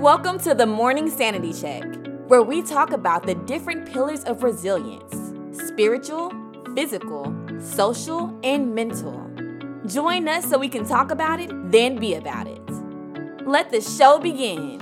Welcome 0.00 0.38
to 0.38 0.54
the 0.54 0.64
Morning 0.64 1.10
Sanity 1.10 1.52
Check, 1.52 1.84
where 2.26 2.40
we 2.40 2.62
talk 2.62 2.92
about 2.92 3.26
the 3.26 3.34
different 3.34 3.86
pillars 3.86 4.24
of 4.24 4.42
resilience 4.42 5.12
spiritual, 5.52 6.32
physical, 6.74 7.36
social, 7.60 8.34
and 8.42 8.74
mental. 8.74 9.30
Join 9.84 10.26
us 10.26 10.48
so 10.48 10.56
we 10.56 10.70
can 10.70 10.86
talk 10.86 11.10
about 11.10 11.38
it, 11.38 11.50
then 11.70 11.96
be 11.96 12.14
about 12.14 12.46
it. 12.46 12.62
Let 13.46 13.70
the 13.70 13.82
show 13.82 14.18
begin. 14.18 14.78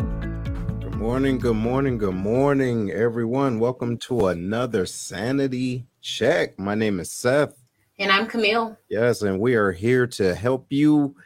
Good 0.78 0.94
morning, 0.94 1.40
good 1.40 1.56
morning, 1.56 1.98
good 1.98 2.14
morning, 2.14 2.92
everyone. 2.92 3.58
Welcome 3.58 3.98
to 3.98 4.28
another 4.28 4.87
Sanity 4.87 5.85
Check. 6.00 6.56
My 6.60 6.76
name 6.76 7.00
is 7.00 7.10
Seth. 7.10 7.60
And 7.98 8.12
I'm 8.12 8.28
Camille. 8.28 8.78
Yes, 8.88 9.22
and 9.22 9.40
we 9.40 9.56
are 9.56 9.72
here 9.72 10.06
to 10.06 10.37
help 10.37 10.66
you 10.71 11.16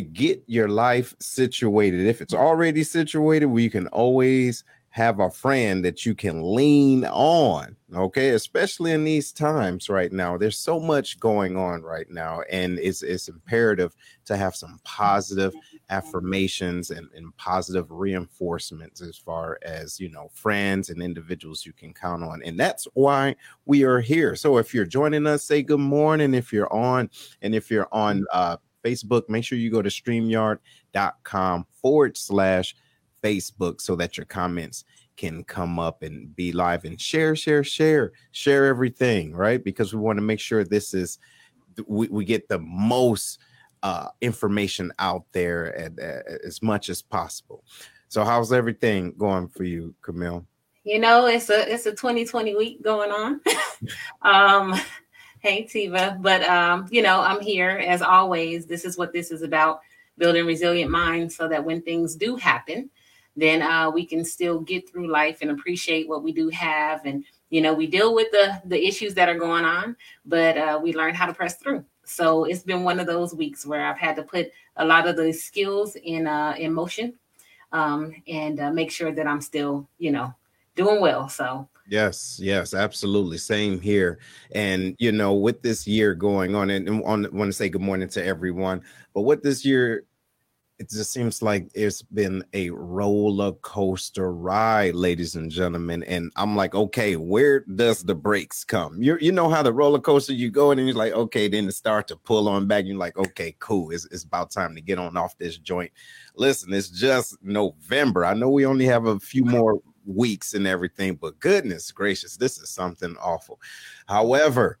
get 0.00 0.42
your 0.46 0.68
life 0.68 1.14
situated. 1.20 2.06
If 2.06 2.20
it's 2.20 2.34
already 2.34 2.82
situated, 2.82 3.46
we 3.46 3.68
can 3.68 3.86
always 3.88 4.64
have 4.90 5.20
a 5.20 5.30
friend 5.30 5.84
that 5.84 6.06
you 6.06 6.14
can 6.14 6.42
lean 6.54 7.04
on. 7.04 7.76
Okay, 7.94 8.30
especially 8.30 8.92
in 8.92 9.04
these 9.04 9.30
times 9.30 9.90
right 9.90 10.10
now. 10.10 10.38
There's 10.38 10.58
so 10.58 10.80
much 10.80 11.20
going 11.20 11.56
on 11.56 11.82
right 11.82 12.10
now, 12.10 12.40
and 12.50 12.78
it's 12.78 13.02
it's 13.02 13.28
imperative 13.28 13.94
to 14.24 14.36
have 14.36 14.56
some 14.56 14.80
positive 14.84 15.54
affirmations 15.90 16.90
and, 16.90 17.08
and 17.14 17.36
positive 17.36 17.90
reinforcements 17.90 19.00
as 19.00 19.16
far 19.16 19.58
as 19.62 20.00
you 20.00 20.08
know 20.08 20.28
friends 20.32 20.90
and 20.90 21.02
individuals 21.02 21.64
you 21.64 21.72
can 21.72 21.94
count 21.94 22.24
on 22.24 22.42
and 22.42 22.58
that's 22.58 22.88
why 22.94 23.36
we 23.66 23.84
are 23.84 24.00
here 24.00 24.34
so 24.34 24.56
if 24.56 24.74
you're 24.74 24.84
joining 24.84 25.28
us 25.28 25.44
say 25.44 25.62
good 25.62 25.78
morning 25.78 26.34
if 26.34 26.52
you're 26.52 26.72
on 26.72 27.08
and 27.42 27.54
if 27.54 27.70
you're 27.70 27.88
on 27.92 28.24
uh 28.32 28.56
Facebook, 28.86 29.28
make 29.28 29.44
sure 29.44 29.58
you 29.58 29.70
go 29.70 29.82
to 29.82 29.88
streamyard.com 29.88 31.66
forward 31.82 32.16
slash 32.16 32.76
Facebook 33.22 33.80
so 33.80 33.96
that 33.96 34.16
your 34.16 34.26
comments 34.26 34.84
can 35.16 35.42
come 35.44 35.78
up 35.78 36.02
and 36.02 36.34
be 36.36 36.52
live 36.52 36.84
and 36.84 37.00
share, 37.00 37.34
share, 37.34 37.64
share, 37.64 38.12
share 38.32 38.66
everything, 38.66 39.34
right? 39.34 39.64
Because 39.64 39.92
we 39.92 40.00
want 40.00 40.18
to 40.18 40.22
make 40.22 40.40
sure 40.40 40.62
this 40.62 40.94
is 40.94 41.18
we, 41.86 42.08
we 42.08 42.24
get 42.24 42.48
the 42.48 42.58
most 42.58 43.38
uh, 43.82 44.08
information 44.20 44.92
out 44.98 45.24
there 45.32 45.76
at, 45.76 45.98
as 46.44 46.62
much 46.62 46.88
as 46.88 47.02
possible. 47.02 47.64
So, 48.08 48.24
how's 48.24 48.52
everything 48.52 49.12
going 49.18 49.48
for 49.48 49.64
you, 49.64 49.94
Camille? 50.02 50.46
You 50.84 51.00
know, 51.00 51.26
it's 51.26 51.50
a 51.50 51.72
it's 51.72 51.86
a 51.86 51.90
2020 51.90 52.54
week 52.54 52.82
going 52.82 53.10
on. 53.10 53.40
um, 54.22 54.74
Hey, 55.40 55.64
Tiva. 55.64 56.20
But, 56.22 56.42
um, 56.44 56.86
you 56.90 57.02
know, 57.02 57.20
I'm 57.20 57.40
here 57.40 57.70
as 57.70 58.02
always. 58.02 58.66
This 58.66 58.84
is 58.84 58.96
what 58.96 59.12
this 59.12 59.30
is 59.30 59.42
about 59.42 59.80
building 60.18 60.46
resilient 60.46 60.90
minds 60.90 61.36
so 61.36 61.46
that 61.46 61.62
when 61.62 61.82
things 61.82 62.14
do 62.14 62.36
happen, 62.36 62.88
then 63.36 63.60
uh, 63.60 63.90
we 63.90 64.06
can 64.06 64.24
still 64.24 64.60
get 64.60 64.88
through 64.88 65.08
life 65.08 65.38
and 65.42 65.50
appreciate 65.50 66.08
what 66.08 66.22
we 66.22 66.32
do 66.32 66.48
have. 66.48 67.04
And, 67.04 67.22
you 67.50 67.60
know, 67.60 67.74
we 67.74 67.86
deal 67.86 68.14
with 68.14 68.30
the, 68.30 68.60
the 68.64 68.82
issues 68.86 69.12
that 69.14 69.28
are 69.28 69.38
going 69.38 69.66
on, 69.66 69.94
but 70.24 70.56
uh, 70.56 70.80
we 70.82 70.94
learn 70.94 71.14
how 71.14 71.26
to 71.26 71.34
press 71.34 71.56
through. 71.56 71.84
So 72.04 72.44
it's 72.44 72.62
been 72.62 72.82
one 72.82 72.98
of 72.98 73.06
those 73.06 73.34
weeks 73.34 73.66
where 73.66 73.86
I've 73.86 73.98
had 73.98 74.16
to 74.16 74.22
put 74.22 74.50
a 74.76 74.84
lot 74.86 75.06
of 75.06 75.16
the 75.16 75.32
skills 75.32 75.96
in, 75.96 76.26
uh, 76.26 76.54
in 76.58 76.72
motion 76.72 77.12
um, 77.72 78.14
and 78.26 78.58
uh, 78.58 78.72
make 78.72 78.90
sure 78.90 79.12
that 79.12 79.26
I'm 79.26 79.42
still, 79.42 79.86
you 79.98 80.12
know, 80.12 80.34
doing 80.76 81.00
well. 81.00 81.28
So 81.28 81.68
Yes, 81.88 82.38
yes, 82.42 82.74
absolutely. 82.74 83.38
Same 83.38 83.80
here. 83.80 84.18
And 84.52 84.96
you 84.98 85.12
know, 85.12 85.34
with 85.34 85.62
this 85.62 85.86
year 85.86 86.14
going 86.14 86.54
on, 86.54 86.70
and, 86.70 86.88
and 86.88 87.00
want 87.00 87.32
to 87.32 87.52
say 87.52 87.68
good 87.68 87.80
morning 87.80 88.08
to 88.10 88.24
everyone. 88.24 88.82
But 89.14 89.22
with 89.22 89.42
this 89.42 89.64
year, 89.64 90.04
it 90.78 90.90
just 90.90 91.12
seems 91.12 91.40
like 91.42 91.70
it's 91.74 92.02
been 92.02 92.44
a 92.52 92.70
roller 92.70 93.52
coaster 93.52 94.32
ride, 94.32 94.94
ladies 94.94 95.36
and 95.36 95.50
gentlemen. 95.50 96.02
And 96.04 96.30
I'm 96.36 96.56
like, 96.56 96.74
okay, 96.74 97.16
where 97.16 97.60
does 97.60 98.02
the 98.02 98.14
brakes 98.14 98.64
come? 98.64 99.02
You 99.02 99.16
you 99.20 99.32
know 99.32 99.48
how 99.48 99.62
the 99.62 99.72
roller 99.72 100.00
coaster 100.00 100.32
you 100.34 100.50
go 100.50 100.72
in 100.72 100.78
and 100.78 100.88
you're 100.88 100.96
like, 100.96 101.14
okay, 101.14 101.48
then 101.48 101.68
it 101.68 101.72
start 101.72 102.08
to 102.08 102.16
pull 102.16 102.48
on 102.48 102.66
back. 102.66 102.84
You're 102.84 102.96
like, 102.98 103.16
okay, 103.16 103.54
cool. 103.58 103.90
It's, 103.92 104.06
it's 104.06 104.24
about 104.24 104.50
time 104.50 104.74
to 104.74 104.80
get 104.82 104.98
on 104.98 105.16
off 105.16 105.38
this 105.38 105.56
joint. 105.58 105.92
Listen, 106.34 106.72
it's 106.74 106.90
just 106.90 107.42
November. 107.42 108.24
I 108.24 108.34
know 108.34 108.50
we 108.50 108.66
only 108.66 108.86
have 108.86 109.06
a 109.06 109.20
few 109.20 109.44
more 109.44 109.80
weeks 110.06 110.54
and 110.54 110.66
everything, 110.66 111.14
but 111.14 111.38
goodness 111.40 111.90
gracious, 111.90 112.36
this 112.36 112.58
is 112.58 112.70
something 112.70 113.16
awful. 113.20 113.60
However, 114.06 114.78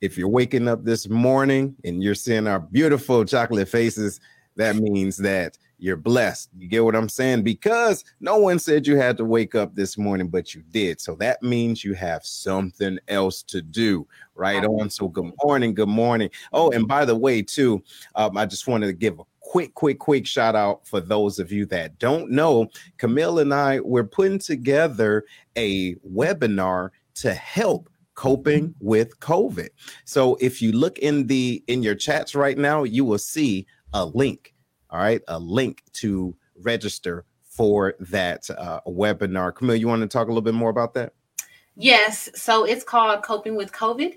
if 0.00 0.16
you're 0.16 0.28
waking 0.28 0.68
up 0.68 0.84
this 0.84 1.08
morning 1.08 1.74
and 1.84 2.02
you're 2.02 2.14
seeing 2.14 2.46
our 2.46 2.60
beautiful 2.60 3.24
chocolate 3.24 3.68
faces, 3.68 4.20
that 4.56 4.76
means 4.76 5.16
that 5.18 5.58
you're 5.78 5.96
blessed. 5.96 6.50
You 6.56 6.68
get 6.68 6.84
what 6.84 6.96
I'm 6.96 7.08
saying? 7.08 7.42
Because 7.42 8.04
no 8.20 8.38
one 8.38 8.58
said 8.58 8.86
you 8.86 8.96
had 8.96 9.16
to 9.18 9.24
wake 9.24 9.54
up 9.54 9.74
this 9.74 9.98
morning, 9.98 10.28
but 10.28 10.54
you 10.54 10.62
did. 10.70 11.00
So 11.00 11.14
that 11.16 11.42
means 11.42 11.84
you 11.84 11.92
have 11.94 12.24
something 12.24 12.98
else 13.08 13.42
to 13.44 13.60
do. 13.60 14.06
Right 14.34 14.64
on. 14.64 14.90
So 14.90 15.08
good 15.08 15.32
morning. 15.42 15.74
Good 15.74 15.88
morning. 15.88 16.30
Oh, 16.52 16.70
and 16.70 16.86
by 16.86 17.04
the 17.04 17.16
way, 17.16 17.42
too, 17.42 17.82
um, 18.14 18.36
I 18.36 18.46
just 18.46 18.66
wanted 18.66 18.86
to 18.86 18.92
give 18.92 19.18
a 19.18 19.24
quick, 19.46 19.74
quick, 19.74 20.00
quick 20.00 20.26
shout 20.26 20.56
out 20.56 20.86
for 20.86 21.00
those 21.00 21.38
of 21.38 21.52
you 21.52 21.64
that 21.66 21.98
don't 21.98 22.30
know. 22.30 22.68
Camille 22.98 23.38
and 23.38 23.54
I, 23.54 23.80
we're 23.80 24.04
putting 24.04 24.40
together 24.40 25.24
a 25.56 25.94
webinar 25.96 26.90
to 27.14 27.32
help 27.32 27.88
coping 28.14 28.74
with 28.80 29.18
COVID. 29.20 29.68
So 30.04 30.36
if 30.40 30.60
you 30.60 30.72
look 30.72 30.98
in 30.98 31.28
the 31.28 31.62
in 31.68 31.82
your 31.82 31.94
chats 31.94 32.34
right 32.34 32.58
now, 32.58 32.82
you 32.82 33.04
will 33.04 33.18
see 33.18 33.66
a 33.92 34.04
link. 34.04 34.52
All 34.90 34.98
right, 34.98 35.22
a 35.28 35.38
link 35.38 35.82
to 35.94 36.36
register 36.62 37.24
for 37.42 37.94
that 38.00 38.50
uh, 38.50 38.80
webinar. 38.86 39.54
Camille, 39.54 39.76
you 39.76 39.86
want 39.88 40.02
to 40.02 40.08
talk 40.08 40.26
a 40.26 40.30
little 40.30 40.42
bit 40.42 40.54
more 40.54 40.70
about 40.70 40.94
that? 40.94 41.12
Yes. 41.76 42.28
So 42.34 42.64
it's 42.64 42.84
called 42.84 43.22
Coping 43.22 43.54
with 43.54 43.70
COVID. 43.72 44.14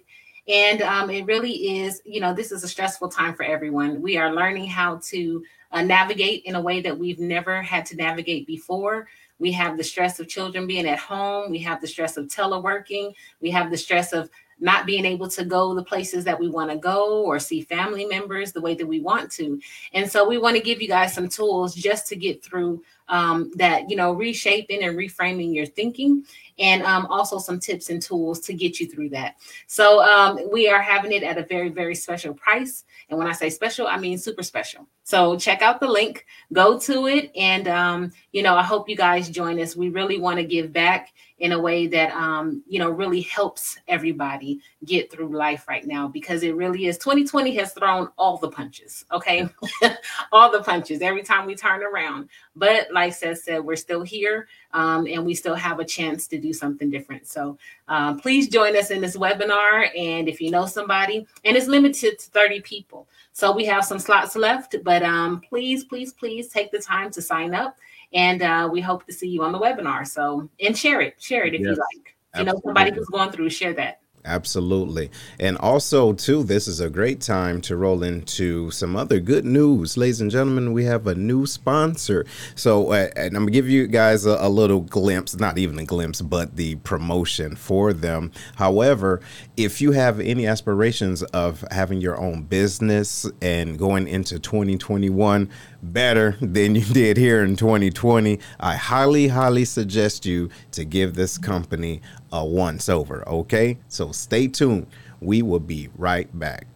And 0.49 0.81
um, 0.81 1.11
it 1.11 1.27
really 1.27 1.79
is, 1.79 2.01
you 2.05 2.19
know, 2.19 2.33
this 2.33 2.51
is 2.51 2.63
a 2.63 2.67
stressful 2.67 3.09
time 3.09 3.35
for 3.35 3.43
everyone. 3.43 4.01
We 4.01 4.17
are 4.17 4.33
learning 4.33 4.65
how 4.65 4.99
to 5.05 5.43
uh, 5.71 5.83
navigate 5.83 6.43
in 6.45 6.55
a 6.55 6.61
way 6.61 6.81
that 6.81 6.97
we've 6.97 7.19
never 7.19 7.61
had 7.61 7.85
to 7.87 7.95
navigate 7.95 8.47
before. 8.47 9.07
We 9.37 9.51
have 9.51 9.77
the 9.77 9.83
stress 9.83 10.19
of 10.19 10.27
children 10.27 10.65
being 10.65 10.87
at 10.87 10.97
home. 10.97 11.51
We 11.51 11.59
have 11.59 11.81
the 11.81 11.87
stress 11.87 12.17
of 12.17 12.25
teleworking. 12.27 13.13
We 13.41 13.51
have 13.51 13.69
the 13.69 13.77
stress 13.77 14.11
of 14.11 14.31
not 14.59 14.85
being 14.85 15.05
able 15.05 15.29
to 15.29 15.45
go 15.45 15.73
the 15.73 15.83
places 15.83 16.23
that 16.25 16.39
we 16.39 16.49
want 16.49 16.69
to 16.69 16.77
go 16.77 17.23
or 17.23 17.39
see 17.39 17.61
family 17.61 18.05
members 18.05 18.51
the 18.51 18.61
way 18.61 18.75
that 18.75 18.85
we 18.85 18.99
want 18.99 19.31
to. 19.31 19.59
And 19.93 20.09
so 20.09 20.27
we 20.27 20.37
want 20.37 20.55
to 20.57 20.61
give 20.61 20.81
you 20.81 20.87
guys 20.87 21.13
some 21.13 21.29
tools 21.29 21.73
just 21.73 22.07
to 22.07 22.15
get 22.15 22.43
through 22.43 22.83
um, 23.07 23.51
that, 23.55 23.89
you 23.89 23.95
know, 23.95 24.11
reshaping 24.13 24.83
and 24.83 24.97
reframing 24.97 25.53
your 25.53 25.65
thinking 25.65 26.25
and 26.59 26.83
um, 26.83 27.07
also 27.07 27.39
some 27.39 27.59
tips 27.59 27.89
and 27.89 28.01
tools 28.01 28.39
to 28.41 28.53
get 28.53 28.79
you 28.79 28.87
through 28.87 29.09
that. 29.09 29.35
So 29.67 30.03
um, 30.03 30.39
we 30.51 30.69
are 30.69 30.81
having 30.81 31.11
it 31.11 31.23
at 31.23 31.37
a 31.37 31.43
very, 31.43 31.69
very 31.69 31.95
special 31.95 32.33
price. 32.33 32.83
And 33.09 33.17
when 33.17 33.27
I 33.27 33.31
say 33.31 33.49
special, 33.49 33.87
I 33.87 33.97
mean 33.97 34.17
super 34.17 34.43
special. 34.43 34.87
So 35.03 35.37
check 35.37 35.63
out 35.63 35.79
the 35.79 35.87
link, 35.87 36.25
go 36.53 36.77
to 36.81 37.07
it. 37.07 37.31
And, 37.35 37.67
um, 37.67 38.11
you 38.31 38.43
know, 38.43 38.55
I 38.55 38.63
hope 38.63 38.87
you 38.87 38.95
guys 38.95 39.29
join 39.29 39.59
us. 39.59 39.75
We 39.75 39.89
really 39.89 40.19
want 40.19 40.37
to 40.37 40.43
give 40.43 40.71
back 40.71 41.11
in 41.39 41.53
a 41.53 41.59
way 41.59 41.87
that 41.87 42.11
um, 42.13 42.63
you 42.67 42.79
know 42.79 42.89
really 42.89 43.21
helps 43.21 43.79
everybody 43.87 44.59
get 44.85 45.11
through 45.11 45.35
life 45.35 45.67
right 45.67 45.85
now 45.85 46.07
because 46.07 46.43
it 46.43 46.55
really 46.55 46.87
is 46.87 46.97
2020 46.97 47.55
has 47.55 47.73
thrown 47.73 48.09
all 48.17 48.37
the 48.37 48.49
punches 48.49 49.05
okay? 49.11 49.47
All 50.31 50.51
the 50.51 50.63
punches 50.63 51.01
every 51.01 51.23
time 51.23 51.45
we 51.45 51.55
turn 51.55 51.83
around. 51.83 52.29
But 52.55 52.87
like 52.91 53.13
Seth 53.13 53.39
said 53.39 53.63
we're 53.63 53.75
still 53.75 54.01
here 54.01 54.47
um, 54.73 55.07
and 55.07 55.25
we 55.25 55.33
still 55.33 55.55
have 55.55 55.79
a 55.79 55.85
chance 55.85 56.27
to 56.27 56.37
do 56.37 56.53
something 56.53 56.89
different. 56.89 57.27
So 57.27 57.57
uh, 57.87 58.15
please 58.15 58.47
join 58.47 58.75
us 58.75 58.91
in 58.91 59.01
this 59.01 59.17
webinar 59.17 59.89
and 59.97 60.27
if 60.27 60.39
you 60.39 60.51
know 60.51 60.65
somebody 60.65 61.25
and 61.43 61.57
it's 61.57 61.67
limited 61.67 62.19
to 62.19 62.29
30 62.29 62.61
people. 62.61 63.07
So 63.31 63.51
we 63.51 63.65
have 63.65 63.85
some 63.85 63.99
slots 63.99 64.35
left 64.35 64.75
but 64.83 65.03
um, 65.03 65.41
please 65.41 65.83
please 65.83 66.13
please 66.13 66.49
take 66.49 66.71
the 66.71 66.79
time 66.79 67.11
to 67.11 67.21
sign 67.21 67.53
up 67.53 67.77
and 68.13 68.41
uh, 68.41 68.69
we 68.71 68.81
hope 68.81 69.05
to 69.05 69.13
see 69.13 69.27
you 69.27 69.43
on 69.43 69.51
the 69.51 69.59
webinar. 69.59 70.07
So, 70.07 70.49
and 70.61 70.77
share 70.77 71.01
it, 71.01 71.21
share 71.21 71.43
it 71.45 71.53
if 71.53 71.61
yes, 71.61 71.75
you 71.75 71.75
like. 71.75 72.15
You 72.37 72.43
know 72.43 72.61
somebody 72.63 72.91
who's 72.91 73.07
going 73.07 73.31
through, 73.31 73.49
share 73.49 73.73
that. 73.73 74.01
Absolutely. 74.25 75.09
And 75.39 75.57
also, 75.57 76.11
too, 76.13 76.43
this 76.43 76.67
is 76.67 76.81
a 76.81 76.89
great 76.89 77.21
time 77.21 77.61
to 77.61 77.77
roll 77.77 78.03
into 78.03 78.69
some 78.69 78.95
other 78.95 79.19
good 79.19 79.45
news. 79.45 79.95
Ladies 79.95 80.19
and 80.19 80.29
gentlemen, 80.29 80.73
we 80.73 80.83
have 80.83 81.07
a 81.07 81.15
new 81.15 81.45
sponsor. 81.45 82.25
So, 82.55 82.91
uh, 82.91 83.09
and 83.15 83.35
I'm 83.35 83.43
going 83.43 83.47
to 83.47 83.51
give 83.51 83.69
you 83.69 83.87
guys 83.87 84.25
a, 84.25 84.37
a, 84.41 84.49
little 84.49 84.81
glimpse, 84.81 85.37
not 85.37 85.57
even 85.57 85.79
a 85.79 85.85
glimpse, 85.85 86.21
but 86.21 86.57
the 86.57 86.75
promotion 86.77 87.55
for 87.55 87.93
them. 87.93 88.31
However, 88.55 89.21
if 89.55 89.79
you 89.79 89.93
have 89.93 90.19
any 90.19 90.45
aspirations 90.45 91.23
of 91.23 91.63
having 91.71 92.01
your 92.01 92.19
own 92.19 92.43
business 92.43 93.25
and 93.41 93.79
going 93.79 94.07
into 94.07 94.37
2021, 94.37 95.49
better 95.81 96.37
than 96.41 96.75
you 96.75 96.85
did 96.93 97.17
here 97.17 97.43
in 97.43 97.55
2020, 97.55 98.39
I 98.59 98.75
highly, 98.75 99.29
highly 99.29 99.65
suggest 99.65 100.25
you 100.25 100.49
to 100.71 100.83
give 100.83 101.15
this 101.15 101.37
company 101.37 102.01
a 102.31 102.45
once 102.45 102.89
over. 102.89 103.27
Okay, 103.27 103.77
so 103.87 104.11
stay 104.11 104.47
tuned. 104.47 104.87
We 105.21 105.41
will 105.41 105.59
be 105.59 105.89
right 105.97 106.27
back. 106.37 106.67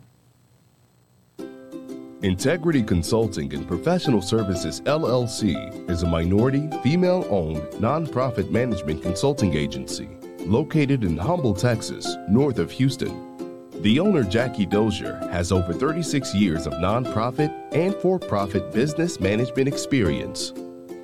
Integrity 2.24 2.82
Consulting 2.82 3.54
and 3.54 3.68
Professional 3.68 4.22
Services 4.22 4.80
LLC 4.82 5.90
is 5.90 6.04
a 6.04 6.08
minority, 6.08 6.70
female 6.82 7.28
owned, 7.30 7.62
nonprofit 7.74 8.50
management 8.50 9.02
consulting 9.02 9.56
agency 9.56 10.08
located 10.46 11.04
in 11.04 11.18
Humble, 11.18 11.54
Texas, 11.54 12.16
north 12.30 12.60
of 12.60 12.72
Houston. 12.72 13.72
The 13.82 14.00
owner, 14.00 14.24
Jackie 14.24 14.66
Dozier, 14.66 15.18
has 15.32 15.52
over 15.52 15.74
36 15.74 16.34
years 16.34 16.66
of 16.66 16.74
nonprofit 16.74 17.52
and 17.74 17.94
for 17.96 18.20
profit 18.20 18.72
business 18.72 19.20
management 19.20 19.68
experience. 19.68 20.54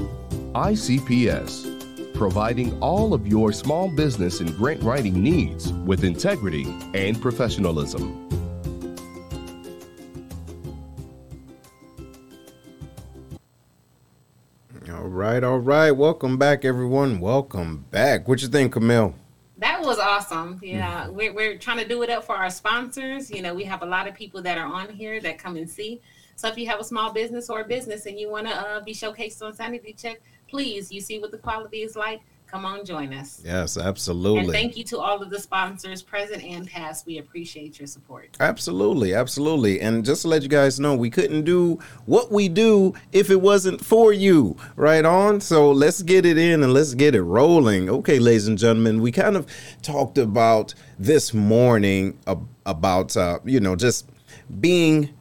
ICPS 0.52 2.14
providing 2.14 2.80
all 2.80 3.12
of 3.12 3.26
your 3.26 3.52
small 3.52 3.88
business 3.88 4.38
and 4.38 4.56
grant 4.56 4.80
writing 4.84 5.20
needs 5.20 5.72
with 5.72 6.04
integrity 6.04 6.66
and 6.94 7.20
professionalism. 7.20 8.30
All 14.88 15.08
right, 15.08 15.42
all 15.42 15.58
right. 15.58 15.90
Welcome 15.90 16.38
back, 16.38 16.64
everyone. 16.64 17.18
Welcome 17.18 17.86
back. 17.90 18.28
What 18.28 18.40
you 18.40 18.46
think, 18.46 18.72
Camille? 18.72 19.16
That 19.84 19.90
was 19.90 19.98
awesome. 19.98 20.60
Yeah, 20.62 21.02
mm-hmm. 21.02 21.14
we're, 21.14 21.34
we're 21.34 21.58
trying 21.58 21.76
to 21.76 21.86
do 21.86 22.02
it 22.02 22.08
up 22.08 22.24
for 22.24 22.34
our 22.34 22.48
sponsors. 22.48 23.30
You 23.30 23.42
know, 23.42 23.52
we 23.52 23.64
have 23.64 23.82
a 23.82 23.86
lot 23.86 24.08
of 24.08 24.14
people 24.14 24.40
that 24.40 24.56
are 24.56 24.66
on 24.66 24.88
here 24.88 25.20
that 25.20 25.38
come 25.38 25.56
and 25.56 25.68
see. 25.68 26.00
So 26.36 26.48
if 26.48 26.56
you 26.56 26.66
have 26.68 26.80
a 26.80 26.84
small 26.84 27.12
business 27.12 27.50
or 27.50 27.60
a 27.60 27.64
business 27.66 28.06
and 28.06 28.18
you 28.18 28.30
want 28.30 28.46
to 28.46 28.54
uh, 28.54 28.80
be 28.80 28.94
showcased 28.94 29.42
on 29.42 29.52
Sanity 29.52 29.92
Check, 29.92 30.22
please, 30.48 30.90
you 30.90 31.02
see 31.02 31.18
what 31.18 31.32
the 31.32 31.38
quality 31.38 31.82
is 31.82 31.96
like. 31.96 32.22
Come 32.54 32.66
on, 32.66 32.84
join 32.84 33.12
us. 33.12 33.42
Yes, 33.44 33.76
absolutely. 33.76 34.42
And 34.42 34.52
thank 34.52 34.76
you 34.76 34.84
to 34.84 34.98
all 35.00 35.20
of 35.20 35.28
the 35.28 35.40
sponsors, 35.40 36.02
present 36.02 36.44
and 36.44 36.68
past. 36.68 37.04
We 37.04 37.18
appreciate 37.18 37.80
your 37.80 37.88
support. 37.88 38.36
Absolutely, 38.38 39.12
absolutely. 39.12 39.80
And 39.80 40.04
just 40.04 40.22
to 40.22 40.28
let 40.28 40.44
you 40.44 40.48
guys 40.48 40.78
know, 40.78 40.94
we 40.94 41.10
couldn't 41.10 41.42
do 41.42 41.80
what 42.06 42.30
we 42.30 42.48
do 42.48 42.94
if 43.10 43.28
it 43.28 43.40
wasn't 43.40 43.84
for 43.84 44.12
you. 44.12 44.56
Right 44.76 45.04
on. 45.04 45.40
So 45.40 45.72
let's 45.72 46.00
get 46.02 46.24
it 46.24 46.38
in 46.38 46.62
and 46.62 46.72
let's 46.72 46.94
get 46.94 47.16
it 47.16 47.22
rolling. 47.24 47.90
Okay, 47.90 48.20
ladies 48.20 48.46
and 48.46 48.56
gentlemen, 48.56 49.02
we 49.02 49.10
kind 49.10 49.36
of 49.36 49.48
talked 49.82 50.16
about 50.16 50.74
this 50.96 51.34
morning 51.34 52.16
about 52.64 53.16
uh, 53.16 53.40
you 53.44 53.58
know 53.58 53.74
just 53.74 54.08
being 54.60 55.12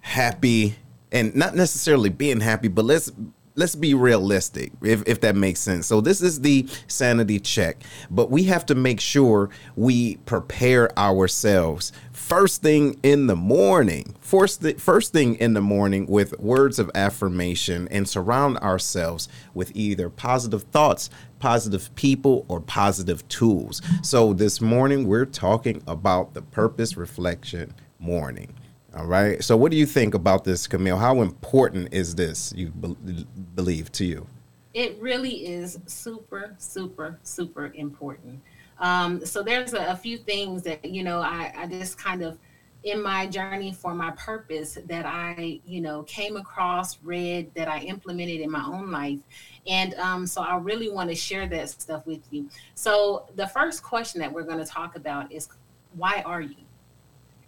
happy 0.00 0.76
and 1.12 1.34
not 1.34 1.54
necessarily 1.54 2.10
being 2.10 2.40
happy, 2.40 2.68
but 2.68 2.84
let's 2.84 3.10
let's 3.56 3.74
be 3.74 3.94
realistic 3.94 4.72
if, 4.82 5.02
if 5.06 5.20
that 5.22 5.34
makes 5.34 5.60
sense. 5.60 5.86
So 5.86 6.00
this 6.00 6.22
is 6.22 6.40
the 6.40 6.68
sanity 6.86 7.40
check 7.40 7.82
but 8.10 8.30
we 8.30 8.44
have 8.44 8.66
to 8.66 8.74
make 8.74 9.00
sure 9.00 9.50
we 9.74 10.16
prepare 10.18 10.96
ourselves 10.98 11.92
first 12.12 12.62
thing 12.62 12.98
in 13.02 13.26
the 13.26 13.36
morning 13.36 14.14
first, 14.20 14.62
th- 14.62 14.78
first 14.78 15.12
thing 15.12 15.34
in 15.36 15.54
the 15.54 15.60
morning 15.60 16.06
with 16.06 16.38
words 16.38 16.78
of 16.78 16.90
affirmation 16.94 17.88
and 17.90 18.08
surround 18.08 18.58
ourselves 18.58 19.28
with 19.54 19.72
either 19.74 20.08
positive 20.10 20.62
thoughts 20.64 21.10
positive 21.38 21.94
people 21.94 22.44
or 22.48 22.60
positive 22.60 23.26
tools. 23.28 23.82
So 24.02 24.32
this 24.32 24.60
morning 24.60 25.06
we're 25.06 25.26
talking 25.26 25.82
about 25.86 26.34
the 26.34 26.42
purpose 26.42 26.96
reflection 26.96 27.74
morning 27.98 28.54
all 28.96 29.06
right. 29.06 29.44
So, 29.44 29.58
what 29.58 29.70
do 29.70 29.76
you 29.76 29.84
think 29.84 30.14
about 30.14 30.44
this, 30.44 30.66
Camille? 30.66 30.96
How 30.96 31.20
important 31.20 31.92
is 31.92 32.14
this, 32.14 32.52
you 32.56 32.68
be- 32.68 33.26
believe, 33.54 33.92
to 33.92 34.06
you? 34.06 34.26
It 34.72 34.96
really 35.00 35.46
is 35.46 35.78
super, 35.86 36.54
super, 36.56 37.18
super 37.22 37.72
important. 37.74 38.40
Um, 38.78 39.24
so, 39.26 39.42
there's 39.42 39.74
a, 39.74 39.88
a, 39.88 39.96
few 39.96 40.16
things 40.16 40.62
that, 40.62 40.82
you 40.82 41.04
know, 41.04 41.20
I, 41.20 41.52
I 41.54 41.66
just 41.66 41.98
kind 41.98 42.22
of, 42.22 42.38
in 42.84 43.02
my 43.02 43.26
journey 43.26 43.70
for 43.70 43.94
my 43.94 44.12
purpose, 44.12 44.78
that 44.86 45.04
I, 45.04 45.60
you 45.66 45.82
know, 45.82 46.02
came 46.04 46.38
across, 46.38 46.98
read, 47.02 47.52
that 47.54 47.68
I 47.68 47.80
implemented 47.80 48.40
in 48.40 48.50
my 48.50 48.64
own 48.64 48.90
life. 48.90 49.20
And 49.66 49.92
um, 49.96 50.26
so, 50.26 50.40
I 50.40 50.56
really 50.56 50.90
want 50.90 51.10
to 51.10 51.16
share 51.16 51.46
that 51.48 51.68
stuff 51.68 52.06
with 52.06 52.22
you. 52.30 52.48
So, 52.74 53.26
the 53.34 53.48
first 53.48 53.82
question 53.82 54.22
that 54.22 54.32
we're 54.32 54.44
going 54.44 54.58
to 54.58 54.64
talk 54.64 54.96
about 54.96 55.30
is 55.30 55.50
why 55.92 56.22
are 56.24 56.40
you? 56.40 56.65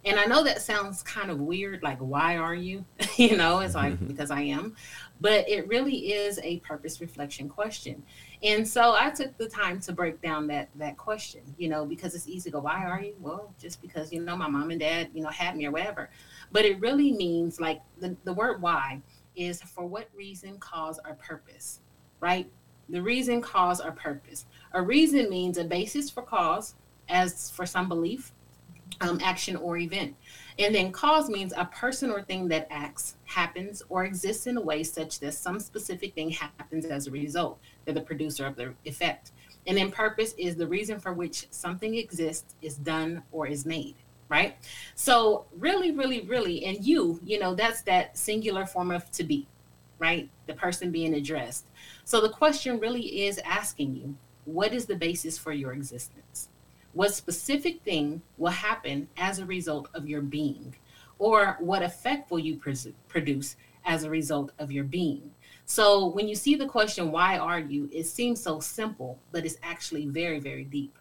And 0.05 0.17
I 0.17 0.25
know 0.25 0.43
that 0.45 0.61
sounds 0.61 1.03
kind 1.03 1.29
of 1.29 1.41
weird, 1.41 1.83
like, 1.83 1.99
why 1.99 2.37
are 2.37 2.55
you? 2.55 2.85
you 3.17 3.35
know, 3.35 3.59
it's 3.59 3.75
like, 3.75 3.93
mm-hmm. 3.93 4.07
because 4.07 4.31
I 4.31 4.41
am. 4.41 4.75
But 5.19 5.47
it 5.49 5.67
really 5.67 6.13
is 6.13 6.39
a 6.41 6.59
purpose 6.59 7.01
reflection 7.01 7.49
question. 7.49 8.01
And 8.41 8.65
so 8.65 8.95
I 8.97 9.09
took 9.09 9.37
the 9.37 9.49
time 9.49 9.81
to 9.81 9.91
break 9.91 10.21
down 10.21 10.47
that 10.47 10.69
that 10.75 10.97
question, 10.97 11.41
you 11.57 11.67
know, 11.67 11.85
because 11.85 12.15
it's 12.15 12.29
easy 12.29 12.49
to 12.49 12.53
go, 12.53 12.59
why 12.61 12.85
are 12.85 13.01
you? 13.01 13.15
Well, 13.19 13.53
just 13.59 13.81
because, 13.81 14.13
you 14.13 14.21
know, 14.21 14.37
my 14.37 14.47
mom 14.47 14.71
and 14.71 14.79
dad, 14.79 15.09
you 15.13 15.21
know, 15.21 15.29
had 15.29 15.57
me 15.57 15.65
or 15.65 15.71
whatever. 15.71 16.09
But 16.53 16.63
it 16.63 16.79
really 16.79 17.11
means 17.11 17.59
like 17.59 17.81
the, 17.99 18.15
the 18.23 18.33
word 18.33 18.61
why 18.61 19.01
is 19.35 19.61
for 19.61 19.85
what 19.85 20.07
reason, 20.15 20.57
cause, 20.59 20.99
or 21.05 21.15
purpose, 21.15 21.81
right? 22.21 22.49
The 22.87 23.01
reason, 23.01 23.41
cause, 23.41 23.81
or 23.81 23.91
purpose. 23.91 24.45
A 24.73 24.81
reason 24.81 25.29
means 25.29 25.57
a 25.57 25.65
basis 25.65 26.09
for 26.09 26.23
cause, 26.23 26.75
as 27.09 27.51
for 27.51 27.65
some 27.65 27.87
belief, 27.87 28.31
um, 29.01 29.19
action 29.23 29.55
or 29.55 29.77
event. 29.77 30.15
And 30.57 30.75
then 30.75 30.91
cause 30.91 31.29
means 31.29 31.53
a 31.55 31.65
person 31.65 32.11
or 32.11 32.21
thing 32.21 32.47
that 32.49 32.67
acts, 32.69 33.15
happens, 33.25 33.81
or 33.89 34.03
exists 34.03 34.47
in 34.47 34.57
a 34.57 34.61
way 34.61 34.83
such 34.83 35.19
that 35.19 35.33
some 35.33 35.59
specific 35.59 36.13
thing 36.15 36.31
happens 36.31 36.85
as 36.85 37.07
a 37.07 37.11
result. 37.11 37.59
They're 37.85 37.93
the 37.93 38.01
producer 38.01 38.45
of 38.45 38.55
the 38.55 38.73
effect. 38.85 39.31
And 39.67 39.77
then 39.77 39.91
purpose 39.91 40.33
is 40.37 40.55
the 40.55 40.67
reason 40.67 40.99
for 40.99 41.13
which 41.13 41.47
something 41.51 41.95
exists, 41.95 42.55
is 42.61 42.75
done, 42.75 43.23
or 43.31 43.47
is 43.47 43.65
made. 43.65 43.95
Right. 44.27 44.57
So, 44.93 45.45
really, 45.57 45.91
really, 45.91 46.21
really, 46.21 46.65
and 46.65 46.85
you, 46.85 47.19
you 47.23 47.39
know, 47.39 47.55
that's 47.55 47.81
that 47.83 48.15
singular 48.15 48.67
form 48.67 48.91
of 48.91 49.09
to 49.13 49.23
be, 49.23 49.47
right? 49.97 50.29
The 50.45 50.53
person 50.53 50.91
being 50.91 51.15
addressed. 51.15 51.65
So, 52.03 52.21
the 52.21 52.29
question 52.29 52.79
really 52.79 53.25
is 53.25 53.39
asking 53.39 53.95
you, 53.95 54.15
what 54.45 54.71
is 54.71 54.85
the 54.85 54.95
basis 54.95 55.39
for 55.39 55.51
your 55.51 55.73
existence? 55.73 56.48
What 56.93 57.13
specific 57.13 57.81
thing 57.83 58.21
will 58.37 58.51
happen 58.51 59.07
as 59.17 59.39
a 59.39 59.45
result 59.45 59.89
of 59.93 60.07
your 60.07 60.21
being, 60.21 60.75
or 61.17 61.57
what 61.59 61.83
effect 61.83 62.31
will 62.31 62.39
you 62.39 62.59
produce 63.07 63.55
as 63.85 64.03
a 64.03 64.09
result 64.09 64.51
of 64.59 64.71
your 64.71 64.83
being. 64.83 65.31
So 65.65 66.07
when 66.07 66.27
you 66.27 66.35
see 66.35 66.55
the 66.55 66.65
question, 66.65 67.11
why 67.11 67.37
are 67.37 67.59
you? 67.59 67.89
It 67.91 68.05
seems 68.05 68.41
so 68.41 68.59
simple, 68.59 69.19
but 69.31 69.45
it's 69.45 69.57
actually 69.61 70.07
very, 70.07 70.39
very 70.39 70.63
deep. 70.63 70.97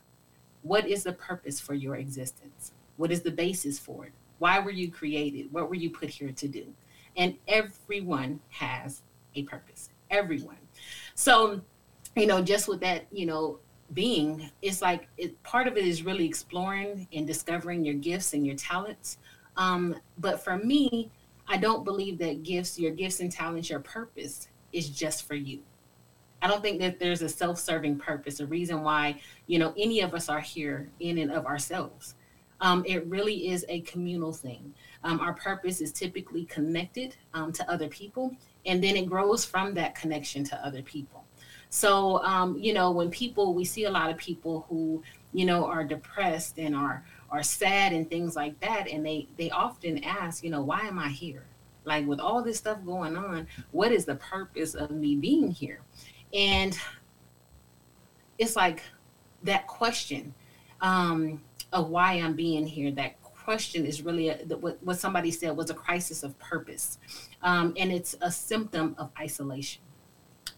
What 0.62 0.87
is 0.87 1.04
the 1.04 1.12
purpose 1.12 1.61
for 1.61 1.75
your 1.75 1.97
existence? 1.97 2.73
What 2.97 3.11
is 3.11 3.23
the 3.23 3.30
basis 3.30 3.78
for 3.78 4.07
it? 4.07 4.12
Why 4.38 4.59
were 4.59 4.71
you 4.71 4.90
created? 4.90 5.52
What 5.52 5.68
were 5.68 5.75
you 5.75 5.90
put 5.90 6.11
here 6.11 6.33
to 6.33 6.49
do? 6.49 6.66
And 7.16 7.37
everyone 7.49 8.40
has 8.50 9.02
a 9.35 9.45
purpose. 9.45 9.90
Everyone. 10.11 10.59
So, 11.14 11.61
you 12.14 12.26
know, 12.26 12.42
just 12.42 12.68
with 12.68 12.80
that, 12.80 13.07
you 13.11 13.26
know, 13.26 13.59
being 13.95 14.50
it's 14.62 14.83
like 14.83 15.09
it, 15.16 15.40
part 15.42 15.66
of 15.66 15.76
it 15.76 15.85
is 15.87 16.02
really 16.02 16.26
exploring 16.26 17.09
and 17.12 17.26
discovering 17.26 17.85
your 17.85 17.95
gifts 17.95 18.35
and 18.35 18.47
your 18.47 18.57
talents 18.57 19.18
um, 19.57 19.97
but 20.18 20.42
for 20.42 20.59
me 20.59 21.11
i 21.47 21.57
don't 21.57 21.85
believe 21.85 22.18
that 22.18 22.42
gifts 22.42 22.78
your 22.78 22.92
gifts 22.92 23.21
and 23.21 23.33
talents 23.33 23.71
your 23.71 23.80
purpose 23.80 24.49
is 24.73 24.88
just 24.90 25.26
for 25.26 25.35
you 25.35 25.61
I 26.40 26.47
don't 26.47 26.62
think 26.62 26.80
that 26.80 26.99
there's 26.99 27.23
a 27.23 27.28
self-serving 27.28 27.99
purpose, 27.99 28.40
a 28.40 28.47
reason 28.47 28.83
why, 28.83 29.21
you 29.47 29.59
know, 29.59 29.75
any 29.76 30.00
of 30.00 30.14
us 30.14 30.28
are 30.28 30.40
here 30.40 30.88
in 31.00 31.18
and 31.18 31.33
of 31.33 31.47
ourselves. 31.47 32.14
Um, 32.61 32.85
it 32.87 33.07
really 33.07 33.50
is 33.50 33.64
a 33.68 33.80
communal 33.83 34.33
thing. 34.33 34.75
Um, 35.04 35.21
our 35.21 35.33
purpose 35.33 35.80
is 35.80 35.92
typically 35.92 36.45
connected 36.45 37.16
um, 37.35 37.52
to 37.52 37.71
other 37.71 37.88
people, 37.88 38.35
and 38.66 38.83
then 38.83 38.97
it 38.97 39.07
grows 39.07 39.45
from 39.45 39.75
that 39.75 39.95
connection 39.95 40.45
to 40.45 40.66
other 40.66 40.83
people. 40.83 41.18
So, 41.71 42.23
um, 42.25 42.57
you 42.59 42.73
know, 42.73 42.91
when 42.91 43.11
people, 43.11 43.55
we 43.55 43.65
see 43.65 43.85
a 43.85 43.91
lot 43.91 44.11
of 44.11 44.17
people 44.17 44.67
who, 44.69 45.03
you 45.33 45.45
know, 45.45 45.67
are 45.67 45.85
depressed 45.85 46.59
and 46.59 46.75
are 46.75 47.05
are 47.31 47.43
sad 47.43 47.93
and 47.93 48.09
things 48.09 48.35
like 48.35 48.59
that, 48.61 48.89
and 48.89 49.05
they 49.05 49.29
they 49.37 49.51
often 49.51 50.03
ask, 50.03 50.43
you 50.43 50.51
know, 50.51 50.63
why 50.63 50.81
am 50.81 50.99
I 50.99 51.09
here? 51.09 51.45
Like 51.85 52.07
with 52.07 52.21
all 52.21 52.43
this 52.43 52.59
stuff 52.59 52.79
going 52.85 53.17
on, 53.17 53.47
what 53.71 53.93
is 53.93 54.05
the 54.05 54.17
purpose 54.17 54.75
of 54.75 54.91
me 54.91 55.17
being 55.17 55.51
here? 55.51 55.81
And 56.33 56.79
it's 58.39 58.57
like 58.57 58.83
that 59.43 59.67
question 59.67 60.35
um, 60.81 61.43
of 61.73 61.91
why 61.91 62.15
I'm 62.15 62.35
being 62.35 62.67
here. 62.67 62.91
That 62.93 63.23
question 63.23 63.85
is 63.85 64.03
really 64.03 64.31
a, 64.31 64.37
what, 64.57 64.79
what 64.83 64.99
somebody 64.99 65.31
said 65.31 65.57
was 65.57 65.71
a 65.71 65.75
crisis 65.75 66.23
of 66.23 66.39
purpose, 66.39 66.99
um, 67.43 67.75
and 67.77 67.93
it's 67.93 68.17
a 68.23 68.31
symptom 68.31 68.95
of 68.99 69.11
isolation. 69.19 69.83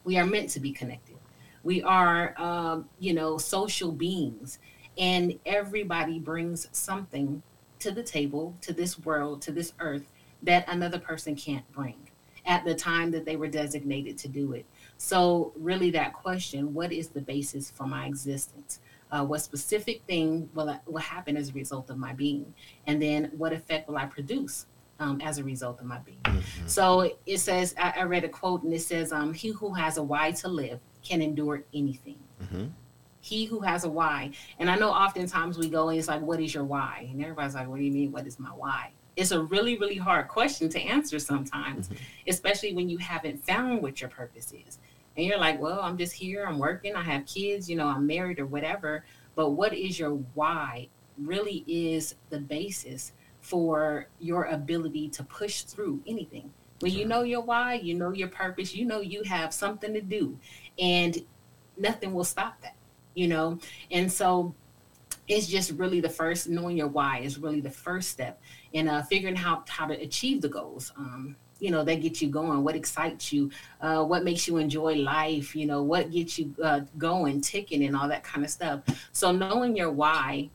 We 0.05 0.19
are 0.19 0.27
meant 0.27 0.51
to 0.51 0.61
be 0.61 0.73
connected. 0.73 1.17
We 1.63 1.83
are, 1.83 2.35
um, 2.41 2.89
you 2.99 3.13
know, 3.13 3.37
social 3.37 3.93
beings, 3.93 4.59
and 4.97 5.39
everybody 5.45 6.19
brings 6.19 6.69
something 6.73 7.43
to 7.81 7.91
the 7.91 8.03
table, 8.03 8.57
to 8.63 8.73
this 8.73 8.99
world, 8.99 9.43
to 9.43 9.53
this 9.53 9.73
earth 9.79 10.07
that 10.43 10.65
another 10.69 10.99
person 10.99 11.35
can't 11.35 11.71
bring 11.73 11.97
at 12.47 12.65
the 12.65 12.75
time 12.75 13.11
that 13.11 13.25
they 13.25 13.37
were 13.37 13.49
designated 13.49 14.17
to 14.19 14.29
do 14.29 14.53
it. 14.53 14.65
So, 14.97 15.53
really, 15.57 15.91
that 15.91 16.15
question 16.15 16.73
what 16.75 16.93
is 16.93 17.09
the 17.09 17.21
basis 17.21 17.71
for 17.71 17.87
my 17.87 18.07
existence? 18.07 18.81
Uh, 19.11 19.25
what 19.25 19.41
specific 19.41 20.03
thing 20.07 20.49
will, 20.55 20.71
I, 20.71 20.81
will 20.87 21.01
happen 21.01 21.37
as 21.37 21.51
a 21.51 21.53
result 21.53 21.91
of 21.91 21.99
my 21.99 22.13
being? 22.13 22.55
And 22.87 23.01
then, 23.03 23.31
what 23.37 23.53
effect 23.53 23.89
will 23.89 23.97
I 23.97 24.07
produce 24.07 24.67
um, 25.01 25.21
as 25.21 25.39
a 25.39 25.45
result 25.45 25.81
of 25.81 25.87
my 25.87 25.99
being? 25.99 26.19
Mm-hmm. 26.25 26.67
So, 26.67 27.13
it 27.27 27.39
says, 27.39 27.75
I, 27.79 27.95
I, 27.97 28.03
read 28.05 28.25
a 28.25 28.29
quote 28.29 28.63
and 28.63 28.73
it 28.73 28.83
says, 28.83 29.13
um, 29.13 29.35
He 29.35 29.49
who 29.49 29.75
has 29.75 29.97
a 29.97 30.03
why 30.03 30.31
to 30.33 30.49
live 30.49 30.79
can 31.03 31.21
endure 31.21 31.65
anything. 31.75 32.19
Mm-hmm. 32.43 32.67
He 33.21 33.45
who 33.45 33.61
has 33.61 33.85
a 33.85 33.89
why. 33.89 34.31
And 34.59 34.71
I 34.71 34.77
know 34.77 34.91
oftentimes 34.91 35.59
we 35.59 35.69
go 35.69 35.89
and 35.89 35.99
it's 35.99 36.09
like, 36.09 36.21
What 36.21 36.41
is 36.41 36.55
your 36.55 36.65
why? 36.65 37.09
And 37.11 37.21
everybody's 37.21 37.55
like, 37.55 37.69
What 37.69 37.79
do 37.79 37.85
you 37.85 37.93
mean? 37.93 38.13
What 38.13 38.27
is 38.27 38.39
my 38.39 38.51
why? 38.51 38.93
it's 39.17 39.33
a 39.33 39.43
really 39.43 39.77
really 39.77 39.97
hard 39.97 40.29
question 40.29 40.69
to 40.69 40.81
answer 40.81 41.19
sometimes 41.19 41.89
mm-hmm. 41.89 42.03
especially 42.29 42.73
when 42.73 42.89
you 42.89 42.97
haven't 42.99 43.45
found 43.45 43.83
what 43.83 44.01
your 44.01 44.09
purpose 44.09 44.53
is 44.67 44.79
and 45.17 45.27
you're 45.27 45.39
like 45.39 45.61
well 45.61 45.81
i'm 45.81 45.99
just 45.99 46.13
here 46.13 46.47
i'm 46.47 46.59
working 46.59 46.95
i 46.95 47.03
have 47.03 47.27
kids 47.27 47.69
you 47.69 47.77
know 47.77 47.87
i'm 47.87 48.07
married 48.07 48.39
or 48.39 48.47
whatever 48.47 49.05
but 49.35 49.51
what 49.51 49.73
is 49.75 49.99
your 49.99 50.13
why 50.35 50.89
really 51.19 51.65
is 51.67 52.15
the 52.31 52.39
basis 52.39 53.13
for 53.41 54.07
your 54.19 54.45
ability 54.45 55.09
to 55.11 55.25
push 55.25 55.63
through 55.63 56.01
anything. 56.07 56.53
When 56.81 56.93
you 56.93 57.07
know 57.07 57.23
your 57.23 57.43
why 57.43 57.75
you 57.75 57.95
know 57.95 58.13
your 58.13 58.29
purpose 58.29 58.75
you 58.75 58.87
know 58.87 59.01
you 59.01 59.23
have 59.25 59.53
something 59.53 59.93
to 59.93 60.01
do 60.01 60.39
and 60.79 61.19
nothing 61.77 62.15
will 62.15 62.25
stop 62.25 62.61
that 62.63 62.75
you 63.15 63.29
know? 63.29 63.59
And 63.91 64.11
so 64.11 64.55
it's 65.29 65.47
just 65.47 65.73
really 65.73 66.01
the 66.01 66.09
first 66.09 66.49
knowing 66.49 66.77
your 66.77 66.89
why 66.89 67.19
is 67.19 67.39
really 67.39 67.61
the 67.61 67.71
first 67.71 68.11
step 68.11 68.41
in 68.73 68.89
uh, 68.89 69.03
figuring 69.03 69.37
out 69.37 69.69
how 69.69 69.87
to 69.87 69.95
achieve 69.95 70.43
the 70.43 70.49
goals 70.49 70.93
um, 70.97 71.37
you 71.61 71.71
know 71.71 71.85
that 71.85 72.01
get 72.01 72.21
you 72.21 72.29
going 72.29 72.65
what 72.65 72.75
excites 72.75 73.33
you 73.33 73.51
uh, 73.81 74.03
what 74.03 74.25
makes 74.25 74.49
you 74.49 74.57
enjoy 74.57 74.95
life 74.95 75.55
you 75.55 75.67
know 75.67 75.83
what 75.83 76.11
gets 76.11 76.39
you 76.39 76.53
uh, 76.65 76.81
going 76.99 77.41
ticking 77.41 77.85
and 77.85 77.95
all 77.95 78.09
that 78.09 78.25
kind 78.25 78.45
of 78.45 78.51
stuff. 78.51 78.81
So 79.13 79.31
knowing 79.31 79.77
your 79.77 79.91
why 79.91 80.51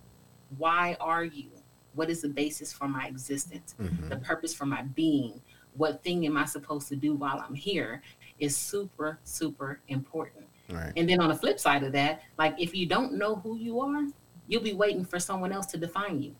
why 0.57 0.97
are 0.99 1.23
you 1.23 1.51
what 1.95 2.09
is 2.09 2.21
the 2.21 2.29
basis 2.29 2.71
for 2.71 2.87
my 2.87 3.07
existence 3.07 3.75
mm-hmm. 3.79 4.09
the 4.09 4.17
purpose 4.17 4.53
for 4.53 4.65
my 4.65 4.81
being 4.81 5.41
what 5.75 6.03
thing 6.03 6.25
am 6.25 6.37
i 6.37 6.45
supposed 6.45 6.87
to 6.87 6.95
do 6.95 7.15
while 7.15 7.43
i'm 7.47 7.55
here 7.55 8.01
is 8.39 8.55
super 8.55 9.19
super 9.23 9.79
important 9.87 10.45
right. 10.69 10.93
and 10.97 11.09
then 11.09 11.19
on 11.19 11.29
the 11.29 11.35
flip 11.35 11.59
side 11.59 11.83
of 11.83 11.91
that 11.91 12.21
like 12.37 12.55
if 12.59 12.75
you 12.75 12.85
don't 12.85 13.13
know 13.13 13.35
who 13.35 13.57
you 13.57 13.79
are 13.79 14.05
you'll 14.47 14.63
be 14.63 14.73
waiting 14.73 15.05
for 15.05 15.19
someone 15.19 15.51
else 15.51 15.65
to 15.67 15.77
define 15.77 16.21
you. 16.21 16.35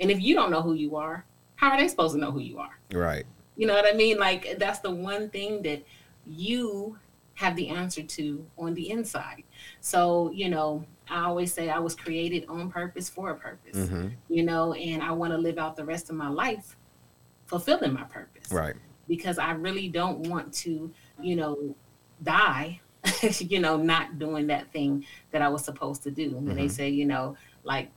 And 0.00 0.10
if 0.10 0.20
you 0.20 0.34
don't 0.34 0.50
know 0.50 0.62
who 0.62 0.74
you 0.74 0.96
are, 0.96 1.24
how 1.56 1.70
are 1.70 1.78
they 1.78 1.88
supposed 1.88 2.14
to 2.14 2.20
know 2.20 2.30
who 2.30 2.40
you 2.40 2.58
are? 2.58 2.78
Right. 2.92 3.24
You 3.56 3.66
know 3.66 3.74
what 3.74 3.86
I 3.86 3.96
mean? 3.96 4.18
Like 4.18 4.58
that's 4.58 4.80
the 4.80 4.90
one 4.90 5.28
thing 5.30 5.62
that 5.62 5.84
you 6.26 6.98
have 7.34 7.56
the 7.56 7.68
answer 7.68 8.02
to 8.02 8.46
on 8.58 8.74
the 8.74 8.90
inside. 8.90 9.44
So, 9.80 10.30
you 10.32 10.48
know, 10.48 10.84
I 11.10 11.24
always 11.24 11.52
say 11.52 11.68
I 11.68 11.78
was 11.78 11.94
created 11.94 12.46
on 12.48 12.70
purpose 12.70 13.08
for 13.08 13.30
a 13.30 13.34
purpose, 13.36 13.76
mm-hmm. 13.76 14.08
you 14.28 14.42
know, 14.44 14.72
and 14.72 15.02
I 15.02 15.12
want 15.12 15.32
to 15.32 15.38
live 15.38 15.58
out 15.58 15.76
the 15.76 15.84
rest 15.84 16.10
of 16.10 16.16
my 16.16 16.28
life 16.28 16.76
fulfilling 17.46 17.92
my 17.92 18.04
purpose. 18.04 18.50
Right. 18.50 18.74
Because 19.08 19.38
I 19.38 19.52
really 19.52 19.88
don't 19.88 20.28
want 20.28 20.52
to, 20.54 20.92
you 21.20 21.36
know, 21.36 21.74
die 22.22 22.80
you 23.38 23.60
know, 23.60 23.76
not 23.76 24.18
doing 24.18 24.46
that 24.48 24.72
thing 24.72 25.04
that 25.30 25.42
I 25.42 25.48
was 25.48 25.64
supposed 25.64 26.02
to 26.04 26.10
do. 26.10 26.36
And 26.36 26.48
mm-hmm. 26.48 26.56
they 26.56 26.68
say, 26.68 26.88
you 26.88 27.06
know, 27.06 27.36
like, 27.64 27.90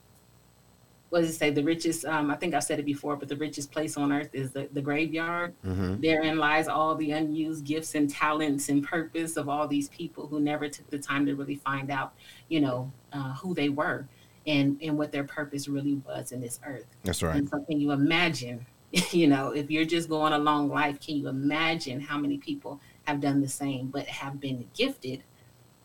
what 1.15 1.21
does 1.21 1.29
it 1.29 1.37
say? 1.37 1.49
The 1.49 1.63
richest, 1.63 2.03
um, 2.03 2.29
I 2.29 2.35
think 2.35 2.53
I've 2.53 2.65
said 2.65 2.77
it 2.77 2.85
before, 2.85 3.15
but 3.15 3.29
the 3.29 3.37
richest 3.37 3.71
place 3.71 3.95
on 3.95 4.11
earth 4.11 4.31
is 4.33 4.51
the, 4.51 4.67
the 4.73 4.81
graveyard. 4.81 5.53
Mm-hmm. 5.65 6.01
Therein 6.01 6.37
lies 6.37 6.67
all 6.67 6.93
the 6.93 7.11
unused 7.11 7.63
gifts 7.63 7.95
and 7.95 8.09
talents 8.09 8.67
and 8.67 8.83
purpose 8.83 9.37
of 9.37 9.47
all 9.47 9.65
these 9.65 9.87
people 9.87 10.27
who 10.27 10.41
never 10.41 10.67
took 10.67 10.89
the 10.89 10.99
time 10.99 11.25
to 11.27 11.33
really 11.33 11.55
find 11.55 11.89
out, 11.89 12.15
you 12.49 12.59
know, 12.59 12.91
uh, 13.13 13.33
who 13.35 13.53
they 13.53 13.69
were 13.69 14.09
and, 14.45 14.77
and 14.81 14.97
what 14.97 15.13
their 15.13 15.23
purpose 15.23 15.69
really 15.69 16.01
was 16.05 16.33
in 16.33 16.41
this 16.41 16.59
earth. 16.65 16.87
That's 17.05 17.23
right. 17.23 17.37
And 17.37 17.47
so 17.47 17.61
can 17.61 17.79
you 17.79 17.91
imagine, 17.91 18.65
you 19.11 19.27
know, 19.29 19.51
if 19.51 19.71
you're 19.71 19.85
just 19.85 20.09
going 20.09 20.33
along 20.33 20.67
life, 20.67 20.99
can 20.99 21.15
you 21.15 21.29
imagine 21.29 22.01
how 22.01 22.17
many 22.17 22.39
people 22.39 22.81
have 23.05 23.21
done 23.21 23.39
the 23.39 23.47
same, 23.47 23.87
but 23.87 24.05
have 24.07 24.41
been 24.41 24.67
gifted, 24.75 25.23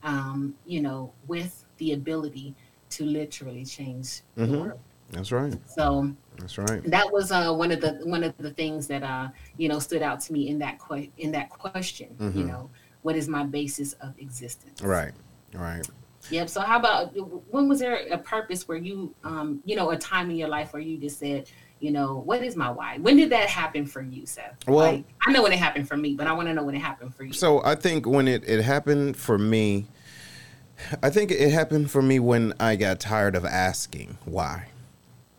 um, 0.02 0.56
you 0.66 0.82
know, 0.82 1.12
with 1.28 1.66
the 1.76 1.92
ability 1.92 2.56
to 2.88 3.04
literally 3.04 3.64
change 3.64 4.22
mm-hmm. 4.36 4.50
the 4.50 4.58
world. 4.58 4.80
That's 5.10 5.32
right. 5.32 5.54
So 5.68 6.14
that's 6.38 6.56
right. 6.58 6.82
That 6.84 7.12
was 7.12 7.32
uh, 7.32 7.52
one 7.52 7.72
of 7.72 7.80
the 7.80 8.00
one 8.04 8.22
of 8.22 8.36
the 8.38 8.50
things 8.50 8.86
that 8.88 9.02
uh, 9.02 9.28
you 9.56 9.68
know 9.68 9.78
stood 9.78 10.02
out 10.02 10.20
to 10.20 10.32
me 10.32 10.48
in 10.48 10.58
that 10.60 10.78
que- 10.78 11.10
in 11.18 11.32
that 11.32 11.50
question. 11.50 12.14
Mm-hmm. 12.18 12.38
You 12.38 12.44
know, 12.46 12.70
what 13.02 13.16
is 13.16 13.28
my 13.28 13.44
basis 13.44 13.92
of 13.94 14.18
existence? 14.18 14.82
Right. 14.82 15.12
Right. 15.52 15.86
Yep. 16.30 16.48
So 16.48 16.60
how 16.60 16.78
about 16.78 17.12
when 17.50 17.68
was 17.68 17.80
there 17.80 18.06
a 18.10 18.18
purpose 18.18 18.68
where 18.68 18.78
you 18.78 19.14
um, 19.24 19.60
you 19.64 19.74
know, 19.74 19.90
a 19.90 19.96
time 19.96 20.30
in 20.30 20.36
your 20.36 20.48
life 20.48 20.72
where 20.72 20.82
you 20.82 20.98
just 20.98 21.18
said, 21.18 21.50
you 21.80 21.90
know, 21.90 22.22
what 22.24 22.42
is 22.42 22.56
my 22.56 22.70
why? 22.70 22.98
When 22.98 23.16
did 23.16 23.30
that 23.30 23.48
happen 23.48 23.86
for 23.86 24.02
you, 24.02 24.26
Seth? 24.26 24.56
Well, 24.66 24.92
like, 24.92 25.04
I 25.26 25.32
know 25.32 25.42
when 25.42 25.52
it 25.52 25.58
happened 25.58 25.88
for 25.88 25.96
me, 25.96 26.14
but 26.14 26.26
I 26.26 26.32
want 26.32 26.48
to 26.48 26.54
know 26.54 26.62
when 26.62 26.74
it 26.74 26.80
happened 26.80 27.14
for 27.14 27.24
you. 27.24 27.32
So 27.32 27.64
I 27.64 27.74
think 27.74 28.06
when 28.06 28.28
it, 28.28 28.46
it 28.46 28.62
happened 28.62 29.16
for 29.16 29.38
me, 29.38 29.86
I 31.02 31.10
think 31.10 31.30
it 31.30 31.50
happened 31.50 31.90
for 31.90 32.02
me 32.02 32.18
when 32.20 32.52
I 32.60 32.76
got 32.76 33.00
tired 33.00 33.34
of 33.34 33.44
asking 33.44 34.18
why, 34.24 34.68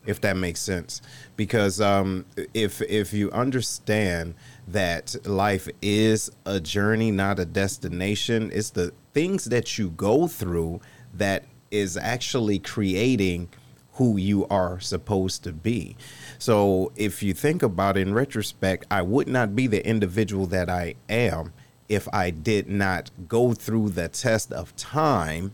if 0.05 0.19
that 0.21 0.37
makes 0.37 0.59
sense. 0.59 1.01
Because 1.35 1.79
um, 1.79 2.25
if 2.53 2.81
if 2.81 3.13
you 3.13 3.31
understand 3.31 4.35
that 4.67 5.15
life 5.25 5.67
is 5.81 6.31
a 6.45 6.59
journey, 6.59 7.11
not 7.11 7.39
a 7.39 7.45
destination, 7.45 8.51
it's 8.53 8.71
the 8.71 8.93
things 9.13 9.45
that 9.45 9.77
you 9.77 9.89
go 9.91 10.27
through 10.27 10.81
that 11.13 11.45
is 11.69 11.97
actually 11.97 12.59
creating 12.59 13.49
who 13.93 14.17
you 14.17 14.47
are 14.47 14.79
supposed 14.79 15.43
to 15.43 15.51
be. 15.51 15.95
So 16.39 16.91
if 16.95 17.21
you 17.21 17.33
think 17.33 17.61
about 17.61 17.97
it 17.97 18.07
in 18.07 18.13
retrospect, 18.13 18.85
I 18.89 19.01
would 19.01 19.27
not 19.27 19.55
be 19.55 19.67
the 19.67 19.85
individual 19.85 20.47
that 20.47 20.69
I 20.69 20.95
am 21.09 21.53
if 21.89 22.07
I 22.13 22.29
did 22.29 22.69
not 22.69 23.11
go 23.27 23.53
through 23.53 23.89
the 23.89 24.07
test 24.07 24.53
of 24.53 24.75
time 24.77 25.51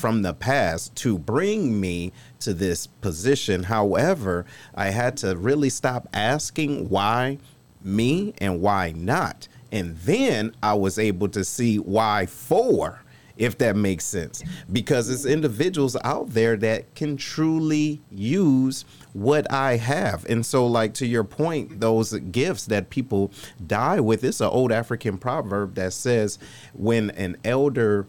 from 0.00 0.22
the 0.22 0.32
past 0.32 0.96
to 0.96 1.18
bring 1.18 1.78
me 1.78 2.10
to 2.40 2.54
this 2.54 2.86
position. 2.86 3.64
However, 3.64 4.46
I 4.74 4.90
had 4.90 5.18
to 5.18 5.36
really 5.36 5.68
stop 5.68 6.08
asking 6.14 6.88
why 6.88 7.38
me 7.84 8.32
and 8.38 8.62
why 8.62 8.92
not. 8.96 9.46
And 9.70 9.98
then 9.98 10.54
I 10.62 10.74
was 10.74 10.98
able 10.98 11.28
to 11.28 11.44
see 11.44 11.78
why 11.78 12.26
for 12.26 13.02
if 13.36 13.56
that 13.56 13.74
makes 13.74 14.04
sense. 14.04 14.42
Because 14.70 15.08
it's 15.08 15.24
individuals 15.24 15.96
out 16.04 16.30
there 16.30 16.56
that 16.58 16.94
can 16.94 17.16
truly 17.16 18.00
use 18.10 18.84
what 19.14 19.50
I 19.50 19.76
have. 19.76 20.26
And 20.26 20.44
so, 20.44 20.66
like 20.66 20.92
to 20.94 21.06
your 21.06 21.24
point, 21.24 21.80
those 21.80 22.12
gifts 22.12 22.66
that 22.66 22.90
people 22.90 23.32
die 23.66 23.98
with, 23.98 24.24
it's 24.24 24.42
an 24.42 24.48
old 24.48 24.72
African 24.72 25.16
proverb 25.16 25.74
that 25.76 25.94
says, 25.94 26.38
when 26.74 27.10
an 27.10 27.38
elder 27.42 28.06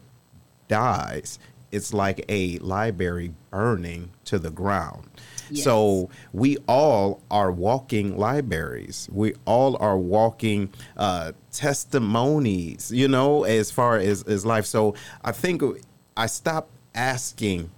dies, 0.67 1.39
it's 1.71 1.93
like 1.93 2.25
a 2.29 2.57
library 2.59 3.33
burning 3.49 4.11
to 4.25 4.39
the 4.39 4.51
ground. 4.51 5.09
Yes. 5.49 5.63
So 5.63 6.09
we 6.33 6.57
all 6.67 7.21
are 7.29 7.51
walking 7.51 8.17
libraries. 8.17 9.09
We 9.11 9.33
all 9.45 9.77
are 9.81 9.97
walking 9.97 10.69
uh, 10.95 11.33
testimonies, 11.51 12.91
you 12.91 13.07
know, 13.07 13.43
as 13.43 13.71
far 13.71 13.97
as, 13.97 14.23
as 14.23 14.45
life. 14.45 14.65
So 14.65 14.95
I 15.23 15.31
think 15.31 15.61
I 16.15 16.27
stopped 16.27 16.71
asking 16.95 17.71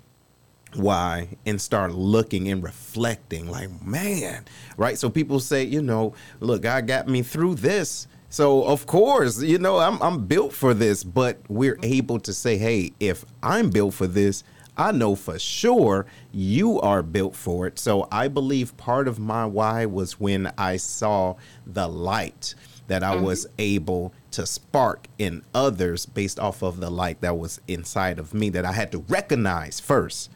why 0.76 1.30
and 1.46 1.62
start 1.62 1.92
looking 1.92 2.50
and 2.50 2.64
reflecting 2.64 3.48
like 3.48 3.70
man 3.86 4.44
right 4.76 4.98
so 4.98 5.08
people 5.08 5.40
say 5.40 5.64
you 5.64 5.84
know 5.84 6.16
look 6.40 6.64
god 6.64 6.88
got 6.88 7.08
me 7.08 7.22
through 7.22 7.54
this 7.54 8.08
so 8.34 8.64
of 8.64 8.88
course 8.88 9.44
you 9.44 9.60
know 9.60 9.78
i'm, 9.78 10.02
I'm 10.02 10.26
built 10.26 10.54
for 10.54 10.74
this 10.74 11.04
but 11.04 11.38
we're 11.50 11.78
able 11.84 12.20
to 12.22 12.34
say 12.34 12.58
hey 12.58 12.92
if 13.00 13.24
i'm 13.44 13.70
built 13.70 13.94
for 13.94 14.08
this 14.08 14.44
i 14.76 14.92
know 14.92 15.14
for 15.14 15.38
sure 15.38 16.08
you 16.32 16.82
are 16.82 17.04
built 17.04 17.36
for 17.36 17.68
it 17.68 17.78
so 17.78 18.08
i 18.12 18.28
believe 18.28 18.76
part 18.76 19.08
of 19.08 19.20
my 19.20 19.46
why 19.46 19.86
was 19.86 20.20
when 20.20 20.52
i 20.58 20.78
saw 20.78 21.36
the 21.68 21.88
light 21.88 22.56
that 22.88 23.04
i 23.04 23.14
mm-hmm. 23.14 23.24
was 23.24 23.46
able 23.60 24.12
to 24.32 24.48
spark 24.48 25.06
in 25.20 25.44
others 25.54 26.08
based 26.08 26.40
off 26.40 26.64
of 26.64 26.80
the 26.80 26.90
light 26.90 27.22
that 27.22 27.38
was 27.38 27.62
inside 27.68 28.18
of 28.18 28.34
me 28.34 28.50
that 28.50 28.66
i 28.66 28.72
had 28.72 28.92
to 28.92 29.06
recognize 29.10 29.80
first 29.80 30.32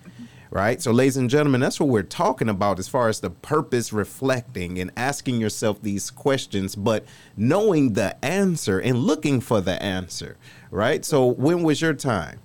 right? 0.50 0.82
So, 0.82 0.92
ladies 0.92 1.18
and 1.18 1.30
gentlemen, 1.30 1.62
that's 1.62 1.80
what 1.80 1.90
we're 1.90 2.04
talking 2.04 2.50
about 2.50 2.80
as 2.80 2.88
far 2.88 3.10
as 3.10 3.20
the 3.20 3.30
purpose 3.30 3.94
reflecting 3.94 4.80
and 4.80 4.92
asking 4.96 5.42
yourself 5.42 5.82
these 5.82 6.10
questions, 6.10 6.76
but 6.76 7.06
knowing 7.36 7.94
the 7.94 8.24
answer 8.24 8.80
and 8.80 9.00
looking 9.00 9.42
for 9.42 9.62
the 9.62 9.82
answer, 9.82 10.38
right? 10.72 11.04
So, 11.04 11.26
when 11.26 11.64
was 11.64 11.82
your 11.82 11.94
time? 11.94 12.40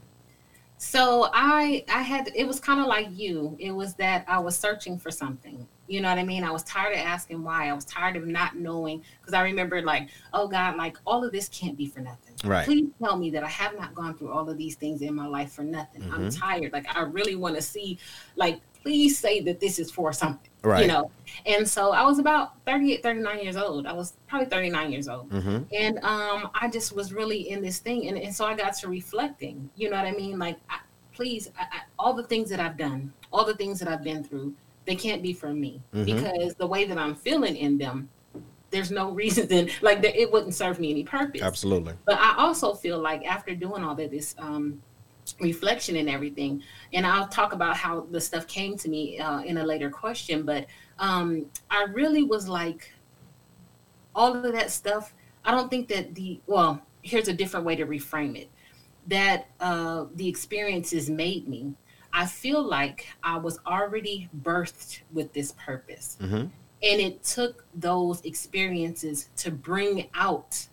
So 0.85 1.31
I 1.33 1.85
I 1.89 2.03
had 2.03 2.29
it 2.35 2.45
was 2.45 2.59
kind 2.59 2.81
of 2.81 2.87
like 2.87 3.07
you. 3.13 3.57
It 3.61 3.71
was 3.71 3.95
that 3.95 4.25
I 4.27 4.41
was 4.41 4.57
searching 4.57 4.99
for 4.99 5.13
something. 5.13 5.69
You 5.87 6.01
know 6.01 6.09
what 6.09 6.19
I 6.19 6.25
mean? 6.25 6.43
I 6.43 6.51
was 6.51 6.65
tired 6.65 6.95
of 6.95 6.99
asking 6.99 7.45
why. 7.45 7.69
I 7.69 7.73
was 7.73 7.85
tired 7.85 8.17
of 8.17 8.27
not 8.27 8.57
knowing 8.57 9.05
because 9.21 9.33
I 9.33 9.43
remember 9.43 9.81
like, 9.83 10.09
oh 10.33 10.49
God, 10.49 10.77
like 10.77 10.97
all 11.07 11.25
of 11.25 11.31
this 11.31 11.49
can't 11.49 11.77
be 11.77 11.87
for 11.87 12.01
nothing. 12.01 12.32
Right. 12.45 12.65
Please 12.65 12.89
tell 13.03 13.17
me 13.17 13.31
that 13.31 13.45
I 13.45 13.49
have 13.49 13.77
not 13.79 13.95
gone 13.95 14.17
through 14.17 14.33
all 14.33 14.49
of 14.49 14.59
these 14.59 14.77
things 14.77 15.03
in 15.03 15.15
my 15.15 15.27
life 15.27 15.53
for 15.53 15.63
nothing. 15.63 16.03
Mm-hmm. 16.03 16.15
I'm 16.15 16.31
tired. 16.31 16.73
Like 16.73 16.87
I 16.95 17.03
really 17.03 17.37
want 17.37 17.57
to 17.57 17.63
see, 17.63 17.99
like, 18.37 18.61
please 18.83 19.19
say 19.19 19.41
that 19.41 19.61
this 19.61 19.79
is 19.79 19.91
for 19.91 20.13
something. 20.13 20.51
Right. 20.63 20.83
You 20.83 20.89
know. 20.89 21.11
And 21.47 21.69
so 21.69 21.93
I 21.93 22.05
was 22.05 22.19
about 22.19 22.55
38, 22.67 23.03
39 23.03 23.41
years 23.41 23.57
old. 23.57 23.87
I 23.87 23.93
was 23.93 24.15
probably 24.29 24.49
39 24.49 24.93
years 24.93 25.09
old. 25.09 25.31
Mm-hmm. 25.31 25.63
And 25.73 25.99
um, 25.99 26.51
I 26.55 26.69
just 26.73 26.95
was 26.95 27.13
really 27.13 27.51
in 27.51 27.63
this 27.63 27.79
thing. 27.79 28.09
And, 28.09 28.19
and 28.19 28.35
so 28.35 28.45
I 28.45 28.55
got 28.55 28.75
to 28.79 28.89
reflecting. 28.89 29.71
You 29.77 29.91
know 29.91 29.97
what 29.97 30.07
I 30.07 30.13
mean? 30.13 30.39
Like, 30.39 30.59
I, 30.69 30.79
please, 31.13 31.51
I, 31.59 31.63
I, 31.63 31.81
all 31.99 32.15
the 32.15 32.25
things 32.25 32.51
that 32.51 32.61
I've 32.61 32.77
done, 32.77 33.13
all 33.33 33.45
the 33.45 33.55
things 33.55 33.79
that 33.79 33.89
I've 33.89 34.05
been 34.05 34.23
through, 34.25 34.55
they 34.85 34.97
can't 34.97 35.23
be 35.23 35.33
for 35.33 35.53
me 35.53 35.81
mm-hmm. 35.95 36.05
because 36.05 36.55
the 36.55 36.67
way 36.67 36.85
that 36.85 36.99
I'm 36.99 37.15
feeling 37.15 37.57
in 37.57 37.79
them 37.79 38.09
there's 38.73 38.91
no 38.91 39.11
reason 39.11 39.47
then 39.47 39.71
like 39.83 40.03
that 40.03 40.21
it 40.21 40.33
wouldn't 40.33 40.55
serve 40.55 40.81
me 40.81 40.91
any 40.91 41.05
purpose. 41.05 41.43
Absolutely. 41.43 41.95
But 42.05 42.19
i 42.19 42.35
also 42.39 42.75
feel 42.75 42.99
like 42.99 43.25
after 43.25 43.55
doing 43.55 43.85
all 43.85 43.99
of 43.99 44.11
this 44.11 44.35
um, 44.39 44.83
reflection 45.41 45.97
and 45.97 46.11
everything 46.11 46.63
and 46.93 47.07
i'll 47.07 47.29
talk 47.29 47.53
about 47.53 47.77
how 47.77 48.01
the 48.11 48.21
stuff 48.21 48.47
came 48.49 48.77
to 48.77 48.89
me 48.89 49.21
uh, 49.21 49.41
in 49.43 49.59
a 49.59 49.65
later 49.65 49.89
question 49.89 50.43
but 50.43 50.67
um, 50.99 51.47
i 51.71 51.85
really 51.93 52.25
was 52.25 52.49
like 52.49 52.93
all 54.17 54.35
of 54.35 54.53
that 54.53 54.71
stuff 54.71 55.15
i 55.45 55.51
don't 55.53 55.71
think 55.71 55.87
that 55.89 56.15
the 56.17 56.41
well 56.47 56.83
here's 57.03 57.29
a 57.29 57.33
different 57.33 57.65
way 57.65 57.77
to 57.77 57.87
reframe 57.87 58.37
it 58.37 58.51
that 59.07 59.47
uh, 59.61 60.07
the 60.17 60.29
experiences 60.29 61.09
made 61.09 61.47
me 61.47 61.73
i 62.13 62.27
feel 62.27 62.63
like 62.63 63.07
i 63.23 63.37
was 63.37 63.61
already 63.65 64.29
birthed 64.43 65.03
with 65.13 65.33
this 65.33 65.53
purpose. 65.53 66.19
Mm-hmm. 66.21 66.47
And 66.83 67.01
it 67.01 67.23
took 67.23 67.65
those 67.75 68.21
experiences 68.23 69.29
to 69.37 69.51
bring 69.51 70.09
out 70.15 70.67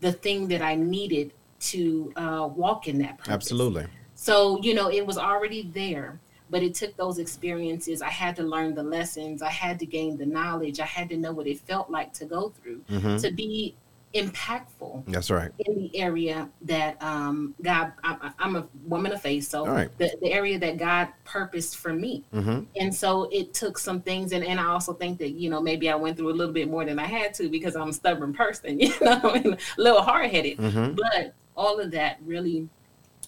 the 0.00 0.12
thing 0.12 0.48
that 0.48 0.60
I 0.60 0.74
needed 0.74 1.32
to 1.60 2.12
uh, 2.16 2.48
walk 2.54 2.88
in 2.88 2.98
that 2.98 3.18
purpose. 3.18 3.32
Absolutely. 3.32 3.86
So, 4.14 4.60
you 4.62 4.74
know, 4.74 4.90
it 4.90 5.06
was 5.06 5.16
already 5.16 5.70
there, 5.72 6.20
but 6.50 6.62
it 6.62 6.74
took 6.74 6.96
those 6.96 7.18
experiences. 7.18 8.02
I 8.02 8.10
had 8.10 8.36
to 8.36 8.42
learn 8.42 8.74
the 8.74 8.82
lessons. 8.82 9.42
I 9.42 9.50
had 9.50 9.78
to 9.80 9.86
gain 9.86 10.16
the 10.16 10.26
knowledge. 10.26 10.78
I 10.78 10.86
had 10.86 11.08
to 11.08 11.16
know 11.16 11.32
what 11.32 11.46
it 11.46 11.58
felt 11.60 11.90
like 11.90 12.12
to 12.14 12.26
go 12.26 12.50
through 12.50 12.80
mm-hmm. 12.90 13.16
to 13.16 13.30
be 13.30 13.74
impactful. 14.14 15.04
That's 15.06 15.30
right. 15.30 15.50
In 15.58 15.76
the 15.76 15.98
area 15.98 16.48
that 16.62 17.02
um, 17.02 17.54
God, 17.62 17.92
I, 18.04 18.30
am 18.38 18.56
a 18.56 18.66
woman 18.86 19.12
of 19.12 19.20
faith, 19.20 19.48
so 19.48 19.66
right. 19.66 19.88
the, 19.98 20.10
the 20.22 20.32
area 20.32 20.58
that 20.58 20.76
God 20.76 21.08
purposed 21.24 21.76
for 21.76 21.92
me. 21.92 22.24
Mm-hmm. 22.32 22.64
And 22.76 22.94
so 22.94 23.28
it 23.32 23.54
took 23.54 23.76
some 23.76 24.00
things, 24.00 24.32
and, 24.32 24.44
and 24.44 24.60
I 24.60 24.66
also 24.66 24.92
think 24.92 25.18
that, 25.18 25.30
you 25.30 25.50
know, 25.50 25.60
maybe 25.60 25.90
I 25.90 25.96
went 25.96 26.16
through 26.16 26.30
a 26.30 26.36
little 26.36 26.54
bit 26.54 26.70
more 26.70 26.84
than 26.84 26.98
I 26.98 27.06
had 27.06 27.34
to 27.34 27.48
because 27.48 27.74
I'm 27.74 27.88
a 27.88 27.92
stubborn 27.92 28.32
person, 28.32 28.78
you 28.80 28.94
know, 29.00 29.20
a 29.22 29.56
little 29.76 30.02
hard 30.02 30.30
headed. 30.30 30.58
Mm-hmm. 30.58 30.94
But 30.94 31.34
all 31.56 31.80
of 31.80 31.90
that 31.90 32.18
really 32.24 32.68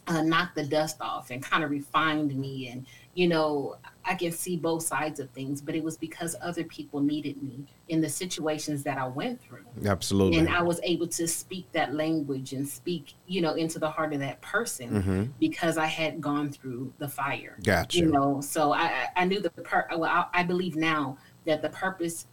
uh, 0.06 0.22
knocked 0.22 0.54
the 0.54 0.64
dust 0.64 0.98
off 1.00 1.30
and 1.30 1.42
kind 1.42 1.64
of 1.64 1.70
refined 1.70 2.34
me 2.36 2.68
and 2.68 2.86
you 3.16 3.26
know, 3.26 3.76
I 4.04 4.14
can 4.14 4.30
see 4.30 4.58
both 4.58 4.82
sides 4.82 5.20
of 5.20 5.30
things, 5.30 5.62
but 5.62 5.74
it 5.74 5.82
was 5.82 5.96
because 5.96 6.36
other 6.42 6.64
people 6.64 7.00
needed 7.00 7.42
me 7.42 7.64
in 7.88 8.02
the 8.02 8.10
situations 8.10 8.82
that 8.82 8.98
I 8.98 9.08
went 9.08 9.40
through. 9.40 9.64
Absolutely. 9.86 10.38
And 10.38 10.50
I 10.50 10.60
was 10.60 10.78
able 10.82 11.06
to 11.08 11.26
speak 11.26 11.72
that 11.72 11.94
language 11.94 12.52
and 12.52 12.68
speak, 12.68 13.14
you 13.26 13.40
know, 13.40 13.54
into 13.54 13.78
the 13.78 13.90
heart 13.90 14.12
of 14.12 14.20
that 14.20 14.42
person 14.42 14.90
mm-hmm. 14.90 15.24
because 15.40 15.78
I 15.78 15.86
had 15.86 16.20
gone 16.20 16.50
through 16.50 16.92
the 16.98 17.08
fire. 17.08 17.56
Gotcha. 17.64 18.00
You 18.00 18.12
know, 18.12 18.42
so 18.42 18.74
I, 18.74 19.08
I 19.16 19.24
knew 19.24 19.40
the 19.40 19.48
per, 19.48 19.86
well, 19.96 20.04
I, 20.04 20.40
I 20.40 20.42
believe 20.42 20.76
now 20.76 21.16
that 21.46 21.62
the 21.62 21.70
purpose 21.70 22.26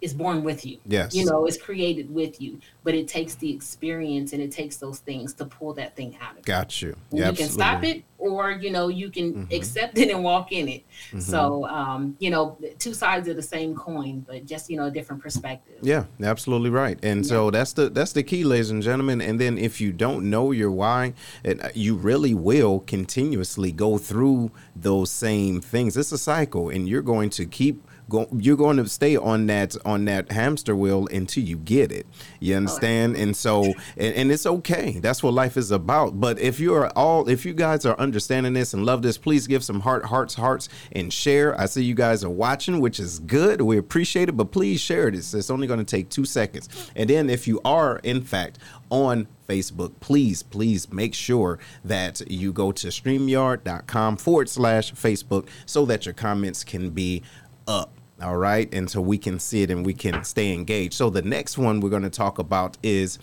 is 0.00 0.14
born 0.14 0.42
with 0.42 0.64
you. 0.64 0.78
Yes. 0.86 1.14
You 1.14 1.26
know, 1.26 1.46
it's 1.46 1.56
created 1.56 2.12
with 2.12 2.40
you, 2.40 2.60
but 2.84 2.94
it 2.94 3.08
takes 3.08 3.34
the 3.34 3.52
experience 3.52 4.32
and 4.32 4.42
it 4.42 4.50
takes 4.50 4.76
those 4.76 4.98
things 5.00 5.34
to 5.34 5.44
pull 5.44 5.74
that 5.74 5.96
thing 5.96 6.16
out 6.20 6.38
of 6.38 6.44
Got 6.44 6.80
you. 6.80 6.96
Yeah, 7.10 7.30
you 7.30 7.36
can 7.36 7.48
stop 7.48 7.84
it 7.84 8.04
or, 8.18 8.52
you 8.52 8.70
know, 8.70 8.88
you 8.88 9.10
can 9.10 9.32
mm-hmm. 9.32 9.54
accept 9.54 9.98
it 9.98 10.10
and 10.10 10.22
walk 10.22 10.52
in 10.52 10.68
it. 10.68 10.84
Mm-hmm. 11.08 11.20
So, 11.20 11.66
um, 11.66 12.16
you 12.18 12.30
know, 12.30 12.58
two 12.78 12.94
sides 12.94 13.28
of 13.28 13.36
the 13.36 13.42
same 13.42 13.74
coin, 13.74 14.24
but 14.26 14.46
just, 14.46 14.70
you 14.70 14.76
know, 14.76 14.86
a 14.86 14.90
different 14.90 15.22
perspective. 15.22 15.78
Yeah, 15.82 16.04
absolutely 16.22 16.70
right. 16.70 16.98
And 17.02 17.24
yeah. 17.24 17.28
so 17.28 17.50
that's 17.50 17.72
the 17.72 17.88
that's 17.88 18.12
the 18.12 18.22
key, 18.22 18.44
ladies 18.44 18.70
and 18.70 18.82
gentlemen. 18.82 19.20
And 19.20 19.40
then 19.40 19.58
if 19.58 19.80
you 19.80 19.92
don't 19.92 20.30
know 20.30 20.52
your 20.52 20.70
why, 20.70 21.14
uh, 21.46 21.54
you 21.74 21.94
really 21.94 22.34
will 22.34 22.80
continuously 22.80 23.72
go 23.72 23.98
through 23.98 24.50
those 24.74 25.10
same 25.10 25.60
things. 25.60 25.96
It's 25.96 26.12
a 26.12 26.18
cycle 26.18 26.68
and 26.68 26.88
you're 26.88 27.02
going 27.02 27.30
to 27.30 27.46
keep 27.46 27.86
go, 28.10 28.28
you're 28.36 28.56
going 28.56 28.76
to 28.76 28.88
stay 28.88 29.16
on 29.16 29.46
that 29.46 29.74
on 29.86 30.04
that 30.04 30.30
hamster 30.30 30.76
wheel 30.76 31.06
until 31.10 31.42
you 31.42 31.56
get 31.56 31.90
it. 31.90 32.06
You 32.40 32.56
understand? 32.56 33.16
And 33.16 33.34
so 33.34 33.64
and, 33.96 34.14
and 34.14 34.32
it's 34.32 34.44
okay. 34.44 34.98
That's 35.00 35.22
what 35.22 35.32
life 35.32 35.56
is 35.56 35.70
about. 35.70 36.20
But 36.20 36.38
if 36.38 36.60
you 36.60 36.74
are 36.74 36.90
all 36.90 37.28
if 37.28 37.46
you 37.46 37.54
guys 37.54 37.86
are 37.86 37.98
understanding 37.98 38.52
this 38.52 38.74
and 38.74 38.84
love 38.84 39.02
this, 39.02 39.16
please 39.16 39.46
give 39.46 39.64
some 39.64 39.80
heart 39.80 40.04
hearts 40.04 40.34
hearts 40.34 40.68
and 40.92 41.12
share. 41.12 41.58
I 41.58 41.66
see 41.66 41.84
you 41.84 41.94
guys 41.94 42.22
are 42.24 42.30
watching, 42.30 42.80
which 42.80 43.00
is 43.00 43.20
good. 43.20 43.62
We 43.62 43.78
appreciate 43.78 44.28
it, 44.28 44.32
but 44.32 44.50
please 44.50 44.80
share 44.80 45.10
this. 45.10 45.32
It's 45.32 45.50
only 45.50 45.66
going 45.66 45.78
to 45.78 45.84
take 45.84 46.10
2 46.10 46.24
seconds. 46.24 46.68
And 46.94 47.08
then 47.08 47.30
if 47.30 47.46
you 47.48 47.60
are 47.64 47.98
in 48.02 48.22
fact 48.22 48.58
on 48.90 49.28
Facebook, 49.48 49.92
please, 50.00 50.42
please 50.42 50.92
make 50.92 51.14
sure 51.14 51.58
that 51.84 52.20
you 52.30 52.52
go 52.52 52.72
to 52.72 52.88
streamyard.com 52.88 54.16
forward 54.16 54.48
slash 54.48 54.92
Facebook 54.92 55.48
so 55.66 55.84
that 55.86 56.06
your 56.06 56.14
comments 56.14 56.62
can 56.64 56.90
be 56.90 57.22
up. 57.66 57.99
All 58.22 58.36
right. 58.36 58.72
And 58.72 58.90
so 58.90 59.00
we 59.00 59.18
can 59.18 59.38
see 59.38 59.62
it 59.62 59.70
and 59.70 59.84
we 59.84 59.94
can 59.94 60.24
stay 60.24 60.52
engaged. 60.52 60.94
So 60.94 61.10
the 61.10 61.22
next 61.22 61.58
one 61.58 61.80
we're 61.80 61.90
going 61.90 62.02
to 62.02 62.10
talk 62.10 62.38
about 62.38 62.76
is 62.82 63.18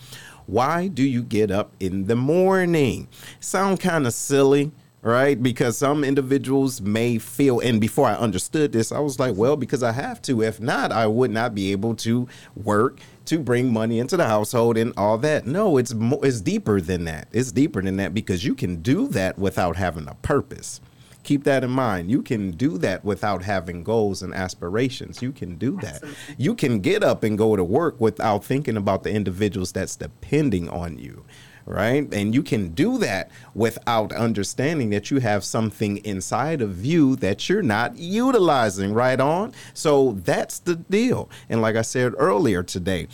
why 0.46 0.88
do 0.88 1.02
you 1.02 1.22
get 1.22 1.50
up 1.50 1.72
in 1.78 2.06
the 2.06 2.16
morning? 2.16 3.08
Sound 3.40 3.80
kind 3.80 4.06
of 4.06 4.14
silly 4.14 4.72
right? 5.02 5.40
Because 5.42 5.78
some 5.78 6.04
individuals 6.04 6.80
may 6.80 7.18
feel, 7.18 7.60
and 7.60 7.80
before 7.80 8.08
I 8.08 8.14
understood 8.14 8.72
this, 8.72 8.92
I 8.92 8.98
was 8.98 9.18
like, 9.18 9.36
well, 9.36 9.56
because 9.56 9.82
I 9.82 9.92
have 9.92 10.20
to. 10.22 10.42
If 10.42 10.60
not, 10.60 10.92
I 10.92 11.06
would 11.06 11.30
not 11.30 11.54
be 11.54 11.72
able 11.72 11.94
to 11.96 12.28
work 12.56 13.00
to 13.26 13.38
bring 13.38 13.72
money 13.72 13.98
into 13.98 14.16
the 14.16 14.26
household 14.26 14.76
and 14.76 14.92
all 14.96 15.18
that. 15.18 15.46
No, 15.46 15.76
it's 15.76 15.94
more, 15.94 16.24
it's 16.24 16.40
deeper 16.40 16.80
than 16.80 17.04
that. 17.04 17.28
It's 17.32 17.52
deeper 17.52 17.82
than 17.82 17.96
that 17.98 18.14
because 18.14 18.44
you 18.44 18.54
can 18.54 18.76
do 18.82 19.06
that 19.08 19.38
without 19.38 19.76
having 19.76 20.08
a 20.08 20.14
purpose. 20.16 20.80
Keep 21.28 21.44
that 21.44 21.62
in 21.62 21.68
mind. 21.68 22.10
You 22.10 22.22
can 22.22 22.52
do 22.52 22.78
that 22.78 23.04
without 23.04 23.42
having 23.42 23.84
goals 23.84 24.22
and 24.22 24.32
aspirations. 24.32 25.20
You 25.20 25.30
can 25.30 25.56
do 25.56 25.72
that. 25.82 25.96
Absolutely. 25.96 26.34
You 26.38 26.54
can 26.54 26.80
get 26.80 27.04
up 27.04 27.22
and 27.22 27.36
go 27.36 27.54
to 27.54 27.62
work 27.62 28.00
without 28.00 28.46
thinking 28.46 28.78
about 28.78 29.02
the 29.02 29.12
individuals 29.12 29.70
that's 29.70 29.94
depending 29.94 30.70
on 30.70 30.98
you 30.98 31.26
right? 31.66 32.08
And 32.14 32.34
you 32.34 32.42
can 32.42 32.70
do 32.70 32.96
that 32.96 33.30
without 33.54 34.10
understanding 34.14 34.88
that 34.88 35.10
you 35.10 35.20
have 35.20 35.44
something 35.44 35.98
inside 35.98 36.62
of 36.62 36.82
you 36.82 37.14
that 37.16 37.46
you're 37.50 37.60
not 37.60 37.98
utilizing 37.98 38.94
right 38.94 39.20
on. 39.20 39.52
So 39.74 40.12
that's 40.12 40.60
the 40.60 40.76
deal. 40.76 41.28
And 41.50 41.60
like 41.60 41.76
I 41.76 41.82
said 41.82 42.14
earlier 42.16 42.62
today, 42.62 43.08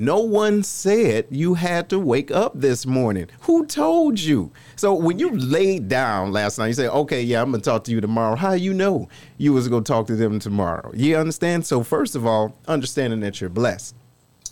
No 0.00 0.20
one 0.20 0.62
said 0.62 1.26
you 1.28 1.54
had 1.54 1.88
to 1.88 1.98
wake 1.98 2.30
up 2.30 2.52
this 2.54 2.86
morning. 2.86 3.26
Who 3.42 3.66
told 3.66 4.20
you? 4.20 4.52
So 4.76 4.94
when 4.94 5.18
you 5.18 5.30
laid 5.36 5.88
down 5.88 6.30
last 6.30 6.56
night, 6.56 6.68
you 6.68 6.72
say, 6.74 6.86
"Okay, 6.86 7.20
yeah, 7.20 7.42
I'm 7.42 7.50
gonna 7.50 7.60
talk 7.64 7.82
to 7.84 7.90
you 7.90 8.00
tomorrow." 8.00 8.36
How 8.36 8.52
you 8.52 8.72
know 8.72 9.08
you 9.38 9.52
was 9.52 9.66
gonna 9.66 9.82
talk 9.82 10.06
to 10.06 10.14
them 10.14 10.38
tomorrow? 10.38 10.92
You 10.94 11.16
understand? 11.16 11.66
So 11.66 11.82
first 11.82 12.14
of 12.14 12.24
all, 12.24 12.54
understanding 12.68 13.18
that 13.20 13.40
you're 13.40 13.50
blessed, 13.50 13.96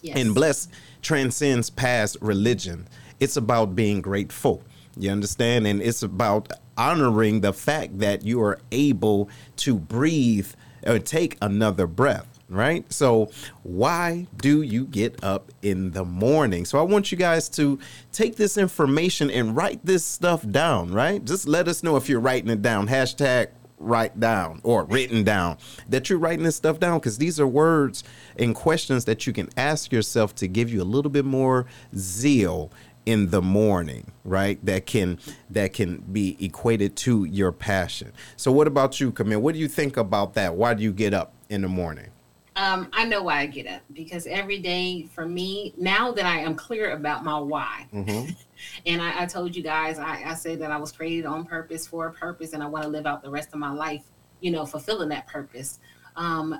Yes. 0.02 0.16
and 0.18 0.34
blessed 0.34 0.68
transcends 1.00 1.70
past 1.70 2.16
religion. 2.20 2.88
It's 3.20 3.36
about 3.36 3.76
being 3.76 4.00
grateful. 4.00 4.64
You 4.98 5.10
understand? 5.12 5.68
And 5.68 5.80
it's 5.80 6.02
about 6.02 6.52
honoring 6.76 7.42
the 7.42 7.52
fact 7.52 8.00
that 8.00 8.24
you 8.26 8.42
are 8.42 8.58
able 8.72 9.28
to 9.58 9.76
breathe 9.76 10.48
or 10.84 10.98
take 10.98 11.36
another 11.40 11.86
breath, 11.86 12.26
right? 12.48 12.90
So, 12.92 13.30
why 13.62 14.26
do 14.36 14.62
you 14.62 14.84
get 14.86 15.22
up 15.22 15.50
in 15.62 15.90
the 15.92 16.04
morning? 16.04 16.64
So, 16.64 16.78
I 16.78 16.82
want 16.82 17.10
you 17.10 17.18
guys 17.18 17.48
to 17.50 17.78
take 18.12 18.36
this 18.36 18.56
information 18.56 19.30
and 19.30 19.56
write 19.56 19.84
this 19.84 20.04
stuff 20.04 20.48
down, 20.48 20.92
right? 20.92 21.24
Just 21.24 21.48
let 21.48 21.68
us 21.68 21.82
know 21.82 21.96
if 21.96 22.08
you're 22.08 22.20
writing 22.20 22.50
it 22.50 22.62
down. 22.62 22.88
Hashtag 22.88 23.48
write 23.78 24.18
down 24.18 24.60
or 24.62 24.84
written 24.84 25.22
down 25.22 25.58
that 25.88 26.08
you're 26.08 26.18
writing 26.18 26.44
this 26.44 26.56
stuff 26.56 26.80
down 26.80 26.98
because 26.98 27.18
these 27.18 27.38
are 27.38 27.46
words 27.46 28.02
and 28.38 28.54
questions 28.54 29.04
that 29.04 29.26
you 29.26 29.32
can 29.32 29.48
ask 29.56 29.92
yourself 29.92 30.34
to 30.34 30.48
give 30.48 30.70
you 30.70 30.80
a 30.80 30.84
little 30.84 31.10
bit 31.10 31.24
more 31.24 31.66
zeal 31.94 32.72
in 33.04 33.30
the 33.30 33.42
morning 33.42 34.10
right 34.24 34.64
that 34.64 34.86
can 34.86 35.18
that 35.50 35.72
can 35.72 35.98
be 36.10 36.36
equated 36.44 36.96
to 36.96 37.24
your 37.24 37.52
passion 37.52 38.12
so 38.36 38.50
what 38.50 38.66
about 38.66 38.98
you 38.98 39.12
camille 39.12 39.40
what 39.40 39.52
do 39.52 39.60
you 39.60 39.68
think 39.68 39.96
about 39.96 40.34
that 40.34 40.54
why 40.54 40.72
do 40.72 40.82
you 40.82 40.92
get 40.92 41.12
up 41.12 41.34
in 41.48 41.60
the 41.60 41.68
morning 41.68 42.08
Um, 42.56 42.88
I 42.94 43.04
know 43.04 43.22
why 43.22 43.40
I 43.40 43.46
get 43.46 43.66
up 43.66 43.82
because 43.92 44.26
every 44.26 44.58
day 44.58 45.06
for 45.12 45.26
me, 45.26 45.74
now 45.76 46.10
that 46.12 46.24
I 46.24 46.40
am 46.40 46.54
clear 46.54 46.92
about 46.92 47.22
my 47.22 47.38
why, 47.38 47.86
Mhm. 47.92 48.34
and 48.86 49.02
I, 49.02 49.22
I 49.24 49.26
told 49.26 49.54
you 49.54 49.62
guys, 49.62 49.98
I, 49.98 50.22
I 50.30 50.34
say 50.34 50.56
that 50.56 50.70
I 50.70 50.78
was 50.78 50.90
created 50.90 51.26
on 51.26 51.44
purpose 51.44 51.86
for 51.86 52.06
a 52.06 52.12
purpose, 52.12 52.54
and 52.54 52.62
I 52.62 52.66
want 52.66 52.84
to 52.84 52.88
live 52.88 53.04
out 53.06 53.22
the 53.22 53.30
rest 53.30 53.50
of 53.52 53.58
my 53.58 53.70
life, 53.72 54.04
you 54.40 54.50
know, 54.50 54.64
fulfilling 54.64 55.10
that 55.10 55.26
purpose. 55.26 55.80
Um, 56.16 56.58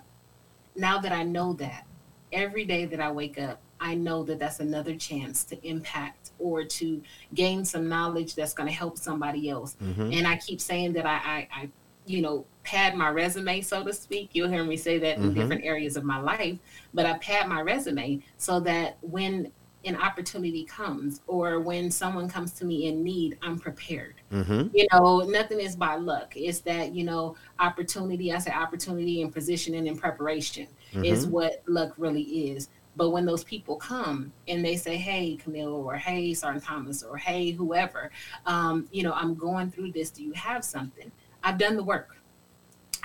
now 0.77 0.99
that 0.99 1.13
I 1.13 1.23
know 1.23 1.55
that, 1.55 1.87
every 2.31 2.67
day 2.67 2.85
that 2.85 3.01
I 3.01 3.11
wake 3.11 3.39
up, 3.41 3.59
I 3.81 3.95
know 3.95 4.23
that 4.25 4.39
that's 4.39 4.61
another 4.61 4.97
chance 4.97 5.45
to 5.45 5.67
impact 5.67 6.33
or 6.39 6.63
to 6.65 7.03
gain 7.33 7.65
some 7.65 7.89
knowledge 7.89 8.35
that's 8.35 8.53
going 8.53 8.69
to 8.69 8.75
help 8.75 8.99
somebody 8.99 9.49
else. 9.49 9.77
Mhm. 9.83 10.15
And 10.19 10.27
I 10.27 10.37
keep 10.37 10.61
saying 10.61 10.93
that 10.95 11.07
I, 11.07 11.15
I, 11.15 11.49
I, 11.63 11.69
you 12.07 12.21
know, 12.21 12.45
pad 12.67 12.97
my 12.97 13.09
resume, 13.09 13.61
so 13.63 13.83
to 13.85 13.93
speak. 13.93 14.31
You'll 14.35 14.49
hear 14.49 14.65
me 14.65 14.77
say 14.77 14.99
that 14.99 15.19
in 15.19 15.31
Mhm. 15.31 15.35
different 15.35 15.65
areas 15.65 15.97
of 15.97 16.05
my 16.05 16.19
life, 16.19 16.59
but 16.93 17.07
I 17.07 17.17
pad 17.19 17.49
my 17.49 17.61
resume 17.61 18.21
so 18.37 18.59
that 18.61 18.99
when 19.03 19.53
an 19.85 19.95
opportunity 19.95 20.65
comes 20.65 21.21
or 21.29 21.61
when 21.61 21.93
someone 21.93 22.29
comes 22.29 22.53
to 22.55 22.65
me 22.65 22.89
in 22.89 23.05
need, 23.05 23.39
I'm 23.41 23.57
prepared. 23.57 24.17
Mhm. 24.33 24.71
You 24.75 24.85
know, 24.93 25.21
nothing 25.21 25.61
is 25.61 25.77
by 25.77 25.95
luck. 25.95 26.33
It's 26.37 26.59
that, 26.63 26.93
you 26.93 27.05
know, 27.05 27.37
opportunity, 27.61 28.33
I 28.33 28.39
say 28.39 28.51
opportunity 28.51 29.23
and 29.23 29.33
positioning 29.33 29.87
and 29.87 29.97
preparation 29.99 30.67
is 31.05 31.27
Mhm. 31.27 31.31
what 31.31 31.63
luck 31.69 31.95
really 31.99 32.51
is. 32.51 32.69
But 32.97 33.11
when 33.11 33.27
those 33.27 33.45
people 33.45 33.77
come 33.77 34.33
and 34.49 34.65
they 34.65 34.75
say, 34.77 34.97
"Hey, 34.97 35.37
Camille," 35.37 35.73
or 35.75 35.95
"Hey, 35.97 36.33
Sergeant 36.35 36.65
Thomas," 36.65 37.03
or 37.05 37.17
"Hey, 37.19 37.51
whoever," 37.53 38.11
um, 38.47 38.89
you 38.91 39.03
know, 39.05 39.13
I'm 39.13 39.35
going 39.37 39.71
through 39.71 39.93
this. 39.93 40.11
Do 40.11 40.25
you 40.25 40.33
have 40.33 40.65
something? 40.65 41.13
I've 41.45 41.59
done 41.59 41.77
the 41.77 41.85
work. 41.85 42.16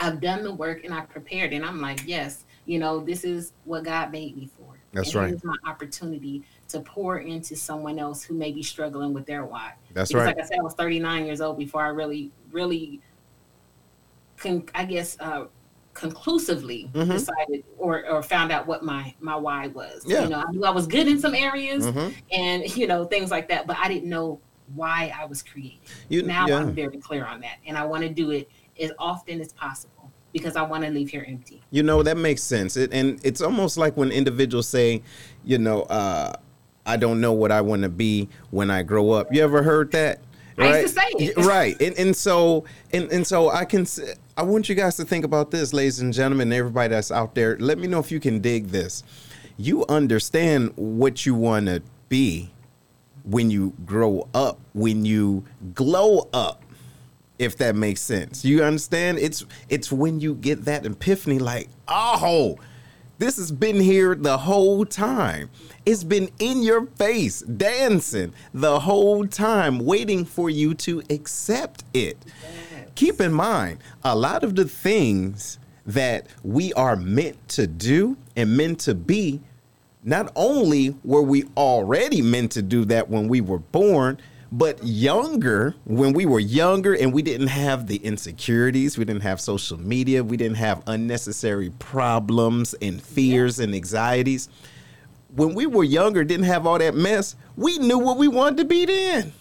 I've 0.02 0.20
done 0.20 0.44
the 0.44 0.52
work 0.54 0.84
and 0.84 0.94
I 0.94 1.02
prepared, 1.02 1.54
and 1.54 1.64
I'm 1.64 1.80
like, 1.80 2.02
yes, 2.08 2.46
you 2.66 2.80
know, 2.80 3.00
this 3.00 3.24
is 3.24 3.54
what 3.66 3.84
God 3.84 4.12
made 4.12 4.36
me 4.36 4.50
for. 4.58 4.80
That's 4.94 5.14
and 5.14 5.24
right. 5.24 5.34
It's 5.34 5.44
my 5.44 5.56
opportunity 5.66 6.44
to 6.70 6.80
pour 6.82 7.20
into 7.20 7.56
someone 7.56 8.00
else 8.00 8.24
who 8.24 8.34
may 8.34 8.52
be 8.52 8.64
struggling 8.64 9.14
with 9.14 9.26
their 9.26 9.46
why. 9.46 9.74
that's 9.94 10.10
because, 10.10 10.26
right 10.26 10.36
like 10.36 10.44
I 10.44 10.48
said, 10.48 10.58
I 10.60 10.64
was 10.64 10.74
39 10.74 11.26
years 11.26 11.40
old 11.40 11.58
before 11.58 11.84
I 11.84 11.90
really, 11.90 12.32
really, 12.52 13.00
con- 14.38 14.66
I 14.74 14.86
guess, 14.86 15.18
uh, 15.20 15.46
conclusively 15.94 16.90
Mhm. 16.94 17.12
decided 17.12 17.64
or, 17.78 18.08
or 18.10 18.24
found 18.24 18.50
out 18.52 18.66
what 18.66 18.82
my 18.84 19.14
my 19.20 19.36
why 19.36 19.68
was. 19.68 20.04
Yeah. 20.06 20.24
You 20.24 20.30
know, 20.30 20.40
I 20.48 20.50
knew 20.52 20.64
I 20.64 20.70
was 20.70 20.88
good 20.88 21.06
in 21.08 21.20
some 21.20 21.36
areas 21.36 21.86
Mhm. 21.86 22.14
and 22.32 22.78
you 22.78 22.88
know 22.88 23.04
things 23.06 23.30
like 23.30 23.50
that, 23.50 23.68
but 23.68 23.78
I 23.78 23.88
didn't 23.90 24.10
know 24.10 24.40
why 24.74 25.14
I 25.18 25.26
was 25.26 25.44
created. 25.44 25.80
you, 26.08 26.24
Now 26.24 26.48
yeah. 26.48 26.60
I'm 26.60 26.74
very 26.74 26.98
clear 26.98 27.26
on 27.26 27.42
that, 27.42 27.58
and 27.68 27.78
I 27.78 27.84
want 27.86 28.04
to 28.04 28.10
do 28.10 28.32
it 28.32 28.50
as 28.82 28.92
often 29.00 29.42
as 29.42 29.54
possible 29.54 30.12
because 30.34 30.56
I 30.56 30.62
want 30.62 30.84
to 30.84 30.90
leave 30.90 31.10
here 31.10 31.26
empty. 31.28 31.62
You 31.72 31.84
know, 31.84 32.04
that 32.04 32.18
makes 32.18 32.42
sense. 32.42 32.78
It, 32.78 32.94
and 32.94 33.20
it's 33.24 33.42
almost 33.42 33.78
like 33.78 33.98
when 33.98 34.12
individuals 34.12 34.68
say, 34.68 35.02
you 35.44 35.58
know, 35.58 35.84
uh, 35.84 36.34
I 36.86 36.98
don't 36.98 37.22
know 37.22 37.34
what 37.34 37.52
I 37.52 37.62
want 37.62 37.84
to 37.84 37.90
be 37.90 38.30
when 38.50 38.72
I 38.72 38.84
grow 38.84 39.12
up. 39.12 39.34
You 39.34 39.44
ever 39.44 39.64
heard 39.64 39.92
that? 39.92 40.20
I 40.58 40.82
used 40.82 40.96
to 40.96 41.02
say 41.02 41.08
it. 41.18 41.38
Right. 41.38 41.80
And, 41.82 41.98
and 41.98 42.16
so 42.16 42.66
and, 42.94 43.12
and 43.12 43.26
so 43.26 43.50
I 43.50 43.66
can 43.66 43.86
I 44.38 44.44
want 44.44 44.70
you 44.70 44.76
guys 44.76 44.96
to 44.98 45.06
think 45.06 45.26
about 45.26 45.52
this, 45.52 45.74
ladies 45.74 46.00
and 46.00 46.14
gentlemen, 46.14 46.52
everybody 46.54 46.90
that's 46.90 47.12
out 47.12 47.36
there. 47.36 47.58
Let 47.58 47.78
me 47.78 47.88
know 47.88 48.00
if 48.00 48.12
you 48.12 48.20
can 48.20 48.40
dig 48.40 48.68
this. 48.68 49.04
You 49.58 49.86
understand 49.88 50.74
what 50.76 51.26
you 51.26 51.36
want 51.36 51.68
to 51.68 51.82
be 52.10 52.52
when 53.24 53.52
you 53.52 53.74
grow 53.86 54.28
up, 54.34 54.60
when 54.74 55.06
you 55.06 55.46
glow 55.74 56.28
up 56.34 56.64
if 57.42 57.58
that 57.58 57.76
makes 57.76 58.02
sense. 58.02 58.46
You 58.46 58.64
understand? 58.64 59.18
It's 59.18 59.44
it's 59.68 59.92
when 59.92 60.20
you 60.20 60.36
get 60.36 60.66
that 60.66 60.86
epiphany 60.86 61.40
like, 61.40 61.70
"Oh, 61.88 62.60
this 63.18 63.38
has 63.38 63.52
been 63.52 63.80
here 63.80 64.14
the 64.14 64.38
whole 64.38 64.86
time. 64.86 65.50
It's 65.84 66.04
been 66.04 66.30
in 66.38 66.62
your 66.62 66.86
face, 66.86 67.42
dancing 67.42 68.34
the 68.54 68.82
whole 68.82 69.26
time 69.26 69.80
waiting 69.80 70.24
for 70.24 70.52
you 70.52 70.76
to 70.76 71.02
accept 71.10 71.84
it." 71.96 72.18
Keep 72.94 73.20
in 73.20 73.34
mind, 73.34 73.80
a 74.04 74.16
lot 74.16 74.44
of 74.44 74.56
the 74.56 74.66
things 74.66 75.58
that 75.84 76.28
we 76.44 76.72
are 76.74 76.96
meant 76.96 77.48
to 77.50 77.66
do 77.66 78.18
and 78.36 78.56
meant 78.56 78.80
to 78.82 78.94
be 78.94 79.42
not 80.04 80.32
only 80.36 80.96
were 81.04 81.24
we 81.24 81.46
already 81.58 82.22
meant 82.22 82.52
to 82.52 82.62
do 82.62 82.86
that 82.86 83.10
when 83.10 83.28
we 83.28 83.42
were 83.42 83.60
born, 83.60 84.20
but 84.52 84.84
younger, 84.84 85.76
when 85.86 86.12
we 86.12 86.26
were 86.26 86.40
younger 86.40 86.94
and 86.94 87.14
we 87.14 87.22
didn't 87.22 87.48
have 87.48 87.88
the 87.88 87.98
insecurities, 87.98 88.98
we 88.98 89.06
didn't 89.06 89.24
have 89.24 89.40
social 89.40 89.80
media, 89.80 90.24
we 90.24 90.36
didn't 90.36 90.58
have 90.58 90.84
unnecessary 90.88 91.70
problems 91.80 92.74
and 92.82 93.02
fears 93.02 93.60
and 93.60 93.74
anxieties. 93.74 94.50
When 95.34 95.56
we 95.56 95.66
were 95.68 95.86
younger, 95.86 96.26
didn't 96.26 96.48
have 96.48 96.68
all 96.68 96.78
that 96.80 96.96
mess, 96.96 97.38
we 97.56 97.78
knew 97.78 97.98
what 97.98 98.18
we 98.18 98.28
wanted 98.28 98.58
to 98.58 98.66
be 98.66 98.86
then. 98.86 99.32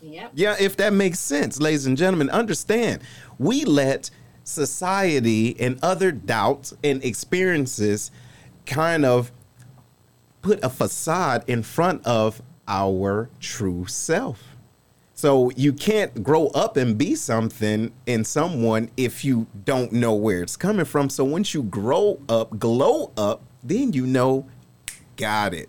Yep. 0.00 0.30
Yeah, 0.34 0.56
if 0.60 0.76
that 0.76 0.92
makes 0.92 1.18
sense, 1.18 1.60
ladies 1.60 1.86
and 1.86 1.96
gentlemen, 1.96 2.30
understand 2.30 3.02
we 3.38 3.64
let 3.64 4.10
society 4.44 5.58
and 5.60 5.78
other 5.82 6.12
doubts 6.12 6.74
and 6.84 7.04
experiences 7.04 8.12
kind 8.66 9.04
of 9.04 9.32
put 10.40 10.62
a 10.62 10.68
facade 10.68 11.44
in 11.48 11.64
front 11.64 12.04
of 12.06 12.42
our 12.68 13.28
true 13.40 13.86
self. 13.86 14.51
So 15.22 15.52
you 15.54 15.72
can't 15.72 16.24
grow 16.24 16.48
up 16.48 16.76
and 16.76 16.98
be 16.98 17.14
something 17.14 17.92
in 18.06 18.24
someone 18.24 18.90
if 18.96 19.24
you 19.24 19.46
don't 19.64 19.92
know 19.92 20.14
where 20.14 20.42
it's 20.42 20.56
coming 20.56 20.84
from. 20.84 21.08
So 21.10 21.22
once 21.22 21.54
you 21.54 21.62
grow 21.62 22.18
up, 22.28 22.58
glow 22.58 23.12
up, 23.16 23.40
then 23.62 23.92
you 23.92 24.04
know, 24.04 24.48
got 25.16 25.54
it. 25.54 25.68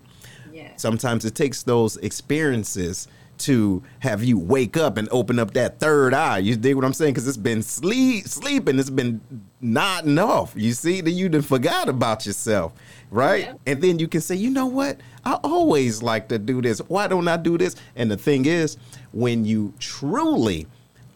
Yeah. 0.51 0.75
Sometimes 0.77 1.23
it 1.23 1.35
takes 1.35 1.61
those 1.61 1.97
experiences 1.97 3.07
to 3.39 3.83
have 3.99 4.23
you 4.23 4.39
wake 4.39 4.75
up 4.75 4.97
and 4.97 5.07
open 5.11 5.37
up 5.37 5.53
that 5.53 5.79
third 5.79 6.15
eye. 6.15 6.39
You 6.39 6.55
dig 6.55 6.75
what 6.75 6.83
I'm 6.83 6.93
saying? 6.93 7.13
Because 7.13 7.27
it's 7.27 7.37
been 7.37 7.61
sleep 7.61 8.27
sleeping, 8.27 8.79
it's 8.79 8.89
been 8.89 9.21
nodding 9.61 10.17
off. 10.17 10.53
You 10.55 10.73
see, 10.73 11.01
that 11.01 11.11
you 11.11 11.29
done 11.29 11.43
forgot 11.43 11.89
about 11.89 12.25
yourself, 12.25 12.73
right? 13.13 13.45
Yeah. 13.45 13.53
And 13.67 13.81
then 13.81 13.99
you 13.99 14.07
can 14.07 14.21
say, 14.21 14.35
you 14.35 14.49
know 14.49 14.65
what? 14.65 14.97
I 15.23 15.33
always 15.43 16.01
like 16.01 16.27
to 16.29 16.39
do 16.39 16.61
this. 16.61 16.79
Why 16.79 17.07
don't 17.07 17.27
I 17.27 17.37
do 17.37 17.57
this? 17.57 17.75
And 17.95 18.09
the 18.09 18.17
thing 18.17 18.45
is, 18.45 18.77
when 19.11 19.45
you 19.45 19.73
truly 19.79 20.67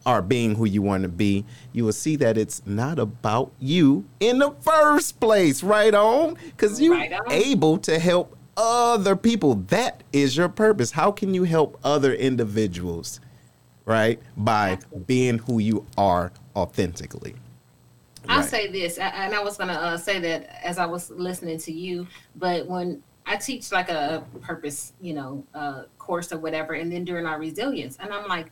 are 0.06 0.22
being 0.22 0.54
who 0.54 0.64
you 0.64 0.80
want 0.80 1.02
to 1.02 1.08
be, 1.08 1.44
you 1.72 1.84
will 1.84 1.92
see 1.92 2.16
that 2.16 2.38
it's 2.38 2.64
not 2.64 2.98
about 2.98 3.52
you 3.58 4.04
in 4.20 4.38
the 4.38 4.52
first 4.60 5.20
place, 5.20 5.62
right 5.62 5.92
on? 5.92 6.34
Because 6.34 6.80
you're 6.80 6.94
Right 6.94 7.12
able 7.30 7.78
to 7.78 7.98
help 7.98 8.36
other 8.56 9.16
people. 9.16 9.56
That 9.56 10.02
is 10.12 10.36
your 10.36 10.48
purpose. 10.48 10.92
How 10.92 11.10
can 11.10 11.34
you 11.34 11.44
help 11.44 11.78
other 11.82 12.14
individuals, 12.14 13.20
right? 13.84 14.20
By 14.36 14.78
being 15.06 15.38
who 15.38 15.58
you 15.58 15.84
are 15.98 16.32
authentically. 16.54 17.34
I'll 18.28 18.40
Right. 18.40 18.48
say 18.48 18.66
this, 18.72 18.98
and 18.98 19.34
I 19.34 19.42
was 19.42 19.56
gonna 19.56 19.72
uh, 19.74 19.96
say 19.96 20.18
that 20.20 20.64
as 20.64 20.78
I 20.78 20.86
was 20.86 21.10
listening 21.10 21.58
to 21.58 21.72
you, 21.72 22.06
but 22.36 22.66
when 22.66 23.02
I 23.26 23.36
teach 23.36 23.70
like 23.72 23.90
a 23.90 24.24
purpose, 24.40 24.92
you 25.00 25.14
know, 25.14 25.44
uh, 25.54 25.84
course 25.98 26.32
or 26.32 26.38
whatever, 26.38 26.72
and 26.74 26.90
then 26.90 27.04
during 27.04 27.26
our 27.26 27.38
resilience, 27.38 27.96
and 28.00 28.12
I'm 28.12 28.26
like, 28.28 28.50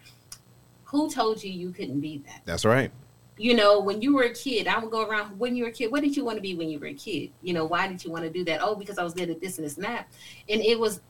who 0.85 1.11
told 1.11 1.43
you 1.43 1.51
you 1.51 1.71
couldn't 1.73 2.01
be 2.01 2.19
that? 2.27 2.43
That's 2.45 2.65
right. 2.65 2.91
you 3.39 3.55
know, 3.55 3.81
when 3.81 4.01
you 4.01 4.15
were 4.15 4.23
a 4.23 4.33
kid, 4.33 4.67
I 4.67 4.79
would 4.79 4.91
go 4.91 5.07
around 5.07 5.39
when 5.39 5.55
you 5.57 5.65
were 5.65 5.69
a 5.69 5.73
kid. 5.73 5.93
What 5.93 6.03
did 6.03 6.17
you 6.17 6.25
want 6.25 6.37
to 6.39 6.43
be 6.43 6.55
when 6.55 6.71
you 6.71 6.79
were 6.79 6.87
a 6.87 6.95
kid? 6.95 7.33
You 7.43 7.53
know, 7.53 7.67
why 7.67 7.87
did 7.87 8.03
you 8.03 8.11
want 8.11 8.25
to 8.25 8.31
do 8.31 8.45
that? 8.45 8.61
Oh, 8.63 8.75
because 8.75 8.97
I 8.99 9.03
was 9.05 9.13
good 9.13 9.29
at 9.29 9.41
this 9.43 9.59
and 9.59 9.67
this 9.67 9.77
and 9.77 9.85
that. 9.85 10.09
And 10.49 10.63
it 10.63 10.79
was. 10.79 11.01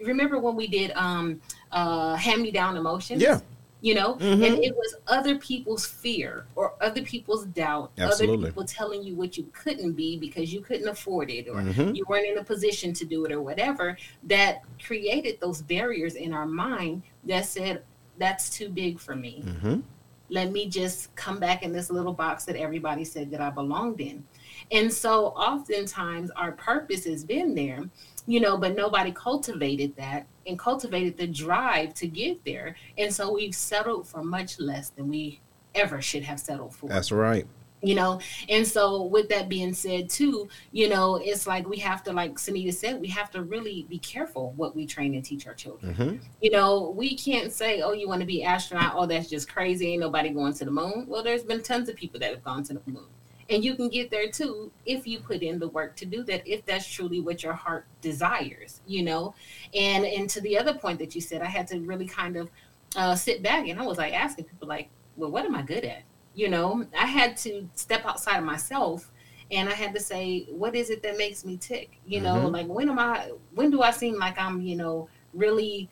Remember 0.00 0.38
when 0.38 0.54
we 0.56 0.66
did 0.68 0.92
um 0.94 1.40
uh 1.72 2.14
hand 2.16 2.42
me 2.42 2.50
down 2.52 2.76
emotions? 2.76 3.22
Yeah. 3.22 3.40
You 3.86 3.94
know, 3.94 4.14
mm-hmm. 4.14 4.42
and 4.42 4.64
it 4.64 4.74
was 4.74 4.96
other 5.06 5.38
people's 5.38 5.86
fear 5.86 6.46
or 6.56 6.74
other 6.80 7.02
people's 7.02 7.44
doubt, 7.44 7.92
Absolutely. 7.96 8.36
other 8.38 8.46
people 8.48 8.64
telling 8.64 9.04
you 9.04 9.14
what 9.14 9.38
you 9.38 9.48
couldn't 9.52 9.92
be 9.92 10.18
because 10.18 10.52
you 10.52 10.60
couldn't 10.60 10.88
afford 10.88 11.30
it 11.30 11.46
or 11.46 11.60
mm-hmm. 11.60 11.94
you 11.94 12.04
weren't 12.08 12.26
in 12.26 12.38
a 12.38 12.42
position 12.42 12.92
to 12.94 13.04
do 13.04 13.24
it 13.26 13.30
or 13.30 13.40
whatever 13.40 13.96
that 14.24 14.62
created 14.84 15.38
those 15.40 15.62
barriers 15.62 16.16
in 16.16 16.32
our 16.32 16.46
mind 16.46 17.04
that 17.22 17.46
said, 17.46 17.84
that's 18.18 18.50
too 18.50 18.68
big 18.68 18.98
for 18.98 19.14
me. 19.14 19.44
Mm-hmm 19.46 19.80
let 20.28 20.50
me 20.50 20.68
just 20.68 21.14
come 21.14 21.38
back 21.38 21.62
in 21.62 21.72
this 21.72 21.90
little 21.90 22.12
box 22.12 22.44
that 22.44 22.56
everybody 22.56 23.04
said 23.04 23.30
that 23.30 23.40
I 23.40 23.50
belonged 23.50 24.00
in. 24.00 24.24
And 24.72 24.92
so 24.92 25.26
oftentimes 25.28 26.30
our 26.32 26.52
purpose 26.52 27.04
has 27.04 27.24
been 27.24 27.54
there, 27.54 27.88
you 28.26 28.40
know, 28.40 28.56
but 28.56 28.76
nobody 28.76 29.12
cultivated 29.12 29.96
that 29.96 30.26
and 30.46 30.58
cultivated 30.58 31.16
the 31.16 31.26
drive 31.26 31.94
to 31.94 32.06
get 32.06 32.44
there. 32.44 32.76
And 32.98 33.12
so 33.12 33.32
we've 33.32 33.54
settled 33.54 34.08
for 34.08 34.22
much 34.22 34.58
less 34.58 34.90
than 34.90 35.08
we 35.08 35.40
ever 35.74 36.00
should 36.00 36.22
have 36.24 36.40
settled 36.40 36.74
for. 36.74 36.88
That's 36.88 37.12
right 37.12 37.46
you 37.82 37.94
know 37.94 38.20
and 38.48 38.66
so 38.66 39.04
with 39.04 39.28
that 39.28 39.48
being 39.48 39.74
said 39.74 40.08
too 40.08 40.48
you 40.72 40.88
know 40.88 41.16
it's 41.16 41.46
like 41.46 41.68
we 41.68 41.76
have 41.76 42.02
to 42.02 42.12
like 42.12 42.34
sanita 42.34 42.72
said 42.72 43.00
we 43.00 43.06
have 43.06 43.30
to 43.30 43.42
really 43.42 43.86
be 43.88 43.98
careful 43.98 44.52
what 44.56 44.74
we 44.74 44.86
train 44.86 45.14
and 45.14 45.24
teach 45.24 45.46
our 45.46 45.54
children 45.54 45.94
mm-hmm. 45.94 46.16
you 46.40 46.50
know 46.50 46.94
we 46.96 47.14
can't 47.16 47.52
say 47.52 47.82
oh 47.82 47.92
you 47.92 48.08
want 48.08 48.20
to 48.20 48.26
be 48.26 48.42
astronaut 48.42 48.92
oh 48.96 49.06
that's 49.06 49.28
just 49.28 49.48
crazy 49.48 49.88
ain't 49.88 50.00
nobody 50.00 50.30
going 50.30 50.52
to 50.54 50.64
the 50.64 50.70
moon 50.70 51.04
well 51.06 51.22
there's 51.22 51.44
been 51.44 51.62
tons 51.62 51.88
of 51.88 51.96
people 51.96 52.18
that 52.18 52.30
have 52.30 52.42
gone 52.42 52.62
to 52.64 52.74
the 52.74 52.80
moon 52.86 53.06
and 53.48 53.64
you 53.64 53.74
can 53.76 53.88
get 53.88 54.10
there 54.10 54.28
too 54.28 54.70
if 54.84 55.06
you 55.06 55.20
put 55.20 55.42
in 55.42 55.58
the 55.58 55.68
work 55.68 55.96
to 55.96 56.04
do 56.04 56.22
that 56.24 56.46
if 56.46 56.64
that's 56.64 56.86
truly 56.86 57.20
what 57.20 57.42
your 57.42 57.52
heart 57.52 57.86
desires 58.00 58.80
you 58.86 59.02
know? 59.02 59.34
And 59.74 60.04
and 60.04 60.28
to 60.30 60.40
the 60.40 60.58
other 60.58 60.74
point 60.74 60.98
that 60.98 61.14
you 61.14 61.20
said 61.20 61.42
i 61.42 61.46
had 61.46 61.66
to 61.68 61.80
really 61.80 62.06
kind 62.06 62.36
of 62.36 62.50
uh, 62.96 63.14
sit 63.14 63.42
back 63.42 63.68
and 63.68 63.78
i 63.80 63.84
was 63.84 63.98
like 63.98 64.14
asking 64.14 64.44
people 64.44 64.68
like 64.68 64.88
well 65.16 65.30
what 65.30 65.44
am 65.44 65.54
i 65.54 65.62
good 65.62 65.84
at? 65.84 66.02
You 66.34 66.48
know? 66.48 66.84
I 66.98 67.06
had 67.06 67.36
to 67.38 67.68
step 67.74 68.04
outside 68.04 68.38
of 68.38 68.44
myself 68.44 69.10
and 69.50 69.68
i 69.68 69.72
had 69.72 69.94
to 69.94 70.00
say 70.00 70.46
what 70.50 70.74
is 70.74 70.90
it 70.90 71.02
that 71.02 71.16
makes 71.16 71.44
me 71.44 71.56
tick? 71.56 71.98
You 72.06 72.20
know? 72.20 72.36
Mm-hmm. 72.36 72.54
like 72.54 72.66
when 72.66 72.88
am 72.88 72.98
i 72.98 73.30
when 73.54 73.70
do 73.70 73.82
i 73.82 73.90
seem 73.90 74.18
like 74.18 74.38
i'm 74.38 74.60
you 74.60 74.76
know 74.76 75.08
really 75.34 75.88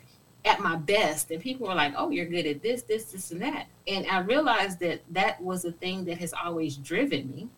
at 0.47 0.61
my 0.61 0.77
best? 0.77 1.31
And 1.31 1.40
people 1.40 1.69
were 1.69 1.75
like 1.75 1.95
oh 1.97 2.11
you're 2.11 2.27
good 2.27 2.47
at 2.47 2.62
this 2.62 2.83
this 2.83 3.12
this 3.12 3.31
and 3.31 3.43
that 3.43 3.67
and 3.87 4.07
i 4.07 4.18
realized 4.20 4.79
that 4.81 5.01
that 5.11 5.40
was 5.40 5.64
a 5.64 5.73
thing 5.73 6.05
that 6.05 6.18
has 6.18 6.33
always 6.33 6.77
driven 6.77 7.31
me 7.31 7.49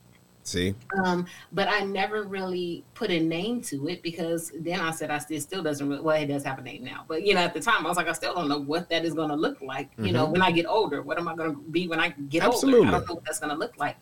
See? 0.46 0.76
Um, 1.04 1.26
but 1.52 1.68
I 1.68 1.80
never 1.80 2.22
really 2.22 2.84
put 2.94 3.10
a 3.10 3.18
name 3.18 3.60
to 3.62 3.88
it 3.88 4.00
because 4.02 4.52
then 4.60 4.78
I 4.80 4.92
said 4.92 5.10
I 5.10 5.18
still 5.18 5.40
still 5.40 5.62
doesn't 5.62 5.88
really, 5.88 6.00
well, 6.00 6.16
it 6.16 6.26
does 6.26 6.44
have 6.44 6.58
a 6.58 6.62
name 6.62 6.84
now. 6.84 7.04
But 7.08 7.26
you 7.26 7.34
know, 7.34 7.40
at 7.40 7.52
the 7.52 7.60
time 7.60 7.84
I 7.84 7.88
was 7.88 7.96
like, 7.96 8.08
I 8.08 8.12
still 8.12 8.32
don't 8.32 8.48
know 8.48 8.60
what 8.60 8.88
that 8.90 9.04
is 9.04 9.12
gonna 9.12 9.34
look 9.34 9.60
like. 9.60 9.90
Mm-hmm. 9.92 10.04
You 10.04 10.12
know, 10.12 10.24
mm-hmm. 10.24 10.32
when 10.32 10.42
I 10.42 10.52
get 10.52 10.66
older, 10.66 11.02
what 11.02 11.18
am 11.18 11.26
I 11.26 11.34
gonna 11.34 11.54
be 11.54 11.88
when 11.88 11.98
I 11.98 12.10
get 12.10 12.44
Absolutely. 12.44 12.86
older? 12.86 12.88
I 12.88 12.98
don't 12.98 13.08
know 13.08 13.14
what 13.16 13.24
that's 13.24 13.40
gonna 13.40 13.56
look 13.56 13.76
like. 13.76 13.96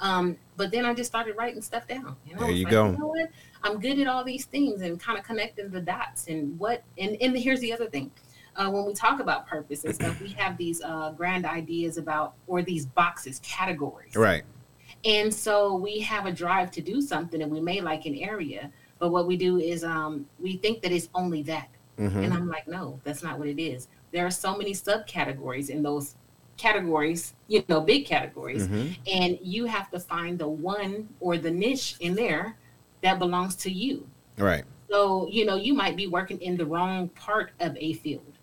Um, 0.00 0.38
but 0.56 0.70
then 0.70 0.86
I 0.86 0.94
just 0.94 1.10
started 1.10 1.36
writing 1.36 1.60
stuff 1.60 1.86
down. 1.86 2.16
You 2.26 2.34
know? 2.34 2.40
There 2.42 2.50
you 2.50 2.64
like, 2.64 2.72
go. 2.72 2.90
You 2.92 2.98
know 2.98 3.06
what? 3.08 3.28
I'm 3.62 3.78
good 3.78 3.98
at 3.98 4.06
all 4.06 4.24
these 4.24 4.46
things 4.46 4.80
and 4.80 4.98
kind 4.98 5.18
of 5.18 5.24
connecting 5.24 5.68
the 5.68 5.82
dots 5.82 6.28
and 6.28 6.58
what 6.58 6.82
and, 6.96 7.18
and 7.20 7.36
here's 7.36 7.60
the 7.60 7.74
other 7.74 7.90
thing. 7.90 8.10
Uh, 8.56 8.70
when 8.70 8.84
we 8.84 8.92
talk 8.92 9.20
about 9.20 9.46
purpose 9.46 9.84
and 9.84 9.94
stuff, 9.94 10.20
we 10.20 10.28
have 10.30 10.56
these 10.56 10.82
uh, 10.82 11.12
grand 11.16 11.46
ideas 11.46 11.96
about 11.98 12.34
or 12.46 12.62
these 12.62 12.86
boxes, 12.86 13.40
categories. 13.42 14.14
Right 14.14 14.42
and 15.04 15.32
so 15.32 15.74
we 15.74 16.00
have 16.00 16.26
a 16.26 16.32
drive 16.32 16.70
to 16.72 16.82
do 16.82 17.00
something 17.00 17.42
and 17.42 17.50
we 17.50 17.60
may 17.60 17.80
like 17.80 18.06
an 18.06 18.16
area, 18.16 18.70
but 18.98 19.10
what 19.10 19.26
we 19.26 19.36
do 19.36 19.58
is 19.58 19.82
um, 19.82 20.26
we 20.38 20.56
think 20.56 20.82
that 20.82 20.92
it's 20.92 21.08
only 21.14 21.42
that. 21.44 21.68
Mm-hmm. 21.98 22.18
And 22.18 22.34
I'm 22.34 22.48
like, 22.48 22.68
no, 22.68 23.00
that's 23.04 23.22
not 23.22 23.38
what 23.38 23.48
it 23.48 23.60
is. 23.60 23.88
There 24.12 24.26
are 24.26 24.30
so 24.30 24.56
many 24.56 24.72
subcategories 24.72 25.70
in 25.70 25.82
those 25.82 26.16
categories, 26.56 27.34
you 27.48 27.64
know, 27.68 27.80
big 27.80 28.06
categories. 28.06 28.66
Mm-hmm. 28.66 28.92
And 29.12 29.38
you 29.42 29.64
have 29.66 29.90
to 29.90 30.00
find 30.00 30.38
the 30.38 30.48
one 30.48 31.08
or 31.20 31.38
the 31.38 31.50
niche 31.50 31.96
in 32.00 32.14
there 32.14 32.56
that 33.02 33.18
belongs 33.18 33.56
to 33.56 33.70
you. 33.70 34.06
Right. 34.36 34.64
So, 34.90 35.28
you 35.30 35.46
know, 35.46 35.56
you 35.56 35.72
might 35.72 35.96
be 35.96 36.08
working 36.08 36.40
in 36.42 36.56
the 36.56 36.66
wrong 36.66 37.08
part 37.10 37.52
of 37.60 37.76
a 37.78 37.94
field 37.94 38.34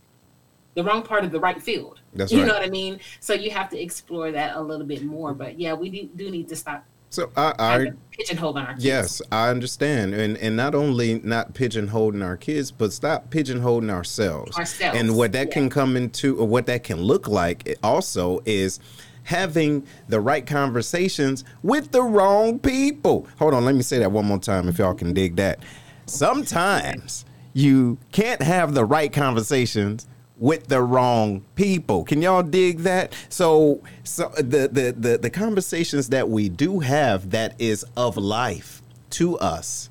the 0.77 0.83
wrong 0.83 1.01
part 1.01 1.25
of 1.25 1.31
the 1.31 1.39
right 1.39 1.59
field. 1.59 2.01
That's 2.13 2.31
you 2.31 2.41
right. 2.41 2.47
know 2.47 2.53
what 2.53 2.61
I 2.61 2.69
mean? 2.69 2.99
So 3.19 3.33
you 3.33 3.49
have 3.49 3.67
to 3.69 3.81
explore 3.81 4.31
that 4.31 4.55
a 4.55 4.61
little 4.61 4.85
bit 4.85 5.03
more. 5.03 5.33
But 5.33 5.59
yeah, 5.59 5.73
we 5.73 5.89
do, 5.89 6.07
do 6.15 6.29
need 6.29 6.47
to 6.49 6.55
stop. 6.55 6.85
So 7.09 7.31
I, 7.35 7.53
I 7.57 7.91
pigeonholing 8.15 8.63
our 8.63 8.73
kids. 8.73 8.85
Yes, 8.85 9.21
I 9.31 9.49
understand, 9.49 10.13
and 10.13 10.37
and 10.37 10.55
not 10.55 10.75
only 10.75 11.19
not 11.23 11.53
pigeonholing 11.53 12.23
our 12.23 12.37
kids, 12.37 12.69
but 12.69 12.93
stop 12.93 13.31
pigeonholing 13.31 13.89
ourselves. 13.89 14.55
Ourselves. 14.55 14.99
And 14.99 15.15
what 15.15 15.31
that 15.31 15.47
yeah. 15.47 15.53
can 15.53 15.69
come 15.71 15.97
into, 15.97 16.37
or 16.37 16.47
what 16.47 16.67
that 16.67 16.83
can 16.83 17.01
look 17.01 17.27
like, 17.27 17.75
also 17.81 18.43
is 18.45 18.79
having 19.23 19.87
the 20.09 20.19
right 20.19 20.45
conversations 20.45 21.43
with 21.63 21.91
the 21.91 22.03
wrong 22.03 22.59
people. 22.59 23.27
Hold 23.39 23.55
on, 23.55 23.65
let 23.65 23.73
me 23.73 23.81
say 23.81 23.97
that 23.97 24.11
one 24.11 24.25
more 24.25 24.37
time 24.37 24.67
if 24.67 24.77
y'all 24.77 24.93
can 24.93 25.13
dig 25.13 25.37
that. 25.37 25.63
Sometimes 26.05 27.25
you 27.53 27.97
can't 28.11 28.43
have 28.43 28.75
the 28.75 28.85
right 28.85 29.11
conversations 29.11 30.07
with 30.39 30.67
the 30.67 30.81
wrong 30.81 31.43
people. 31.55 32.03
Can 32.03 32.21
y'all 32.21 32.43
dig 32.43 32.79
that? 32.79 33.13
So, 33.29 33.81
so 34.03 34.29
the, 34.37 34.69
the 34.71 34.95
the 34.97 35.17
the 35.17 35.29
conversations 35.29 36.09
that 36.09 36.29
we 36.29 36.49
do 36.49 36.79
have 36.79 37.31
that 37.31 37.59
is 37.59 37.85
of 37.95 38.17
life 38.17 38.81
to 39.11 39.37
us, 39.39 39.89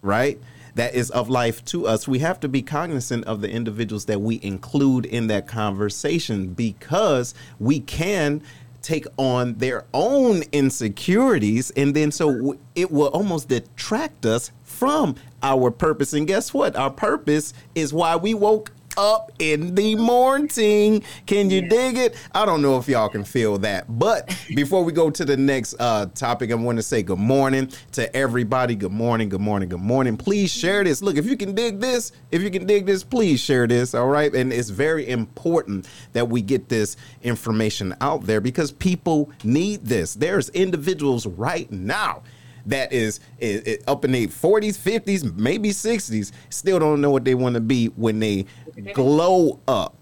right? 0.00 0.40
That 0.74 0.94
is 0.94 1.10
of 1.10 1.28
life 1.28 1.62
to 1.66 1.86
us. 1.86 2.08
We 2.08 2.20
have 2.20 2.40
to 2.40 2.48
be 2.48 2.62
cognizant 2.62 3.24
of 3.26 3.42
the 3.42 3.50
individuals 3.50 4.06
that 4.06 4.22
we 4.22 4.40
include 4.42 5.04
in 5.04 5.26
that 5.26 5.46
conversation 5.46 6.54
because 6.54 7.34
we 7.58 7.80
can 7.80 8.42
take 8.80 9.06
on 9.16 9.54
their 9.54 9.84
own 9.94 10.42
insecurities 10.50 11.70
and 11.76 11.94
then 11.94 12.10
so 12.10 12.56
it 12.74 12.90
will 12.90 13.08
almost 13.08 13.48
detract 13.48 14.26
us 14.26 14.50
from 14.64 15.14
our 15.40 15.70
purpose 15.70 16.12
and 16.12 16.26
guess 16.26 16.52
what 16.52 16.74
our 16.74 16.90
purpose 16.90 17.54
is 17.76 17.92
why 17.92 18.16
we 18.16 18.34
woke 18.34 18.72
up 18.96 19.32
in 19.38 19.74
the 19.74 19.94
morning. 19.96 21.02
Can 21.26 21.50
you 21.50 21.62
yeah. 21.62 21.68
dig 21.68 21.98
it? 21.98 22.16
I 22.32 22.44
don't 22.44 22.62
know 22.62 22.78
if 22.78 22.88
y'all 22.88 23.08
can 23.08 23.24
feel 23.24 23.58
that. 23.58 23.98
But 23.98 24.36
before 24.54 24.84
we 24.84 24.92
go 24.92 25.10
to 25.10 25.24
the 25.24 25.36
next 25.36 25.74
uh, 25.78 26.06
topic, 26.14 26.50
I 26.50 26.54
want 26.54 26.76
to 26.78 26.82
say 26.82 27.02
good 27.02 27.18
morning 27.18 27.70
to 27.92 28.14
everybody. 28.14 28.74
Good 28.74 28.92
morning, 28.92 29.28
good 29.28 29.40
morning, 29.40 29.68
good 29.68 29.80
morning. 29.80 30.16
Please 30.16 30.50
share 30.50 30.84
this. 30.84 31.02
Look, 31.02 31.16
if 31.16 31.26
you 31.26 31.36
can 31.36 31.54
dig 31.54 31.80
this, 31.80 32.12
if 32.30 32.42
you 32.42 32.50
can 32.50 32.66
dig 32.66 32.86
this, 32.86 33.04
please 33.04 33.40
share 33.40 33.66
this. 33.66 33.94
All 33.94 34.08
right. 34.08 34.34
And 34.34 34.52
it's 34.52 34.70
very 34.70 35.08
important 35.08 35.88
that 36.12 36.28
we 36.28 36.42
get 36.42 36.68
this 36.68 36.96
information 37.22 37.94
out 38.00 38.24
there 38.24 38.40
because 38.40 38.72
people 38.72 39.30
need 39.44 39.84
this. 39.84 40.14
There's 40.14 40.48
individuals 40.50 41.26
right 41.26 41.70
now 41.70 42.22
that 42.66 42.92
is, 42.92 43.20
is, 43.38 43.60
is 43.62 43.84
up 43.86 44.04
in 44.04 44.12
their 44.12 44.26
40s, 44.26 44.78
50s, 44.78 45.34
maybe 45.36 45.70
60s, 45.70 46.32
still 46.50 46.78
don't 46.78 47.00
know 47.00 47.10
what 47.10 47.24
they 47.24 47.34
want 47.34 47.54
to 47.54 47.60
be 47.60 47.86
when 47.88 48.18
they 48.18 48.46
glow 48.92 49.60
up. 49.66 49.96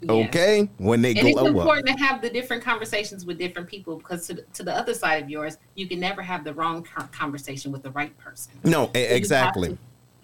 Yeah. 0.00 0.12
Okay, 0.12 0.70
when 0.76 1.02
they 1.02 1.10
and 1.10 1.32
glow 1.32 1.46
it's 1.46 1.48
important 1.48 1.90
up. 1.90 1.96
to 1.96 2.04
have 2.04 2.22
the 2.22 2.30
different 2.30 2.62
conversations 2.62 3.26
with 3.26 3.36
different 3.36 3.68
people 3.68 3.96
because 3.96 4.28
to, 4.28 4.44
to 4.54 4.62
the 4.62 4.72
other 4.72 4.94
side 4.94 5.24
of 5.24 5.28
yours, 5.28 5.58
you 5.74 5.88
can 5.88 5.98
never 5.98 6.22
have 6.22 6.44
the 6.44 6.54
wrong 6.54 6.86
conversation 7.10 7.72
with 7.72 7.82
the 7.82 7.90
right 7.90 8.16
person. 8.16 8.52
No, 8.62 8.92
exactly 8.94 9.76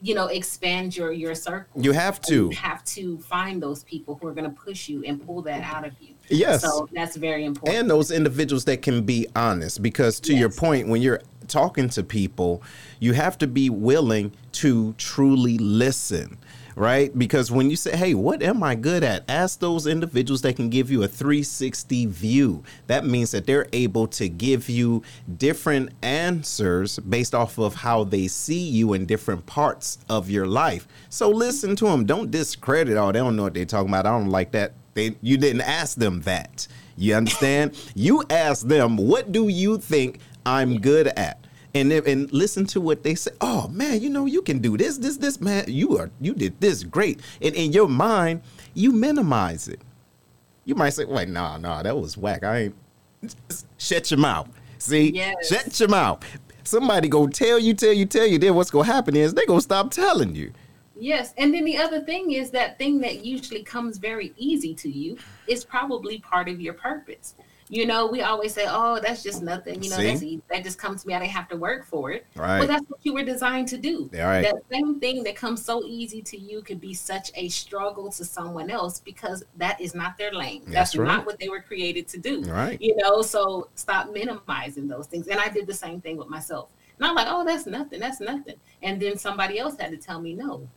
you 0.05 0.15
know 0.15 0.27
expand 0.27 0.95
your 0.95 1.13
your 1.13 1.35
circle. 1.35 1.83
You 1.83 1.93
have 1.93 2.21
to. 2.23 2.51
You 2.51 2.57
have 2.57 2.85
to 2.85 3.19
find 3.19 3.63
those 3.63 3.85
people 3.85 4.19
who 4.21 4.29
are 4.29 4.35
going 4.35 4.45
to 4.45 4.55
push 4.55 4.87
you 4.89 5.03
and 5.05 5.25
pull 5.25 5.41
that 5.43 5.63
out 5.63 5.87
of 5.87 5.95
you. 5.99 6.15
Yes. 6.29 6.61
So 6.63 6.87
that's 6.93 7.17
very 7.17 7.45
important. 7.47 7.79
And 7.79 7.91
those 7.91 8.11
individuals 8.11 8.67
that 8.67 8.83
can 8.83 9.05
be 9.05 9.27
honest 9.35 9.83
because 9.83 10.21
to 10.21 10.33
yes. 10.33 10.41
your 10.41 10.51
point 10.51 10.89
when 10.89 11.01
you're 11.01 11.23
talking 11.49 11.91
to 11.91 12.03
people 12.03 12.63
you 13.01 13.13
have 13.13 13.37
to 13.37 13.47
be 13.47 13.69
willing 13.69 14.33
to 14.51 14.95
truly 14.95 15.59
listen 15.59 16.39
right? 16.77 17.17
Because 17.17 17.51
when 17.51 17.71
you 17.71 17.77
say, 17.77 17.97
hey, 17.97 18.15
what 18.15 18.43
am 18.43 18.63
I 18.63 18.75
good 18.75 19.03
at? 19.05 19.25
Ask 19.29 19.61
those 19.61 19.87
individuals 19.87 20.43
that 20.43 20.57
can 20.57 20.69
give 20.69 20.91
you 20.91 21.03
a 21.03 21.09
360 21.09 22.07
view. 22.07 22.63
That 22.87 23.07
means 23.07 23.31
that 23.33 23.47
they're 23.47 23.67
able 23.73 24.07
to 24.09 24.29
give 24.29 24.69
you 24.69 25.03
different 25.37 25.93
answers 26.03 26.99
based 26.99 27.35
off 27.35 27.59
of 27.59 27.75
how 27.75 28.05
they 28.05 28.29
see 28.29 28.69
you 28.69 28.93
in 28.93 29.07
different 29.07 29.47
parts 29.47 29.99
of 30.09 30.31
your 30.31 30.47
life. 30.47 30.87
So 31.09 31.31
listen 31.31 31.77
to 31.77 31.87
them. 31.87 32.05
Don't 32.07 32.31
discredit, 32.31 32.97
oh, 32.97 33.13
they 33.13 33.19
don't 33.19 33.37
know 33.37 33.45
what 33.45 33.55
they're 33.55 33.65
talking 33.65 33.91
about. 33.91 34.07
I 34.07 34.11
don't 34.11 34.31
like 34.31 34.53
that. 34.53 34.73
They, 34.95 35.17
you 35.23 35.37
didn't 35.37 35.63
ask 35.63 35.97
them 35.97 36.23
that. 36.23 36.67
You 36.97 37.15
understand? 37.15 37.77
you 37.95 38.23
ask 38.31 38.67
them, 38.67 38.97
what 38.97 39.33
do 39.33 39.49
you 39.49 39.79
think 39.79 40.21
I'm 40.47 40.81
good 40.81 41.09
at? 41.09 41.44
And 41.75 41.93
and 41.93 42.33
listen 42.33 42.67
to 42.67 42.81
what 42.81 43.03
they 43.03 43.15
say. 43.15 43.33
Oh 43.41 43.69
man, 43.69 44.01
you 44.01 44.09
know 44.11 44.27
you 44.27 44.43
can 44.43 44.59
do 44.61 44.77
this, 44.77 44.99
this, 44.99 45.17
this, 45.17 45.41
man. 45.41 45.65
You 45.69 45.99
are 45.99 46.11
you 46.21 46.35
did 46.35 46.61
this 46.61 46.83
great, 46.85 47.21
and 47.43 47.55
in 47.55 47.73
your 47.73 47.89
mind 47.89 48.43
you 48.75 48.93
minimize 48.93 49.69
it. 49.69 49.81
you 50.65 50.75
might 50.75 50.91
say, 50.91 51.05
"Wait, 51.05 51.29
no, 51.29 51.57
no, 51.59 51.83
that 51.83 51.97
was 51.97 52.17
whack." 52.17 52.43
I 52.45 52.59
ain't. 52.59 52.75
Shut 53.79 54.11
your 54.11 54.19
mouth. 54.21 54.49
See, 54.79 55.11
Yes. 55.15 55.49
shut 55.49 55.79
your 55.81 55.89
mouth. 55.89 56.23
Somebody 56.65 57.09
go 57.09 57.27
tell 57.27 57.59
you, 57.59 57.75
tell 57.75 57.93
you, 57.93 58.07
tell 58.07 58.27
you. 58.27 58.39
Then 58.39 58.55
what's 58.55 58.71
gonna 58.71 58.85
happen 58.87 59.15
is 59.17 59.35
they 59.35 59.45
gonna 59.47 59.61
stop 59.61 59.91
telling 59.91 60.35
you. 60.35 60.53
Yes, 60.99 61.35
and 61.37 61.53
then 61.53 61.65
the 61.65 61.77
other 61.77 62.01
thing 62.01 62.33
is 62.33 62.51
that 62.51 62.79
thing 62.79 63.01
that 63.01 63.25
usually 63.25 63.63
comes 63.63 63.99
very 63.99 64.33
easy 64.37 64.75
to 64.77 64.89
you 64.91 65.19
is 65.49 65.65
probably 65.65 66.19
part 66.21 66.49
of 66.49 66.61
your 66.61 66.75
purpose. 66.75 67.35
You 67.75 67.87
know, 67.87 68.07
we 68.07 68.23
always 68.23 68.55
say, 68.55 68.67
"Oh, 68.69 69.01
that's 69.01 69.25
just 69.25 69.43
nothing." 69.43 69.83
You 69.83 69.91
know, 69.91 69.97
See? 69.97 70.07
that's 70.07 70.23
easy. 70.23 70.43
that 70.49 70.63
just 70.63 70.79
comes 70.79 71.03
to 71.03 71.09
me. 71.09 71.15
I 71.15 71.19
didn't 71.19 71.33
have 71.33 71.49
to 71.49 71.57
work 71.57 71.85
for 71.85 72.13
it. 72.13 72.25
Right. 72.37 72.61
Well, 72.61 72.69
that's 72.69 72.89
what 72.89 73.01
you 73.03 73.13
were 73.13 73.25
designed 73.25 73.67
to 73.69 73.77
do. 73.77 74.09
Right. 74.13 74.43
That 74.43 74.63
same 74.71 75.01
thing 75.01 75.25
that 75.25 75.35
comes 75.35 75.65
so 75.65 75.85
easy 75.85 76.23
to 76.23 76.39
you 76.39 76.63
could 76.63 76.81
be 76.81 76.95
such 76.95 77.33
a 77.35 77.49
struggle 77.49 78.13
to 78.13 78.25
someone 78.25 78.71
else 78.71 79.01
because 79.01 79.45
that 79.57 79.81
is 79.81 79.93
not 79.93 80.17
their 80.19 80.33
lane. 80.33 80.63
That's 80.67 80.93
That's, 80.93 80.97
right. 80.97 81.07
not 81.09 81.27
what 81.27 81.41
they 81.41 81.49
were 81.49 81.63
created 81.63 82.07
to 82.09 82.19
do. 82.19 82.43
Right. 82.43 82.81
You 82.81 82.95
know, 82.97 83.23
so 83.23 83.69
stop 83.75 84.13
minimizing 84.13 84.87
those 84.87 85.09
things. 85.09 85.27
And 85.27 85.41
I 85.41 85.49
did 85.49 85.67
the 85.67 85.75
same 85.75 86.01
thing 86.01 86.17
with 86.17 86.29
myself. 86.29 86.69
And 86.99 87.07
I'm 87.07 87.17
like, 87.17 87.27
oh, 87.29 87.45
that's 87.45 87.67
nothing, 87.67 87.99
that's 87.99 88.21
nothing. 88.21 88.55
And 88.83 89.03
then 89.03 89.19
somebody 89.19 89.59
else 89.59 89.77
had 89.79 89.91
to 89.91 89.97
tell 89.97 90.21
me, 90.21 90.35
no, 90.35 90.69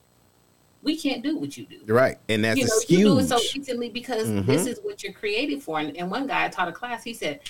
we 0.87 0.95
can't 0.97 1.21
do 1.21 1.37
what 1.37 1.51
you 1.57 1.65
do. 1.65 1.79
Right, 2.01 2.17
and 2.29 2.39
that's 2.45 2.57
you 2.59 2.65
know, 2.65 2.79
huge. 2.87 2.99
you 2.99 3.05
do 3.07 3.19
it 3.19 3.27
so 3.27 3.39
instantly 3.55 3.89
because 3.89 4.27
Mhm. 4.29 4.45
this 4.45 4.65
is 4.71 4.79
what 4.85 5.03
you're 5.03 5.13
created 5.23 5.61
for. 5.61 5.79
And, 5.81 5.95
and 5.97 6.09
one 6.09 6.25
guy 6.27 6.45
I 6.45 6.49
taught 6.49 6.69
a 6.69 6.71
class, 6.81 7.03
he 7.03 7.13
said, 7.13 7.41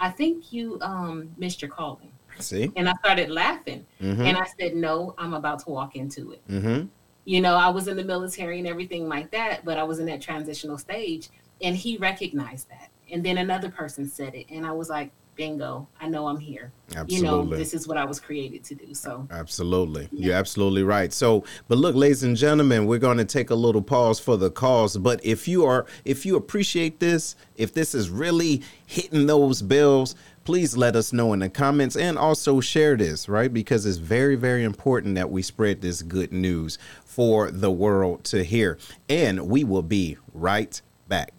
I 0.00 0.10
think 0.10 0.52
you 0.52 0.78
um 0.80 1.30
missed 1.36 1.60
your 1.62 1.70
calling. 1.70 2.10
See, 2.38 2.70
And 2.76 2.86
I 2.88 2.94
started 3.04 3.30
laughing. 3.30 3.86
mm-hmm. 4.02 4.20
And 4.26 4.36
I 4.36 4.46
said, 4.58 4.74
no, 4.74 5.14
I'm 5.16 5.32
about 5.34 5.58
to 5.64 5.70
walk 5.70 5.96
into 5.96 6.32
it. 6.32 6.42
mm-hmm. 6.48 6.86
You 7.24 7.40
know, 7.40 7.54
I 7.56 7.68
was 7.70 7.88
in 7.88 7.96
the 7.96 8.04
military 8.04 8.58
and 8.58 8.68
everything 8.68 9.08
like 9.08 9.30
that, 9.30 9.64
but 9.64 9.78
I 9.78 9.84
was 9.90 9.98
in 10.00 10.06
that 10.12 10.20
transitional 10.28 10.78
stage. 10.78 11.28
And 11.62 11.74
he 11.74 11.96
recognized 11.96 12.68
that. 12.74 12.88
And 13.12 13.24
then 13.24 13.36
another 13.38 13.70
person 13.70 14.06
said 14.08 14.34
it. 14.34 14.46
And 14.50 14.66
I 14.66 14.72
was 14.72 14.88
like, 14.90 15.10
bingo, 15.36 15.86
I 16.00 16.08
know 16.08 16.26
I'm 16.26 16.38
here. 16.38 16.72
absolutely. 16.96 17.16
You 17.16 17.22
know, 17.22 17.44
this 17.44 17.74
is 17.74 17.86
what 17.86 17.96
I 17.96 18.04
was 18.04 18.18
created 18.18 18.64
to 18.64 18.74
do. 18.74 18.94
So, 18.94 19.28
Absolutely. 19.30 20.08
You're 20.10 20.34
absolutely 20.34 20.82
right. 20.82 21.12
So, 21.12 21.44
but 21.68 21.78
look, 21.78 21.94
ladies 21.94 22.22
and 22.22 22.36
gentlemen, 22.36 22.86
we're 22.86 22.98
going 22.98 23.18
to 23.18 23.24
take 23.24 23.50
a 23.50 23.54
little 23.54 23.82
pause 23.82 24.18
for 24.18 24.36
the 24.36 24.50
calls. 24.50 24.96
But 24.96 25.24
if 25.24 25.46
you 25.46 25.64
are, 25.64 25.86
if 26.04 26.26
you 26.26 26.36
appreciate 26.36 26.98
this, 26.98 27.36
if 27.56 27.72
this 27.74 27.94
is 27.94 28.10
really 28.10 28.62
hitting 28.86 29.26
those 29.26 29.62
bills, 29.62 30.14
please 30.44 30.76
let 30.76 30.96
us 30.96 31.12
know 31.12 31.32
in 31.32 31.40
the 31.40 31.48
comments 31.48 31.96
and 31.96 32.16
also 32.16 32.60
share 32.60 32.96
this, 32.96 33.28
right? 33.28 33.52
Because 33.52 33.84
it's 33.84 33.98
very, 33.98 34.36
very 34.36 34.64
important 34.64 35.16
that 35.16 35.30
we 35.30 35.42
spread 35.42 35.82
this 35.82 36.02
good 36.02 36.32
news 36.32 36.78
for 37.04 37.50
the 37.50 37.70
world 37.70 38.24
to 38.24 38.44
hear. 38.44 38.78
And 39.08 39.48
we 39.48 39.64
will 39.64 39.82
be 39.82 40.16
right 40.32 40.80
back. 41.08 41.32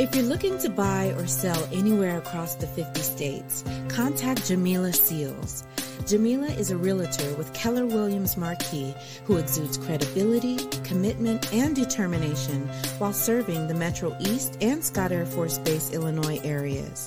If 0.00 0.16
you're 0.16 0.24
looking 0.24 0.56
to 0.60 0.70
buy 0.70 1.12
or 1.18 1.26
sell 1.26 1.68
anywhere 1.70 2.16
across 2.16 2.54
the 2.54 2.66
50 2.66 3.02
states, 3.02 3.62
contact 3.88 4.46
Jamila 4.46 4.94
Seals. 4.94 5.62
Jamila 6.06 6.46
is 6.46 6.70
a 6.70 6.76
realtor 6.78 7.34
with 7.34 7.52
Keller 7.52 7.84
Williams 7.84 8.38
Marquis 8.38 8.94
who 9.26 9.36
exudes 9.36 9.76
credibility, 9.76 10.56
commitment, 10.84 11.52
and 11.52 11.76
determination 11.76 12.66
while 12.96 13.12
serving 13.12 13.68
the 13.68 13.74
Metro 13.74 14.16
East 14.20 14.56
and 14.62 14.82
Scott 14.82 15.12
Air 15.12 15.26
Force 15.26 15.58
Base, 15.58 15.92
Illinois 15.92 16.40
areas. 16.44 17.04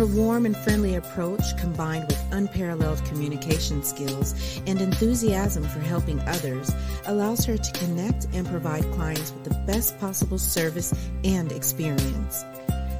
Her 0.00 0.06
warm 0.06 0.46
and 0.46 0.56
friendly 0.56 0.94
approach, 0.94 1.54
combined 1.58 2.06
with 2.06 2.32
unparalleled 2.32 3.04
communication 3.04 3.82
skills 3.82 4.34
and 4.66 4.80
enthusiasm 4.80 5.62
for 5.64 5.80
helping 5.80 6.18
others, 6.20 6.72
allows 7.04 7.44
her 7.44 7.58
to 7.58 7.72
connect 7.72 8.26
and 8.32 8.48
provide 8.48 8.90
clients 8.92 9.30
with 9.30 9.44
the 9.44 9.62
best 9.66 10.00
possible 10.00 10.38
service 10.38 10.94
and 11.22 11.52
experience. 11.52 12.46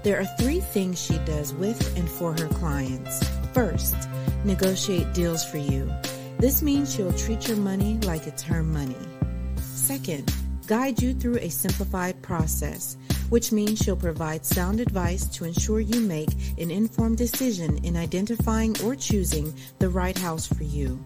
There 0.02 0.20
are 0.20 0.26
three 0.38 0.60
things 0.60 1.00
she 1.00 1.16
does 1.20 1.54
with 1.54 1.96
and 1.96 2.06
for 2.06 2.32
her 2.32 2.48
clients. 2.48 3.26
First, 3.54 3.96
negotiate 4.44 5.14
deals 5.14 5.42
for 5.42 5.56
you. 5.56 5.90
This 6.38 6.60
means 6.60 6.94
she'll 6.94 7.14
treat 7.14 7.48
your 7.48 7.56
money 7.56 7.98
like 8.02 8.26
it's 8.26 8.42
her 8.42 8.62
money. 8.62 9.08
Second, 9.56 10.30
guide 10.66 11.00
you 11.00 11.14
through 11.14 11.38
a 11.38 11.48
simplified 11.48 12.20
process, 12.20 12.98
which 13.30 13.52
means 13.52 13.78
she'll 13.78 13.96
provide 13.96 14.44
sound 14.44 14.80
advice 14.80 15.24
to 15.26 15.44
ensure 15.44 15.80
you 15.80 16.00
make 16.00 16.28
an 16.58 16.70
informed 16.70 17.16
decision 17.16 17.78
in 17.84 17.96
identifying 17.96 18.76
or 18.84 18.94
choosing 18.94 19.54
the 19.78 19.88
right 19.88 20.18
house 20.18 20.46
for 20.46 20.64
you. 20.64 21.02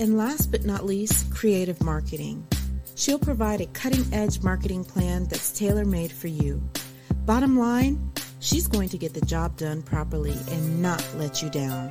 And 0.00 0.16
last 0.16 0.50
but 0.50 0.64
not 0.64 0.86
least, 0.86 1.32
creative 1.32 1.82
marketing. 1.82 2.46
She'll 2.94 3.18
provide 3.18 3.60
a 3.60 3.66
cutting 3.66 4.06
edge 4.12 4.42
marketing 4.42 4.84
plan 4.84 5.24
that's 5.24 5.56
tailor 5.56 5.84
made 5.84 6.12
for 6.12 6.28
you. 6.28 6.62
Bottom 7.26 7.58
line, 7.58 8.12
she's 8.40 8.66
going 8.66 8.88
to 8.90 8.98
get 8.98 9.14
the 9.14 9.26
job 9.26 9.56
done 9.56 9.82
properly 9.82 10.36
and 10.50 10.80
not 10.82 11.04
let 11.16 11.42
you 11.42 11.50
down. 11.50 11.90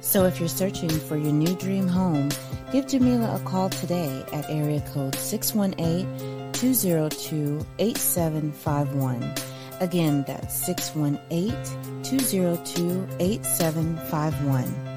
So 0.00 0.24
if 0.24 0.40
you're 0.40 0.48
searching 0.48 0.90
for 0.90 1.16
your 1.16 1.32
new 1.32 1.54
dream 1.56 1.86
home, 1.86 2.30
give 2.72 2.88
Jamila 2.88 3.36
a 3.36 3.40
call 3.40 3.70
today 3.70 4.24
at 4.32 4.48
area 4.48 4.82
code 4.92 5.14
618 5.14 6.39
202 6.60 7.64
8751. 7.78 9.34
Again, 9.80 10.24
that's 10.26 10.54
618 10.66 11.54
202 12.02 13.08
8751. 13.18 14.89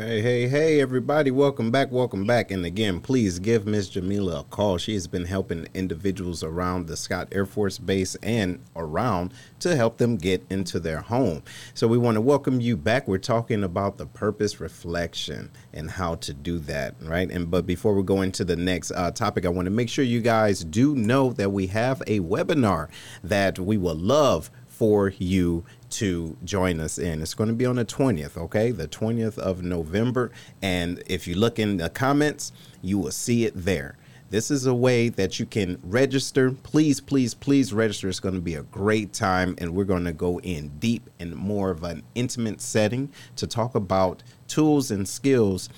Hey, 0.00 0.22
hey, 0.22 0.48
hey, 0.48 0.80
everybody. 0.80 1.30
Welcome 1.30 1.70
back. 1.70 1.92
Welcome 1.92 2.24
back. 2.24 2.50
And 2.50 2.64
again, 2.64 3.00
please 3.00 3.38
give 3.38 3.66
Miss 3.66 3.90
Jamila 3.90 4.40
a 4.40 4.44
call. 4.44 4.78
She 4.78 4.94
has 4.94 5.06
been 5.06 5.26
helping 5.26 5.68
individuals 5.74 6.42
around 6.42 6.86
the 6.86 6.96
Scott 6.96 7.28
Air 7.32 7.44
Force 7.44 7.76
Base 7.76 8.14
and 8.22 8.60
around 8.74 9.34
to 9.58 9.76
help 9.76 9.98
them 9.98 10.16
get 10.16 10.42
into 10.48 10.80
their 10.80 11.02
home. 11.02 11.42
So 11.74 11.86
we 11.86 11.98
want 11.98 12.14
to 12.14 12.22
welcome 12.22 12.62
you 12.62 12.78
back. 12.78 13.08
We're 13.08 13.18
talking 13.18 13.62
about 13.62 13.98
the 13.98 14.06
purpose 14.06 14.58
reflection 14.58 15.50
and 15.74 15.90
how 15.90 16.14
to 16.14 16.32
do 16.32 16.58
that, 16.60 16.94
right? 17.02 17.30
And 17.30 17.50
but 17.50 17.66
before 17.66 17.94
we 17.94 18.02
go 18.02 18.22
into 18.22 18.42
the 18.42 18.56
next 18.56 18.92
uh, 18.92 19.10
topic, 19.10 19.44
I 19.44 19.50
want 19.50 19.66
to 19.66 19.70
make 19.70 19.90
sure 19.90 20.02
you 20.02 20.22
guys 20.22 20.64
do 20.64 20.94
know 20.96 21.34
that 21.34 21.50
we 21.50 21.66
have 21.66 22.00
a 22.06 22.20
webinar 22.20 22.88
that 23.22 23.58
we 23.58 23.76
will 23.76 23.96
love 23.96 24.50
for 24.66 25.12
you 25.18 25.62
to 25.90 26.36
join 26.44 26.80
us 26.80 26.98
in. 26.98 27.20
It's 27.20 27.34
going 27.34 27.48
to 27.48 27.54
be 27.54 27.66
on 27.66 27.76
the 27.76 27.84
20th, 27.84 28.36
okay? 28.36 28.70
The 28.70 28.88
20th 28.88 29.38
of 29.38 29.62
November. 29.62 30.30
And 30.62 31.02
if 31.06 31.26
you 31.26 31.34
look 31.34 31.58
in 31.58 31.76
the 31.76 31.90
comments, 31.90 32.52
you 32.82 32.98
will 32.98 33.10
see 33.10 33.44
it 33.44 33.52
there. 33.54 33.96
This 34.30 34.52
is 34.52 34.66
a 34.66 34.74
way 34.74 35.08
that 35.08 35.40
you 35.40 35.46
can 35.46 35.80
register. 35.82 36.52
Please, 36.52 37.00
please, 37.00 37.34
please 37.34 37.72
register. 37.72 38.08
It's 38.08 38.20
going 38.20 38.36
to 38.36 38.40
be 38.40 38.54
a 38.54 38.62
great 38.62 39.12
time. 39.12 39.56
And 39.58 39.74
we're 39.74 39.84
going 39.84 40.04
to 40.04 40.12
go 40.12 40.38
in 40.40 40.68
deep 40.78 41.10
in 41.18 41.34
more 41.34 41.70
of 41.70 41.82
an 41.82 42.04
intimate 42.14 42.60
setting 42.60 43.10
to 43.36 43.48
talk 43.48 43.74
about 43.74 44.22
tools 44.46 44.92
and 44.92 45.08
skills 45.08 45.68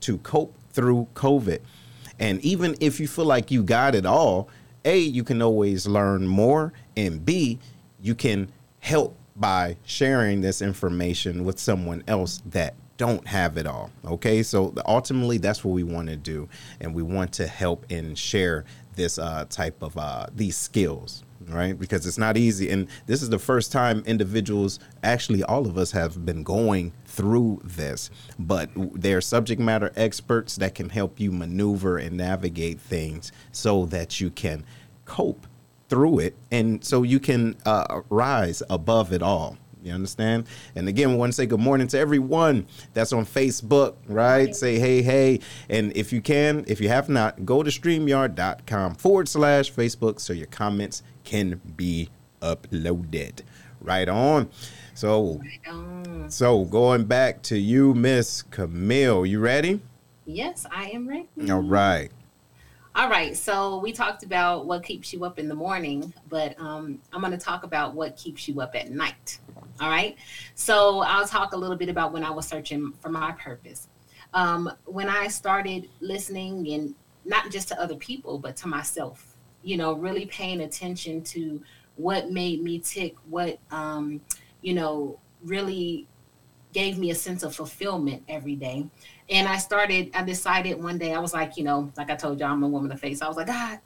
to 0.00 0.18
cope 0.18 0.56
through 0.72 1.06
COVID. 1.14 1.60
And 2.18 2.40
even 2.40 2.74
if 2.80 2.98
you 2.98 3.06
feel 3.06 3.24
like 3.24 3.52
you 3.52 3.62
got 3.62 3.94
it 3.94 4.04
all, 4.04 4.48
A, 4.84 4.98
you 4.98 5.22
can 5.22 5.40
always 5.40 5.86
learn 5.86 6.26
more. 6.26 6.72
And 6.96 7.24
B, 7.24 7.60
you 8.00 8.16
can 8.16 8.52
help 8.80 9.16
by 9.36 9.76
sharing 9.84 10.40
this 10.40 10.62
information 10.62 11.44
with 11.44 11.58
someone 11.58 12.02
else 12.06 12.42
that 12.46 12.74
don't 12.96 13.26
have 13.26 13.56
it 13.56 13.66
all 13.66 13.90
okay? 14.04 14.42
So 14.42 14.74
ultimately 14.86 15.38
that's 15.38 15.64
what 15.64 15.72
we 15.72 15.82
want 15.82 16.08
to 16.08 16.16
do 16.16 16.48
and 16.80 16.94
we 16.94 17.02
want 17.02 17.32
to 17.34 17.46
help 17.46 17.86
and 17.90 18.16
share 18.16 18.64
this 18.94 19.18
uh, 19.18 19.46
type 19.48 19.82
of 19.82 19.96
uh, 19.96 20.26
these 20.34 20.56
skills 20.56 21.24
right? 21.48 21.78
Because 21.78 22.06
it's 22.06 22.18
not 22.18 22.36
easy 22.36 22.70
and 22.70 22.86
this 23.06 23.22
is 23.22 23.30
the 23.30 23.38
first 23.38 23.72
time 23.72 24.02
individuals 24.06 24.78
actually 25.02 25.42
all 25.42 25.66
of 25.66 25.76
us 25.76 25.90
have 25.92 26.24
been 26.24 26.42
going 26.42 26.92
through 27.06 27.60
this 27.64 28.10
but 28.38 28.70
they're 28.94 29.20
subject 29.20 29.60
matter 29.60 29.92
experts 29.96 30.56
that 30.56 30.74
can 30.74 30.88
help 30.88 31.18
you 31.18 31.32
maneuver 31.32 31.98
and 31.98 32.16
navigate 32.16 32.80
things 32.80 33.32
so 33.50 33.86
that 33.86 34.20
you 34.20 34.30
can 34.30 34.64
cope 35.04 35.46
through 35.92 36.20
it 36.20 36.34
and 36.50 36.82
so 36.82 37.02
you 37.02 37.20
can 37.20 37.54
uh, 37.66 38.00
rise 38.08 38.62
above 38.70 39.12
it 39.12 39.20
all. 39.20 39.58
You 39.82 39.92
understand? 39.92 40.46
And 40.74 40.88
again 40.88 41.10
we 41.10 41.16
want 41.16 41.32
to 41.32 41.36
say 41.36 41.44
good 41.44 41.60
morning 41.60 41.86
to 41.88 41.98
everyone 41.98 42.66
that's 42.94 43.12
on 43.12 43.26
facebook 43.26 43.96
right? 44.06 44.56
Say 44.56 44.78
hey 44.78 45.02
hey. 45.02 45.40
And 45.68 45.94
if 45.94 46.10
you 46.10 46.22
can 46.22 46.64
if 46.66 46.80
you 46.80 46.88
have 46.88 47.10
not 47.10 47.44
go 47.44 47.62
to 47.62 47.70
streamyard.com 47.70 48.94
forward 48.94 49.28
slash 49.28 49.70
facebook 49.70 50.18
so 50.18 50.32
your 50.32 50.46
comments 50.46 51.02
can 51.24 51.60
be 51.76 52.08
uploaded. 52.40 53.42
Right 53.82 54.08
on. 54.08 54.48
So 54.94 55.42
um, 55.68 56.30
so 56.30 56.64
going 56.64 57.04
back 57.04 57.42
to 57.42 57.58
you 57.58 57.92
miss 57.92 58.40
camille 58.40 59.26
you 59.26 59.40
ready? 59.40 59.82
Yes, 60.24 60.64
I 60.74 60.86
am 60.86 61.06
ready. 61.06 61.28
all 61.50 61.60
right 61.60 62.10
All 62.94 63.08
right. 63.08 63.34
So 63.34 63.78
we 63.78 63.90
talked 63.90 64.22
about 64.22 64.66
what 64.66 64.82
keeps 64.82 65.14
you 65.14 65.24
up 65.24 65.38
in 65.38 65.48
the 65.48 65.54
morning, 65.54 66.12
but 66.28 66.54
um, 66.60 67.00
I'm 67.10 67.20
going 67.20 67.32
to 67.32 67.38
talk 67.38 67.64
about 67.64 67.94
what 67.94 68.16
keeps 68.16 68.46
you 68.46 68.60
up 68.60 68.74
at 68.74 68.90
night. 68.90 69.38
All 69.80 69.88
right. 69.88 70.16
So 70.54 71.00
I'll 71.00 71.26
talk 71.26 71.54
a 71.54 71.56
little 71.56 71.76
bit 71.76 71.88
about 71.88 72.12
when 72.12 72.22
I 72.22 72.30
was 72.30 72.46
searching 72.46 72.92
for 73.00 73.08
my 73.08 73.32
purpose. 73.32 73.88
Um, 74.34 74.70
when 74.84 75.08
I 75.08 75.28
started 75.28 75.88
listening 76.00 76.68
and 76.72 76.94
not 77.24 77.50
just 77.50 77.68
to 77.68 77.80
other 77.80 77.96
people, 77.96 78.38
but 78.38 78.56
to 78.58 78.68
myself, 78.68 79.36
you 79.62 79.78
know, 79.78 79.94
really 79.94 80.26
paying 80.26 80.60
attention 80.60 81.22
to 81.22 81.62
what 81.96 82.30
made 82.30 82.62
me 82.62 82.78
tick, 82.78 83.14
what, 83.30 83.58
um, 83.70 84.20
you 84.60 84.74
know, 84.74 85.18
really 85.42 86.06
gave 86.74 86.98
me 86.98 87.10
a 87.10 87.14
sense 87.14 87.42
of 87.42 87.54
fulfillment 87.54 88.22
every 88.28 88.56
day. 88.56 88.86
And 89.32 89.48
I 89.48 89.56
started, 89.56 90.10
I 90.12 90.22
decided 90.22 90.80
one 90.82 90.98
day, 90.98 91.14
I 91.14 91.18
was 91.18 91.32
like, 91.32 91.56
you 91.56 91.64
know, 91.64 91.90
like 91.96 92.10
I 92.10 92.16
told 92.16 92.38
you, 92.38 92.44
I'm 92.44 92.62
a 92.62 92.68
woman 92.68 92.92
of 92.92 93.00
faith. 93.00 93.16
So 93.18 93.24
I 93.24 93.28
was 93.28 93.38
like, 93.38 93.46
God, 93.46 93.78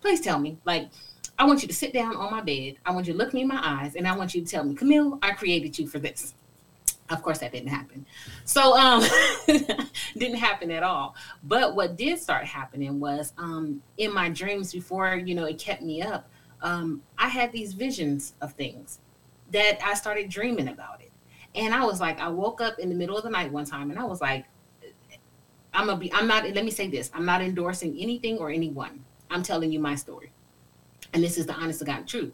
please 0.00 0.20
tell 0.20 0.38
me, 0.38 0.58
like, 0.64 0.90
I 1.36 1.44
want 1.44 1.60
you 1.60 1.68
to 1.68 1.74
sit 1.74 1.92
down 1.92 2.14
on 2.14 2.30
my 2.30 2.40
bed. 2.40 2.76
I 2.86 2.92
want 2.92 3.08
you 3.08 3.12
to 3.12 3.18
look 3.18 3.34
me 3.34 3.42
in 3.42 3.48
my 3.48 3.60
eyes 3.62 3.96
and 3.96 4.06
I 4.06 4.16
want 4.16 4.32
you 4.32 4.42
to 4.42 4.46
tell 4.48 4.62
me, 4.62 4.76
Camille, 4.76 5.18
I 5.22 5.32
created 5.32 5.76
you 5.76 5.88
for 5.88 5.98
this. 5.98 6.36
Of 7.10 7.20
course, 7.20 7.38
that 7.38 7.50
didn't 7.50 7.68
happen. 7.68 8.06
So, 8.44 8.76
um, 8.76 9.02
didn't 10.16 10.38
happen 10.38 10.70
at 10.70 10.84
all. 10.84 11.16
But 11.42 11.74
what 11.74 11.96
did 11.96 12.20
start 12.20 12.44
happening 12.44 13.00
was 13.00 13.32
um, 13.38 13.82
in 13.98 14.14
my 14.14 14.28
dreams 14.28 14.72
before, 14.72 15.16
you 15.16 15.34
know, 15.34 15.46
it 15.46 15.58
kept 15.58 15.82
me 15.82 16.00
up. 16.00 16.30
Um, 16.62 17.02
I 17.18 17.28
had 17.28 17.50
these 17.50 17.72
visions 17.72 18.34
of 18.40 18.52
things 18.52 19.00
that 19.50 19.84
I 19.84 19.94
started 19.94 20.28
dreaming 20.28 20.68
about 20.68 21.00
it. 21.00 21.10
And 21.56 21.74
I 21.74 21.84
was 21.84 22.00
like, 22.00 22.20
I 22.20 22.28
woke 22.28 22.60
up 22.60 22.78
in 22.78 22.88
the 22.88 22.94
middle 22.94 23.16
of 23.16 23.24
the 23.24 23.30
night 23.30 23.50
one 23.50 23.64
time 23.64 23.90
and 23.90 23.98
I 23.98 24.04
was 24.04 24.20
like, 24.20 24.46
I'm 25.76 25.86
gonna 25.86 25.98
be, 25.98 26.12
I'm 26.12 26.26
not, 26.26 26.44
let 26.44 26.64
me 26.64 26.70
say 26.70 26.88
this 26.88 27.10
I'm 27.14 27.24
not 27.24 27.42
endorsing 27.42 27.96
anything 27.98 28.38
or 28.38 28.50
anyone. 28.50 29.04
I'm 29.30 29.42
telling 29.42 29.70
you 29.70 29.78
my 29.78 29.94
story. 29.94 30.32
And 31.12 31.22
this 31.22 31.38
is 31.38 31.46
the 31.46 31.54
honest 31.54 31.78
to 31.80 31.84
God 31.84 32.06
truth. 32.06 32.32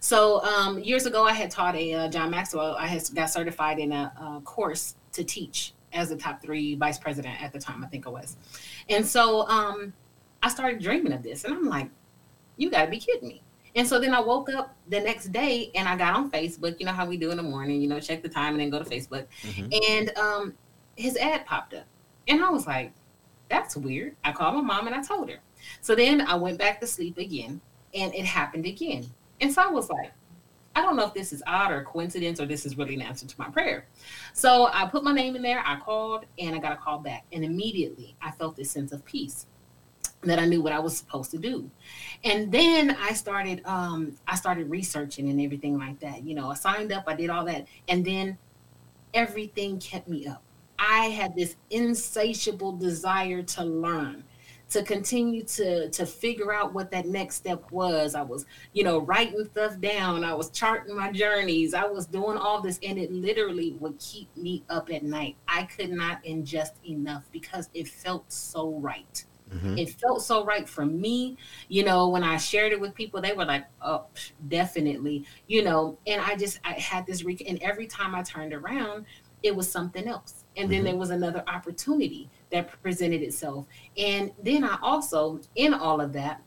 So 0.00 0.42
um, 0.42 0.78
years 0.78 1.06
ago, 1.06 1.24
I 1.24 1.32
had 1.32 1.50
taught 1.50 1.76
a 1.76 1.94
uh, 1.94 2.08
John 2.08 2.30
Maxwell. 2.30 2.76
I 2.76 2.86
had 2.86 3.02
got 3.14 3.26
certified 3.26 3.78
in 3.78 3.92
a, 3.92 4.12
a 4.16 4.40
course 4.44 4.96
to 5.12 5.24
teach 5.24 5.74
as 5.92 6.10
a 6.10 6.16
top 6.16 6.42
three 6.42 6.74
vice 6.74 6.98
president 6.98 7.40
at 7.42 7.52
the 7.52 7.58
time, 7.58 7.84
I 7.84 7.86
think 7.88 8.06
it 8.06 8.10
was. 8.10 8.36
And 8.88 9.06
so 9.06 9.46
um, 9.48 9.92
I 10.42 10.48
started 10.48 10.80
dreaming 10.80 11.12
of 11.12 11.22
this, 11.22 11.44
and 11.44 11.54
I'm 11.54 11.68
like, 11.68 11.90
you 12.56 12.70
got 12.70 12.86
to 12.86 12.90
be 12.90 12.98
kidding 12.98 13.28
me. 13.28 13.42
And 13.74 13.86
so 13.86 13.98
then 13.98 14.14
I 14.14 14.20
woke 14.20 14.50
up 14.52 14.76
the 14.88 15.00
next 15.00 15.32
day 15.32 15.70
and 15.74 15.88
I 15.88 15.96
got 15.96 16.14
on 16.14 16.30
Facebook. 16.30 16.78
You 16.78 16.86
know 16.86 16.92
how 16.92 17.06
we 17.06 17.16
do 17.16 17.30
in 17.30 17.38
the 17.38 17.42
morning, 17.42 17.80
you 17.80 17.88
know, 17.88 18.00
check 18.00 18.22
the 18.22 18.28
time 18.28 18.52
and 18.52 18.60
then 18.60 18.68
go 18.68 18.78
to 18.78 18.84
Facebook. 18.84 19.26
Mm-hmm. 19.42 19.68
And 19.90 20.18
um, 20.18 20.54
his 20.96 21.16
ad 21.16 21.46
popped 21.46 21.72
up. 21.72 21.86
And 22.28 22.44
I 22.44 22.50
was 22.50 22.66
like, 22.66 22.92
that's 23.48 23.76
weird. 23.76 24.16
I 24.24 24.32
called 24.32 24.54
my 24.54 24.60
mom 24.62 24.86
and 24.86 24.96
I 24.96 25.02
told 25.02 25.28
her. 25.30 25.38
So 25.80 25.94
then 25.94 26.20
I 26.22 26.34
went 26.34 26.58
back 26.58 26.80
to 26.80 26.86
sleep 26.86 27.18
again 27.18 27.60
and 27.94 28.14
it 28.14 28.24
happened 28.24 28.66
again. 28.66 29.06
And 29.40 29.52
so 29.52 29.62
I 29.62 29.68
was 29.68 29.90
like, 29.90 30.12
I 30.74 30.80
don't 30.80 30.96
know 30.96 31.06
if 31.06 31.12
this 31.12 31.32
is 31.32 31.42
odd 31.46 31.70
or 31.70 31.82
coincidence 31.82 32.40
or 32.40 32.46
this 32.46 32.64
is 32.64 32.78
really 32.78 32.94
an 32.94 33.02
answer 33.02 33.26
to 33.26 33.34
my 33.38 33.48
prayer. 33.50 33.86
So 34.32 34.70
I 34.72 34.86
put 34.86 35.04
my 35.04 35.12
name 35.12 35.36
in 35.36 35.42
there, 35.42 35.62
I 35.64 35.78
called, 35.78 36.24
and 36.38 36.54
I 36.54 36.58
got 36.58 36.72
a 36.72 36.76
call 36.76 36.98
back. 36.98 37.24
And 37.32 37.44
immediately 37.44 38.16
I 38.22 38.30
felt 38.30 38.56
this 38.56 38.70
sense 38.70 38.92
of 38.92 39.04
peace 39.04 39.46
that 40.22 40.38
I 40.38 40.46
knew 40.46 40.62
what 40.62 40.72
I 40.72 40.78
was 40.78 40.96
supposed 40.96 41.30
to 41.32 41.38
do. 41.38 41.70
And 42.24 42.50
then 42.50 42.96
I 43.00 43.12
started 43.12 43.60
um 43.66 44.16
I 44.26 44.36
started 44.36 44.70
researching 44.70 45.28
and 45.28 45.40
everything 45.40 45.78
like 45.78 46.00
that. 46.00 46.22
You 46.22 46.34
know, 46.34 46.50
I 46.50 46.54
signed 46.54 46.92
up, 46.92 47.04
I 47.06 47.14
did 47.14 47.28
all 47.28 47.44
that, 47.44 47.66
and 47.88 48.04
then 48.04 48.38
everything 49.12 49.78
kept 49.78 50.08
me 50.08 50.26
up. 50.26 50.42
I 50.78 51.06
had 51.06 51.36
this 51.36 51.56
insatiable 51.70 52.72
desire 52.72 53.42
to 53.42 53.64
learn 53.64 54.24
to 54.72 54.82
continue 54.82 55.42
to 55.42 55.90
to 55.90 56.06
figure 56.06 56.50
out 56.52 56.72
what 56.72 56.90
that 56.90 57.06
next 57.06 57.36
step 57.36 57.62
was 57.70 58.14
i 58.14 58.22
was 58.22 58.46
you 58.72 58.82
know 58.82 58.98
writing 59.00 59.44
stuff 59.44 59.78
down 59.80 60.24
i 60.24 60.32
was 60.32 60.48
charting 60.50 60.96
my 60.96 61.12
journeys 61.12 61.74
i 61.74 61.84
was 61.84 62.06
doing 62.06 62.38
all 62.38 62.62
this 62.62 62.78
and 62.82 62.98
it 62.98 63.12
literally 63.12 63.72
would 63.80 63.98
keep 63.98 64.34
me 64.34 64.64
up 64.70 64.90
at 64.90 65.02
night 65.02 65.36
i 65.46 65.62
could 65.64 65.90
not 65.90 66.24
ingest 66.24 66.72
enough 66.88 67.24
because 67.32 67.68
it 67.74 67.86
felt 67.86 68.32
so 68.32 68.70
right 68.78 69.24
mm-hmm. 69.52 69.76
It 69.76 69.90
felt 70.00 70.22
so 70.22 70.46
right 70.46 70.66
for 70.66 70.86
me. 70.86 71.36
You 71.68 71.84
know, 71.84 72.08
when 72.08 72.24
I 72.24 72.38
shared 72.38 72.72
it 72.72 72.80
with 72.80 72.94
people, 72.94 73.20
they 73.20 73.34
were 73.34 73.44
like, 73.44 73.66
oh, 73.82 74.06
definitely, 74.48 75.26
you 75.46 75.62
know, 75.62 75.98
and 76.06 76.22
I 76.22 76.36
just, 76.36 76.58
I 76.64 76.72
had 76.72 77.06
this, 77.06 77.22
rec- 77.22 77.46
and 77.46 77.62
every 77.62 77.86
time 77.86 78.14
I 78.14 78.22
turned 78.22 78.54
around, 78.54 79.04
it 79.42 79.54
was 79.54 79.70
something 79.70 80.08
else. 80.08 80.41
And 80.56 80.70
then 80.70 80.78
mm-hmm. 80.78 80.86
there 80.86 80.96
was 80.96 81.10
another 81.10 81.42
opportunity 81.46 82.28
that 82.50 82.70
presented 82.82 83.22
itself. 83.22 83.66
And 83.96 84.32
then 84.42 84.64
I 84.64 84.78
also, 84.82 85.40
in 85.54 85.72
all 85.72 86.00
of 86.00 86.12
that, 86.12 86.42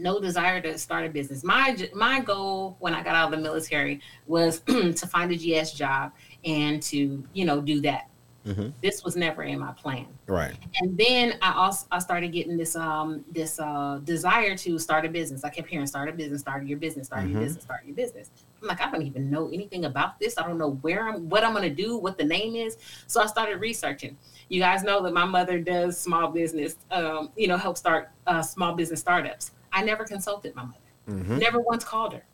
no 0.00 0.18
desire 0.18 0.60
to 0.62 0.78
start 0.78 1.04
a 1.04 1.08
business. 1.08 1.44
My 1.44 1.76
my 1.94 2.20
goal 2.20 2.76
when 2.80 2.94
I 2.94 3.02
got 3.02 3.14
out 3.14 3.26
of 3.26 3.38
the 3.38 3.42
military 3.42 4.00
was 4.26 4.60
to 4.66 5.06
find 5.06 5.30
a 5.30 5.36
GS 5.36 5.74
job 5.74 6.12
and 6.44 6.82
to 6.84 7.22
you 7.32 7.44
know 7.44 7.60
do 7.60 7.80
that. 7.82 8.08
Mm-hmm. 8.46 8.70
This 8.82 9.04
was 9.04 9.16
never 9.16 9.42
in 9.42 9.58
my 9.58 9.72
plan. 9.72 10.06
Right. 10.26 10.54
And 10.80 10.96
then 10.96 11.34
I 11.42 11.52
also 11.52 11.86
I 11.90 11.98
started 11.98 12.32
getting 12.32 12.56
this 12.56 12.74
um 12.74 13.24
this 13.30 13.60
uh 13.60 14.00
desire 14.04 14.56
to 14.56 14.78
start 14.78 15.04
a 15.04 15.10
business. 15.10 15.44
I 15.44 15.50
kept 15.50 15.68
hearing 15.68 15.86
start 15.86 16.08
a 16.08 16.12
business, 16.12 16.40
start 16.40 16.64
your 16.64 16.78
business, 16.78 17.08
start 17.08 17.24
mm-hmm. 17.24 17.32
your 17.32 17.42
business, 17.42 17.64
start 17.64 17.84
your 17.84 17.94
business. 17.94 18.30
I'm 18.62 18.68
like, 18.68 18.80
I 18.80 18.90
don't 18.90 19.02
even 19.02 19.30
know 19.30 19.48
anything 19.48 19.84
about 19.86 20.18
this. 20.18 20.38
I 20.38 20.46
don't 20.46 20.58
know 20.58 20.72
where 20.82 21.08
I'm 21.08 21.28
what 21.28 21.44
I'm 21.44 21.52
gonna 21.52 21.70
do, 21.70 21.96
what 21.96 22.18
the 22.18 22.24
name 22.24 22.56
is. 22.56 22.76
So 23.06 23.22
I 23.22 23.26
started 23.26 23.60
researching. 23.60 24.16
You 24.48 24.60
guys 24.60 24.82
know 24.82 25.02
that 25.02 25.12
my 25.12 25.24
mother 25.24 25.58
does 25.58 25.98
small 25.98 26.28
business, 26.28 26.76
um, 26.90 27.30
you 27.36 27.48
know, 27.48 27.56
help 27.56 27.76
start 27.76 28.10
uh, 28.26 28.42
small 28.42 28.74
business 28.74 29.00
startups. 29.00 29.52
I 29.72 29.84
never 29.84 30.04
consulted 30.04 30.54
my 30.54 30.64
mother, 30.64 30.78
mm-hmm. 31.08 31.38
never 31.38 31.60
once 31.60 31.84
called 31.84 32.12
her. 32.12 32.24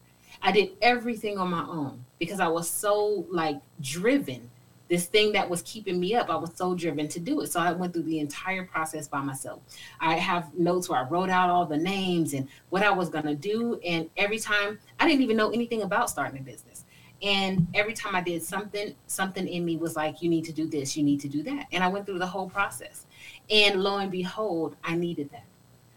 I 0.43 0.53
did 0.53 0.70
everything 0.83 1.39
on 1.39 1.51
my 1.51 1.64
own 1.66 2.05
because 2.18 2.41
I 2.41 2.49
was 2.49 2.68
so 2.68 3.27
like 3.31 3.61
driven. 3.81 4.51
This 4.89 5.07
thing 5.07 5.32
that 5.32 5.49
was 5.49 5.62
keeping 5.62 5.99
me 5.99 6.14
up, 6.14 6.30
I 6.30 6.37
was 6.37 6.53
so 6.55 6.74
driven 6.74 7.09
to 7.09 7.20
do 7.20 7.41
it. 7.41 7.49
So 7.51 7.61
I 7.61 7.72
went 7.72 7.93
through 7.93 8.05
the 8.05 8.20
entire 8.20 8.64
process 8.64 9.09
by 9.09 9.20
myself. 9.20 9.61
I 10.01 10.14
have 10.14 10.55
notes 10.55 10.89
where 10.89 11.01
I 11.01 11.09
wrote 11.09 11.30
out 11.30 11.51
all 11.51 11.66
the 11.66 11.76
names 11.76 12.34
and 12.34 12.49
what 12.70 12.82
I 12.82 12.91
was 12.91 13.09
going 13.09 13.24
to 13.24 13.34
do. 13.34 13.80
And 13.84 14.09
every 14.16 14.39
time 14.39 14.78
I 15.01 15.09
didn't 15.09 15.22
even 15.22 15.37
know 15.37 15.51
anything 15.51 15.82
about 15.82 16.11
starting 16.11 16.39
a 16.41 16.43
business. 16.43 16.84
And 17.22 17.66
every 17.74 17.95
time 17.95 18.14
I 18.14 18.20
did 18.20 18.43
something, 18.43 18.95
something 19.07 19.49
in 19.49 19.64
me 19.64 19.76
was 19.76 19.97
like, 19.97 20.22
you 20.22 20.28
need 20.28 20.45
to 20.45 20.53
do 20.53 20.68
this, 20.68 20.97
you 20.97 21.03
need 21.03 21.20
to 21.20 21.28
do 21.28 21.43
that. 21.45 21.66
And 21.72 21.82
I 21.82 21.89
went 21.89 22.07
through 22.07 22.18
the 22.18 22.26
whole 22.26 22.49
process. 22.49 23.07
And 23.51 23.82
lo 23.82 23.99
and 23.99 24.11
behold, 24.11 24.76
I 24.84 24.95
needed 24.97 25.30
that. 25.32 25.45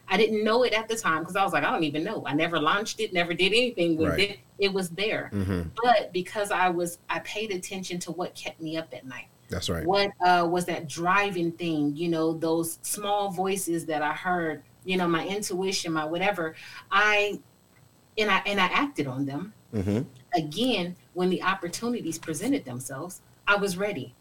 I 0.10 0.18
didn't 0.18 0.44
know 0.44 0.64
it 0.64 0.74
at 0.74 0.88
the 0.88 0.96
time 0.96 1.20
because 1.20 1.36
I 1.36 1.44
was 1.44 1.54
like, 1.54 1.64
I 1.64 1.72
don't 1.72 1.84
even 1.84 2.04
know. 2.04 2.24
I 2.26 2.34
never 2.34 2.60
launched 2.60 3.00
it, 3.00 3.14
never 3.14 3.34
did 3.34 3.54
anything 3.54 3.96
with 3.98 4.10
right. 4.10 4.20
it. 4.20 4.40
It 4.58 4.74
was 4.74 4.90
there. 4.90 5.30
Mm-hmm. 5.34 5.70
But 5.82 6.12
because 6.12 6.52
I 6.52 6.70
was, 6.70 6.98
I 7.10 7.20
paid 7.20 7.52
attention 7.52 8.00
to 8.00 8.12
what 8.12 8.36
kept 8.36 8.60
me 8.62 8.76
up 8.76 8.94
at 8.94 9.06
night. 9.06 9.28
That's 9.50 9.70
right. 9.70 9.86
What 9.86 10.12
uh, 10.26 10.48
was 10.50 10.66
that 10.66 10.88
driving 10.88 11.52
thing? 11.52 11.96
You 11.96 12.10
know, 12.10 12.34
those 12.34 12.80
small 12.82 13.32
voices 13.32 13.86
that 13.86 14.02
I 14.02 14.14
heard. 14.14 14.64
You 14.86 14.98
know, 14.98 15.08
my 15.08 15.28
intuition, 15.28 15.92
my 15.94 16.06
whatever. 16.06 16.56
I 16.92 17.40
and 18.18 18.30
I 18.30 18.42
and 18.46 18.60
I 18.60 18.66
acted 18.66 19.08
on 19.08 19.26
them. 19.26 19.54
Mm-hmm. 19.74 20.02
Again, 20.36 20.96
when 21.14 21.30
the 21.30 21.42
opportunities 21.42 22.18
presented 22.18 22.66
themselves, 22.66 23.22
I 23.48 23.56
was 23.56 23.78
ready. 23.78 24.14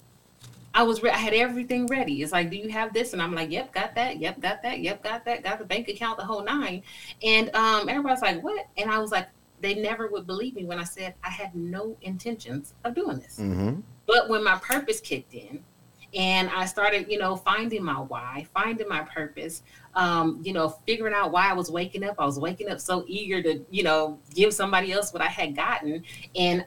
I 0.78 0.82
was 0.84 1.02
re- 1.02 1.10
I 1.10 1.16
had 1.16 1.34
everything 1.34 1.88
ready. 1.88 2.22
It's 2.22 2.30
like, 2.30 2.50
do 2.50 2.56
you 2.56 2.68
have 2.68 2.94
this? 2.94 3.12
And 3.12 3.20
I'm 3.20 3.34
like, 3.34 3.50
yep, 3.50 3.72
got 3.72 3.96
that. 3.96 4.18
Yep, 4.20 4.40
got 4.40 4.62
that. 4.62 4.78
Yep, 4.78 5.02
got 5.02 5.24
that. 5.24 5.42
Got 5.42 5.58
the 5.58 5.64
bank 5.64 5.88
account, 5.88 6.18
the 6.18 6.24
whole 6.24 6.44
nine. 6.44 6.84
And 7.20 7.52
um, 7.56 7.88
everybody's 7.88 8.22
like, 8.22 8.44
what? 8.44 8.64
And 8.76 8.88
I 8.88 9.00
was 9.00 9.10
like, 9.10 9.26
they 9.60 9.74
never 9.74 10.06
would 10.06 10.24
believe 10.24 10.54
me 10.54 10.64
when 10.64 10.78
I 10.78 10.84
said 10.84 11.16
I 11.24 11.30
had 11.30 11.52
no 11.56 11.96
intentions 12.02 12.74
of 12.84 12.94
doing 12.94 13.18
this. 13.18 13.40
Mm-hmm. 13.40 13.80
But 14.06 14.28
when 14.28 14.44
my 14.44 14.54
purpose 14.58 15.00
kicked 15.00 15.34
in, 15.34 15.64
and 16.14 16.48
I 16.48 16.64
started, 16.64 17.10
you 17.10 17.18
know, 17.18 17.34
finding 17.34 17.84
my 17.84 17.94
why, 17.94 18.46
finding 18.54 18.88
my 18.88 19.00
purpose, 19.00 19.64
um, 19.96 20.40
you 20.44 20.52
know, 20.52 20.68
figuring 20.86 21.12
out 21.12 21.32
why 21.32 21.50
I 21.50 21.54
was 21.54 21.72
waking 21.72 22.04
up. 22.04 22.14
I 22.20 22.24
was 22.24 22.38
waking 22.38 22.70
up 22.70 22.80
so 22.80 23.04
eager 23.08 23.42
to, 23.42 23.66
you 23.68 23.82
know, 23.82 24.18
give 24.32 24.54
somebody 24.54 24.92
else 24.92 25.12
what 25.12 25.22
I 25.22 25.26
had 25.26 25.56
gotten. 25.56 26.04
And 26.36 26.64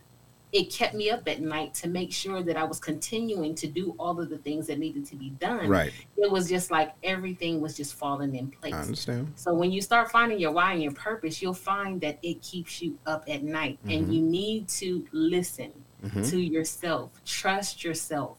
it 0.52 0.72
kept 0.72 0.93
me 0.93 1.10
up 1.10 1.28
at 1.28 1.41
night 1.41 1.74
to 1.76 1.88
make 1.88 2.12
sure 2.12 2.43
that 2.43 2.58
I 2.58 2.64
was 2.64 2.80
continuing 2.80 3.56
to 3.56 3.68
do 3.68 3.95
all 3.97 4.20
of 4.20 4.30
the 4.30 4.38
things 4.38 4.68
that 4.68 4.80
needed 4.80 5.06
to 5.08 5.16
be 5.16 5.30
done. 5.32 5.70
Right. 5.70 5.93
It 6.18 6.30
was 6.30 6.49
just 6.49 6.72
like 6.72 6.93
everything 7.04 7.62
was 7.62 7.78
just 7.78 7.93
falling 7.93 8.36
in 8.36 8.49
place. 8.52 8.74
I 8.74 8.80
understand. 8.80 9.32
So 9.36 9.54
when 9.54 9.72
you 9.72 9.82
start 9.82 10.12
finding 10.12 10.39
your 10.39 10.52
why 10.52 10.74
and 10.74 10.84
your 10.84 10.91
purpose, 10.91 11.41
you'll 11.41 11.54
find 11.54 12.02
that 12.02 12.20
it 12.22 12.41
keeps 12.41 12.82
you 12.82 12.97
up 13.06 13.24
at 13.28 13.43
night. 13.43 13.80
Mm-hmm. 13.80 13.89
And 13.91 14.14
you 14.14 14.22
need 14.22 14.68
to 14.70 15.08
listen 15.14 15.72
mm-hmm. 16.04 16.24
to 16.24 16.39
yourself, 16.39 17.12
trust 17.26 17.84
yourself 17.84 18.38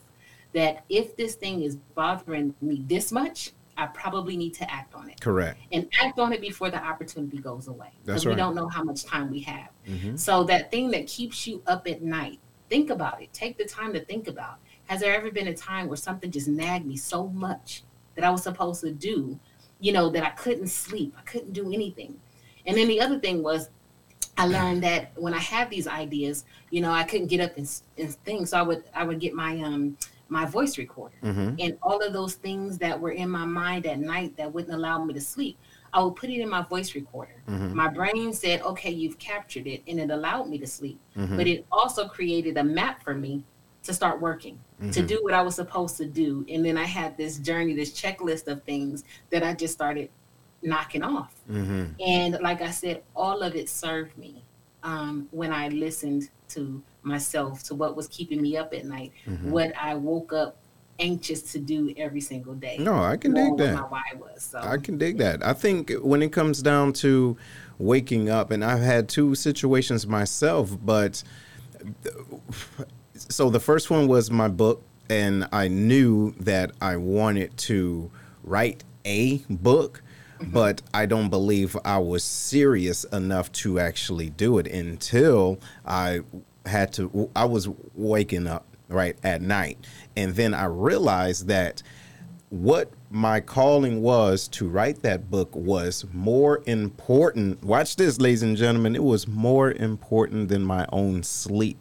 that 0.52 0.84
if 0.88 1.16
this 1.16 1.34
thing 1.34 1.62
is 1.62 1.76
bothering 1.76 2.54
me 2.60 2.84
this 2.86 3.10
much, 3.10 3.52
I 3.82 3.86
probably 3.86 4.36
need 4.36 4.54
to 4.54 4.70
act 4.70 4.94
on 4.94 5.10
it. 5.10 5.20
Correct. 5.20 5.58
And 5.72 5.88
act 6.00 6.18
on 6.18 6.32
it 6.32 6.40
before 6.40 6.70
the 6.70 6.82
opportunity 6.82 7.38
goes 7.38 7.68
away. 7.68 7.90
Because 8.04 8.24
right. 8.24 8.32
we 8.32 8.36
don't 8.36 8.54
know 8.54 8.68
how 8.68 8.82
much 8.82 9.04
time 9.04 9.30
we 9.30 9.40
have. 9.40 9.68
Mm-hmm. 9.88 10.16
So 10.16 10.44
that 10.44 10.70
thing 10.70 10.90
that 10.92 11.06
keeps 11.06 11.46
you 11.46 11.62
up 11.66 11.86
at 11.88 12.02
night, 12.02 12.38
think 12.68 12.90
about 12.90 13.22
it. 13.22 13.32
Take 13.32 13.58
the 13.58 13.64
time 13.64 13.92
to 13.92 14.00
think 14.04 14.28
about. 14.28 14.56
Has 14.86 15.00
there 15.00 15.14
ever 15.14 15.30
been 15.30 15.48
a 15.48 15.54
time 15.54 15.88
where 15.88 15.96
something 15.96 16.30
just 16.30 16.48
nagged 16.48 16.86
me 16.86 16.96
so 16.96 17.28
much 17.28 17.84
that 18.14 18.24
I 18.24 18.30
was 18.30 18.42
supposed 18.42 18.80
to 18.82 18.92
do, 18.92 19.38
you 19.80 19.92
know, 19.92 20.10
that 20.10 20.22
I 20.22 20.30
couldn't 20.30 20.68
sleep, 20.68 21.14
I 21.18 21.22
couldn't 21.22 21.52
do 21.52 21.72
anything. 21.72 22.20
And 22.66 22.76
then 22.76 22.88
the 22.88 23.00
other 23.00 23.18
thing 23.18 23.42
was 23.42 23.70
I 24.36 24.46
learned 24.46 24.82
that 24.84 25.12
when 25.16 25.34
I 25.34 25.38
had 25.38 25.68
these 25.70 25.86
ideas, 25.86 26.44
you 26.70 26.80
know, 26.80 26.90
I 26.90 27.04
couldn't 27.04 27.26
get 27.26 27.40
up 27.40 27.56
and, 27.56 27.70
and 27.98 28.14
things. 28.24 28.50
So 28.50 28.58
I 28.58 28.62
would 28.62 28.84
I 28.94 29.04
would 29.04 29.20
get 29.20 29.34
my 29.34 29.60
um 29.60 29.96
my 30.32 30.46
voice 30.46 30.78
recorder 30.78 31.18
Mhm. 31.22 31.56
and 31.62 31.78
all 31.82 32.00
of 32.06 32.12
those 32.14 32.34
things 32.34 32.78
that 32.78 32.98
were 32.98 33.10
in 33.22 33.28
my 33.28 33.44
mind 33.44 33.84
at 33.86 33.98
night 34.00 34.34
that 34.38 34.52
wouldn't 34.52 34.72
allow 34.72 35.04
me 35.04 35.12
to 35.12 35.20
sleep. 35.20 35.58
I 35.92 36.02
would 36.02 36.16
put 36.16 36.30
it 36.30 36.40
in 36.40 36.48
my 36.48 36.62
voice 36.62 36.94
recorder. 36.94 37.42
Mhm. 37.46 37.74
My 37.74 37.88
brain 37.88 38.32
said, 38.32 38.62
"Okay, 38.62 38.90
you've 38.90 39.18
captured 39.18 39.66
it," 39.66 39.82
and 39.86 40.00
it 40.00 40.10
allowed 40.10 40.48
me 40.48 40.56
to 40.58 40.66
sleep. 40.66 40.98
Mhm. 41.14 41.36
But 41.36 41.46
it 41.46 41.66
also 41.70 42.08
created 42.08 42.56
a 42.56 42.64
map 42.64 43.02
for 43.04 43.14
me 43.14 43.44
to 43.82 43.92
start 43.92 44.20
working, 44.20 44.58
to 44.96 45.02
Mhm. 45.02 45.06
do 45.06 45.18
what 45.22 45.34
I 45.34 45.42
was 45.42 45.54
supposed 45.56 45.96
to 45.98 46.06
do. 46.06 46.46
And 46.48 46.64
then 46.64 46.78
I 46.78 46.84
had 46.84 47.16
this 47.18 47.38
journey, 47.38 47.74
this 47.74 47.92
checklist 47.92 48.46
of 48.46 48.62
things 48.62 49.04
that 49.30 49.42
I 49.42 49.52
just 49.52 49.74
started 49.74 50.08
knocking 50.62 51.02
off. 51.02 51.34
Mhm. 51.50 51.94
And 52.00 52.38
like 52.40 52.62
I 52.62 52.70
said, 52.70 53.02
all 53.14 53.42
of 53.42 53.54
it 53.54 53.68
served 53.68 54.16
me 54.16 54.44
um, 54.84 55.28
when 55.30 55.52
I 55.52 55.68
listened 55.68 56.30
to 56.54 56.82
myself, 57.02 57.62
to 57.64 57.74
what 57.74 57.96
was 57.96 58.08
keeping 58.08 58.40
me 58.40 58.56
up 58.56 58.72
at 58.72 58.84
night, 58.84 59.12
Mhm. 59.26 59.50
what 59.50 59.72
I 59.80 59.94
woke 59.94 60.32
up 60.32 60.58
anxious 60.98 61.42
to 61.52 61.58
do 61.58 61.92
every 61.96 62.20
single 62.20 62.54
day. 62.54 62.76
No, 62.78 62.94
I 63.02 63.16
can 63.16 63.34
dig 63.34 63.56
that. 63.56 63.74
My 63.74 63.80
why 63.80 64.02
was. 64.18 64.42
So 64.42 64.58
I 64.60 64.76
can 64.76 64.98
dig 64.98 65.18
that. 65.18 65.44
I 65.44 65.52
think 65.52 65.90
when 66.00 66.22
it 66.22 66.32
comes 66.32 66.62
down 66.62 66.92
to 66.94 67.36
waking 67.78 68.28
up, 68.28 68.50
and 68.50 68.64
I've 68.64 68.82
had 68.82 69.08
two 69.08 69.34
situations 69.34 70.06
myself, 70.06 70.76
but 70.84 71.22
so 73.14 73.50
the 73.50 73.58
first 73.60 73.90
one 73.90 74.06
was 74.06 74.30
my 74.30 74.48
book, 74.48 74.82
and 75.10 75.48
I 75.50 75.68
knew 75.68 76.34
that 76.38 76.72
I 76.80 76.96
wanted 76.96 77.56
to 77.58 78.10
write 78.44 78.84
a 79.04 79.38
book, 79.50 80.02
but 80.40 80.82
I 80.94 81.06
don't 81.06 81.30
believe 81.30 81.76
I 81.84 81.98
was 81.98 82.22
serious 82.22 83.04
enough 83.04 83.50
to 83.52 83.80
actually 83.80 84.30
do 84.30 84.58
it 84.58 84.66
until 84.68 85.58
I 85.84 86.20
had 86.66 86.92
to, 86.94 87.30
I 87.34 87.44
was 87.44 87.68
waking 87.94 88.46
up 88.46 88.66
right 88.88 89.16
at 89.22 89.42
night. 89.42 89.78
And 90.16 90.34
then 90.34 90.54
I 90.54 90.64
realized 90.64 91.48
that 91.48 91.82
what 92.50 92.92
my 93.10 93.40
calling 93.40 94.02
was 94.02 94.46
to 94.48 94.68
write 94.68 95.02
that 95.02 95.30
book 95.30 95.54
was 95.56 96.04
more 96.12 96.62
important. 96.66 97.62
Watch 97.64 97.96
this, 97.96 98.20
ladies 98.20 98.42
and 98.42 98.56
gentlemen. 98.56 98.94
It 98.94 99.02
was 99.02 99.26
more 99.26 99.72
important 99.72 100.48
than 100.48 100.62
my 100.62 100.86
own 100.92 101.22
sleep. 101.22 101.78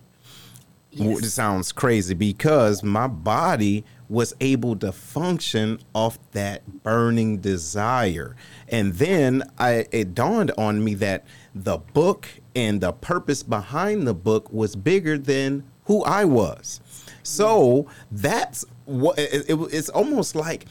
It 0.93 1.23
sounds 1.23 1.71
crazy 1.71 2.13
because 2.13 2.83
my 2.83 3.07
body 3.07 3.85
was 4.09 4.33
able 4.41 4.75
to 4.75 4.91
function 4.91 5.79
off 5.95 6.19
that 6.33 6.83
burning 6.83 7.37
desire. 7.37 8.35
And 8.67 8.93
then 8.95 9.43
I 9.57 9.85
it 9.91 10.13
dawned 10.13 10.51
on 10.57 10.83
me 10.83 10.95
that 10.95 11.25
the 11.53 11.77
book 11.77 12.27
and 12.55 12.81
the 12.81 12.91
purpose 12.91 13.43
behind 13.43 14.07
the 14.07 14.13
book 14.13 14.51
was 14.51 14.75
bigger 14.75 15.17
than 15.17 15.63
who 15.85 16.03
I 16.03 16.25
was. 16.25 16.79
So 17.23 17.87
that's 18.11 18.65
what 18.85 19.17
it, 19.19 19.49
it, 19.49 19.55
it's 19.71 19.89
almost 19.89 20.35
like 20.35 20.65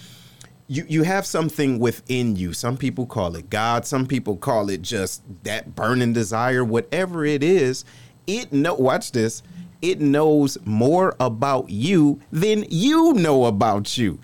you 0.66 0.84
you 0.88 1.02
have 1.02 1.26
something 1.26 1.78
within 1.78 2.36
you. 2.36 2.52
Some 2.52 2.76
people 2.76 3.06
call 3.06 3.36
it 3.36 3.50
God. 3.50 3.86
Some 3.86 4.06
people 4.06 4.36
call 4.36 4.70
it 4.70 4.82
just 4.82 5.22
that 5.42 5.74
burning 5.74 6.12
desire. 6.12 6.64
Whatever 6.64 7.24
it 7.24 7.42
is, 7.42 7.84
it 8.26 8.52
know. 8.52 8.74
Watch 8.74 9.12
this. 9.12 9.42
It 9.82 10.00
knows 10.00 10.58
more 10.64 11.16
about 11.18 11.70
you 11.70 12.20
than 12.30 12.66
you 12.68 13.14
know 13.14 13.46
about 13.46 13.96
you. 13.96 14.20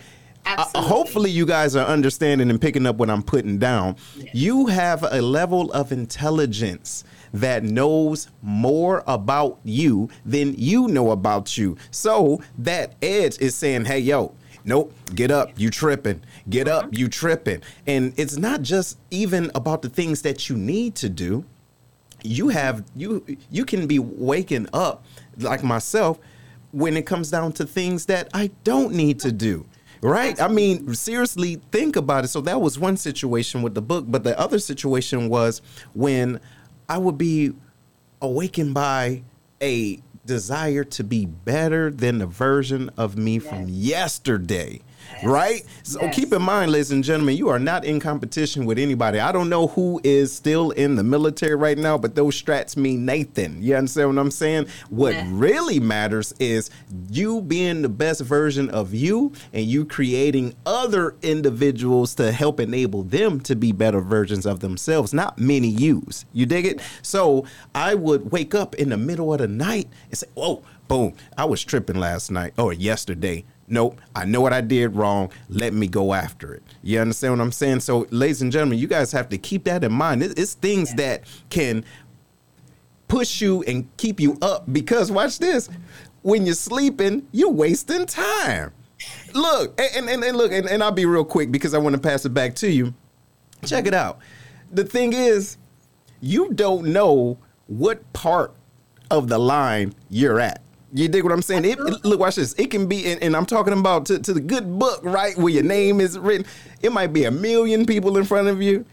Uh, 0.47 0.55
Absolutely. 0.59 0.89
hopefully, 0.89 1.31
you 1.31 1.45
guys 1.45 1.75
are 1.75 1.87
understanding 1.87 2.51
and 2.51 2.61
picking 2.61 2.87
up 2.87 2.97
what 2.97 3.11
I'm 3.11 3.23
putting 3.23 3.59
down. 3.59 3.97
You 4.33 4.67
have 4.67 5.03
a 5.03 5.21
level 5.21 5.73
of 5.73 5.93
intelligence 5.93 7.05
that 7.33 7.65
knows 7.65 8.29
more 8.43 9.03
about 9.07 9.59
you 9.65 10.09
than 10.25 10.55
you 10.57 10.89
know 10.89 11.11
about 11.11 11.59
you. 11.59 11.77
So 11.91 12.41
that 12.59 12.95
edge 13.03 13.39
is 13.41 13.55
saying, 13.55 13.87
hey, 13.87 13.99
yo, 13.99 14.35
nope, 14.65 14.95
get 15.15 15.31
up, 15.31 15.51
you 15.57 15.69
tripping. 15.71 16.23
Get 16.49 16.69
up, 16.69 16.97
you 16.97 17.09
tripping. 17.09 17.63
And 17.87 18.15
it's 18.17 18.37
not 18.37 18.63
just 18.63 18.99
even 19.11 19.51
about 19.55 19.83
the 19.83 19.89
things 19.89 20.23
that 20.23 20.49
you 20.49 20.57
need 20.57 20.95
to 20.97 21.09
do 21.09 21.45
you 22.23 22.49
have 22.49 22.83
you 22.97 23.25
you 23.51 23.65
can 23.65 23.87
be 23.87 23.99
waking 23.99 24.67
up 24.73 25.05
like 25.39 25.63
myself 25.63 26.19
when 26.73 26.97
it 26.97 27.07
comes 27.07 27.31
down 27.31 27.53
to 27.53 27.65
things 27.65 28.07
that 28.07 28.29
I 28.35 28.51
don't 28.65 28.93
need 28.93 29.21
to 29.21 29.33
do. 29.33 29.67
Right? 30.03 30.41
I 30.41 30.49
mean, 30.49 30.95
seriously, 30.95 31.61
think 31.73 31.97
about 31.97 32.25
it. 32.25 32.29
So 32.29 32.41
that 32.43 32.61
was 32.61 32.79
one 32.79 32.97
situation 32.97 33.63
with 33.63 33.75
the 33.75 33.83
book, 33.83 34.05
but 34.09 34.25
the 34.25 34.39
other 34.39 34.59
situation 34.59 35.29
was 35.29 35.63
when 35.95 36.41
I 36.89 36.99
would 36.99 37.19
be 37.19 37.53
awakened 38.21 38.75
by 38.75 39.23
a 39.63 40.01
desire 40.25 40.85
to 40.85 41.05
be 41.05 41.25
better 41.25 41.91
than 41.91 42.19
the 42.19 42.27
version 42.27 42.91
of 42.97 43.17
me 43.17 43.39
from 43.39 43.69
yesterday. 43.69 44.81
Right? 45.23 45.65
So 45.83 46.03
Yes. 46.03 46.15
keep 46.15 46.33
in 46.33 46.43
mind, 46.43 46.73
ladies 46.73 46.91
and 46.91 47.03
gentlemen, 47.03 47.37
you 47.37 47.49
are 47.49 47.59
not 47.59 47.85
in 47.85 48.01
competition 48.01 48.67
with 48.67 48.79
anybody. 48.79 49.19
I 49.19 49.33
don't 49.33 49.49
know 49.49 49.69
who 49.69 50.01
is 50.05 50.33
still 50.33 50.71
in 50.73 50.97
the 50.97 51.03
military 51.03 51.55
right 51.55 51.79
now, 51.79 51.97
but 51.97 52.15
those 52.15 52.41
strats 52.41 52.77
mean 52.77 53.05
Nathan. 53.07 53.59
You 53.63 53.77
understand 53.77 54.09
what 54.15 54.21
I'm 54.21 54.31
saying? 54.31 54.67
What 54.91 55.15
Yeah. 55.15 55.25
really 55.31 55.81
matters 55.81 56.35
is 56.39 56.71
you 57.11 57.41
being 57.41 57.83
the 57.83 57.89
best 57.89 58.21
version 58.21 58.69
of 58.71 58.93
you 58.95 59.33
and 59.53 59.65
you 59.65 59.85
creating 59.85 60.55
other 60.67 61.15
individuals 61.23 62.15
to 62.17 62.33
help 62.33 62.61
enable 62.61 63.03
them 63.03 63.41
to 63.41 63.55
be 63.57 63.73
better 63.73 64.01
versions 64.01 64.45
of 64.47 64.61
themselves, 64.61 65.13
not 65.15 65.39
many 65.39 65.69
yous. 65.69 66.25
You 66.33 66.47
dig 66.47 66.67
it? 66.67 66.81
So 67.03 67.45
I 67.75 67.95
would 67.95 68.33
wake 68.33 68.55
up 68.55 68.75
in 68.75 68.91
the 68.91 68.97
middle 68.97 69.33
of 69.33 69.39
the 69.41 69.49
night 69.49 69.89
and 70.11 70.19
say, 70.19 70.27
Whoa, 70.35 70.63
boom, 70.89 71.15
I 71.39 71.45
was 71.47 71.65
tripping 71.65 71.97
last 71.97 72.31
night 72.31 72.53
or 72.59 72.73
yesterday. 72.73 73.45
Nope, 73.69 74.01
I 74.15 74.25
know 74.25 74.41
what 74.41 74.53
I 74.53 74.61
did 74.61 74.95
wrong. 74.95 75.33
Let 75.49 75.73
me 75.73 75.89
go 75.89 76.15
after 76.15 76.55
it. 76.55 76.63
You 76.83 77.01
understand 77.01 77.33
what 77.35 77.41
I'm 77.41 77.51
saying? 77.53 77.81
So, 77.81 78.07
ladies 78.11 78.41
and 78.43 78.53
gentlemen, 78.53 78.79
you 78.79 78.87
guys 78.87 79.11
have 79.13 79.29
to 79.31 79.39
keep 79.39 79.65
that 79.65 79.83
in 79.83 79.93
mind. 79.93 80.23
It- 80.23 80.39
It's 80.39 80.55
things 80.55 80.95
that 80.95 81.25
can 81.51 81.85
push 83.09 83.41
you 83.41 83.63
and 83.65 83.89
keep 83.97 84.19
you 84.21 84.37
up 84.43 84.73
because 84.73 85.13
watch 85.13 85.39
this 85.39 85.69
when 86.23 86.45
you're 86.45 86.57
sleeping 86.57 87.25
you're 87.31 87.51
wasting 87.53 88.05
time 88.05 88.73
look 89.33 89.81
and 89.81 90.09
and, 90.11 90.25
and 90.25 90.37
look 90.37 90.51
and, 90.51 90.69
and 90.69 90.83
i'll 90.83 90.91
be 90.91 91.07
real 91.07 91.25
quick 91.25 91.53
because 91.53 91.73
i 91.73 91.79
want 91.79 91.95
to 91.95 92.01
pass 92.01 92.25
it 92.25 92.31
back 92.31 92.53
to 92.57 92.69
you 92.69 92.93
check 93.65 93.87
it 93.87 93.95
out 93.95 94.19
the 94.73 94.83
thing 94.85 95.13
is 95.13 95.57
you 96.21 96.53
don't 96.53 96.85
know 96.87 97.39
what 97.69 98.13
part 98.13 98.53
of 99.09 99.29
the 99.29 99.39
line 99.39 99.95
you're 100.11 100.41
at 100.41 100.61
you 100.93 101.09
dig 101.09 101.25
what 101.25 101.33
I'm 101.33 101.43
saying? 101.43 101.65
It, 101.65 101.79
it- 101.79 102.05
look, 102.05 102.21
watch 102.21 102.37
this. 102.37 102.55
It 102.55 102.71
can 102.71 102.87
be, 102.87 103.07
and, 103.07 103.23
and 103.23 103.37
I'm 103.37 103.47
talking 103.47 103.73
about 103.73 104.07
to, 104.07 104.19
to 104.19 104.33
the 104.33 104.41
good 104.41 104.79
book, 104.79 105.01
right, 105.03 105.37
where 105.37 105.53
your 105.53 105.63
name 105.65 106.01
is 106.01 106.19
written. 106.19 106.47
It 106.83 106.93
might 106.93 107.13
be 107.13 107.25
a 107.25 107.31
million 107.31 107.87
people 107.87 108.17
in 108.19 108.25
front 108.25 108.49
of 108.49 108.63
you. 108.63 108.85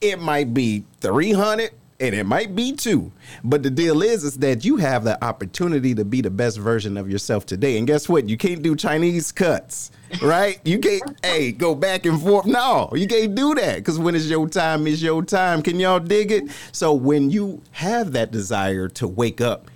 It 0.00 0.18
might 0.20 0.54
be 0.54 0.84
300, 1.00 1.70
and 1.98 2.14
it 2.14 2.24
might 2.24 2.54
be 2.56 2.72
two. 2.72 3.12
But 3.44 3.62
the 3.62 3.68
deal 3.68 4.00
is, 4.02 4.24
is 4.24 4.38
that 4.38 4.64
you 4.64 4.76
have 4.76 5.04
the 5.04 5.22
opportunity 5.22 5.94
to 5.96 6.04
be 6.06 6.22
the 6.22 6.30
best 6.30 6.56
version 6.56 6.96
of 6.96 7.10
yourself 7.10 7.44
today. 7.44 7.76
And 7.76 7.86
guess 7.86 8.08
what? 8.08 8.26
You 8.26 8.38
can't 8.38 8.62
do 8.62 8.74
Chinese 8.74 9.30
cuts, 9.32 9.90
right? 10.22 10.58
You 10.64 10.78
can't, 10.78 11.02
hey, 11.22 11.52
go 11.52 11.74
back 11.74 12.06
and 12.06 12.18
forth. 12.22 12.46
No, 12.46 12.88
you 12.94 13.06
can't 13.06 13.34
do 13.34 13.54
that 13.56 13.76
because 13.76 13.98
when 13.98 14.14
it's 14.14 14.26
your 14.30 14.48
time, 14.48 14.86
it's 14.86 15.02
your 15.02 15.22
time. 15.22 15.60
Can 15.60 15.78
y'all 15.78 16.00
dig 16.00 16.32
it? 16.32 16.44
So 16.72 16.94
when 16.94 17.28
you 17.28 17.60
have 17.72 18.12
that 18.12 18.30
desire 18.30 18.88
to 18.88 19.06
wake 19.06 19.42
up, 19.42 19.70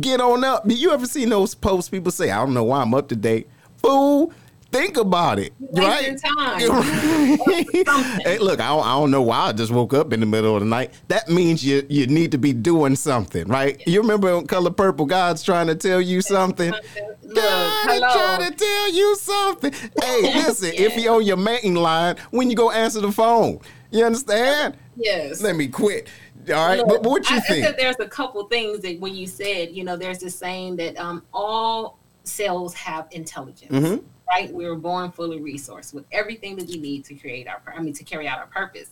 get 0.00 0.20
on 0.20 0.44
up. 0.44 0.66
Do 0.66 0.74
you 0.74 0.92
ever 0.92 1.06
seen 1.06 1.28
those 1.28 1.54
posts 1.54 1.90
people 1.90 2.12
say, 2.12 2.30
I 2.30 2.36
don't 2.36 2.54
know 2.54 2.64
why 2.64 2.82
I'm 2.82 2.94
up 2.94 3.08
to 3.08 3.16
date? 3.16 3.48
Fool, 3.78 4.32
think 4.72 4.96
about 4.96 5.38
it. 5.38 5.52
right? 5.72 6.18
hey, 8.24 8.38
look, 8.38 8.60
I 8.60 8.68
don't, 8.68 8.86
I 8.86 8.94
don't 8.94 9.10
know 9.10 9.22
why 9.22 9.48
I 9.48 9.52
just 9.52 9.70
woke 9.70 9.94
up 9.94 10.12
in 10.12 10.20
the 10.20 10.26
middle 10.26 10.54
of 10.54 10.60
the 10.60 10.66
night. 10.66 10.92
That 11.08 11.28
means 11.28 11.64
you 11.64 11.86
you 11.88 12.06
need 12.06 12.32
to 12.32 12.38
be 12.38 12.52
doing 12.52 12.96
something, 12.96 13.46
right? 13.46 13.80
You 13.86 14.00
remember 14.00 14.32
on 14.32 14.46
Color 14.46 14.70
Purple, 14.70 15.06
God's 15.06 15.42
trying 15.42 15.66
to 15.68 15.74
tell 15.74 16.00
you 16.00 16.20
something. 16.20 16.72
Look, 16.72 17.34
God 17.36 17.90
is 17.90 18.00
hello. 18.00 18.12
trying 18.12 18.50
to 18.50 18.56
tell 18.56 18.92
you 18.92 19.16
something. 19.16 19.72
Hey, 19.72 20.22
listen, 20.34 20.72
if 20.74 20.94
he 20.94 21.08
on 21.08 21.24
your 21.24 21.36
main 21.36 21.74
line, 21.74 22.16
when 22.30 22.50
you 22.50 22.56
go 22.56 22.70
answer 22.70 23.00
the 23.00 23.12
phone, 23.12 23.60
you 23.92 24.04
understand? 24.04 24.76
Yes. 24.96 25.40
Let 25.40 25.56
me 25.56 25.68
quit. 25.68 26.08
All 26.48 26.54
right, 26.54 26.78
Look, 26.78 26.88
but, 26.88 27.02
but 27.02 27.10
what 27.10 27.30
you 27.30 27.36
I, 27.36 27.40
think? 27.40 27.64
I 27.64 27.68
said 27.68 27.78
there's 27.78 28.00
a 28.00 28.08
couple 28.08 28.44
things 28.48 28.80
that 28.80 28.98
when 28.98 29.14
you 29.14 29.26
said, 29.26 29.70
you 29.70 29.84
know, 29.84 29.96
there's 29.96 30.18
this 30.18 30.36
saying 30.36 30.76
that 30.76 30.96
um, 30.96 31.22
all 31.32 31.98
cells 32.24 32.74
have 32.74 33.06
intelligence, 33.12 33.70
Mhm. 33.70 34.02
right? 34.28 34.52
We 34.52 34.66
were 34.66 34.74
born 34.76 35.12
fully 35.12 35.36
of 35.38 35.44
resource 35.44 35.92
with 35.92 36.04
everything 36.10 36.56
that 36.56 36.66
we 36.68 36.78
need 36.78 37.04
to 37.06 37.14
create 37.14 37.46
our, 37.46 37.62
I 37.74 37.80
mean, 37.80 37.94
to 37.94 38.04
carry 38.04 38.26
out 38.26 38.38
our 38.38 38.46
purpose. 38.46 38.90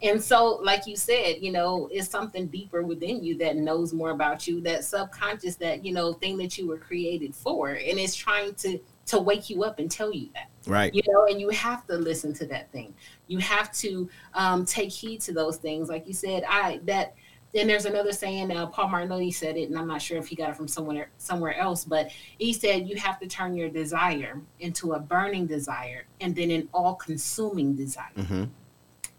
And 0.00 0.22
so, 0.22 0.60
like 0.62 0.86
you 0.86 0.96
said, 0.96 1.36
you 1.40 1.50
know, 1.50 1.88
it's 1.92 2.08
something 2.08 2.46
deeper 2.46 2.82
within 2.82 3.22
you 3.22 3.36
that 3.38 3.56
knows 3.56 3.92
more 3.92 4.10
about 4.10 4.46
you, 4.46 4.60
that 4.60 4.84
subconscious, 4.84 5.56
that 5.56 5.84
you 5.84 5.92
know, 5.92 6.12
thing 6.12 6.36
that 6.38 6.56
you 6.56 6.68
were 6.68 6.78
created 6.78 7.34
for, 7.34 7.70
and 7.70 7.98
it's 7.98 8.14
trying 8.14 8.54
to 8.56 8.78
to 9.06 9.18
wake 9.18 9.48
you 9.50 9.64
up 9.64 9.78
and 9.78 9.90
tell 9.90 10.12
you 10.12 10.28
that 10.34 10.50
right. 10.68 10.94
you 10.94 11.02
know 11.08 11.26
and 11.26 11.40
you 11.40 11.48
have 11.48 11.86
to 11.86 11.96
listen 11.96 12.32
to 12.32 12.46
that 12.46 12.70
thing 12.70 12.94
you 13.26 13.38
have 13.38 13.72
to 13.72 14.08
um, 14.34 14.64
take 14.64 14.90
heed 14.90 15.20
to 15.20 15.32
those 15.32 15.56
things 15.56 15.88
like 15.88 16.06
you 16.06 16.14
said 16.14 16.44
i 16.48 16.80
that 16.84 17.14
and 17.54 17.68
there's 17.68 17.86
another 17.86 18.12
saying. 18.12 18.50
Uh, 18.50 18.66
Paul 18.66 18.88
Martinelli 18.88 19.30
said 19.30 19.56
it, 19.56 19.68
and 19.68 19.78
I'm 19.78 19.86
not 19.86 20.02
sure 20.02 20.18
if 20.18 20.28
he 20.28 20.36
got 20.36 20.50
it 20.50 20.56
from 20.56 20.68
somewhere 20.68 21.10
somewhere 21.18 21.56
else, 21.56 21.84
but 21.84 22.10
he 22.38 22.52
said 22.52 22.88
you 22.88 22.96
have 22.96 23.18
to 23.20 23.26
turn 23.26 23.56
your 23.56 23.68
desire 23.68 24.40
into 24.60 24.92
a 24.92 25.00
burning 25.00 25.46
desire, 25.46 26.04
and 26.20 26.34
then 26.34 26.50
an 26.50 26.68
all-consuming 26.72 27.74
desire. 27.74 28.12
Mm-hmm. 28.16 28.44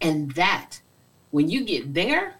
And 0.00 0.30
that, 0.32 0.80
when 1.30 1.48
you 1.48 1.64
get 1.64 1.92
there, 1.92 2.36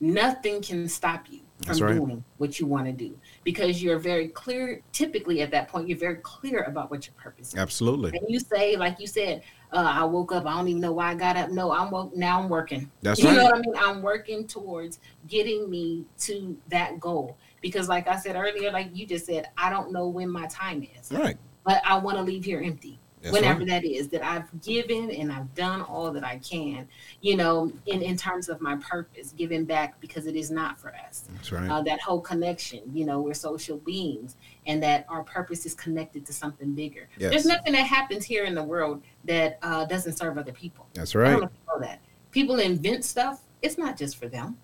nothing 0.00 0.60
can 0.60 0.88
stop 0.88 1.26
you 1.30 1.40
from 1.64 1.78
right. 1.78 1.94
doing 1.94 2.24
what 2.38 2.60
you 2.60 2.66
want 2.66 2.86
to 2.86 2.92
do 2.92 3.18
because 3.44 3.82
you're 3.82 3.98
very 3.98 4.28
clear. 4.28 4.82
Typically, 4.92 5.42
at 5.42 5.50
that 5.52 5.68
point, 5.68 5.88
you're 5.88 5.98
very 5.98 6.16
clear 6.16 6.62
about 6.62 6.90
what 6.90 7.06
your 7.06 7.14
purpose 7.14 7.48
is. 7.48 7.56
Absolutely. 7.56 8.10
And 8.18 8.26
you 8.28 8.40
say, 8.40 8.76
like 8.76 8.98
you 8.98 9.06
said, 9.06 9.42
uh, 9.72 9.92
I 9.94 10.04
woke 10.04 10.32
up. 10.32 10.46
I 10.46 10.56
don't 10.56 10.68
even 10.68 10.80
know 10.80 10.92
why 10.92 11.10
I 11.10 11.14
got 11.14 11.36
up. 11.36 11.50
No, 11.50 11.70
I'm 11.72 11.90
woke. 11.90 12.16
Now 12.16 12.40
I'm 12.42 12.48
working. 12.48 12.90
That's 13.02 13.20
you 13.20 13.28
right. 13.28 13.36
know 13.36 13.44
what 13.44 13.54
I 13.54 13.58
mean? 13.58 13.74
I'm 13.76 14.02
working 14.02 14.46
towards 14.46 14.98
getting 15.28 15.70
me 15.70 16.04
to 16.20 16.56
that 16.68 16.98
goal 16.98 17.36
because, 17.60 17.88
like 17.88 18.08
I 18.08 18.16
said 18.16 18.36
earlier, 18.36 18.72
like 18.72 18.90
you 18.94 19.06
just 19.06 19.26
said, 19.26 19.50
I 19.56 19.70
don't 19.70 19.92
know 19.92 20.08
when 20.08 20.30
my 20.30 20.46
time 20.46 20.86
is, 20.98 21.12
Right. 21.12 21.36
but 21.64 21.82
I 21.84 21.98
want 21.98 22.16
to 22.16 22.22
leave 22.22 22.44
here 22.44 22.60
empty 22.60 22.98
That's 23.24 23.32
whenever 23.32 23.60
right. 23.60 23.68
that 23.68 23.84
is 23.86 24.08
that 24.08 24.22
I've 24.22 24.60
given 24.60 25.10
and 25.10 25.32
I've 25.32 25.54
done 25.54 25.80
all 25.80 26.12
that 26.12 26.24
I 26.24 26.36
can, 26.38 26.86
you 27.22 27.36
know, 27.36 27.72
in, 27.86 28.02
in 28.02 28.18
terms 28.18 28.50
of 28.50 28.60
my 28.60 28.76
purpose, 28.76 29.32
giving 29.32 29.64
back 29.64 29.98
because 29.98 30.26
it 30.26 30.36
is 30.36 30.50
not 30.50 30.78
for 30.78 30.94
us. 30.94 31.24
That's 31.32 31.50
right. 31.50 31.70
Uh, 31.70 31.80
that 31.82 32.02
whole 32.02 32.20
connection, 32.20 32.82
you 32.92 33.06
know, 33.06 33.22
we're 33.22 33.32
social 33.32 33.78
beings 33.78 34.36
and 34.66 34.82
that 34.82 35.06
our 35.08 35.22
purpose 35.22 35.64
is 35.64 35.74
connected 35.74 36.26
to 36.26 36.34
something 36.34 36.74
bigger. 36.74 37.08
Yes. 37.16 37.30
There's 37.30 37.46
nothing 37.46 37.72
that 37.72 37.86
happens 37.86 38.26
here 38.26 38.44
in 38.44 38.54
the 38.54 38.62
world 38.62 39.02
that 39.24 39.58
uh, 39.62 39.86
doesn't 39.86 40.18
serve 40.18 40.36
other 40.36 40.52
people. 40.52 40.86
That's 40.92 41.16
I 41.16 41.20
don't 41.20 41.32
right. 41.32 41.42
if 41.44 41.50
you 41.50 41.74
know 41.74 41.80
that. 41.80 42.00
People 42.30 42.58
invent 42.58 43.06
stuff, 43.06 43.40
it's 43.62 43.78
not 43.78 43.96
just 43.96 44.18
for 44.18 44.28
them. 44.28 44.58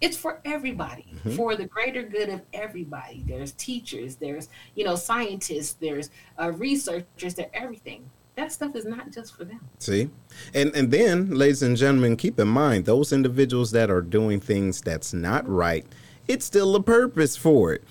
It's 0.00 0.16
for 0.16 0.40
everybody, 0.44 1.06
Mhm. 1.24 1.36
for 1.36 1.56
the 1.56 1.64
greater 1.66 2.02
good 2.02 2.28
of 2.28 2.42
everybody. 2.52 3.24
There's 3.26 3.52
teachers, 3.52 4.16
there's 4.16 4.48
you 4.74 4.84
know 4.84 4.96
scientists, 4.96 5.76
there's 5.80 6.10
uh, 6.40 6.52
researchers, 6.52 7.34
there's 7.34 7.48
everything. 7.54 8.10
That 8.36 8.50
stuff 8.52 8.74
is 8.74 8.84
not 8.84 9.12
just 9.12 9.36
for 9.36 9.44
them. 9.44 9.60
See? 9.78 10.10
And 10.52 10.74
and 10.74 10.90
then, 10.90 11.30
ladies 11.30 11.62
and 11.62 11.76
gentlemen, 11.76 12.16
keep 12.16 12.38
in 12.40 12.48
mind 12.48 12.84
those 12.84 13.12
individuals 13.12 13.70
that 13.70 13.90
are 13.90 14.02
doing 14.02 14.40
things 14.40 14.80
that's 14.80 15.14
not 15.14 15.48
right, 15.48 15.86
it's 16.26 16.44
still 16.44 16.74
a 16.74 16.82
purpose 16.82 17.36
for 17.36 17.72
it. 17.72 17.82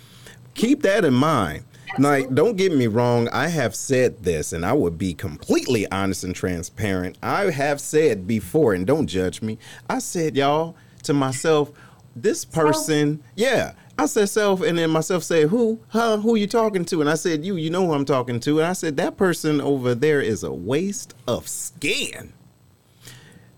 Keep 0.54 0.82
that 0.84 1.06
in 1.06 1.14
mind. 1.14 1.64
Like, 2.00 2.34
don't 2.34 2.58
get 2.58 2.76
me 2.76 2.88
wrong, 2.88 3.28
I 3.30 3.48
have 3.50 3.76
said 3.76 4.24
this, 4.24 4.52
and 4.52 4.66
I 4.66 4.74
would 4.74 4.98
be 4.98 5.14
completely 5.14 5.90
honest 5.92 6.24
and 6.24 6.34
transparent. 6.36 7.18
I 7.22 7.52
have 7.52 7.80
said 7.80 8.26
before, 8.26 8.74
and 8.74 8.86
don't 8.86 9.06
judge 9.06 9.44
me. 9.44 9.60
I 9.88 10.00
said, 10.00 10.36
y'all, 10.36 10.76
to 11.04 11.14
myself, 11.14 11.72
this 12.16 12.46
person, 12.46 13.24
yeah. 13.36 13.74
I 13.98 14.08
said 14.08 14.30
self, 14.30 14.62
and 14.62 14.78
then 14.78 14.90
myself 14.90 15.24
said, 15.24 15.50
"Who? 15.50 15.80
Huh? 15.90 16.18
Who 16.18 16.36
you 16.36 16.48
talking 16.48 16.84
to?" 16.86 17.02
And 17.02 17.10
I 17.10 17.14
said, 17.16 17.46
"You. 17.46 17.56
You 17.56 17.70
know 17.70 17.86
who 17.86 17.94
I'm 17.94 18.06
talking 18.06 18.40
to." 18.42 18.60
And 18.60 18.68
I 18.68 18.74
said, 18.74 18.98
"That 18.98 19.18
person 19.18 19.62
over 19.62 19.94
there 19.94 20.20
is 20.20 20.44
a 20.44 20.52
waste 20.52 21.14
of 21.28 21.48
skin." 21.48 22.34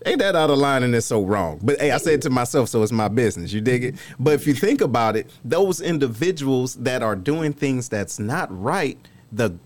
Ain't 0.04 0.20
that 0.20 0.36
out 0.36 0.50
of 0.50 0.58
line 0.58 0.84
and 0.84 0.94
it's 0.94 1.06
so 1.06 1.24
wrong? 1.24 1.58
But 1.62 1.80
hey, 1.80 1.90
I 1.90 1.96
said 1.96 2.22
to 2.22 2.30
myself, 2.30 2.68
so 2.68 2.80
it's 2.84 2.92
my 2.92 3.08
business. 3.08 3.52
You 3.52 3.60
dig 3.60 3.82
it? 3.82 3.96
But 4.20 4.34
if 4.34 4.46
you 4.46 4.54
think 4.54 4.80
about 4.80 5.16
it, 5.16 5.28
those 5.44 5.80
individuals 5.80 6.76
that 6.76 7.02
are 7.02 7.16
doing 7.16 7.52
things 7.52 7.88
that's 7.88 8.20
not 8.20 8.46
right, 8.56 8.98
the 9.32 9.58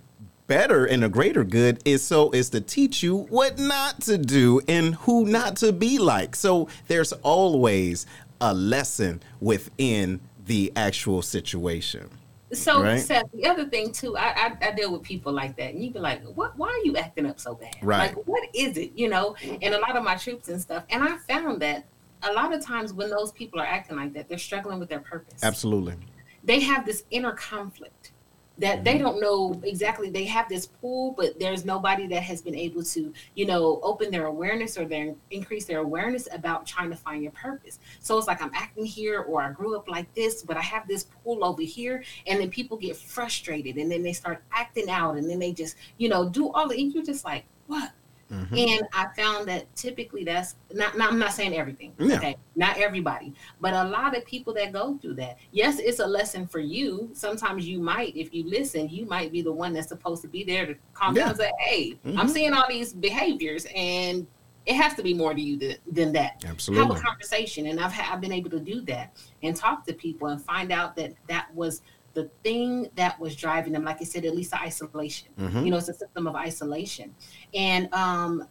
better 0.46 0.86
and 0.86 1.02
the 1.02 1.08
greater 1.08 1.44
good 1.44 1.80
is 1.84 2.02
so 2.02 2.30
is 2.30 2.50
to 2.50 2.60
teach 2.60 3.02
you 3.02 3.18
what 3.28 3.58
not 3.58 4.00
to 4.00 4.16
do 4.16 4.60
and 4.66 4.94
who 4.96 5.26
not 5.26 5.56
to 5.56 5.72
be 5.72 5.98
like. 5.98 6.34
So 6.34 6.68
there's 6.88 7.12
always 7.12 8.06
a 8.40 8.54
lesson 8.54 9.22
within 9.40 10.20
the 10.46 10.72
actual 10.76 11.22
situation. 11.22 12.08
So, 12.52 12.82
Right. 12.82 12.98
Seth, 12.98 13.30
the 13.32 13.46
other 13.46 13.66
thing 13.68 13.92
too, 13.92 14.16
I, 14.16 14.56
I 14.60 14.68
I 14.68 14.70
deal 14.72 14.92
with 14.92 15.02
people 15.02 15.32
like 15.32 15.56
that, 15.56 15.72
and 15.72 15.82
you'd 15.82 15.92
be 15.92 16.00
like, 16.00 16.24
"What? 16.24 16.58
Why 16.58 16.68
are 16.68 16.84
you 16.84 16.96
acting 16.96 17.26
up 17.26 17.38
so 17.38 17.54
bad? 17.54 17.76
Right. 17.80 18.08
Like, 18.08 18.26
what 18.26 18.48
is 18.54 18.76
it? 18.76 18.90
You 18.96 19.08
know?" 19.08 19.36
And 19.62 19.72
a 19.72 19.78
lot 19.78 19.96
of 19.96 20.02
my 20.02 20.16
troops 20.16 20.48
and 20.48 20.60
stuff, 20.60 20.84
and 20.90 21.04
I 21.04 21.16
found 21.18 21.62
that 21.62 21.84
a 22.22 22.32
lot 22.32 22.52
of 22.52 22.64
times 22.64 22.92
when 22.92 23.08
those 23.08 23.30
people 23.32 23.60
are 23.60 23.66
acting 23.66 23.96
like 23.96 24.12
that, 24.14 24.28
they're 24.28 24.38
struggling 24.38 24.80
with 24.80 24.88
their 24.88 25.00
purpose. 25.00 25.42
Absolutely. 25.44 25.94
They 26.42 26.60
have 26.60 26.84
this 26.84 27.04
inner 27.10 27.32
conflict 27.32 28.12
that 28.60 28.84
they 28.84 28.94
Mm-hmm. 28.94 29.04
don't 29.04 29.20
know 29.20 29.60
exactly. 29.64 30.10
They 30.10 30.24
have 30.24 30.48
this 30.48 30.66
pool 30.66 31.12
but 31.16 31.38
there's 31.38 31.64
nobody 31.64 32.06
that 32.08 32.22
has 32.22 32.42
been 32.42 32.54
able 32.54 32.82
to, 32.84 33.12
you 33.34 33.46
know, 33.46 33.80
open 33.82 34.10
their 34.10 34.26
awareness 34.26 34.78
or 34.78 34.84
their 34.84 35.14
increase 35.30 35.64
their 35.64 35.80
awareness 35.80 36.28
about 36.32 36.66
trying 36.66 36.90
to 36.90 36.96
find 36.96 37.22
your 37.22 37.32
purpose. 37.32 37.78
So 38.00 38.18
it's 38.18 38.26
like 38.26 38.42
I'm 38.42 38.52
acting 38.54 38.84
here, 38.84 39.20
or 39.20 39.42
I 39.42 39.52
grew 39.52 39.76
up 39.76 39.88
like 39.88 40.12
this, 40.14 40.42
but 40.42 40.56
I 40.56 40.62
have 40.62 40.86
this 40.86 41.04
pool 41.24 41.44
over 41.44 41.62
here, 41.62 42.04
and 42.26 42.40
then 42.40 42.50
people 42.50 42.76
get 42.76 42.96
frustrated, 42.96 43.76
and 43.76 43.90
then 43.90 44.02
they 44.02 44.12
start 44.12 44.42
acting 44.52 44.88
out, 44.90 45.16
and 45.16 45.28
then 45.28 45.38
they 45.38 45.52
just, 45.52 45.76
you 45.98 46.08
know, 46.08 46.28
do 46.28 46.50
all 46.52 46.68
the. 46.68 46.80
And 46.80 46.92
you're 46.94 47.04
just 47.04 47.24
like, 47.24 47.44
what? 47.66 47.92
Mhm. 48.30 48.68
And 48.78 48.88
I 48.92 49.08
found 49.16 49.48
that 49.48 49.74
typically 49.74 50.22
that's 50.24 50.54
not, 50.72 50.96
not 50.96 51.12
I'm 51.12 51.18
not 51.18 51.32
saying 51.32 51.54
everything. 51.54 51.92
Yeah. 51.98 52.16
Okay. 52.16 52.36
Not 52.54 52.78
everybody. 52.78 53.34
But 53.60 53.74
a 53.74 53.84
lot 53.84 54.16
of 54.16 54.24
people 54.24 54.54
that 54.54 54.72
go 54.72 54.96
through 54.98 55.14
that. 55.14 55.38
Yes, 55.50 55.78
it's 55.80 55.98
a 55.98 56.06
lesson 56.06 56.46
for 56.46 56.60
you. 56.60 57.10
Sometimes 57.12 57.66
you 57.66 57.80
might, 57.80 58.16
if 58.16 58.32
you 58.32 58.44
listen, 58.48 58.88
you 58.88 59.04
might 59.06 59.32
be 59.32 59.42
the 59.42 59.52
one 59.52 59.72
that's 59.72 59.88
supposed 59.88 60.22
to 60.22 60.28
be 60.28 60.44
there 60.44 60.66
to 60.66 60.74
calm 60.94 61.14
down 61.14 61.24
Yeah. 61.24 61.28
and 61.30 61.38
say, 61.38 61.50
Hey, 61.58 61.98
I'm 62.04 62.28
Mhm. 62.28 62.30
seeing 62.30 62.52
all 62.52 62.66
these 62.68 62.92
behaviors 62.92 63.66
and 63.74 64.26
it 64.66 64.74
has 64.76 64.94
to 64.94 65.02
be 65.02 65.14
more 65.14 65.32
to 65.34 65.40
you 65.40 65.56
than, 65.56 65.76
than 65.90 66.12
that. 66.12 66.44
Absolutely. 66.46 66.86
Have 66.86 66.96
a 66.96 67.00
conversation. 67.00 67.66
And 67.66 67.80
I've 67.80 67.92
ha- 67.92 68.12
I've 68.12 68.20
been 68.20 68.30
able 68.32 68.50
to 68.50 68.60
do 68.60 68.82
that 68.82 69.16
and 69.42 69.56
talk 69.56 69.84
to 69.86 69.94
people 69.94 70.28
and 70.28 70.40
find 70.40 70.70
out 70.70 70.94
that 70.96 71.14
that 71.28 71.52
was 71.54 71.82
the 72.14 72.28
thing 72.42 72.88
that 72.96 73.18
was 73.20 73.36
driving 73.36 73.72
them, 73.72 73.84
like 73.84 74.00
I 74.00 74.04
said, 74.04 74.24
at 74.24 74.34
least 74.34 74.50
the 74.50 74.60
isolation 74.60 75.28
Mhm. 75.38 75.64
you 75.64 75.70
know 75.70 75.76
it's 75.78 75.88
a 75.88 75.94
system 75.94 76.26
of 76.26 76.34
isolation. 76.34 77.14
And 77.54 77.92
um 77.94 78.46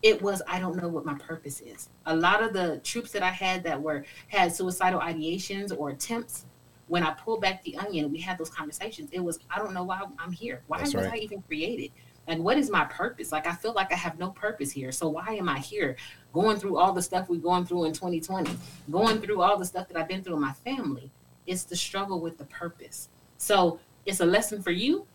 it 0.00 0.22
was 0.22 0.40
i 0.46 0.60
don't 0.60 0.76
know 0.76 0.88
what 0.88 1.04
my 1.04 1.14
purpose 1.14 1.60
is. 1.60 1.88
A 2.06 2.14
lot 2.14 2.42
of 2.42 2.52
the 2.52 2.80
troops 2.84 3.10
that 3.12 3.22
i 3.22 3.30
had 3.30 3.64
that 3.64 3.80
were 3.82 4.04
had 4.28 4.52
suicidal 4.54 5.00
ideations 5.00 5.72
or 5.76 5.90
attempts 5.90 6.46
when 6.86 7.02
i 7.02 7.10
pulled 7.10 7.40
back 7.40 7.62
the 7.64 7.76
onion 7.76 8.10
we 8.12 8.18
had 8.20 8.38
those 8.38 8.48
conversations. 8.50 9.08
It 9.12 9.20
was 9.20 9.38
i 9.50 9.58
don't 9.58 9.74
know 9.74 9.84
why 9.84 10.00
i'm 10.18 10.32
here. 10.32 10.62
Why 10.68 10.78
That's 10.78 10.94
was 10.94 11.04
right. 11.06 11.14
i 11.14 11.16
even 11.16 11.42
created? 11.42 11.90
Like 12.28 12.38
what 12.38 12.58
is 12.58 12.70
my 12.70 12.84
purpose? 12.84 13.32
Like 13.32 13.46
i 13.46 13.54
feel 13.54 13.72
like 13.72 13.92
i 13.92 13.96
have 13.96 14.18
no 14.18 14.30
purpose 14.30 14.70
here. 14.70 14.92
So 14.92 15.08
why 15.08 15.30
am 15.34 15.48
i 15.48 15.58
here 15.58 15.96
going 16.32 16.58
through 16.58 16.78
all 16.78 16.92
the 16.92 17.02
stuff 17.02 17.28
we're 17.28 17.40
going 17.40 17.64
through 17.66 17.84
in 17.86 17.92
2020 17.92 18.50
going 18.90 19.20
through 19.20 19.40
all 19.42 19.56
the 19.58 19.64
stuff 19.64 19.88
that 19.88 19.96
i've 19.96 20.06
been 20.06 20.22
through 20.22 20.34
in 20.34 20.42
my 20.42 20.52
family 20.52 21.10
it's 21.48 21.64
the 21.64 21.76
struggle 21.76 22.20
with 22.20 22.38
the 22.38 22.44
purpose 22.44 23.08
so 23.38 23.78
it's 24.06 24.20
a 24.20 24.26
lesson 24.26 24.62
for 24.62 24.70
you 24.70 25.06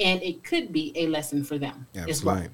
and 0.00 0.22
it 0.22 0.42
could 0.42 0.72
be 0.72 0.92
a 0.96 1.06
lesson 1.06 1.44
for 1.44 1.58
them 1.58 1.86
as 1.94 2.24
well. 2.24 2.36
Absolutely. 2.36 2.50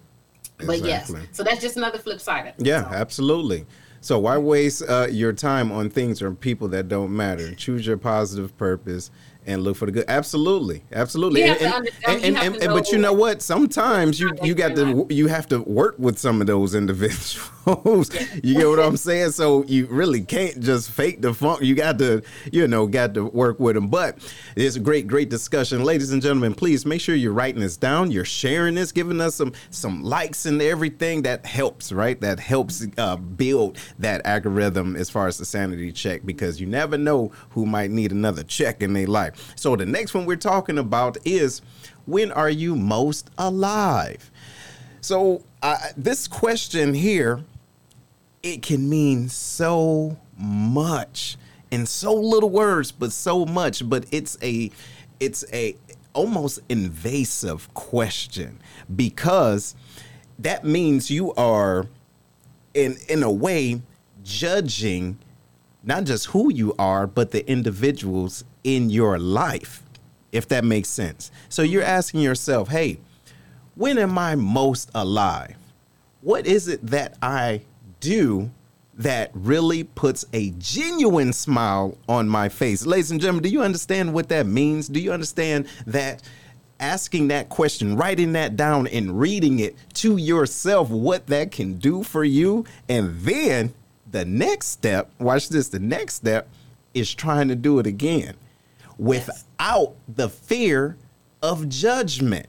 But 0.66 0.78
yes, 0.88 1.12
so 1.32 1.42
that's 1.44 1.60
just 1.60 1.76
another 1.76 1.98
flip 1.98 2.20
side 2.20 2.48
of 2.48 2.54
it. 2.60 2.66
Yeah, 2.66 2.82
So, 2.90 2.96
absolutely. 2.96 3.64
So 4.00 4.18
why 4.18 4.38
waste 4.38 4.82
uh, 4.88 5.06
your 5.10 5.32
time 5.32 5.70
on 5.72 5.88
things 5.90 6.20
or 6.22 6.32
people 6.32 6.68
that 6.68 6.88
don't 6.88 7.14
matter? 7.14 7.54
Choose 7.54 7.86
your 7.86 7.96
positive 7.96 8.56
purpose 8.58 9.10
and 9.46 9.62
look 9.62 9.76
for 9.76 9.86
the 9.86 9.92
good. 9.92 10.04
Absolutely, 10.08 10.82
absolutely. 10.92 11.42
And, 11.44 11.60
and, 12.06 12.36
and, 12.36 12.56
and- 12.56 12.72
but 12.72 12.90
you 12.90 12.98
know- 12.98 13.08
know 13.12 13.18
what? 13.18 13.40
Sometimes 13.42 14.18
you 14.20 14.30
you 14.42 14.54
got 14.54 14.74
to 14.76 15.06
you 15.10 15.28
have 15.28 15.48
to 15.48 15.60
work 15.60 15.94
with 15.98 16.18
some 16.18 16.40
of 16.40 16.46
those 16.48 16.74
individuals. 16.74 17.50
You 18.42 18.54
get 18.54 18.66
what 18.66 18.78
I'm 18.78 18.96
saying? 18.96 19.32
So 19.32 19.64
you 19.64 19.86
really 19.86 20.22
can't 20.22 20.58
just 20.60 20.90
fake 20.90 21.20
the 21.20 21.34
funk. 21.34 21.62
You 21.62 21.74
got 21.74 21.98
to 21.98 22.22
you 22.50 22.66
know 22.66 22.86
got 22.86 23.14
to 23.14 23.26
work 23.26 23.60
with 23.60 23.74
them. 23.74 23.88
But 23.88 24.18
it's 24.56 24.76
a 24.76 24.80
great 24.80 25.06
great 25.06 25.28
discussion, 25.28 25.84
ladies 25.84 26.10
and 26.10 26.22
gentlemen. 26.22 26.54
Please 26.54 26.86
make 26.86 27.00
sure 27.00 27.14
you're 27.14 27.32
writing 27.32 27.60
this 27.60 27.76
down. 27.76 28.10
You're 28.10 28.24
sharing 28.24 28.74
this, 28.74 28.90
giving 28.90 29.20
us 29.20 29.34
some 29.34 29.52
some 29.70 30.02
likes 30.02 30.46
and 30.46 30.62
everything 30.62 31.22
that 31.22 31.44
helps. 31.44 31.92
Right, 31.92 32.18
that 32.22 32.40
helps 32.40 32.86
uh, 32.96 33.16
build 33.16 33.78
that 33.98 34.24
algorithm 34.24 34.96
as 34.96 35.10
far 35.10 35.26
as 35.26 35.36
the 35.36 35.44
sanity 35.44 35.92
check 35.92 36.24
because 36.24 36.60
you 36.60 36.66
never 36.66 36.96
know 36.96 37.32
who 37.50 37.66
might 37.66 37.90
need 37.90 38.12
another 38.12 38.44
check 38.44 38.82
in 38.82 38.94
their 38.94 39.06
life. 39.06 39.52
So 39.56 39.76
the 39.76 39.86
next 39.86 40.14
one 40.14 40.24
we're 40.24 40.36
talking 40.36 40.78
about 40.78 41.18
is 41.24 41.60
when 42.06 42.32
are 42.32 42.50
you 42.50 42.74
most 42.74 43.30
alive? 43.36 44.30
So 45.00 45.42
uh, 45.62 45.78
this 45.96 46.28
question 46.28 46.94
here, 46.94 47.42
it 48.52 48.62
can 48.62 48.88
mean 48.88 49.28
so 49.28 50.16
much 50.36 51.36
in 51.70 51.84
so 51.86 52.14
little 52.14 52.50
words, 52.50 52.92
but 52.92 53.12
so 53.12 53.44
much. 53.44 53.88
But 53.88 54.06
it's 54.10 54.38
a, 54.42 54.70
it's 55.20 55.44
a 55.52 55.76
almost 56.14 56.60
invasive 56.68 57.72
question 57.74 58.60
because 58.94 59.74
that 60.38 60.64
means 60.64 61.10
you 61.10 61.34
are, 61.34 61.86
in 62.74 62.96
in 63.08 63.22
a 63.22 63.30
way, 63.30 63.82
judging 64.24 65.18
not 65.82 66.04
just 66.04 66.26
who 66.26 66.52
you 66.52 66.74
are, 66.78 67.06
but 67.06 67.30
the 67.30 67.48
individuals 67.50 68.44
in 68.64 68.90
your 68.90 69.18
life, 69.18 69.82
if 70.32 70.48
that 70.48 70.64
makes 70.64 70.88
sense. 70.88 71.30
So 71.48 71.62
you're 71.62 71.82
asking 71.82 72.20
yourself, 72.20 72.68
hey, 72.68 72.98
when 73.74 73.96
am 73.98 74.18
I 74.18 74.34
most 74.34 74.90
alive? 74.94 75.56
What 76.20 76.46
is 76.46 76.66
it 76.68 76.84
that 76.88 77.16
I 77.22 77.62
do 78.00 78.50
that 78.94 79.30
really 79.32 79.84
puts 79.84 80.24
a 80.32 80.50
genuine 80.58 81.32
smile 81.32 81.96
on 82.08 82.28
my 82.28 82.48
face. 82.48 82.84
Ladies 82.84 83.12
and 83.12 83.20
gentlemen, 83.20 83.44
do 83.44 83.48
you 83.48 83.62
understand 83.62 84.12
what 84.12 84.28
that 84.28 84.46
means? 84.46 84.88
Do 84.88 84.98
you 84.98 85.12
understand 85.12 85.68
that 85.86 86.22
asking 86.80 87.28
that 87.28 87.48
question, 87.48 87.96
writing 87.96 88.32
that 88.32 88.56
down, 88.56 88.86
and 88.88 89.18
reading 89.18 89.60
it 89.60 89.76
to 89.94 90.16
yourself, 90.16 90.90
what 90.90 91.26
that 91.28 91.52
can 91.52 91.78
do 91.78 92.02
for 92.02 92.24
you? 92.24 92.64
And 92.88 93.20
then 93.20 93.72
the 94.10 94.24
next 94.24 94.68
step, 94.68 95.10
watch 95.18 95.48
this, 95.48 95.68
the 95.68 95.78
next 95.78 96.14
step 96.14 96.48
is 96.94 97.14
trying 97.14 97.48
to 97.48 97.54
do 97.54 97.78
it 97.78 97.86
again 97.86 98.34
without 98.98 99.94
the 100.08 100.28
fear 100.28 100.96
of 101.40 101.68
judgment. 101.68 102.46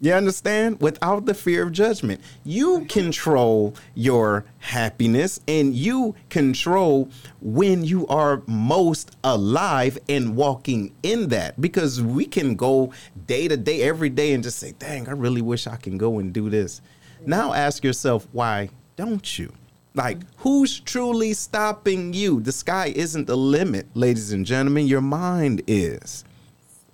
You 0.00 0.12
understand? 0.12 0.80
Without 0.80 1.26
the 1.26 1.34
fear 1.34 1.64
of 1.64 1.72
judgment. 1.72 2.20
You 2.44 2.84
control 2.84 3.74
your 3.94 4.44
happiness 4.58 5.40
and 5.48 5.74
you 5.74 6.14
control 6.28 7.10
when 7.40 7.82
you 7.82 8.06
are 8.06 8.42
most 8.46 9.16
alive 9.24 9.98
and 10.08 10.36
walking 10.36 10.94
in 11.02 11.28
that. 11.28 11.60
Because 11.60 12.00
we 12.00 12.26
can 12.26 12.54
go 12.54 12.92
day 13.26 13.48
to 13.48 13.56
day, 13.56 13.82
every 13.82 14.08
day, 14.08 14.34
and 14.34 14.44
just 14.44 14.58
say, 14.58 14.72
dang, 14.78 15.08
I 15.08 15.12
really 15.12 15.42
wish 15.42 15.66
I 15.66 15.76
can 15.76 15.98
go 15.98 16.20
and 16.20 16.32
do 16.32 16.48
this. 16.48 16.80
Now 17.26 17.52
ask 17.52 17.82
yourself, 17.82 18.28
why 18.30 18.70
don't 18.94 19.38
you? 19.38 19.52
Like, 19.94 20.18
who's 20.36 20.78
truly 20.78 21.32
stopping 21.32 22.12
you? 22.12 22.40
The 22.40 22.52
sky 22.52 22.92
isn't 22.94 23.26
the 23.26 23.36
limit, 23.36 23.88
ladies 23.94 24.30
and 24.30 24.46
gentlemen. 24.46 24.86
Your 24.86 25.00
mind 25.00 25.62
is. 25.66 26.24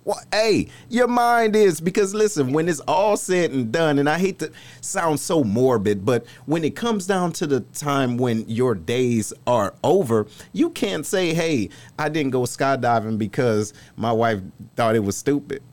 Well, 0.05 0.21
hey, 0.31 0.67
your 0.87 1.07
mind 1.07 1.55
is 1.55 1.81
because 1.81 2.13
listen, 2.13 2.53
when 2.53 2.69
it's 2.69 2.79
all 2.81 3.17
said 3.17 3.49
and 3.49 3.71
done, 3.71 3.97
and 3.97 4.07
I 4.07 4.19
hate 4.19 4.37
to 4.37 4.51
sound 4.79 5.19
so 5.19 5.43
morbid, 5.43 6.05
but 6.05 6.27
when 6.45 6.63
it 6.63 6.75
comes 6.75 7.07
down 7.07 7.31
to 7.33 7.47
the 7.47 7.61
time 7.61 8.15
when 8.17 8.47
your 8.47 8.75
days 8.75 9.33
are 9.47 9.73
over, 9.83 10.27
you 10.53 10.69
can't 10.69 11.07
say, 11.07 11.33
hey, 11.33 11.69
I 11.97 12.09
didn't 12.09 12.33
go 12.33 12.41
skydiving 12.41 13.17
because 13.17 13.73
my 13.95 14.11
wife 14.11 14.41
thought 14.75 14.95
it 14.95 14.99
was 14.99 15.17
stupid. 15.17 15.63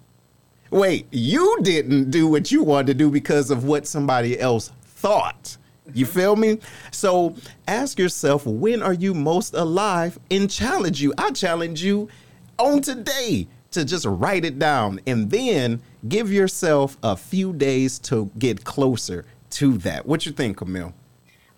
Wait, 0.70 1.06
you 1.10 1.58
didn't 1.60 2.10
do 2.10 2.26
what 2.26 2.50
you 2.50 2.62
wanted 2.62 2.86
to 2.86 2.94
do 2.94 3.10
because 3.10 3.50
of 3.50 3.64
what 3.64 3.86
somebody 3.86 4.40
else 4.40 4.72
thought. 4.82 5.58
You 5.92 6.06
feel 6.06 6.36
me? 6.36 6.58
So 6.90 7.34
ask 7.68 7.98
yourself, 7.98 8.46
when 8.46 8.82
are 8.82 8.94
you 8.94 9.12
most 9.12 9.52
alive 9.52 10.18
and 10.30 10.50
challenge 10.50 11.02
you? 11.02 11.12
I 11.18 11.32
challenge 11.32 11.84
you 11.84 12.08
on 12.58 12.80
today 12.80 13.48
to 13.72 13.84
just 13.84 14.06
write 14.06 14.44
it 14.44 14.58
down 14.58 15.00
and 15.06 15.30
then 15.30 15.82
give 16.08 16.32
yourself 16.32 16.96
a 17.02 17.16
few 17.16 17.52
days 17.52 17.98
to 18.00 18.30
get 18.38 18.64
closer 18.64 19.24
to 19.50 19.78
that. 19.78 20.06
What 20.06 20.24
you 20.26 20.32
think, 20.32 20.56
Camille? 20.58 20.94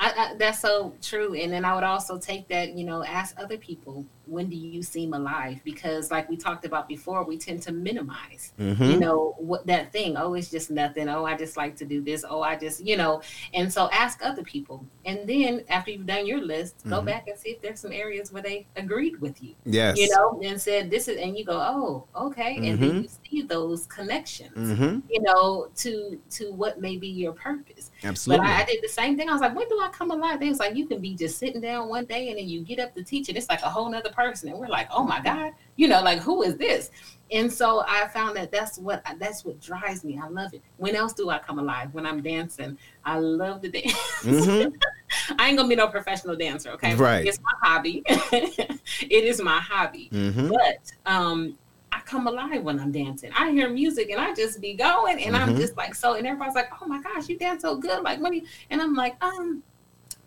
I, 0.00 0.12
I, 0.16 0.34
that's 0.36 0.60
so 0.60 0.94
true. 1.00 1.34
And 1.34 1.52
then 1.52 1.64
I 1.64 1.74
would 1.74 1.84
also 1.84 2.18
take 2.18 2.48
that, 2.48 2.76
you 2.76 2.84
know, 2.84 3.04
ask 3.04 3.34
other 3.38 3.56
people, 3.56 4.04
when 4.26 4.48
do 4.48 4.56
you 4.56 4.82
seem 4.82 5.14
alive? 5.14 5.60
Because, 5.64 6.10
like 6.10 6.28
we 6.28 6.36
talked 6.36 6.64
about 6.64 6.88
before, 6.88 7.24
we 7.24 7.36
tend 7.36 7.62
to 7.62 7.72
minimize, 7.72 8.52
mm-hmm. 8.58 8.82
you 8.84 8.98
know, 8.98 9.34
what 9.38 9.66
that 9.66 9.92
thing. 9.92 10.16
Oh, 10.16 10.34
it's 10.34 10.50
just 10.50 10.70
nothing. 10.70 11.08
Oh, 11.08 11.24
I 11.24 11.36
just 11.36 11.56
like 11.56 11.76
to 11.76 11.84
do 11.84 12.00
this. 12.00 12.24
Oh, 12.28 12.42
I 12.42 12.56
just, 12.56 12.84
you 12.84 12.96
know. 12.96 13.22
And 13.52 13.72
so 13.72 13.88
ask 13.92 14.20
other 14.22 14.42
people. 14.42 14.84
And 15.04 15.28
then 15.28 15.64
after 15.68 15.90
you've 15.90 16.06
done 16.06 16.26
your 16.26 16.40
list, 16.40 16.78
mm-hmm. 16.78 16.90
go 16.90 17.02
back 17.02 17.28
and 17.28 17.38
see 17.38 17.50
if 17.50 17.62
there's 17.62 17.80
some 17.80 17.92
areas 17.92 18.32
where 18.32 18.42
they 18.42 18.66
agreed 18.76 19.20
with 19.20 19.42
you. 19.42 19.54
Yes. 19.64 19.98
You 19.98 20.08
know, 20.10 20.40
and 20.42 20.60
said, 20.60 20.90
this 20.90 21.08
is, 21.08 21.18
and 21.18 21.36
you 21.36 21.44
go, 21.44 21.58
oh, 21.58 22.06
okay. 22.26 22.56
Mm-hmm. 22.56 22.64
And 22.64 22.78
then 22.78 22.90
mm-hmm. 22.90 23.00
you 23.02 23.08
see 23.40 23.42
those 23.42 23.86
connections, 23.86 24.56
mm-hmm. 24.56 25.00
you 25.08 25.22
know, 25.22 25.68
to 25.76 26.20
to 26.30 26.52
what 26.52 26.80
may 26.80 26.96
be 26.96 27.08
your 27.08 27.32
purpose. 27.32 27.90
Absolutely. 28.02 28.46
But 28.46 28.52
I, 28.52 28.62
I, 28.62 28.64
did 28.64 28.82
the 28.82 28.88
same 28.88 29.16
thing. 29.16 29.28
I 29.28 29.32
was 29.32 29.40
like, 29.40 29.54
when 29.54 29.68
do 29.68 29.80
I 29.80 29.88
come 29.88 30.10
alive? 30.10 30.40
They 30.40 30.48
was 30.48 30.58
like, 30.58 30.74
you 30.74 30.86
can 30.86 31.00
be 31.00 31.14
just 31.14 31.38
sitting 31.38 31.60
down 31.60 31.88
one 31.88 32.04
day 32.04 32.28
and 32.28 32.38
then 32.38 32.48
you 32.48 32.60
get 32.60 32.78
up 32.78 32.94
to 32.94 33.02
teach 33.02 33.28
it. 33.28 33.36
It's 33.36 33.48
like 33.48 33.62
a 33.62 33.70
whole 33.70 33.90
nother 33.90 34.10
person. 34.14 34.48
And 34.48 34.58
we're 34.58 34.68
like, 34.68 34.88
oh 34.90 35.04
my 35.04 35.20
God, 35.20 35.52
you 35.76 35.88
know, 35.88 36.02
like 36.02 36.20
who 36.20 36.42
is 36.42 36.56
this? 36.56 36.90
And 37.32 37.52
so 37.52 37.82
I 37.86 38.06
found 38.08 38.36
that 38.36 38.52
that's 38.52 38.78
what 38.78 39.04
that's 39.18 39.44
what 39.44 39.60
drives 39.60 40.04
me. 40.04 40.20
I 40.22 40.28
love 40.28 40.52
it. 40.54 40.62
When 40.76 40.94
else 40.94 41.12
do 41.12 41.30
I 41.30 41.38
come 41.38 41.58
alive? 41.58 41.92
When 41.92 42.06
I'm 42.06 42.22
dancing. 42.22 42.78
I 43.04 43.18
love 43.18 43.62
to 43.62 43.70
dance. 43.70 43.92
Mm-hmm. 44.22 44.74
I 45.38 45.48
ain't 45.48 45.56
gonna 45.56 45.68
be 45.68 45.74
no 45.74 45.88
professional 45.88 46.36
dancer, 46.36 46.70
okay? 46.72 46.94
Right. 46.94 47.26
It's 47.26 47.40
my 47.40 47.52
hobby. 47.62 48.02
it 48.06 48.80
is 49.10 49.40
my 49.40 49.58
hobby. 49.58 50.10
Mm-hmm. 50.12 50.48
But 50.48 50.92
um 51.10 51.58
I 51.90 52.00
come 52.00 52.26
alive 52.26 52.62
when 52.62 52.78
I'm 52.78 52.92
dancing. 52.92 53.32
I 53.36 53.50
hear 53.50 53.70
music 53.70 54.10
and 54.10 54.20
I 54.20 54.34
just 54.34 54.60
be 54.60 54.74
going 54.74 55.22
and 55.22 55.34
mm-hmm. 55.34 55.50
I'm 55.50 55.56
just 55.56 55.76
like 55.76 55.94
so 55.94 56.14
and 56.14 56.26
everybody's 56.26 56.54
like, 56.54 56.70
Oh 56.80 56.86
my 56.86 57.00
gosh, 57.00 57.28
you 57.28 57.38
dance 57.38 57.62
so 57.62 57.76
good. 57.76 58.02
Like 58.02 58.20
what 58.20 58.34
you 58.34 58.42
and 58.70 58.82
I'm 58.82 58.94
like, 58.94 59.22
um, 59.24 59.62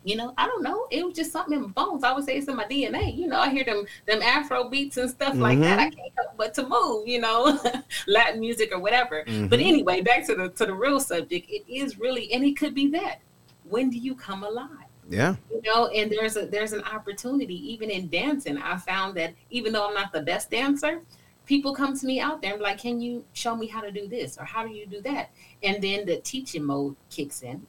you 0.07 0.15
know, 0.15 0.33
I 0.37 0.47
don't 0.47 0.63
know. 0.63 0.87
It 0.89 1.05
was 1.05 1.15
just 1.15 1.33
something 1.33 1.53
in 1.53 1.63
my 1.63 1.67
bones. 1.67 2.05
I 2.05 2.13
would 2.13 2.23
say 2.23 2.37
it's 2.37 2.47
in 2.47 2.55
my 2.55 2.63
DNA. 2.63 3.17
You 3.17 3.27
know, 3.27 3.39
I 3.39 3.49
hear 3.49 3.65
them 3.65 3.85
them 4.05 4.21
Afro 4.21 4.69
beats 4.69 4.95
and 4.95 5.09
stuff 5.09 5.33
mm-hmm. 5.33 5.41
like 5.41 5.59
that. 5.59 5.79
I 5.79 5.87
mm-hmm. 5.89 5.99
can't 5.99 6.13
help 6.15 6.37
but 6.37 6.53
to 6.53 6.65
move. 6.65 7.09
You 7.09 7.19
know, 7.19 7.59
Latin 8.07 8.39
music 8.39 8.71
or 8.71 8.79
whatever. 8.79 9.25
Mm-hmm. 9.27 9.47
But 9.47 9.59
anyway, 9.59 9.99
back 9.99 10.25
to 10.27 10.35
the 10.35 10.49
to 10.49 10.65
the 10.65 10.73
real 10.73 11.01
subject. 11.01 11.49
It 11.49 11.65
is 11.67 11.99
really, 11.99 12.31
and 12.31 12.45
it 12.45 12.55
could 12.55 12.73
be 12.73 12.87
that. 12.91 13.19
When 13.65 13.89
do 13.89 13.97
you 13.97 14.15
come 14.15 14.45
alive? 14.45 14.69
Yeah. 15.09 15.35
You 15.51 15.61
know, 15.65 15.87
and 15.87 16.09
there's 16.09 16.37
a 16.37 16.45
there's 16.45 16.71
an 16.71 16.83
opportunity 16.83 17.73
even 17.73 17.89
in 17.89 18.07
dancing. 18.07 18.57
I 18.57 18.77
found 18.77 19.15
that 19.17 19.33
even 19.49 19.73
though 19.73 19.89
I'm 19.89 19.93
not 19.93 20.13
the 20.13 20.21
best 20.21 20.49
dancer, 20.49 21.01
people 21.45 21.75
come 21.75 21.97
to 21.97 22.05
me 22.05 22.21
out 22.21 22.41
there 22.41 22.53
and 22.53 22.61
like, 22.61 22.77
can 22.77 23.01
you 23.01 23.25
show 23.33 23.57
me 23.57 23.67
how 23.67 23.81
to 23.81 23.91
do 23.91 24.07
this 24.07 24.37
or 24.37 24.45
how 24.45 24.65
do 24.65 24.73
you 24.73 24.85
do 24.85 25.01
that? 25.01 25.31
And 25.63 25.83
then 25.83 26.05
the 26.05 26.17
teaching 26.21 26.63
mode 26.63 26.95
kicks 27.09 27.41
in. 27.41 27.67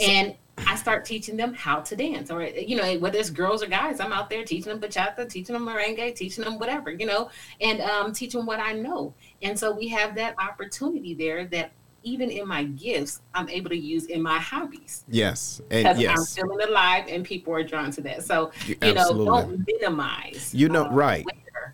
And 0.00 0.34
I 0.66 0.76
start 0.76 1.04
teaching 1.04 1.36
them 1.36 1.54
how 1.54 1.80
to 1.80 1.96
dance, 1.96 2.30
or 2.30 2.42
you 2.42 2.76
know, 2.76 2.98
whether 2.98 3.18
it's 3.18 3.30
girls 3.30 3.62
or 3.62 3.66
guys, 3.66 4.00
I'm 4.00 4.12
out 4.12 4.30
there 4.30 4.44
teaching 4.44 4.72
them 4.72 4.80
bachata, 4.80 5.28
teaching 5.28 5.54
them 5.54 5.66
merengue, 5.66 6.14
teaching 6.14 6.44
them 6.44 6.58
whatever, 6.58 6.90
you 6.90 7.06
know, 7.06 7.30
and 7.60 7.80
um, 7.80 8.12
teach 8.12 8.32
them 8.32 8.46
what 8.46 8.60
I 8.60 8.72
know. 8.72 9.14
And 9.42 9.58
so 9.58 9.72
we 9.72 9.88
have 9.88 10.14
that 10.16 10.34
opportunity 10.38 11.14
there 11.14 11.46
that 11.46 11.72
even 12.02 12.30
in 12.30 12.48
my 12.48 12.64
gifts, 12.64 13.20
I'm 13.34 13.48
able 13.48 13.70
to 13.70 13.76
use 13.76 14.06
in 14.06 14.22
my 14.22 14.38
hobbies. 14.38 15.04
Yes, 15.08 15.60
and 15.70 15.98
yes. 15.98 16.18
I'm 16.18 16.24
feeling 16.24 16.68
alive, 16.68 17.04
and 17.08 17.24
people 17.24 17.54
are 17.54 17.62
drawn 17.62 17.90
to 17.92 18.00
that. 18.02 18.24
So 18.24 18.52
you, 18.66 18.76
you 18.82 18.94
know, 18.94 19.24
don't 19.24 19.66
minimize. 19.66 20.54
You 20.54 20.68
know, 20.68 20.86
um, 20.86 20.94
right. 20.94 21.26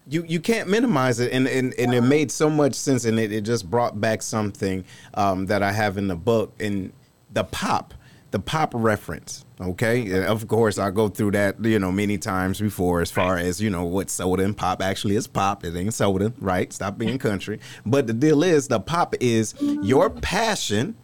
You 0.09 0.25
you 0.27 0.41
can't 0.41 0.69
minimize 0.69 1.21
it, 1.21 1.33
and 1.33 1.47
and, 1.47 1.75
and 1.79 1.95
it 1.95 2.03
made 2.03 2.31
so 2.31 2.51
much 2.51 2.75
sense, 2.75 3.05
and 3.05 3.19
it, 3.19 3.33
it 3.33 3.43
just 3.43 3.69
brought 3.71 4.01
back 4.01 4.23
something 4.23 4.85
um, 5.15 5.47
that 5.47 5.63
I 5.63 5.73
have 5.73 5.97
in 5.99 6.09
the 6.09 6.17
book, 6.17 6.53
and 6.61 6.93
the 7.33 7.45
pop 7.45 7.95
the 8.37 8.43
pop 8.43 8.73
reference. 8.75 9.47
Okay, 9.59 10.03
and 10.11 10.27
of 10.27 10.47
course 10.47 10.79
I 10.79 10.91
go 10.91 11.09
through 11.09 11.31
that 11.31 11.65
you 11.65 11.79
know 11.79 11.91
many 11.91 12.19
times 12.19 12.61
before 12.61 13.01
as 13.01 13.11
far 13.11 13.39
as 13.39 13.63
you 13.63 13.71
know 13.71 13.87
what 13.87 14.11
soda 14.11 14.45
and 14.45 14.55
pop 14.55 14.83
actually 14.83 15.17
is. 15.17 15.27
Pop 15.27 15.65
it 15.65 15.75
ain't 15.75 15.95
soda, 15.95 16.35
right? 16.39 16.71
Stop 16.71 16.99
being 16.99 17.17
country. 17.19 17.61
But 17.87 18.07
the 18.07 18.13
deal 18.13 18.43
is 18.43 18.69
the 18.69 18.79
pop 18.79 19.15
is 19.21 19.55
your 19.61 20.11
passion. 20.11 20.97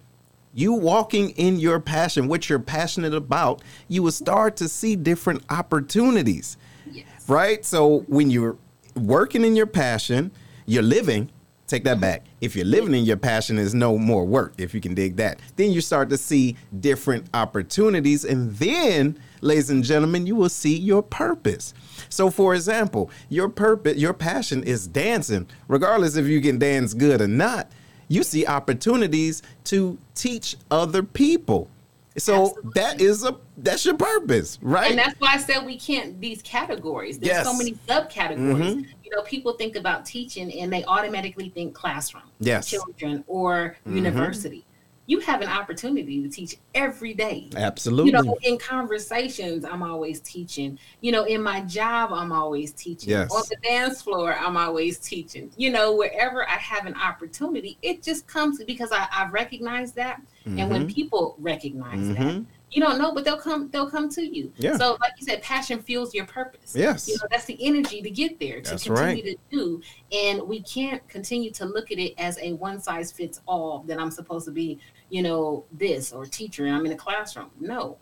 You 0.52 0.74
walking 0.74 1.30
in 1.30 1.58
your 1.58 1.80
passion, 1.80 2.28
what 2.28 2.50
you're 2.50 2.58
passionate 2.58 3.14
about, 3.14 3.62
you 3.88 4.02
will 4.02 4.12
start 4.12 4.56
to 4.56 4.68
see 4.68 4.96
different 4.96 5.42
opportunities, 5.48 6.58
yes. 6.90 7.06
right? 7.26 7.64
So 7.64 8.00
when 8.00 8.30
you're 8.30 8.58
working 8.94 9.46
in 9.46 9.56
your 9.56 9.64
passion, 9.64 10.30
you're 10.66 10.82
living 10.82 11.30
take 11.72 11.84
that 11.84 12.00
back. 12.00 12.24
If 12.40 12.54
you're 12.54 12.66
living 12.66 12.94
in 12.94 13.04
your 13.04 13.16
passion, 13.16 13.58
is 13.58 13.74
no 13.74 13.96
more 13.98 14.24
work, 14.24 14.54
if 14.58 14.74
you 14.74 14.80
can 14.80 14.94
dig 14.94 15.16
that. 15.16 15.40
Then 15.56 15.72
you 15.72 15.80
start 15.80 16.10
to 16.10 16.18
see 16.18 16.56
different 16.80 17.26
opportunities. 17.34 18.24
And 18.24 18.54
then, 18.56 19.18
ladies 19.40 19.70
and 19.70 19.82
gentlemen, 19.82 20.26
you 20.26 20.36
will 20.36 20.48
see 20.48 20.76
your 20.76 21.02
purpose. 21.02 21.74
So, 22.08 22.30
for 22.30 22.54
example, 22.54 23.10
your 23.28 23.48
purpose, 23.48 23.96
your 23.96 24.12
passion 24.12 24.62
is 24.62 24.86
dancing, 24.86 25.48
regardless 25.68 26.16
if 26.16 26.26
you 26.26 26.40
can 26.40 26.58
dance 26.58 26.94
good 26.94 27.20
or 27.20 27.28
not. 27.28 27.70
You 28.08 28.22
see 28.22 28.46
opportunities 28.46 29.42
to 29.64 29.96
teach 30.14 30.56
other 30.70 31.02
people. 31.02 31.70
So 32.18 32.48
Absolutely. 32.48 32.70
that 32.74 33.00
is 33.00 33.24
a 33.24 33.36
that's 33.56 33.86
your 33.86 33.96
purpose, 33.96 34.58
right? 34.60 34.90
And 34.90 34.98
that's 34.98 35.18
why 35.18 35.34
I 35.34 35.38
said 35.38 35.64
we 35.64 35.78
can't 35.78 36.20
these 36.20 36.42
categories. 36.42 37.18
There's 37.18 37.36
yes. 37.36 37.46
so 37.46 37.56
many 37.56 37.72
subcategories. 37.88 38.36
Mm-hmm. 38.36 39.01
Know, 39.12 39.22
people 39.22 39.52
think 39.52 39.76
about 39.76 40.06
teaching 40.06 40.52
and 40.60 40.72
they 40.72 40.84
automatically 40.84 41.50
think 41.50 41.74
classroom, 41.74 42.22
yes, 42.40 42.66
children 42.66 43.24
or 43.26 43.76
mm-hmm. 43.86 43.96
university 43.96 44.64
you 45.06 45.18
have 45.20 45.40
an 45.42 45.48
opportunity 45.48 46.22
to 46.22 46.28
teach 46.28 46.56
every 46.74 47.12
day. 47.12 47.48
Absolutely. 47.56 48.12
You 48.12 48.22
know, 48.22 48.38
in 48.42 48.56
conversations, 48.56 49.64
I'm 49.64 49.82
always 49.82 50.20
teaching. 50.20 50.78
You 51.00 51.12
know, 51.12 51.24
in 51.24 51.42
my 51.42 51.62
job, 51.62 52.12
I'm 52.12 52.30
always 52.30 52.72
teaching. 52.72 53.10
Yes. 53.10 53.32
On 53.32 53.42
the 53.50 53.56
dance 53.56 54.00
floor, 54.00 54.34
I'm 54.34 54.56
always 54.56 54.98
teaching. 54.98 55.50
You 55.56 55.70
know, 55.70 55.94
wherever 55.94 56.48
I 56.48 56.54
have 56.54 56.86
an 56.86 56.94
opportunity, 56.94 57.78
it 57.82 58.02
just 58.02 58.26
comes 58.28 58.62
because 58.64 58.92
I, 58.92 59.08
I 59.12 59.28
recognize 59.30 59.92
that. 59.92 60.22
Mm-hmm. 60.46 60.58
And 60.58 60.70
when 60.70 60.80
mm-hmm. 60.82 60.94
people 60.94 61.36
recognize 61.40 61.98
mm-hmm. 61.98 62.22
that, 62.22 62.44
you 62.72 62.80
don't 62.80 62.98
know, 62.98 63.12
but 63.12 63.24
they'll 63.24 63.38
come. 63.38 63.68
They'll 63.70 63.90
come 63.90 64.08
to 64.10 64.22
you. 64.22 64.52
Yeah. 64.56 64.76
So, 64.78 64.96
like 65.00 65.12
you 65.18 65.26
said, 65.26 65.42
passion 65.42 65.80
fuels 65.80 66.14
your 66.14 66.26
purpose. 66.26 66.74
Yes. 66.74 67.06
You 67.06 67.14
know, 67.16 67.28
that's 67.30 67.44
the 67.44 67.58
energy 67.60 68.00
to 68.02 68.10
get 68.10 68.40
there 68.40 68.60
to 68.62 68.70
that's 68.70 68.84
continue 68.84 69.24
right. 69.24 69.24
to 69.24 69.36
do. 69.50 69.82
And 70.10 70.42
we 70.42 70.62
can't 70.62 71.06
continue 71.08 71.50
to 71.52 71.66
look 71.66 71.92
at 71.92 71.98
it 71.98 72.14
as 72.18 72.38
a 72.38 72.54
one 72.54 72.80
size 72.80 73.12
fits 73.12 73.40
all. 73.46 73.84
That 73.86 74.00
I'm 74.00 74.10
supposed 74.10 74.46
to 74.46 74.52
be, 74.52 74.78
you 75.10 75.22
know, 75.22 75.64
this 75.70 76.12
or 76.12 76.24
teacher, 76.24 76.66
and 76.66 76.74
I'm 76.74 76.86
in 76.86 76.92
a 76.92 76.96
classroom. 76.96 77.50
No, 77.60 77.98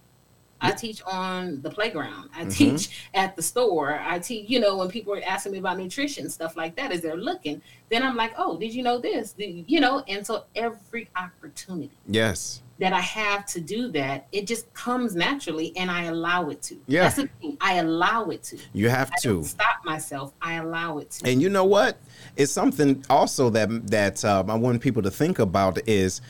I 0.61 0.73
teach 0.73 1.03
on 1.07 1.63
the 1.63 1.71
playground. 1.71 2.31
I 2.35 2.43
mm-hmm. 2.43 2.51
teach 2.51 3.09
at 3.15 3.35
the 3.35 3.43
store. 3.43 3.99
I 4.01 4.19
teach, 4.19 4.49
you 4.49 4.61
know, 4.61 4.77
when 4.77 4.89
people 4.89 5.15
are 5.15 5.23
asking 5.23 5.53
me 5.53 5.59
about 5.59 5.79
nutrition, 5.79 6.29
stuff 6.29 6.57
like 6.57 6.77
that, 6.77 6.93
as 6.93 7.01
they're 7.01 7.17
looking, 7.17 7.63
then 7.89 8.03
I'm 8.03 8.17
like, 8.17 8.35
oh, 8.37 8.59
did 8.59 8.75
you 8.75 8.83
know 8.83 8.99
this? 8.99 9.33
Did, 9.33 9.65
you 9.67 9.81
know, 9.81 10.05
and 10.07 10.27
so 10.27 10.45
every 10.55 11.09
opportunity. 11.17 11.91
Yes. 12.07 12.63
That 12.81 12.93
I 12.93 13.01
have 13.01 13.47
to 13.47 13.61
do 13.61 13.89
that, 13.93 14.27
it 14.33 14.47
just 14.47 14.73
comes 14.75 15.15
naturally 15.15 15.77
and 15.77 15.91
I 15.91 16.05
allow 16.05 16.49
it 16.49 16.63
to. 16.63 16.77
Yeah. 16.87 17.03
That's 17.03 17.17
the 17.17 17.29
thing. 17.41 17.57
I 17.61 17.75
allow 17.75 18.31
it 18.31 18.43
to. 18.45 18.59
You 18.73 18.89
have 18.89 19.11
I 19.13 19.21
to 19.23 19.45
stop 19.45 19.85
myself. 19.85 20.33
I 20.41 20.55
allow 20.55 20.99
it 20.99 21.11
to. 21.13 21.29
And 21.29 21.43
you 21.43 21.51
know 21.51 21.65
what? 21.65 21.99
It's 22.37 22.51
something 22.51 23.05
also 23.09 23.51
that 23.51 23.87
that 23.89 24.25
um, 24.25 24.51
I 24.51 24.55
want 24.55 24.81
people 24.81 25.03
to 25.03 25.11
think 25.11 25.39
about 25.39 25.79
is 25.87 26.21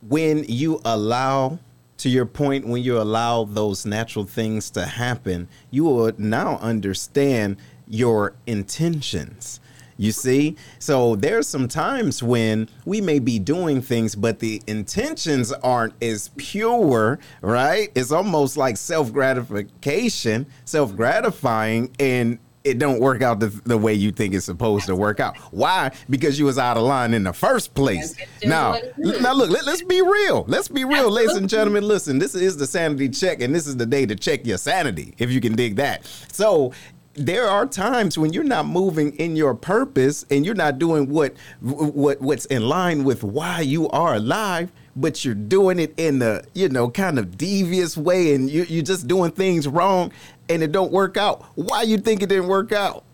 when 0.00 0.44
you 0.48 0.80
allow 0.84 1.58
to 1.98 2.08
your 2.08 2.26
point, 2.26 2.66
when 2.66 2.82
you 2.82 3.00
allow 3.00 3.44
those 3.44 3.86
natural 3.86 4.24
things 4.24 4.70
to 4.70 4.84
happen, 4.84 5.48
you 5.70 5.84
will 5.84 6.12
now 6.18 6.58
understand 6.58 7.56
your 7.86 8.34
intentions. 8.46 9.60
You 9.96 10.12
see? 10.12 10.56
So 10.78 11.16
there's 11.16 11.46
some 11.46 11.68
times 11.68 12.22
when 12.22 12.68
we 12.84 13.00
may 13.00 13.18
be 13.18 13.38
doing 13.38 13.80
things, 13.80 14.14
but 14.14 14.38
the 14.38 14.62
intentions 14.66 15.52
aren't 15.52 15.94
as 16.02 16.30
pure, 16.36 17.18
right? 17.40 17.90
It's 17.94 18.12
almost 18.12 18.56
like 18.56 18.76
self 18.76 19.12
gratification, 19.12 20.46
self 20.64 20.94
gratifying, 20.94 21.94
and 21.98 22.38
it 22.66 22.78
don't 22.80 22.98
work 22.98 23.22
out 23.22 23.38
the, 23.38 23.46
the 23.64 23.78
way 23.78 23.94
you 23.94 24.10
think 24.10 24.34
it's 24.34 24.44
supposed 24.44 24.86
to 24.86 24.96
work 24.96 25.20
out. 25.20 25.36
Why? 25.52 25.92
Because 26.10 26.36
you 26.36 26.46
was 26.46 26.58
out 26.58 26.76
of 26.76 26.82
line 26.82 27.14
in 27.14 27.22
the 27.22 27.32
first 27.32 27.74
place. 27.74 28.16
Now, 28.44 28.76
now 28.98 29.34
look, 29.34 29.50
let, 29.50 29.68
us 29.68 29.82
be 29.82 30.02
real. 30.02 30.44
Let's 30.48 30.66
be 30.66 30.82
real, 30.82 30.94
Absolutely. 30.96 31.22
ladies 31.22 31.36
and 31.36 31.48
gentlemen. 31.48 31.86
Listen, 31.86 32.18
this 32.18 32.34
is 32.34 32.56
the 32.56 32.66
sanity 32.66 33.08
check, 33.08 33.40
and 33.40 33.54
this 33.54 33.68
is 33.68 33.76
the 33.76 33.86
day 33.86 34.04
to 34.06 34.16
check 34.16 34.44
your 34.44 34.58
sanity, 34.58 35.14
if 35.18 35.30
you 35.30 35.40
can 35.40 35.54
dig 35.54 35.76
that. 35.76 36.04
So 36.32 36.72
there 37.16 37.48
are 37.48 37.66
times 37.66 38.18
when 38.18 38.32
you're 38.32 38.44
not 38.44 38.66
moving 38.66 39.14
in 39.16 39.36
your 39.36 39.54
purpose 39.54 40.24
and 40.30 40.44
you're 40.44 40.54
not 40.54 40.78
doing 40.78 41.08
what 41.08 41.34
what 41.60 42.20
what's 42.20 42.46
in 42.46 42.68
line 42.68 43.04
with 43.04 43.22
why 43.24 43.60
you 43.60 43.88
are 43.88 44.14
alive 44.14 44.70
but 44.94 45.24
you're 45.24 45.34
doing 45.34 45.78
it 45.78 45.92
in 45.98 46.20
a 46.22 46.42
you 46.54 46.68
know 46.68 46.90
kind 46.90 47.18
of 47.18 47.36
devious 47.36 47.96
way 47.96 48.34
and 48.34 48.50
you, 48.50 48.64
you're 48.64 48.82
just 48.82 49.06
doing 49.06 49.30
things 49.30 49.68
wrong 49.68 50.10
and 50.48 50.62
it 50.62 50.72
don't 50.72 50.92
work 50.92 51.16
out. 51.16 51.44
Why 51.54 51.82
you 51.82 51.98
think 51.98 52.22
it 52.22 52.28
didn't 52.28 52.48
work 52.48 52.72
out? 52.72 53.04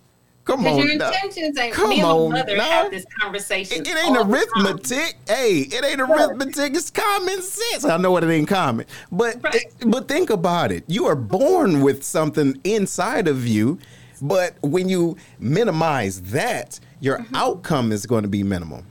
Come 0.45 0.67
on, 0.67 0.77
your 0.77 0.91
intentions 0.91 1.57
ain't. 1.57 1.73
Come 1.73 1.91
me 1.91 2.03
on, 2.03 2.33
mother 2.33 2.57
now. 2.57 2.65
have 2.65 2.91
this 2.91 3.07
conversation. 3.21 3.81
It, 3.81 3.89
it 3.89 3.97
ain't 3.97 4.17
arithmetic. 4.17 5.17
Hey, 5.29 5.61
it 5.61 5.85
ain't 5.85 6.01
arithmetic. 6.01 6.75
It's 6.75 6.91
common 6.91 7.41
sense. 7.43 7.85
I 7.85 7.97
know 7.97 8.11
what 8.11 8.25
it 8.25 8.31
ain't 8.31 8.49
common, 8.49 8.87
but 9.13 9.41
right. 9.41 9.55
it, 9.55 9.75
but 9.87 10.09
think 10.09 10.31
about 10.31 10.73
it. 10.73 10.83
You 10.89 11.07
are 11.07 11.15
born 11.15 11.81
with 11.81 12.03
something 12.03 12.61
inside 12.65 13.29
of 13.29 13.47
you, 13.47 13.79
but 14.23 14.55
when 14.63 14.89
you 14.89 15.17
minimize 15.39 16.23
that, 16.23 16.81
your 17.01 17.19
mm-hmm. 17.19 17.35
outcome 17.35 17.93
is 17.93 18.07
going 18.07 18.23
to 18.23 18.29
be 18.29 18.43
minimal. 18.43 18.83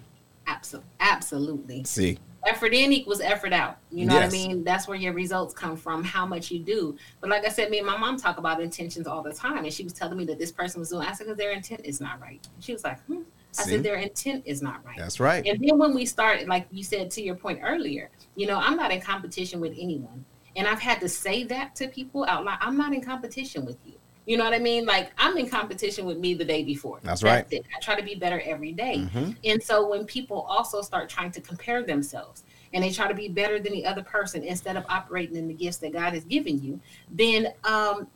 Absolutely, 0.46 0.90
absolutely. 1.00 1.84
See, 1.86 2.20
effort 2.46 2.74
in 2.74 2.92
equals 2.92 3.22
effort 3.22 3.54
out. 3.54 3.78
You 3.92 4.06
know 4.06 4.16
yes. 4.16 4.32
what 4.32 4.40
I 4.40 4.48
mean? 4.48 4.64
That's 4.64 4.88
where 4.88 4.98
your 4.98 5.14
results 5.14 5.54
come 5.54 5.78
from, 5.78 6.04
how 6.04 6.26
much 6.26 6.52
you 6.52 6.60
do. 6.60 6.98
But 7.20 7.30
like 7.30 7.46
I 7.46 7.50
said, 7.50 7.70
me 7.70 7.78
and 7.78 7.88
my 7.88 7.98
mom 7.98 8.18
talk 8.18 8.38
about 8.38 8.62
intentions 8.62 9.08
all 9.08 9.22
the 9.22 9.34
time. 9.34 9.64
And 9.64 9.74
she 9.74 9.84
was 9.84 9.94
telling 9.94 10.18
me 10.18 10.26
that 10.26 10.38
this 10.38 10.52
person 10.52 10.80
was 10.80 10.90
doing, 10.90 11.08
I 11.08 11.14
said, 11.14 11.26
because 11.26 11.38
their 11.38 11.52
intent 11.52 11.82
is 11.86 12.02
not 12.02 12.20
right. 12.20 12.46
She 12.60 12.74
was 12.74 12.84
like, 12.84 13.00
hmm. 13.06 13.22
I 13.58 13.64
See? 13.64 13.72
said, 13.72 13.84
their 13.84 13.96
intent 13.96 14.44
is 14.46 14.62
not 14.62 14.84
right. 14.86 14.98
That's 14.98 15.20
right. 15.20 15.46
And 15.46 15.60
then 15.62 15.78
when 15.78 15.94
we 15.94 16.06
start, 16.06 16.48
like 16.48 16.68
you 16.72 16.84
said 16.84 17.12
to 17.12 17.22
your 17.22 17.36
point 17.36 17.60
earlier, 17.64 18.10
you 18.36 18.48
know, 18.48 18.58
I'm 18.58 18.78
not 18.78 18.92
in 18.92 19.02
competition 19.02 19.60
with 19.60 19.74
anyone. 19.78 20.26
And 20.56 20.68
I've 20.68 20.80
had 20.80 21.00
to 21.02 21.10
say 21.10 21.44
that 21.46 21.76
to 21.76 21.88
people 21.88 22.26
out 22.26 22.44
loud. 22.44 22.58
I'm 22.62 22.78
not 22.78 22.94
in 22.94 23.02
competition 23.02 23.66
with 23.66 23.78
you. 23.86 23.91
You 24.26 24.38
know 24.38 24.44
what 24.44 24.54
I 24.54 24.60
mean? 24.60 24.86
Like 24.86 25.12
I'm 25.18 25.38
in 25.38 25.50
competition 25.50 26.06
with 26.06 26.18
me 26.18 26.34
the 26.34 26.46
day 26.46 26.64
before. 26.64 27.00
That's, 27.02 27.22
That's 27.22 27.50
right. 27.50 27.60
It. 27.60 27.66
I 27.76 27.80
try 27.80 27.96
to 27.96 28.04
be 28.04 28.16
better 28.16 28.42
every 28.46 28.72
day. 28.72 28.98
Mm-hmm. 28.98 29.32
And 29.44 29.62
so 29.62 29.90
when 29.90 30.06
people 30.06 30.42
also 30.42 30.82
start 30.82 31.10
trying 31.10 31.32
to 31.32 31.42
compare 31.42 31.84
themselves 31.84 32.44
and 32.74 32.84
they 32.84 32.92
try 32.92 33.08
to 33.08 33.16
be 33.16 33.28
better 33.28 33.60
than 33.60 33.74
the 33.74 33.86
other 33.86 34.04
person 34.04 34.44
instead 34.44 34.78
of 34.78 34.86
operating 34.88 35.36
in 35.36 35.48
the 35.48 35.54
gifts 35.54 35.78
that 35.78 35.94
God 35.94 36.14
has 36.14 36.24
given 36.24 36.62
you, 36.62 36.80
then 37.10 37.48
um, 37.64 38.08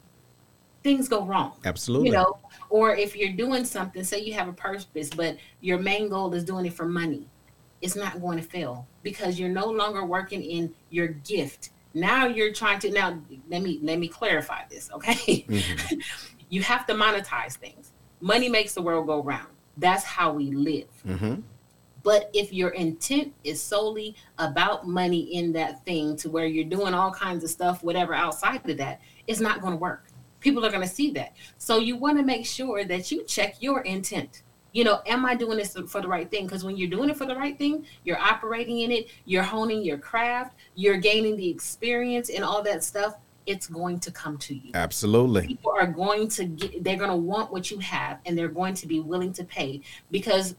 things 0.84 1.10
go 1.10 1.26
wrong. 1.26 1.54
Absolutely. 1.66 2.10
You 2.10 2.14
know, 2.14 2.38
or 2.70 2.96
if 2.96 3.16
you're 3.16 3.34
doing 3.34 3.66
something, 3.66 4.04
say 4.04 4.22
you 4.22 4.34
have 4.36 4.48
a 4.48 4.54
purpose, 4.54 5.10
but 5.10 5.38
your 5.62 5.80
main 5.80 6.10
goal 6.10 6.34
is 6.34 6.44
doing 6.44 6.66
it 6.68 6.74
for 6.74 6.86
money, 6.86 7.28
it's 7.82 7.96
not 7.96 8.22
going 8.22 8.38
to 8.38 8.44
fail 8.44 8.88
because 9.02 9.40
you're 9.40 9.50
no 9.50 9.66
longer 9.66 10.06
working 10.06 10.44
in 10.44 10.74
your 10.92 11.08
gift 11.08 11.72
now 11.96 12.28
you're 12.28 12.54
trying 12.54 12.78
to 12.80 12.92
now 12.92 13.18
let 13.50 13.64
me 13.64 13.80
let 13.82 13.98
me 13.98 14.08
clarify 14.08 14.62
this, 14.70 14.92
okay? 14.92 15.46
Mm-hmm. 15.48 15.96
you 16.50 16.62
have 16.62 16.86
to 16.88 16.94
monetize 16.94 17.54
things. 17.54 17.94
Money 18.20 18.50
makes 18.50 18.74
the 18.74 18.82
world 18.82 19.08
go 19.08 19.24
round. 19.24 19.48
That's 19.78 20.04
how 20.04 20.34
we 20.34 20.52
live. 20.52 20.90
Mm-hmm. 21.08 21.42
But 22.04 22.30
if 22.34 22.54
your 22.54 22.70
intent 22.70 23.34
is 23.44 23.62
solely 23.62 24.16
about 24.38 24.88
money 24.88 25.22
in 25.36 25.54
that 25.54 25.84
thing 25.86 26.16
to 26.18 26.30
where 26.30 26.46
you're 26.46 26.66
doing 26.66 26.94
all 26.94 27.12
kinds 27.12 27.44
of 27.44 27.50
stuff, 27.50 27.84
whatever 27.84 28.14
outside 28.14 28.70
of 28.70 28.78
that, 28.78 29.02
it's 29.26 29.40
not 29.40 29.60
going 29.60 29.74
to 29.74 29.78
work. 29.78 30.06
People 30.40 30.64
are 30.64 30.70
going 30.70 30.84
to 30.84 30.88
see 30.88 31.10
that. 31.12 31.34
So 31.58 31.80
you 31.80 31.96
want 31.96 32.20
to 32.20 32.24
make 32.24 32.46
sure 32.46 32.86
that 32.86 33.12
you 33.12 33.24
check 33.24 33.56
your 33.60 33.82
intent 33.82 34.44
you 34.76 34.84
know, 34.84 35.00
am 35.06 35.26
I 35.26 35.36
doing 35.36 35.58
this 35.58 35.78
for 35.88 36.02
the 36.02 36.08
right 36.08 36.30
thing? 36.30 36.46
Because 36.46 36.66
when 36.66 36.76
you're 36.76 36.90
doing 36.90 37.10
it 37.10 37.16
for 37.16 37.26
the 37.26 37.36
right 37.36 37.58
thing, 37.58 37.86
you're 38.04 38.20
operating 38.20 38.80
in 38.80 38.92
it, 38.92 39.08
you're 39.24 39.42
honing 39.42 39.82
your 39.82 39.98
craft, 39.98 40.58
you're 40.76 40.98
gaining 40.98 41.38
the 41.38 41.50
experience 41.50 42.30
and 42.30 42.44
all 42.44 42.62
that 42.64 42.84
stuff. 42.84 43.16
It's 43.46 43.68
going 43.68 44.02
to 44.02 44.12
come 44.12 44.38
to 44.40 44.54
you. 44.54 44.72
Absolutely. 44.74 45.48
People 45.48 45.72
are 45.72 45.88
going 45.88 46.28
to 46.28 46.44
get, 46.44 46.84
they're 46.84 46.98
going 46.98 47.10
to 47.10 47.16
want 47.16 47.54
what 47.54 47.72
you 47.72 47.80
have 47.80 48.20
and 48.26 48.38
they're 48.38 48.50
going 48.50 48.74
to 48.74 48.86
be 48.86 49.00
willing 49.00 49.32
to 49.34 49.46
pay 49.46 49.80
because 50.12 50.56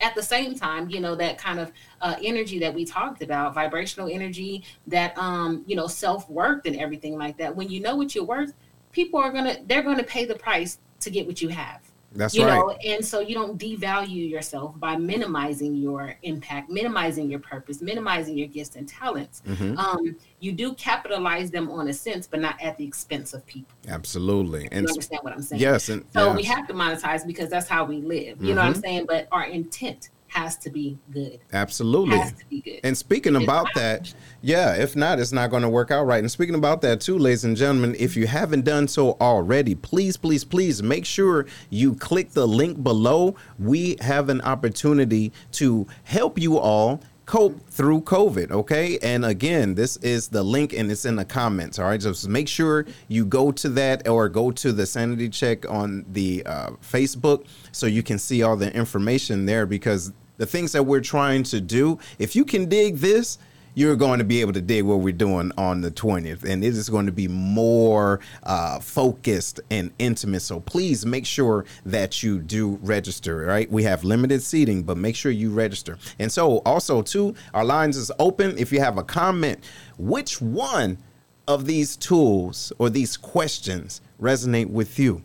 at 0.00 0.14
the 0.14 0.22
same 0.22 0.54
time 0.54 0.88
you 0.88 1.00
know 1.00 1.14
that 1.16 1.36
kind 1.36 1.58
of 1.58 1.70
uh, 2.00 2.14
energy 2.22 2.58
that 2.60 2.72
we 2.72 2.86
talked 2.86 3.20
about 3.20 3.52
vibrational 3.52 4.08
energy 4.08 4.62
that 4.86 5.12
um 5.18 5.64
you 5.66 5.74
know 5.74 5.88
self-worth 5.88 6.64
and 6.66 6.76
everything 6.76 7.18
like 7.18 7.36
that 7.36 7.56
when 7.56 7.68
you 7.68 7.80
know 7.80 7.96
what 7.96 8.14
you're 8.14 8.22
worth 8.22 8.54
people 8.92 9.18
are 9.18 9.32
gonna 9.32 9.56
they're 9.66 9.82
gonna 9.82 10.04
pay 10.04 10.24
the 10.24 10.36
price 10.36 10.78
to 11.00 11.10
get 11.10 11.26
what 11.26 11.42
you 11.42 11.48
have 11.48 11.87
that's 12.12 12.34
you 12.34 12.44
right. 12.44 12.56
Know? 12.56 12.70
And 12.84 13.04
so 13.04 13.20
you 13.20 13.34
don't 13.34 13.58
devalue 13.58 14.28
yourself 14.28 14.78
by 14.78 14.96
minimizing 14.96 15.74
your 15.74 16.14
impact, 16.22 16.70
minimizing 16.70 17.30
your 17.30 17.40
purpose, 17.40 17.82
minimizing 17.82 18.36
your 18.38 18.48
gifts 18.48 18.76
and 18.76 18.88
talents. 18.88 19.42
Mm-hmm. 19.46 19.78
Um, 19.78 20.16
you 20.40 20.52
do 20.52 20.74
capitalize 20.74 21.50
them 21.50 21.70
on 21.70 21.88
a 21.88 21.92
sense, 21.92 22.26
but 22.26 22.40
not 22.40 22.60
at 22.62 22.78
the 22.78 22.84
expense 22.84 23.34
of 23.34 23.44
people. 23.46 23.74
Absolutely. 23.88 24.68
And 24.72 24.86
you 24.86 24.88
understand 24.88 25.20
what 25.22 25.34
I'm 25.34 25.42
saying? 25.42 25.60
Yes. 25.60 25.90
And, 25.90 26.04
so 26.12 26.28
yes. 26.28 26.36
we 26.36 26.42
have 26.44 26.66
to 26.68 26.74
monetize 26.74 27.26
because 27.26 27.50
that's 27.50 27.68
how 27.68 27.84
we 27.84 28.00
live. 28.00 28.08
You 28.08 28.32
mm-hmm. 28.32 28.46
know 28.48 28.54
what 28.54 28.58
I'm 28.58 28.72
mm-hmm. 28.72 28.80
saying? 28.80 29.06
But 29.06 29.28
our 29.30 29.44
intent 29.44 30.10
has 30.28 30.56
to 30.58 30.70
be 30.70 30.98
good. 31.10 31.40
Absolutely. 31.52 32.18
Has 32.18 32.32
to 32.32 32.46
be 32.46 32.60
good. 32.60 32.80
And 32.84 32.96
speaking 32.96 33.36
about 33.36 33.66
that, 33.74 34.12
yeah, 34.42 34.74
if 34.74 34.94
not, 34.94 35.18
it's 35.18 35.32
not 35.32 35.50
going 35.50 35.62
to 35.62 35.68
work 35.68 35.90
out 35.90 36.04
right. 36.04 36.20
And 36.20 36.30
speaking 36.30 36.54
about 36.54 36.80
that 36.82 37.00
too, 37.00 37.18
ladies 37.18 37.44
and 37.44 37.56
gentlemen, 37.56 37.96
if 37.98 38.16
you 38.16 38.26
haven't 38.26 38.64
done 38.64 38.88
so 38.88 39.16
already, 39.20 39.74
please, 39.74 40.16
please, 40.16 40.44
please 40.44 40.82
make 40.82 41.04
sure 41.04 41.46
you 41.70 41.94
click 41.94 42.30
the 42.30 42.46
link 42.46 42.82
below. 42.82 43.34
We 43.58 43.96
have 44.00 44.28
an 44.28 44.40
opportunity 44.42 45.32
to 45.52 45.86
help 46.04 46.38
you 46.38 46.58
all 46.58 47.00
cope 47.28 47.60
through 47.68 48.00
COVID. 48.00 48.50
Okay. 48.50 48.98
And 49.02 49.22
again, 49.22 49.74
this 49.74 49.98
is 49.98 50.28
the 50.28 50.42
link 50.42 50.72
and 50.72 50.90
it's 50.90 51.04
in 51.04 51.16
the 51.16 51.26
comments. 51.26 51.78
All 51.78 51.84
right. 51.84 52.02
So 52.02 52.14
make 52.26 52.48
sure 52.48 52.86
you 53.08 53.26
go 53.26 53.52
to 53.52 53.68
that 53.68 54.08
or 54.08 54.30
go 54.30 54.50
to 54.50 54.72
the 54.72 54.86
sanity 54.86 55.28
check 55.28 55.68
on 55.70 56.06
the 56.10 56.42
uh, 56.46 56.70
Facebook 56.80 57.44
so 57.70 57.84
you 57.84 58.02
can 58.02 58.18
see 58.18 58.42
all 58.42 58.56
the 58.56 58.74
information 58.74 59.44
there 59.44 59.66
because 59.66 60.10
the 60.38 60.46
things 60.46 60.72
that 60.72 60.84
we're 60.84 61.02
trying 61.02 61.42
to 61.42 61.60
do, 61.60 61.98
if 62.18 62.34
you 62.34 62.46
can 62.46 62.64
dig 62.64 62.96
this, 62.96 63.36
you're 63.78 63.94
going 63.94 64.18
to 64.18 64.24
be 64.24 64.40
able 64.40 64.52
to 64.52 64.60
dig 64.60 64.82
what 64.82 64.98
we're 64.98 65.12
doing 65.12 65.52
on 65.56 65.82
the 65.82 65.90
20th. 65.92 66.42
And 66.42 66.64
it 66.64 66.74
is 66.74 66.90
going 66.90 67.06
to 67.06 67.12
be 67.12 67.28
more 67.28 68.18
uh, 68.42 68.80
focused 68.80 69.60
and 69.70 69.92
intimate. 70.00 70.40
So 70.40 70.58
please 70.58 71.06
make 71.06 71.24
sure 71.24 71.64
that 71.86 72.20
you 72.20 72.40
do 72.40 72.80
register, 72.82 73.36
right? 73.36 73.70
We 73.70 73.84
have 73.84 74.02
limited 74.02 74.42
seating, 74.42 74.82
but 74.82 74.96
make 74.96 75.14
sure 75.14 75.30
you 75.30 75.52
register. 75.52 75.96
And 76.18 76.32
so 76.32 76.58
also, 76.66 77.02
too, 77.02 77.36
our 77.54 77.64
lines 77.64 77.96
is 77.96 78.10
open. 78.18 78.58
If 78.58 78.72
you 78.72 78.80
have 78.80 78.98
a 78.98 79.04
comment, 79.04 79.62
which 79.96 80.40
one 80.40 80.98
of 81.46 81.66
these 81.66 81.96
tools 81.96 82.72
or 82.78 82.90
these 82.90 83.16
questions 83.16 84.00
resonate 84.20 84.70
with 84.70 84.98
you? 84.98 85.22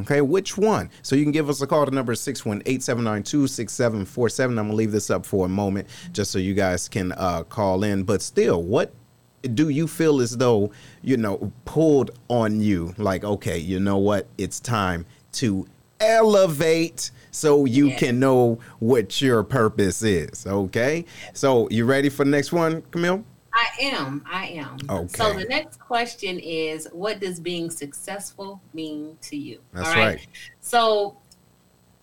Okay, 0.00 0.20
which 0.20 0.58
one? 0.58 0.90
So 1.02 1.16
you 1.16 1.24
can 1.24 1.32
give 1.32 1.48
us 1.48 1.62
a 1.62 1.66
call 1.66 1.86
to 1.86 1.90
number 1.90 2.14
618-792-6747. 2.14 4.44
I'm 4.44 4.54
gonna 4.54 4.72
leave 4.72 4.92
this 4.92 5.10
up 5.10 5.26
for 5.26 5.46
a 5.46 5.48
moment 5.48 5.88
just 6.12 6.30
so 6.30 6.38
you 6.38 6.54
guys 6.54 6.88
can 6.88 7.10
uh, 7.12 7.42
call 7.44 7.84
in. 7.84 8.04
But 8.04 8.22
still, 8.22 8.62
what 8.62 8.92
do 9.54 9.68
you 9.68 9.86
feel 9.86 10.20
as 10.20 10.36
though, 10.36 10.72
you 11.02 11.16
know, 11.16 11.52
pulled 11.64 12.10
on 12.28 12.60
you? 12.60 12.94
Like, 12.98 13.24
okay, 13.24 13.58
you 13.58 13.80
know 13.80 13.98
what? 13.98 14.26
It's 14.38 14.60
time 14.60 15.06
to 15.32 15.66
elevate 16.00 17.10
so 17.30 17.64
you 17.64 17.88
yeah. 17.88 17.98
can 17.98 18.20
know 18.20 18.58
what 18.78 19.20
your 19.20 19.42
purpose 19.42 20.02
is. 20.02 20.46
Okay. 20.46 21.04
So 21.32 21.68
you 21.70 21.84
ready 21.84 22.08
for 22.08 22.24
the 22.24 22.30
next 22.30 22.52
one, 22.52 22.82
Camille? 22.90 23.24
I 23.56 23.68
am. 23.80 24.22
I 24.30 24.46
am. 24.48 24.76
Okay. 24.88 25.08
So 25.16 25.32
the 25.32 25.46
next 25.46 25.80
question 25.80 26.38
is 26.38 26.86
what 26.92 27.20
does 27.20 27.40
being 27.40 27.70
successful 27.70 28.60
mean 28.74 29.16
to 29.22 29.36
you? 29.36 29.60
That's 29.72 29.96
right. 29.96 30.26
So 30.60 31.16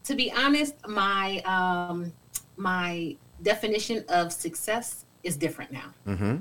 to 0.05 0.15
be 0.15 0.31
honest, 0.31 0.75
my 0.87 1.41
um 1.41 2.11
my 2.57 3.15
definition 3.43 4.03
of 4.09 4.33
success 4.33 5.05
is 5.23 5.37
different 5.37 5.71
now. 5.71 5.93
Mm-hmm. 6.07 6.37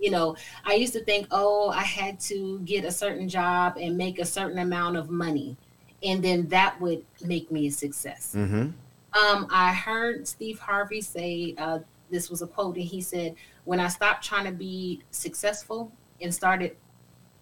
You 0.00 0.10
know, 0.10 0.36
I 0.64 0.74
used 0.74 0.94
to 0.94 1.04
think, 1.04 1.26
oh, 1.30 1.68
I 1.68 1.82
had 1.82 2.18
to 2.20 2.58
get 2.60 2.84
a 2.84 2.90
certain 2.90 3.28
job 3.28 3.76
and 3.78 3.98
make 3.98 4.18
a 4.18 4.24
certain 4.24 4.58
amount 4.58 4.96
of 4.96 5.10
money, 5.10 5.58
and 6.02 6.24
then 6.24 6.48
that 6.48 6.80
would 6.80 7.04
make 7.22 7.50
me 7.50 7.66
a 7.66 7.70
success. 7.70 8.34
Mm-hmm. 8.34 8.70
Um, 9.18 9.46
I 9.50 9.72
heard 9.72 10.26
Steve 10.26 10.58
Harvey 10.58 11.00
say 11.02 11.54
uh, 11.58 11.80
this 12.10 12.30
was 12.30 12.42
a 12.42 12.46
quote, 12.46 12.76
and 12.76 12.84
he 12.84 13.00
said, 13.00 13.34
"When 13.64 13.80
I 13.80 13.88
stopped 13.88 14.24
trying 14.24 14.44
to 14.44 14.52
be 14.52 15.02
successful 15.10 15.92
and 16.20 16.34
started 16.34 16.76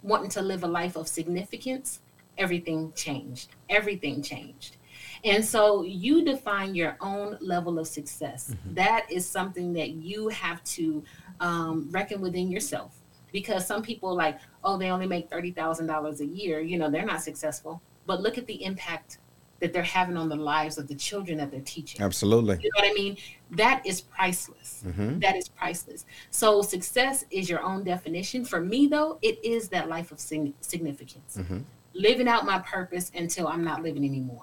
wanting 0.02 0.30
to 0.30 0.42
live 0.42 0.64
a 0.64 0.68
life 0.68 0.96
of 0.96 1.08
significance, 1.08 2.00
everything 2.38 2.92
changed. 2.94 3.50
Everything 3.68 4.22
changed." 4.22 4.76
And 5.24 5.44
so 5.44 5.84
you 5.84 6.24
define 6.24 6.74
your 6.74 6.96
own 7.00 7.38
level 7.40 7.78
of 7.78 7.86
success. 7.86 8.50
Mm-hmm. 8.50 8.74
That 8.74 9.06
is 9.10 9.28
something 9.28 9.72
that 9.74 9.90
you 9.90 10.28
have 10.28 10.62
to 10.64 11.04
um, 11.40 11.88
reckon 11.90 12.20
within 12.20 12.50
yourself. 12.50 12.98
Because 13.32 13.66
some 13.66 13.82
people 13.82 14.14
like, 14.14 14.38
oh, 14.62 14.76
they 14.76 14.90
only 14.90 15.06
make 15.06 15.30
thirty 15.30 15.52
thousand 15.52 15.86
dollars 15.86 16.20
a 16.20 16.26
year. 16.26 16.60
You 16.60 16.78
know, 16.78 16.90
they're 16.90 17.06
not 17.06 17.22
successful. 17.22 17.80
But 18.06 18.20
look 18.20 18.36
at 18.36 18.46
the 18.46 18.62
impact 18.64 19.18
that 19.62 19.72
they're 19.72 19.82
having 19.82 20.16
on 20.16 20.28
the 20.28 20.36
lives 20.36 20.76
of 20.76 20.88
the 20.88 20.94
children 20.94 21.38
that 21.38 21.50
they're 21.50 21.60
teaching. 21.60 22.02
Absolutely. 22.02 22.58
You 22.60 22.68
know 22.74 22.82
what 22.84 22.90
I 22.90 22.92
mean? 22.92 23.16
That 23.52 23.86
is 23.86 24.00
priceless. 24.00 24.82
Mm-hmm. 24.84 25.20
That 25.20 25.36
is 25.36 25.48
priceless. 25.48 26.04
So 26.30 26.62
success 26.62 27.24
is 27.30 27.48
your 27.48 27.62
own 27.62 27.84
definition. 27.84 28.44
For 28.44 28.60
me, 28.60 28.88
though, 28.88 29.18
it 29.22 29.42
is 29.44 29.68
that 29.68 29.88
life 29.88 30.10
of 30.12 30.18
sig- 30.20 30.52
significance, 30.60 31.36
Mm-hmm. 31.38 31.58
living 31.94 32.26
out 32.28 32.44
my 32.44 32.58
purpose 32.58 33.12
until 33.14 33.46
I'm 33.46 33.62
not 33.64 33.82
living 33.82 34.04
anymore. 34.04 34.42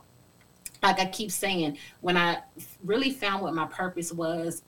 Like 0.81 0.99
I 1.01 1.05
keep 1.07 1.31
saying, 1.31 1.77
when 1.99 2.15
I 2.15 2.39
really 2.83 3.11
found 3.11 3.41
what 3.43 3.53
my 3.53 3.65
purpose 3.65 4.13
was, 4.13 4.63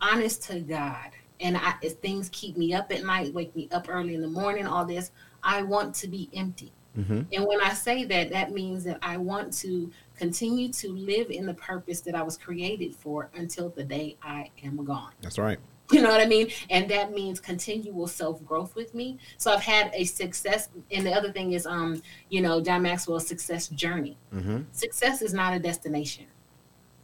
honest 0.00 0.42
to 0.44 0.60
God, 0.60 1.10
and 1.40 1.56
I, 1.56 1.74
if 1.80 1.94
things 1.94 2.28
keep 2.32 2.58
me 2.58 2.74
up 2.74 2.92
at 2.92 3.02
night, 3.02 3.32
wake 3.32 3.56
me 3.56 3.68
up 3.72 3.86
early 3.88 4.14
in 4.14 4.20
the 4.20 4.28
morning, 4.28 4.66
all 4.66 4.84
this, 4.84 5.10
I 5.42 5.62
want 5.62 5.94
to 5.96 6.08
be 6.08 6.28
empty. 6.34 6.72
Mm-hmm. 6.96 7.22
And 7.32 7.46
when 7.46 7.60
I 7.60 7.72
say 7.74 8.04
that, 8.04 8.30
that 8.30 8.52
means 8.52 8.84
that 8.84 8.98
I 9.02 9.16
want 9.16 9.52
to 9.58 9.90
continue 10.16 10.72
to 10.72 10.92
live 10.92 11.30
in 11.30 11.46
the 11.46 11.54
purpose 11.54 12.00
that 12.02 12.14
I 12.14 12.22
was 12.22 12.36
created 12.36 12.94
for 12.94 13.30
until 13.34 13.70
the 13.70 13.84
day 13.84 14.16
I 14.22 14.50
am 14.64 14.84
gone. 14.84 15.12
That's 15.20 15.38
right. 15.38 15.58
You 15.92 16.02
know 16.02 16.08
what 16.08 16.20
I 16.20 16.26
mean? 16.26 16.48
And 16.68 16.90
that 16.90 17.12
means 17.12 17.38
continual 17.38 18.08
self 18.08 18.44
growth 18.44 18.74
with 18.74 18.94
me. 18.94 19.18
So 19.36 19.52
I've 19.52 19.62
had 19.62 19.92
a 19.94 20.04
success. 20.04 20.68
And 20.90 21.06
the 21.06 21.12
other 21.12 21.30
thing 21.30 21.52
is, 21.52 21.66
um, 21.66 22.02
you 22.28 22.40
know, 22.40 22.60
John 22.60 22.82
Maxwell's 22.82 23.26
success 23.26 23.68
journey. 23.68 24.16
Mm-hmm. 24.34 24.62
Success 24.72 25.22
is 25.22 25.32
not 25.32 25.54
a 25.54 25.58
destination. 25.58 26.26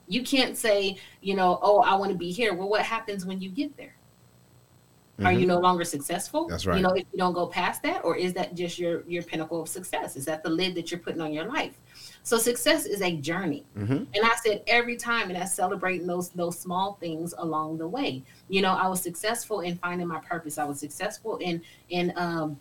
You 0.09 0.25
can't 0.25 0.57
say, 0.57 0.97
you 1.21 1.37
know, 1.37 1.61
oh, 1.63 1.81
I 1.81 1.95
want 1.95 2.11
to 2.11 2.19
be 2.19 2.33
here. 2.33 2.55
Well, 2.55 2.69
what 2.69 2.83
happens 2.83 3.25
when 3.25 3.41
you 3.41 3.51
get 3.51 3.77
there? 3.77 3.95
Are 5.27 5.33
you 5.33 5.47
no 5.47 5.59
longer 5.59 5.85
successful? 5.85 6.43
Mm-hmm. 6.43 6.51
That's 6.51 6.67
right. 6.67 6.77
You 6.77 6.83
know, 6.83 6.93
if 6.93 7.07
you 7.13 7.19
don't 7.19 7.33
go 7.33 7.47
past 7.47 7.83
that, 7.83 8.05
or 8.05 8.17
is 8.17 8.33
that 8.35 8.55
just 8.55 8.79
your 8.79 9.05
your 9.07 9.23
pinnacle 9.23 9.61
of 9.61 9.69
success? 9.69 10.17
Is 10.17 10.25
that 10.27 10.43
the 10.43 10.51
lid 10.51 10.75
that 10.75 10.91
you're 10.91 11.01
putting 11.01 11.21
on 11.21 11.33
your 11.33 11.45
life? 11.45 11.79
So 12.23 12.39
success 12.39 12.87
is 12.87 13.03
a 13.03 13.17
journey. 13.17 13.65
Mm-hmm. 13.77 13.93
And 13.93 14.25
I 14.25 14.35
said 14.45 14.63
every 14.67 14.97
time, 14.97 15.29
and 15.29 15.39
I 15.39 15.45
celebrate 15.45 16.07
those 16.07 16.31
those 16.31 16.59
small 16.59 16.95
things 17.01 17.35
along 17.39 17.79
the 17.79 17.89
way. 17.89 18.23
You 18.49 18.63
know, 18.63 18.73
I 18.73 18.89
was 18.89 19.03
successful 19.03 19.61
in 19.61 19.77
finding 19.77 20.07
my 20.07 20.21
purpose. 20.21 20.59
I 20.59 20.65
was 20.65 20.79
successful 20.79 21.39
in 21.39 21.63
in 21.91 22.13
um, 22.17 22.61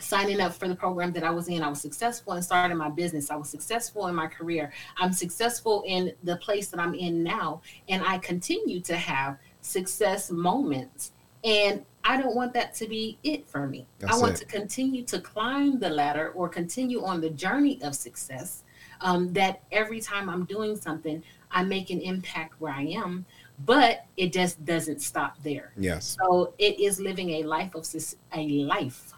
signing 0.00 0.40
up 0.40 0.54
for 0.54 0.68
the 0.68 0.74
program 0.74 1.12
that 1.12 1.24
I 1.24 1.30
was 1.30 1.48
in. 1.48 1.62
I 1.62 1.68
was 1.68 1.80
successful 1.80 2.34
in 2.34 2.42
starting 2.42 2.76
my 2.76 2.88
business. 2.88 3.30
I 3.30 3.36
was 3.36 3.48
successful 3.48 4.06
in 4.06 4.14
my 4.14 4.26
career. 4.26 4.72
I'm 4.98 5.12
successful 5.12 5.84
in 5.86 6.12
the 6.22 6.36
place 6.36 6.68
that 6.68 6.80
I'm 6.80 6.94
in 6.94 7.22
now, 7.22 7.62
and 7.88 8.02
I 8.04 8.18
continue 8.18 8.80
to 8.80 8.96
have 8.96 9.38
success 9.60 10.30
moments. 10.30 11.12
And 11.48 11.84
I 12.04 12.20
don't 12.20 12.36
want 12.36 12.52
that 12.54 12.74
to 12.74 12.86
be 12.86 13.18
it 13.24 13.48
for 13.48 13.66
me. 13.66 13.86
That's 13.98 14.14
I 14.14 14.20
want 14.20 14.34
it. 14.34 14.38
to 14.40 14.44
continue 14.44 15.02
to 15.04 15.18
climb 15.18 15.78
the 15.78 15.88
ladder 15.88 16.30
or 16.32 16.48
continue 16.48 17.02
on 17.04 17.20
the 17.22 17.30
journey 17.30 17.80
of 17.82 17.94
success 17.94 18.64
um, 19.00 19.32
that 19.32 19.62
every 19.72 20.00
time 20.00 20.28
I'm 20.28 20.44
doing 20.44 20.76
something, 20.76 21.22
I 21.50 21.64
make 21.64 21.88
an 21.88 22.00
impact 22.00 22.60
where 22.60 22.72
I 22.72 22.82
am, 22.82 23.24
but 23.64 24.04
it 24.18 24.32
just 24.32 24.62
doesn't 24.64 25.00
stop 25.00 25.42
there. 25.42 25.72
Yes. 25.78 26.18
So 26.20 26.52
it 26.58 26.78
is 26.78 27.00
living 27.00 27.30
a 27.30 27.44
life 27.44 27.74
of 27.74 27.86
a 28.34 28.46
life 28.64 29.14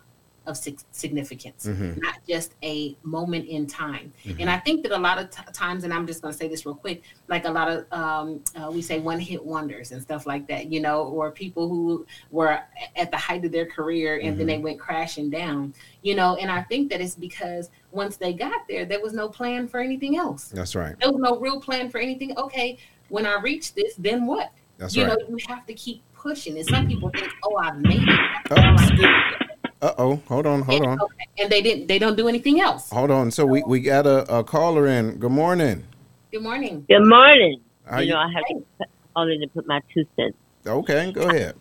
of 0.51 0.57
sig- 0.57 0.81
significance, 0.91 1.67
Mhm. 1.67 2.03
not 2.03 2.17
just 2.29 2.55
a 2.63 2.97
moment 3.03 3.47
in 3.49 3.67
time. 3.67 4.13
Mm-hmm. 4.25 4.41
And 4.41 4.51
I 4.51 4.59
think 4.59 4.83
that 4.83 4.93
a 4.93 4.99
lot 4.99 5.19
of 5.19 5.31
t- 5.31 5.43
times, 5.53 5.85
and 5.85 5.93
I'm 5.95 6.07
just 6.07 6.21
going 6.21 6.33
to 6.33 6.39
say 6.39 6.49
this 6.49 6.67
real 6.67 6.75
quick, 6.75 7.03
like 7.29 7.45
a 7.47 7.51
lot 7.51 7.69
of 7.71 7.87
um, 7.93 8.41
uh, 8.57 8.71
we 8.71 8.83
say 8.83 8.99
one 8.99 9.19
hit 9.19 9.43
wonders 9.45 9.93
and 9.93 10.03
stuff 10.03 10.27
like 10.27 10.47
that, 10.49 10.71
you 10.71 10.81
know, 10.81 11.05
or 11.05 11.31
people 11.31 11.69
who 11.69 12.05
were 12.31 12.59
at 12.97 13.11
the 13.11 13.17
height 13.17 13.45
of 13.45 13.53
their 13.53 13.67
career 13.67 14.19
and 14.23 14.39
then 14.39 14.47
they 14.47 14.55
Mm-hmm. 14.55 14.65
went 14.65 14.81
crashing 14.81 15.31
down, 15.31 15.73
you 16.03 16.15
know. 16.15 16.37
And 16.37 16.51
I 16.51 16.63
think 16.63 16.91
that 16.91 17.01
it's 17.01 17.15
because 17.15 17.71
once 17.93 18.17
they 18.17 18.33
got 18.33 18.67
there, 18.69 18.85
there 18.85 19.01
was 19.01 19.13
no 19.15 19.29
plan 19.29 19.69
for 19.69 19.81
anything 19.81 20.17
else. 20.17 20.49
That's 20.49 20.75
right. 20.75 20.95
There 21.01 21.11
was 21.11 21.21
no 21.21 21.39
real 21.39 21.61
plan 21.61 21.89
for 21.89 21.99
anything. 21.99 22.37
Okay, 22.37 22.79
when 23.09 23.25
I 23.27 23.41
reach 23.41 23.75
this, 23.75 23.95
then 23.97 24.27
what? 24.27 24.51
That's 24.79 24.97
you 24.97 25.05
right. 25.05 25.17
know, 25.19 25.27
you 25.29 25.37
have 25.49 25.67
to 25.67 25.75
keep 25.75 26.03
pushing. 26.15 26.57
And 26.59 26.67
some 26.67 26.87
people 26.87 27.11
think, 27.11 27.31
oh, 27.45 27.57
I've 27.57 27.79
made 27.81 28.03
it. 28.03 28.19
That's 28.49 28.91
Oh, 28.93 29.47
all 29.83 29.89
I 29.89 29.93
excuse- 29.93 30.19
did. 30.19 30.21
Uh 30.21 30.29
oh. 30.29 30.35
Hold 30.35 30.47
on. 30.47 30.63
Hold 30.63 30.83
and, 30.83 30.91
on. 30.93 31.01
okay, 31.01 31.27
and 31.39 31.51
they 31.51 31.63
didn't. 31.63 31.87
They 31.87 31.99
don't 31.99 32.17
do 32.17 32.29
anything 32.29 32.61
else. 32.61 32.91
Hold 32.91 33.11
on. 33.11 33.31
So 33.31 33.47
we, 33.47 33.63
we 33.67 33.81
got 33.81 34.07
a, 34.07 34.39
a 34.39 34.45
caller 34.45 34.87
in. 34.87 35.17
Good 35.19 35.33
morning. 35.33 35.85
Good 36.33 36.43
morning. 36.43 36.85
Good 36.89 37.07
morning. 37.07 37.61
How 37.87 37.99
you 37.99 38.07
you- 38.09 38.13
know, 38.13 38.19
I 38.21 38.29
have 38.35 38.45
to 38.79 38.87
call 39.15 39.29
in 39.31 39.43
and 39.43 39.53
put 39.53 39.67
my 39.67 39.81
two 39.93 40.05
cents. 40.17 40.37
Okay. 40.67 41.13
Go 41.13 41.29
ahead. 41.29 41.57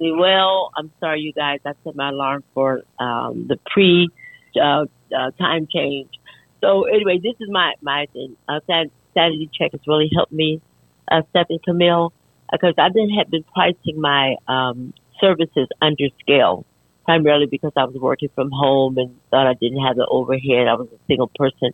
Well, 0.00 0.70
I'm 0.76 0.90
sorry, 0.98 1.20
you 1.20 1.32
guys. 1.32 1.60
I 1.64 1.72
set 1.84 1.94
my 1.94 2.08
alarm 2.08 2.42
for 2.54 2.82
um, 2.98 3.46
the 3.48 3.56
pre 3.72 4.08
uh, 4.60 4.86
uh, 5.16 5.30
time 5.38 5.68
change. 5.72 6.10
So 6.60 6.84
anyway, 6.84 7.18
this 7.22 7.34
is 7.40 7.48
my 7.50 7.74
my 7.82 8.06
thing. 8.12 8.36
Uh, 8.48 8.58
Sat- 8.66 8.90
Sanity 9.14 9.48
check 9.56 9.70
has 9.72 9.80
really 9.86 10.10
helped 10.14 10.32
me, 10.32 10.60
uh, 11.10 11.22
Stephanie 11.30 11.60
Camille, 11.64 12.12
because 12.50 12.74
I 12.78 12.88
didn't 12.88 13.10
have 13.10 13.30
been 13.30 13.44
pricing 13.54 14.00
my 14.00 14.36
um, 14.48 14.92
services 15.20 15.68
under 15.80 16.06
scale, 16.20 16.64
primarily 17.04 17.46
because 17.46 17.72
I 17.76 17.84
was 17.84 17.94
working 17.96 18.30
from 18.34 18.50
home 18.50 18.98
and 18.98 19.18
thought 19.30 19.46
I 19.46 19.54
didn't 19.54 19.84
have 19.84 19.96
the 19.96 20.06
overhead. 20.06 20.68
I 20.68 20.74
was 20.74 20.88
a 20.92 20.98
single 21.06 21.30
person, 21.34 21.70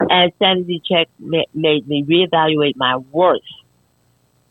and 0.00 0.32
Sanity 0.38 0.82
check 0.84 1.08
ma- 1.18 1.50
made 1.54 1.88
me 1.88 2.04
reevaluate 2.04 2.76
my 2.76 2.96
worth 2.96 3.42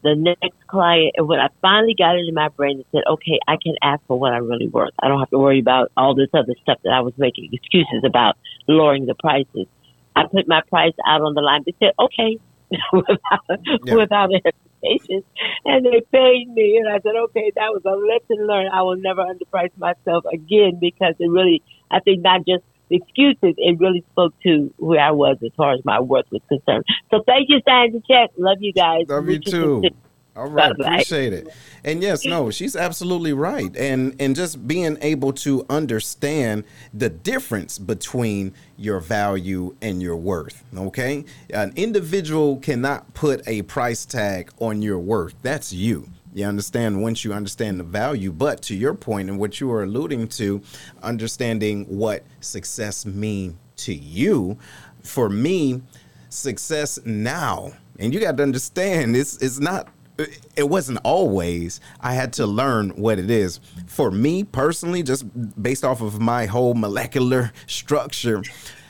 the 0.03 0.15
next 0.15 0.67
client, 0.67 1.13
and 1.15 1.28
when 1.28 1.39
I 1.39 1.47
finally 1.61 1.95
got 1.97 2.15
it 2.15 2.28
in 2.28 2.34
my 2.34 2.49
brain 2.49 2.76
and 2.78 2.86
said, 2.91 3.03
okay, 3.09 3.39
I 3.47 3.55
can 3.61 3.74
ask 3.82 4.01
for 4.05 4.19
what 4.19 4.34
I'm 4.34 4.47
really 4.47 4.67
worth. 4.67 4.91
I 5.01 5.07
don't 5.07 5.19
have 5.19 5.30
to 5.30 5.39
worry 5.39 5.59
about 5.59 5.91
all 5.95 6.13
this 6.13 6.28
other 6.34 6.55
stuff 6.61 6.80
that 6.84 6.91
I 6.91 6.99
was 6.99 7.13
making 7.17 7.49
excuses 7.53 8.03
about 8.05 8.36
lowering 8.67 9.05
the 9.05 9.15
prices. 9.15 9.65
I 10.15 10.26
put 10.28 10.47
my 10.47 10.61
price 10.69 10.93
out 11.07 11.21
on 11.21 11.34
the 11.34 11.41
line. 11.41 11.63
They 11.65 11.74
said, 11.80 11.93
okay, 11.97 12.38
without, 12.93 13.59
Yeah. 13.86 13.95
without 13.95 14.30
hesitation. 14.84 15.23
And 15.65 15.86
they 15.86 16.01
paid 16.11 16.49
me. 16.49 16.77
And 16.77 16.89
I 16.89 16.99
said, 16.99 17.15
okay, 17.25 17.51
that 17.55 17.71
was 17.71 17.81
a 17.86 17.95
lesson 17.95 18.47
learned. 18.47 18.69
I 18.73 18.81
will 18.81 18.97
never 18.97 19.23
underprice 19.23 19.75
myself 19.77 20.25
again 20.31 20.77
because 20.79 21.15
it 21.19 21.29
really, 21.29 21.61
I 21.91 21.99
think 21.99 22.21
not 22.23 22.45
just 22.45 22.63
the 22.89 22.97
excuses, 22.97 23.55
it 23.57 23.79
really 23.79 24.03
spoke 24.11 24.34
to 24.43 24.73
where 24.77 24.99
I 24.99 25.11
was 25.11 25.38
as 25.43 25.51
far 25.55 25.73
as 25.73 25.79
my 25.86 25.99
worth 25.99 26.25
was 26.31 26.41
concerned. 26.49 26.84
So 27.11 27.23
thank 27.25 27.49
you, 27.49 27.59
Sanity 27.67 28.03
Check. 28.07 28.31
Love 28.38 28.57
you 28.59 28.73
guys. 28.73 29.05
Love 29.07 29.29
you 29.29 29.39
too. 29.39 29.84
All 30.36 30.49
right, 30.49 30.71
appreciate 30.71 31.31
it. 31.31 31.47
And 31.84 32.01
yes, 32.01 32.25
no, 32.25 32.49
she's 32.49 32.75
absolutely 32.75 33.34
right. 33.34 33.75
And 33.77 34.15
and 34.19 34.36
just 34.36 34.67
being 34.67 34.97
able 35.01 35.31
to 35.34 35.63
understand 35.69 36.63
the 36.91 37.09
difference 37.09 37.77
between 37.77 38.53
your 38.75 38.99
value 38.99 39.75
and 39.79 40.01
your 40.01 40.15
worth. 40.15 40.63
Okay? 40.75 41.25
An 41.51 41.71
individual 41.75 42.57
cannot 42.57 43.13
put 43.13 43.47
a 43.47 43.61
price 43.63 44.05
tag 44.05 44.51
on 44.59 44.81
your 44.81 44.97
worth. 44.97 45.36
That's 45.43 45.71
you. 45.71 46.09
You 46.34 46.47
understand 46.47 47.03
once 47.03 47.23
you 47.23 47.31
understand 47.31 47.79
the 47.79 47.84
value, 47.84 48.31
but 48.31 48.63
to 48.63 48.75
your 48.75 48.95
point 48.95 49.29
and 49.29 49.38
what 49.38 49.59
you 49.59 49.67
were 49.67 49.84
alluding 49.84 50.29
to, 50.29 50.63
understanding 51.03 51.86
what 51.86 52.23
success 52.39 53.05
mean 53.05 53.59
to 53.75 53.93
you, 53.93 54.57
for 55.03 55.29
me, 55.29 55.84
success 56.29 56.97
now 57.05 57.73
and 57.99 58.13
you 58.13 58.19
got 58.19 58.38
to 58.38 58.43
understand 58.43 59.15
it's 59.15 59.38
it's 59.38 59.59
not 59.59 59.88
Uh, 60.20 60.26
it 60.55 60.70
wasn't 60.70 60.99
always 61.03 61.82
i 61.99 62.14
had 62.14 62.34
to 62.34 62.45
learn 62.45 62.91
what 62.91 63.18
it 63.18 63.32
is 63.32 63.59
for 63.88 64.11
me 64.11 64.43
personally 64.43 65.01
just 65.01 65.26
based 65.61 65.84
off 65.84 66.01
of 66.01 66.22
my 66.22 66.45
whole 66.45 66.76
molecular 66.76 67.51
structure 67.68 68.43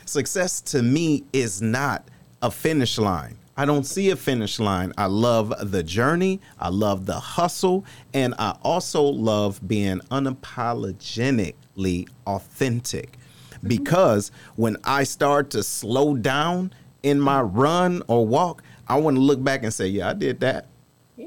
success 0.06 0.60
to 0.60 0.84
me 0.84 1.24
is 1.32 1.62
not 1.62 2.10
a 2.42 2.52
finish 2.52 2.98
line 2.98 3.38
I 3.56 3.66
don't 3.66 3.86
see 3.86 4.10
a 4.10 4.16
finish 4.16 4.60
line. 4.60 4.94
I 4.98 5.06
love 5.06 5.54
the 5.72 5.84
journey. 5.84 6.42
I 6.60 6.70
love 6.70 7.06
the 7.06 7.20
hustle. 7.20 7.86
And 8.14 8.34
I 8.40 8.58
also 8.64 9.04
love 9.04 9.62
being 9.68 10.00
unapologetically 10.10 12.10
authentic. 12.26 13.20
Mm-hmm. 13.52 13.68
Because 13.68 14.32
when 14.56 14.78
I 14.84 15.04
start 15.04 15.52
to 15.52 15.62
slow 15.62 16.16
down 16.16 16.74
in 17.04 17.20
my 17.20 17.42
run 17.42 18.02
or 18.08 18.26
walk, 18.26 18.64
I 18.88 18.98
want 18.98 19.18
to 19.18 19.22
look 19.22 19.44
back 19.44 19.62
and 19.64 19.72
say, 19.72 19.86
yeah, 19.88 20.10
I 20.10 20.14
did 20.14 20.40
that. 20.40 20.66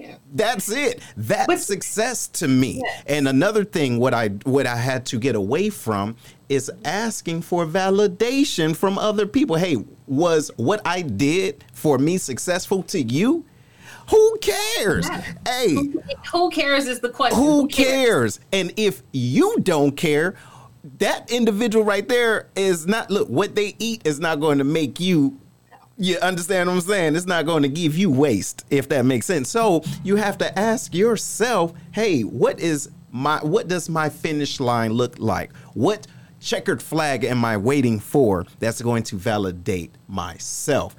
Yeah. 0.01 0.16
That's 0.34 0.70
it. 0.70 1.01
That's 1.16 1.47
But- 1.47 1.61
success 1.61 2.28
to 2.28 2.49
me. 2.49 2.82
Yes. 2.84 3.03
And 3.07 3.28
another 3.28 3.64
thing 3.64 3.99
what 3.99 4.14
I 4.14 4.28
what 4.44 4.66
I 4.66 4.76
had 4.76 5.07
to 5.07 5.18
get 5.18 5.34
away 5.34 5.70
from 5.70 6.16
is 6.49 6.70
asking 6.84 7.42
for 7.42 7.66
validation 7.66 8.76
from 8.76 8.99
other 8.99 9.26
people. 9.26 9.57
Hey, 9.57 9.84
was 10.07 10.51
what 10.57 10.80
I 10.84 11.03
did 11.03 11.64
for 11.72 11.99
me 11.99 12.18
successful 12.18 12.82
to 12.84 13.01
you? 13.03 13.44
Who 14.11 14.38
cares? 14.40 15.09
Hey, 15.47 15.74
Who 16.32 16.51
cares 16.51 16.86
is 16.86 17.01
the 17.01 17.09
question. 17.09 17.42
who 17.42 17.66
cares? 17.66 18.38
And 18.53 18.72
if 18.76 19.03
you 19.12 19.57
don't 19.62 19.97
care, 19.97 20.36
that 20.99 21.28
individual 21.32 21.84
right 21.84 22.09
there 22.09 22.47
is 22.55 22.86
not 22.86 23.11
look, 23.11 23.28
what 23.28 23.57
they 23.57 23.74
eat 23.80 24.03
is 24.05 24.20
not 24.20 24.38
going 24.38 24.59
to 24.59 24.64
make 24.64 25.01
you 25.01 25.40
you 25.99 26.18
understand 26.18 26.68
what 26.68 26.74
I'm 26.74 26.80
saying? 26.82 27.16
It's 27.16 27.26
not 27.26 27.47
going 27.47 27.62
to 27.62 27.68
give 27.68 27.97
you 27.97 28.11
waste, 28.11 28.64
if 28.70 28.88
that 28.90 29.05
makes 29.05 29.26
sense. 29.26 29.49
So 29.49 29.82
you 30.05 30.16
have 30.16 30.38
to 30.38 30.59
ask 30.59 30.94
yourself, 30.94 31.72
hey, 31.92 32.22
what 32.22 32.61
is 32.61 32.90
my 33.11 33.38
what 33.38 33.68
does 33.68 33.88
my 33.88 34.09
finish 34.09 34.61
line 34.61 34.92
look 34.92 35.18
like? 35.18 35.55
What 35.74 36.07
checkered 36.38 36.82
flag 36.82 37.24
am 37.24 37.44
I 37.44 37.57
waiting 37.57 37.99
for 37.99 38.44
that's 38.59 38.82
going 38.82 39.05
to 39.05 39.16
validate 39.16 39.94
myself? 40.07 40.94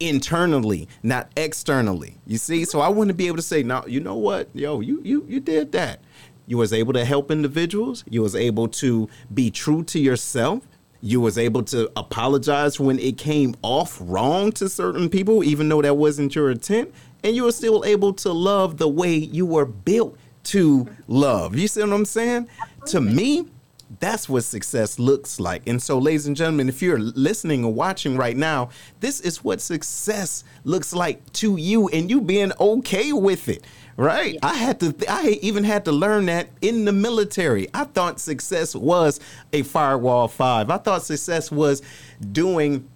Internally, 0.00 0.88
not 1.02 1.30
externally. 1.36 2.18
You 2.26 2.36
see? 2.36 2.64
So 2.64 2.80
I 2.80 2.88
want 2.88 3.08
to 3.08 3.14
be 3.14 3.28
able 3.28 3.36
to 3.36 3.42
say, 3.42 3.62
now, 3.62 3.84
you 3.86 4.00
know 4.00 4.16
what? 4.16 4.48
Yo, 4.52 4.80
you 4.80 5.00
you 5.02 5.24
you 5.28 5.40
did 5.40 5.72
that. 5.72 6.00
You 6.46 6.58
was 6.58 6.72
able 6.72 6.92
to 6.92 7.04
help 7.04 7.30
individuals. 7.30 8.04
You 8.10 8.20
was 8.20 8.34
able 8.34 8.68
to 8.68 9.08
be 9.32 9.50
true 9.50 9.84
to 9.84 9.98
yourself 9.98 10.66
you 11.02 11.20
was 11.20 11.36
able 11.36 11.64
to 11.64 11.90
apologize 11.96 12.78
when 12.78 12.98
it 13.00 13.18
came 13.18 13.54
off 13.62 13.98
wrong 14.00 14.52
to 14.52 14.68
certain 14.68 15.10
people 15.10 15.42
even 15.42 15.68
though 15.68 15.82
that 15.82 15.96
wasn't 15.96 16.34
your 16.34 16.50
intent 16.50 16.94
and 17.24 17.34
you 17.34 17.42
were 17.42 17.52
still 17.52 17.84
able 17.84 18.12
to 18.12 18.32
love 18.32 18.78
the 18.78 18.88
way 18.88 19.12
you 19.12 19.44
were 19.44 19.66
built 19.66 20.16
to 20.44 20.88
love. 21.08 21.56
You 21.56 21.68
see 21.68 21.80
what 21.82 21.92
i'm 21.92 22.04
saying? 22.04 22.48
To 22.86 23.00
me 23.00 23.48
that's 24.00 24.26
what 24.26 24.42
success 24.42 24.98
looks 24.98 25.38
like. 25.38 25.66
And 25.66 25.82
so 25.82 25.98
ladies 25.98 26.26
and 26.26 26.36
gentlemen 26.36 26.68
if 26.68 26.80
you're 26.80 26.98
listening 27.00 27.64
or 27.64 27.72
watching 27.72 28.16
right 28.16 28.36
now 28.36 28.70
this 29.00 29.20
is 29.20 29.42
what 29.42 29.60
success 29.60 30.44
looks 30.64 30.94
like 30.94 31.32
to 31.34 31.56
you 31.56 31.88
and 31.88 32.08
you 32.08 32.20
being 32.20 32.52
okay 32.60 33.12
with 33.12 33.48
it 33.48 33.64
Right. 33.96 34.38
I 34.42 34.54
had 34.54 34.80
to, 34.80 34.92
th- 34.92 35.10
I 35.10 35.38
even 35.42 35.64
had 35.64 35.84
to 35.84 35.92
learn 35.92 36.26
that 36.26 36.48
in 36.60 36.84
the 36.86 36.92
military. 36.92 37.68
I 37.74 37.84
thought 37.84 38.20
success 38.20 38.74
was 38.74 39.20
a 39.52 39.62
firewall 39.62 40.28
five. 40.28 40.70
I 40.70 40.78
thought 40.78 41.02
success 41.02 41.50
was 41.50 41.82
doing 42.32 42.88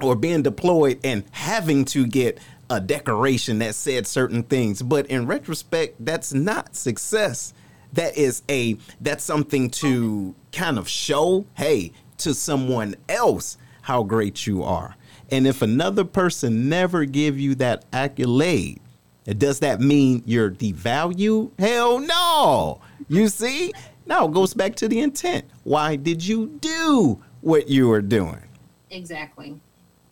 or 0.00 0.14
being 0.14 0.42
deployed 0.42 1.00
and 1.04 1.24
having 1.30 1.84
to 1.86 2.06
get 2.06 2.38
a 2.68 2.80
decoration 2.80 3.58
that 3.60 3.74
said 3.74 4.06
certain 4.06 4.42
things. 4.42 4.82
But 4.82 5.06
in 5.06 5.26
retrospect, 5.26 6.04
that's 6.04 6.32
not 6.32 6.74
success. 6.76 7.54
That 7.92 8.16
is 8.16 8.42
a, 8.48 8.76
that's 9.00 9.24
something 9.24 9.70
to 9.70 10.34
kind 10.52 10.78
of 10.78 10.88
show, 10.88 11.46
hey, 11.54 11.92
to 12.18 12.34
someone 12.34 12.94
else 13.08 13.58
how 13.82 14.02
great 14.02 14.46
you 14.46 14.62
are. 14.62 14.96
And 15.30 15.46
if 15.46 15.62
another 15.62 16.04
person 16.04 16.68
never 16.68 17.04
give 17.04 17.38
you 17.38 17.54
that 17.56 17.84
accolade, 17.92 18.80
does 19.24 19.60
that 19.60 19.80
mean 19.80 20.22
you're 20.26 20.50
devalued? 20.50 21.52
Hell 21.58 22.00
no. 22.00 22.80
You 23.08 23.28
see? 23.28 23.72
Now 24.06 24.26
it 24.26 24.32
goes 24.32 24.54
back 24.54 24.74
to 24.76 24.88
the 24.88 25.00
intent. 25.00 25.44
Why 25.64 25.96
did 25.96 26.26
you 26.26 26.48
do 26.60 27.22
what 27.40 27.68
you 27.68 27.88
were 27.88 28.02
doing? 28.02 28.42
Exactly. 28.90 29.60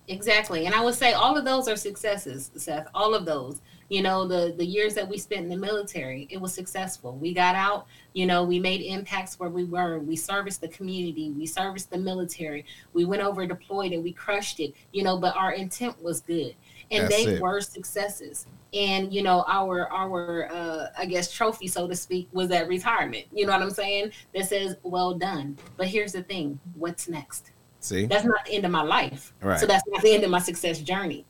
Exactly. 0.08 0.66
And 0.66 0.74
I 0.74 0.84
would 0.84 0.94
say 0.94 1.12
all 1.12 1.36
of 1.36 1.44
those 1.44 1.68
are 1.68 1.76
successes, 1.76 2.50
Seth. 2.56 2.88
All 2.94 3.14
of 3.14 3.24
those. 3.24 3.61
You 3.88 4.02
know, 4.02 4.26
the 4.26 4.54
the 4.56 4.64
years 4.64 4.94
that 4.94 5.08
we 5.08 5.18
spent 5.18 5.42
in 5.42 5.48
the 5.48 5.56
military, 5.56 6.28
it 6.30 6.40
was 6.40 6.54
successful. 6.54 7.16
We 7.16 7.34
got 7.34 7.56
out, 7.56 7.86
you 8.12 8.24
know, 8.26 8.44
we 8.44 8.61
made 8.61 8.82
impacts 8.82 9.38
where 9.38 9.50
we 9.50 9.64
were. 9.64 9.98
We 9.98 10.14
serviced 10.14 10.61
the 10.61 10.68
community, 10.68 11.30
we 11.30 11.46
serviced 11.46 11.90
the 11.90 11.98
military. 11.98 12.64
We 12.92 13.04
went 13.04 13.22
over 13.22 13.46
deployed 13.46 13.92
and 13.92 14.02
we 14.04 14.12
crushed 14.12 14.61
it, 14.61 14.74
you 14.92 15.02
know, 15.02 15.16
but 15.16 15.36
our 15.36 15.52
intent 15.52 16.00
was 16.02 16.20
good. 16.20 16.54
And 16.92 17.04
That's 17.04 17.16
they 17.16 17.34
it. 17.34 17.40
were 17.40 17.61
successes. 17.61 18.46
And 18.72 19.12
you 19.12 19.22
know, 19.22 19.44
our 19.48 19.90
our 19.92 20.48
uh 20.52 20.86
I 20.96 21.06
guess 21.06 21.32
trophy, 21.32 21.66
so 21.66 21.88
to 21.88 21.96
speak, 21.96 22.28
was 22.32 22.50
at 22.50 22.68
retirement. 22.68 23.26
You 23.32 23.46
know 23.46 23.52
what 23.52 23.62
I'm 23.62 23.70
saying? 23.70 24.12
That 24.34 24.46
says, 24.46 24.76
well 24.82 25.14
done. 25.14 25.58
But 25.76 25.88
here's 25.88 26.12
the 26.12 26.22
thing, 26.22 26.60
what's 26.74 27.08
next? 27.08 27.52
See? 27.80 28.06
that's 28.06 28.24
not 28.24 28.44
the 28.44 28.52
end 28.52 28.64
of 28.66 28.70
my 28.70 28.82
life. 28.82 29.32
Right. 29.40 29.58
So 29.58 29.66
that's 29.66 29.82
not 29.88 30.02
the 30.02 30.12
end 30.12 30.22
of 30.22 30.30
my 30.30 30.38
success 30.38 30.80
journey. 30.80 31.24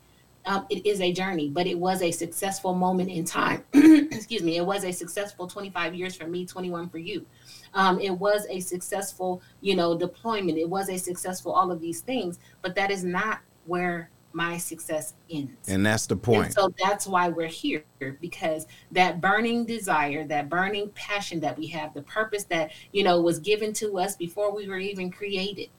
Um, 0.45 0.65
it 0.69 0.85
is 0.85 1.01
a 1.01 1.13
journey, 1.13 1.49
but 1.49 1.67
it 1.67 1.77
was 1.77 2.01
a 2.01 2.11
successful 2.11 2.73
moment 2.73 3.09
in 3.09 3.23
time. 3.25 3.63
Excuse 3.73 4.41
me. 4.41 4.57
It 4.57 4.65
was 4.65 4.83
a 4.83 4.91
successful 4.91 5.47
25 5.47 5.93
years 5.93 6.15
for 6.15 6.27
me, 6.27 6.45
21 6.45 6.89
for 6.89 6.97
you. 6.97 7.25
Um, 7.73 7.99
it 7.99 8.09
was 8.09 8.47
a 8.49 8.59
successful, 8.59 9.41
you 9.61 9.75
know, 9.75 9.95
deployment. 9.95 10.57
It 10.57 10.67
was 10.67 10.89
a 10.89 10.97
successful 10.97 11.51
all 11.51 11.71
of 11.71 11.79
these 11.79 12.01
things, 12.01 12.39
but 12.61 12.75
that 12.75 12.89
is 12.89 13.03
not 13.03 13.39
where 13.65 14.09
my 14.33 14.57
success 14.57 15.13
ends. 15.29 15.69
And 15.69 15.85
that's 15.85 16.07
the 16.07 16.15
And 16.15 16.23
point. 16.23 16.53
so 16.53 16.73
that's 16.83 17.07
why 17.07 17.29
we're 17.29 17.47
here 17.47 17.83
because 18.19 18.67
that 18.91 19.21
burning 19.21 19.65
desire, 19.65 20.25
that 20.27 20.49
burning 20.49 20.89
passion 20.89 21.39
that 21.41 21.57
we 21.57 21.67
have, 21.67 21.93
the 21.93 22.03
purpose 22.03 22.43
that, 22.45 22.71
you 22.91 23.03
know, 23.03 23.21
was 23.21 23.39
given 23.39 23.73
to 23.73 23.97
us 23.99 24.15
before 24.15 24.55
we 24.55 24.67
were 24.67 24.79
even 24.79 25.11
created, 25.11 25.69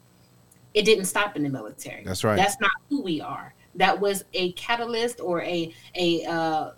it 0.74 0.84
didn't 0.84 1.06
stop 1.06 1.36
in 1.36 1.42
the 1.42 1.48
military. 1.48 2.04
That's 2.04 2.24
right. 2.24 2.36
That's 2.36 2.60
not 2.60 2.72
who 2.88 3.02
we 3.02 3.20
are. 3.20 3.54
That 3.74 4.00
was 4.00 4.24
a 4.34 4.52
catalyst 4.52 5.20
or 5.20 5.42
a 5.42 5.72
a 5.94 6.24
uh, 6.24 6.70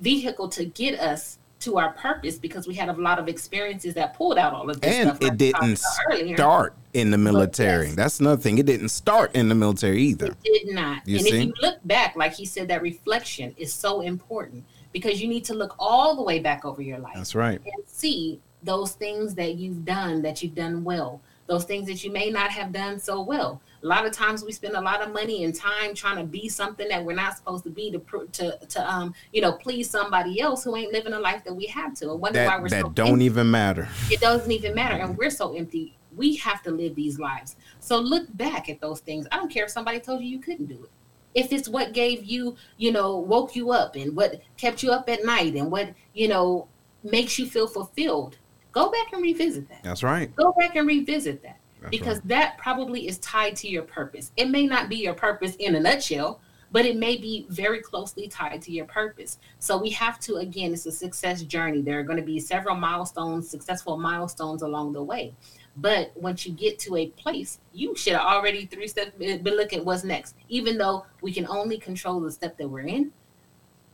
vehicle 0.00 0.48
to 0.50 0.64
get 0.64 0.98
us 1.00 1.38
to 1.64 1.78
our 1.78 1.92
purpose 1.92 2.38
because 2.38 2.66
we 2.66 2.74
had 2.74 2.88
a 2.88 2.92
lot 2.92 3.18
of 3.18 3.28
experiences 3.28 3.94
that 3.94 4.14
pulled 4.14 4.38
out 4.38 4.52
all 4.52 4.68
of 4.68 4.80
this 4.80 4.94
and 4.94 5.08
stuff. 5.08 5.22
like 5.22 5.40
it 5.40 5.52
talked 5.52 5.62
didn't 5.62 5.78
start 5.78 6.74
in 6.92 7.10
the 7.10 7.18
military. 7.18 7.86
yes. 7.86 7.94
That's 7.96 8.20
another 8.20 8.40
thing. 8.40 8.58
It 8.58 8.66
didn't 8.66 8.90
start 8.90 9.34
in 9.34 9.48
the 9.48 9.54
military 9.54 10.02
either. 10.02 10.34
It 10.44 10.66
did 10.66 10.74
not. 10.74 11.06
You 11.06 11.16
and 11.16 11.26
see? 11.26 11.36
if 11.36 11.44
you 11.46 11.54
look 11.62 11.78
back, 11.84 12.16
like 12.16 12.34
he 12.34 12.44
said, 12.44 12.68
that 12.68 12.82
reflection 12.82 13.54
is 13.56 13.72
so 13.72 14.02
important 14.02 14.64
because 14.92 15.20
you 15.20 15.28
need 15.28 15.44
to 15.46 15.54
look 15.54 15.74
all 15.78 16.14
the 16.14 16.22
way 16.22 16.38
back 16.38 16.64
over 16.64 16.80
your 16.80 16.98
life 16.98 17.14
That's 17.16 17.34
right. 17.34 17.60
and 17.64 17.84
see 17.86 18.40
those 18.62 18.92
things 18.92 19.34
that 19.34 19.56
you've 19.56 19.84
done 19.84 20.22
that 20.22 20.42
you've 20.42 20.54
done 20.54 20.84
well, 20.84 21.20
those 21.46 21.64
things 21.64 21.86
that 21.88 22.04
you 22.04 22.10
may 22.10 22.30
not 22.30 22.50
have 22.50 22.72
done 22.72 22.98
so 22.98 23.20
well. 23.20 23.60
A 23.84 23.86
lot 23.86 24.06
of 24.06 24.12
times 24.12 24.42
we 24.42 24.50
spend 24.50 24.76
a 24.76 24.80
lot 24.80 25.02
of 25.02 25.12
money 25.12 25.44
and 25.44 25.54
time 25.54 25.94
trying 25.94 26.16
to 26.16 26.24
be 26.24 26.48
something 26.48 26.88
that 26.88 27.04
we're 27.04 27.14
not 27.14 27.36
supposed 27.36 27.64
to 27.64 27.70
be 27.70 27.90
to 27.90 28.26
to 28.32 28.58
to 28.66 28.90
um 28.90 29.14
you 29.30 29.42
know 29.42 29.52
please 29.52 29.90
somebody 29.90 30.40
else 30.40 30.64
who 30.64 30.74
ain't 30.74 30.90
living 30.90 31.12
a 31.12 31.20
life 31.20 31.44
that 31.44 31.54
we 31.54 31.66
have 31.66 31.94
to. 31.96 32.10
And 32.10 32.20
wonder 32.20 32.46
why 32.46 32.58
we're 32.58 32.70
that 32.70 32.80
so 32.80 32.88
don't 32.88 33.08
empty. 33.08 33.24
even 33.26 33.50
matter. 33.50 33.86
it 34.10 34.20
doesn't 34.20 34.50
even 34.50 34.74
matter 34.74 34.94
and 34.94 35.16
we're 35.18 35.28
so 35.28 35.54
empty. 35.54 35.98
We 36.16 36.36
have 36.36 36.62
to 36.62 36.70
live 36.70 36.94
these 36.94 37.18
lives. 37.18 37.56
So 37.80 37.98
look 37.98 38.24
back 38.38 38.70
at 38.70 38.80
those 38.80 39.00
things. 39.00 39.26
I 39.30 39.36
don't 39.36 39.50
care 39.50 39.64
if 39.64 39.70
somebody 39.70 40.00
told 40.00 40.22
you 40.22 40.28
you 40.28 40.38
couldn't 40.38 40.66
do 40.66 40.84
it. 40.84 40.90
If 41.34 41.52
it's 41.52 41.68
what 41.68 41.92
gave 41.92 42.24
you 42.24 42.56
you 42.78 42.90
know 42.90 43.18
woke 43.18 43.54
you 43.54 43.70
up 43.70 43.96
and 43.96 44.16
what 44.16 44.40
kept 44.56 44.82
you 44.82 44.92
up 44.92 45.10
at 45.10 45.26
night 45.26 45.56
and 45.56 45.70
what 45.70 45.90
you 46.14 46.28
know 46.28 46.68
makes 47.02 47.38
you 47.38 47.46
feel 47.46 47.66
fulfilled 47.66 48.38
go 48.72 48.90
back 48.90 49.12
and 49.12 49.22
revisit 49.22 49.68
that. 49.68 49.82
That's 49.82 50.02
right. 50.02 50.34
go 50.36 50.54
back 50.58 50.74
and 50.74 50.86
revisit 50.88 51.42
that 51.42 51.58
That's 51.84 51.96
because 51.96 52.18
right. 52.18 52.28
that 52.28 52.58
probably 52.58 53.08
is 53.08 53.18
tied 53.18 53.56
to 53.56 53.68
your 53.68 53.82
purpose. 53.82 54.32
It 54.36 54.50
may 54.50 54.66
not 54.66 54.88
be 54.88 54.96
your 54.96 55.14
purpose 55.14 55.54
in 55.56 55.74
a 55.74 55.80
nutshell 55.80 56.40
but 56.74 56.84
it 56.84 56.96
may 56.96 57.16
be 57.16 57.46
very 57.50 57.80
closely 57.80 58.26
tied 58.26 58.60
to 58.60 58.72
your 58.72 58.84
purpose. 58.86 59.38
So 59.60 59.78
we 59.78 59.90
have 59.90 60.18
to 60.20 60.38
again 60.38 60.72
it's 60.72 60.86
a 60.86 60.90
success 60.90 61.42
journey. 61.42 61.82
There 61.82 62.00
are 62.00 62.02
going 62.02 62.18
to 62.18 62.24
be 62.24 62.40
several 62.40 62.74
milestones 62.74 63.48
successful 63.48 63.96
milestones 63.96 64.62
along 64.62 64.92
the 64.92 65.02
way. 65.02 65.36
But 65.76 66.10
once 66.16 66.44
you 66.44 66.52
get 66.52 66.80
to 66.80 66.96
a 66.96 67.06
place 67.10 67.60
you 67.72 67.94
should 67.94 68.14
have 68.14 68.26
already 68.26 68.66
three 68.66 68.88
steps 68.88 69.12
been 69.16 69.40
been 69.44 69.56
looking 69.56 69.78
at 69.78 69.84
what's 69.84 70.02
next. 70.02 70.34
Even 70.48 70.76
though 70.76 71.06
we 71.22 71.32
can 71.32 71.46
only 71.46 71.78
control 71.78 72.18
the 72.18 72.32
step 72.32 72.58
that 72.58 72.68
we're 72.68 72.80
in 72.80 73.12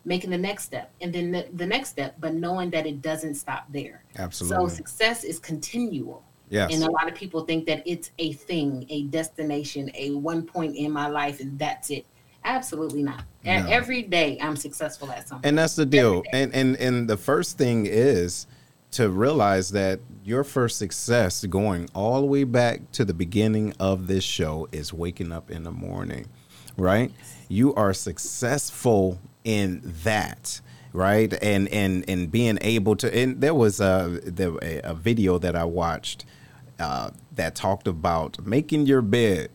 making 0.06 0.30
the 0.30 0.38
next 0.38 0.64
step 0.64 0.90
and 1.02 1.12
then 1.12 1.30
the, 1.30 1.46
the 1.52 1.66
next 1.66 1.90
step 1.90 2.16
but 2.18 2.32
knowing 2.32 2.70
that 2.70 2.86
it 2.86 3.02
doesn't 3.02 3.34
stop 3.34 3.66
there. 3.68 4.04
Absolutely. 4.16 4.70
so 4.70 4.74
success 4.74 5.22
is 5.22 5.38
continual 5.38 6.24
yes. 6.50 6.74
and 6.74 6.84
a 6.84 6.90
lot 6.90 7.08
of 7.08 7.14
people 7.14 7.44
think 7.46 7.66
that 7.66 7.82
it's 7.86 8.10
a 8.18 8.32
thing, 8.32 8.84
a 8.90 9.04
destination, 9.04 9.90
a 9.94 10.10
one 10.10 10.42
point 10.42 10.76
in 10.76 10.92
my 10.92 11.08
life, 11.08 11.40
and 11.40 11.58
that's 11.58 11.90
it. 11.90 12.04
Absolutely 12.44 13.02
not. 13.02 13.24
No. 13.44 13.52
Every 13.68 14.02
day 14.02 14.38
I'm 14.40 14.56
successful 14.56 15.10
at 15.10 15.28
something. 15.28 15.48
And 15.48 15.58
that's 15.58 15.76
the 15.76 15.86
deal. 15.86 16.22
And 16.32 16.54
and 16.54 16.76
and 16.76 17.08
the 17.08 17.16
first 17.16 17.58
thing 17.58 17.86
is 17.86 18.46
to 18.92 19.08
realize 19.08 19.70
that 19.70 20.00
your 20.24 20.44
first 20.44 20.76
success 20.76 21.44
going 21.46 21.88
all 21.94 22.20
the 22.20 22.26
way 22.26 22.44
back 22.44 22.90
to 22.92 23.04
the 23.04 23.14
beginning 23.14 23.72
of 23.78 24.08
this 24.08 24.24
show 24.24 24.68
is 24.72 24.92
waking 24.92 25.32
up 25.32 25.50
in 25.50 25.62
the 25.62 25.70
morning. 25.70 26.26
right? 26.76 27.12
You 27.48 27.74
are 27.74 27.92
successful 27.92 29.18
in 29.44 29.80
that 30.04 30.60
right 30.92 31.32
and 31.42 31.68
and 31.68 32.04
and 32.08 32.30
being 32.30 32.58
able 32.62 32.96
to 32.96 33.14
and 33.16 33.40
there 33.40 33.54
was 33.54 33.80
a 33.80 34.20
there, 34.24 34.52
a, 34.60 34.92
video 34.92 35.38
that 35.38 35.54
i 35.54 35.64
watched 35.64 36.24
uh, 36.80 37.10
that 37.36 37.54
talked 37.54 37.86
about 37.86 38.44
making 38.44 38.86
your 38.86 39.02
bed 39.02 39.50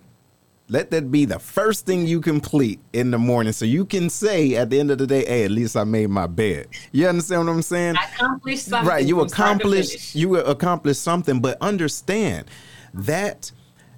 let 0.68 0.90
that 0.92 1.12
be 1.12 1.26
the 1.26 1.38
first 1.38 1.86
thing 1.86 2.08
you 2.08 2.20
complete 2.20 2.80
in 2.92 3.12
the 3.12 3.20
morning. 3.20 3.54
So 3.54 3.66
you 3.66 3.86
can 3.86 4.10
say 4.10 4.56
at 4.56 4.70
the 4.70 4.80
end 4.80 4.90
of 4.90 4.98
the 4.98 5.06
day 5.06 5.26
hey 5.26 5.44
at 5.46 5.52
least 5.52 5.76
i 5.78 5.84
made 5.84 6.10
my 6.10 6.28
bed. 6.28 6.68
You 6.92 7.08
understand 7.08 7.46
what 7.46 7.54
i'm 7.54 7.62
saying? 7.62 7.96
I 7.98 8.06
accomplished 8.06 8.66
something 8.66 8.90
right 8.90 9.06
you 9.06 9.22
accomplished 9.22 10.16
you 10.16 10.38
accomplished 10.38 11.02
something 11.02 11.40
but 11.40 11.58
understand 11.62 12.50
that 12.94 13.52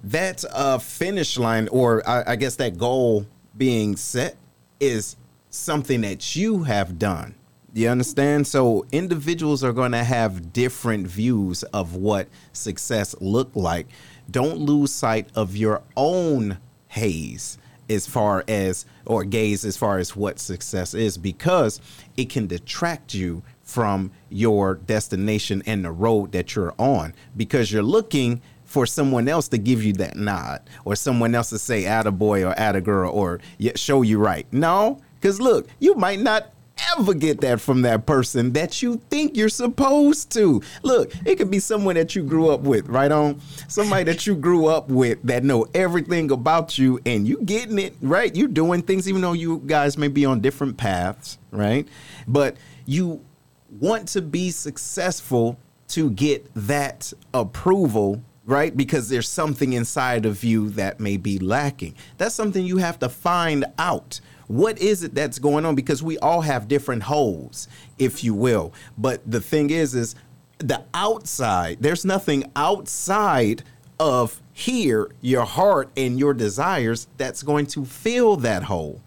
that 0.04 0.44
uh 0.52 0.78
finish 0.78 1.38
line 1.38 1.68
or 1.68 2.06
I, 2.08 2.32
I 2.32 2.36
guess 2.36 2.56
that 2.56 2.76
goal 2.76 3.26
being 3.56 3.96
set 3.96 4.36
is 4.78 5.16
something 5.50 6.02
that 6.02 6.36
you 6.36 6.64
have 6.64 6.98
done 6.98 7.34
you 7.74 7.88
understand? 7.88 8.46
So 8.46 8.86
individuals 8.92 9.62
are 9.62 9.72
going 9.72 9.92
to 9.92 10.04
have 10.04 10.52
different 10.52 11.06
views 11.06 11.62
of 11.64 11.94
what 11.94 12.28
success 12.52 13.14
look 13.20 13.50
like. 13.54 13.86
Don't 14.30 14.58
lose 14.58 14.92
sight 14.92 15.28
of 15.34 15.56
your 15.56 15.82
own 15.96 16.58
haze 16.88 17.58
as 17.90 18.06
far 18.06 18.44
as 18.48 18.84
or 19.06 19.24
gaze 19.24 19.64
as 19.64 19.76
far 19.76 19.98
as 19.98 20.14
what 20.14 20.38
success 20.38 20.94
is 20.94 21.16
because 21.16 21.80
it 22.16 22.28
can 22.28 22.46
detract 22.46 23.14
you 23.14 23.42
from 23.62 24.10
your 24.30 24.74
destination 24.74 25.62
and 25.66 25.84
the 25.84 25.90
road 25.90 26.32
that 26.32 26.54
you're 26.54 26.74
on. 26.78 27.14
Because 27.36 27.72
you're 27.72 27.82
looking 27.82 28.40
for 28.64 28.86
someone 28.86 29.28
else 29.28 29.48
to 29.48 29.58
give 29.58 29.82
you 29.82 29.94
that 29.94 30.16
nod 30.16 30.60
or 30.84 30.94
someone 30.94 31.34
else 31.34 31.50
to 31.50 31.58
say 31.58 31.86
"add 31.86 32.06
a 32.06 32.10
attaboy 32.10 32.46
or 32.46 32.58
"add 32.58 32.76
a 32.76 32.82
attagirl 32.82 33.12
or 33.12 33.40
show 33.74 34.02
you 34.02 34.18
right. 34.18 34.46
No, 34.52 35.00
because 35.14 35.40
look, 35.40 35.68
you 35.78 35.94
might 35.94 36.20
not 36.20 36.50
ever 36.96 37.14
get 37.14 37.40
that 37.40 37.60
from 37.60 37.82
that 37.82 38.06
person 38.06 38.52
that 38.52 38.82
you 38.82 39.00
think 39.10 39.36
you're 39.36 39.48
supposed 39.48 40.30
to. 40.32 40.62
Look, 40.82 41.12
it 41.24 41.36
could 41.36 41.50
be 41.50 41.58
someone 41.58 41.94
that 41.96 42.14
you 42.14 42.22
grew 42.22 42.50
up 42.50 42.60
with, 42.60 42.88
right 42.88 43.10
on? 43.10 43.40
Somebody 43.68 44.04
that 44.04 44.26
you 44.26 44.34
grew 44.34 44.66
up 44.66 44.88
with 44.88 45.22
that 45.24 45.44
know 45.44 45.66
everything 45.74 46.30
about 46.30 46.78
you 46.78 47.00
and 47.06 47.26
you 47.26 47.40
getting 47.44 47.78
it, 47.78 47.94
right? 48.00 48.34
You 48.34 48.48
doing 48.48 48.82
things 48.82 49.08
even 49.08 49.20
though 49.20 49.32
you 49.32 49.62
guys 49.66 49.98
may 49.98 50.08
be 50.08 50.24
on 50.24 50.40
different 50.40 50.76
paths, 50.76 51.38
right? 51.50 51.86
But 52.26 52.56
you 52.86 53.24
want 53.70 54.08
to 54.08 54.22
be 54.22 54.50
successful 54.50 55.58
to 55.88 56.10
get 56.10 56.46
that 56.54 57.12
approval 57.34 58.22
right? 58.48 58.74
Because 58.74 59.10
there's 59.10 59.28
something 59.28 59.74
inside 59.74 60.24
of 60.24 60.42
you 60.42 60.70
that 60.70 60.98
may 60.98 61.18
be 61.18 61.38
lacking. 61.38 61.94
That's 62.16 62.34
something 62.34 62.64
you 62.64 62.78
have 62.78 62.98
to 63.00 63.10
find 63.10 63.66
out. 63.78 64.22
What 64.48 64.78
is 64.78 65.02
it 65.02 65.14
that's 65.14 65.38
going 65.38 65.64
on? 65.64 65.74
Because 65.74 66.02
we 66.02 66.18
all 66.18 66.40
have 66.40 66.68
different 66.68 67.04
holes, 67.04 67.68
if 67.98 68.24
you 68.24 68.34
will. 68.34 68.72
But 68.96 69.30
the 69.30 69.40
thing 69.40 69.70
is, 69.70 69.94
is 69.94 70.14
the 70.58 70.82
outside, 70.92 71.78
there's 71.80 72.04
nothing 72.04 72.50
outside 72.56 73.62
of 74.00 74.40
here, 74.52 75.10
your 75.20 75.44
heart 75.44 75.90
and 75.96 76.18
your 76.18 76.34
desires 76.34 77.08
that's 77.16 77.42
going 77.42 77.66
to 77.66 77.84
fill 77.84 78.36
that 78.38 78.64
hole. 78.64 79.00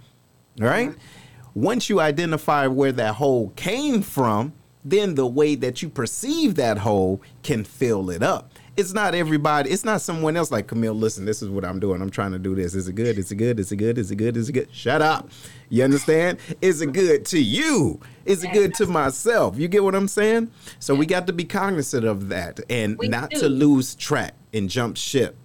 Right? 0.58 0.90
Mm-hmm. 0.90 1.62
Once 1.62 1.90
you 1.90 2.00
identify 2.00 2.68
where 2.68 2.92
that 2.94 3.16
hole 3.16 3.52
came 3.56 4.02
from, 4.02 4.54
then 4.86 5.16
the 5.16 5.28
way 5.28 5.56
that 5.56 5.82
you 5.82 5.90
perceive 5.90 6.56
that 6.56 6.80
hole 6.80 7.22
can 7.44 7.64
fill 7.64 8.10
it 8.10 8.24
up 8.24 8.51
it's 8.78 8.94
not 8.94 9.14
everybody. 9.14 9.70
It's 9.70 9.84
not 9.84 10.02
someone 10.02 10.38
else 10.38 10.52
like 10.52 10.68
Camille. 10.68 10.94
Listen, 10.94 11.26
this 11.26 11.42
is 11.42 11.50
what 11.50 11.66
I'm 11.66 11.80
doing. 11.80 12.02
I'm 12.02 12.10
trying 12.10 12.32
to 12.32 12.40
do 12.40 12.56
this. 12.56 12.74
Is 12.74 12.88
it 12.88 12.94
good? 12.96 13.18
Is 13.18 13.32
it 13.32 13.36
good? 13.36 13.60
Is 13.60 13.72
it 13.72 13.76
good? 13.76 13.98
Is 13.98 14.12
it 14.12 14.16
good? 14.16 14.38
Is 14.38 14.50
it 14.50 14.54
good? 14.54 14.70
Shut 14.74 15.02
up. 15.02 15.30
You 15.70 15.84
understand? 15.84 16.38
Is 16.62 16.82
it 16.82 16.94
good 16.94 17.26
to 17.28 17.40
you? 17.42 18.00
Is 18.26 18.44
it 18.44 18.54
good 18.54 18.74
to 18.76 18.88
myself? 18.88 19.58
You 19.58 19.68
get 19.68 19.84
what 19.84 19.94
I'm 19.96 20.08
saying? 20.08 20.52
So 20.80 20.96
we 20.96 21.06
got 21.06 21.28
to 21.28 21.34
be 21.34 21.44
cognizant 21.44 22.06
of 22.06 22.30
that 22.30 22.60
and 22.70 22.98
We 22.98 23.08
not 23.08 23.30
do. 23.32 23.40
to 23.42 23.50
lose 23.50 23.96
track 23.96 24.34
and 24.54 24.70
jump 24.70 24.98
ship. 24.98 25.36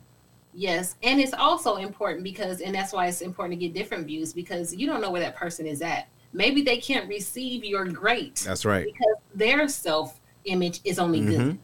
Yes, 0.54 0.94
and 1.02 1.20
it's 1.20 1.34
also 1.34 1.76
important 1.76 2.24
because, 2.24 2.62
and 2.62 2.74
that's 2.74 2.92
why 2.92 3.08
it's 3.08 3.20
important 3.20 3.60
to 3.60 3.66
get 3.66 3.74
different 3.74 4.06
views 4.06 4.32
because 4.32 4.74
you 4.74 4.86
don't 4.86 5.02
know 5.02 5.10
where 5.10 5.20
that 5.20 5.36
person 5.36 5.66
is 5.66 5.82
at. 5.82 6.08
Maybe 6.32 6.62
they 6.62 6.78
can't 6.78 7.06
receive 7.08 7.62
your 7.64 7.84
great 7.86 8.36
That's 8.36 8.64
right. 8.64 8.86
because 8.86 9.16
their 9.34 9.68
self 9.68 10.18
image 10.46 10.80
is 10.84 10.98
only 10.98 11.20
Mhm. 11.20 11.26
good. 11.28 11.58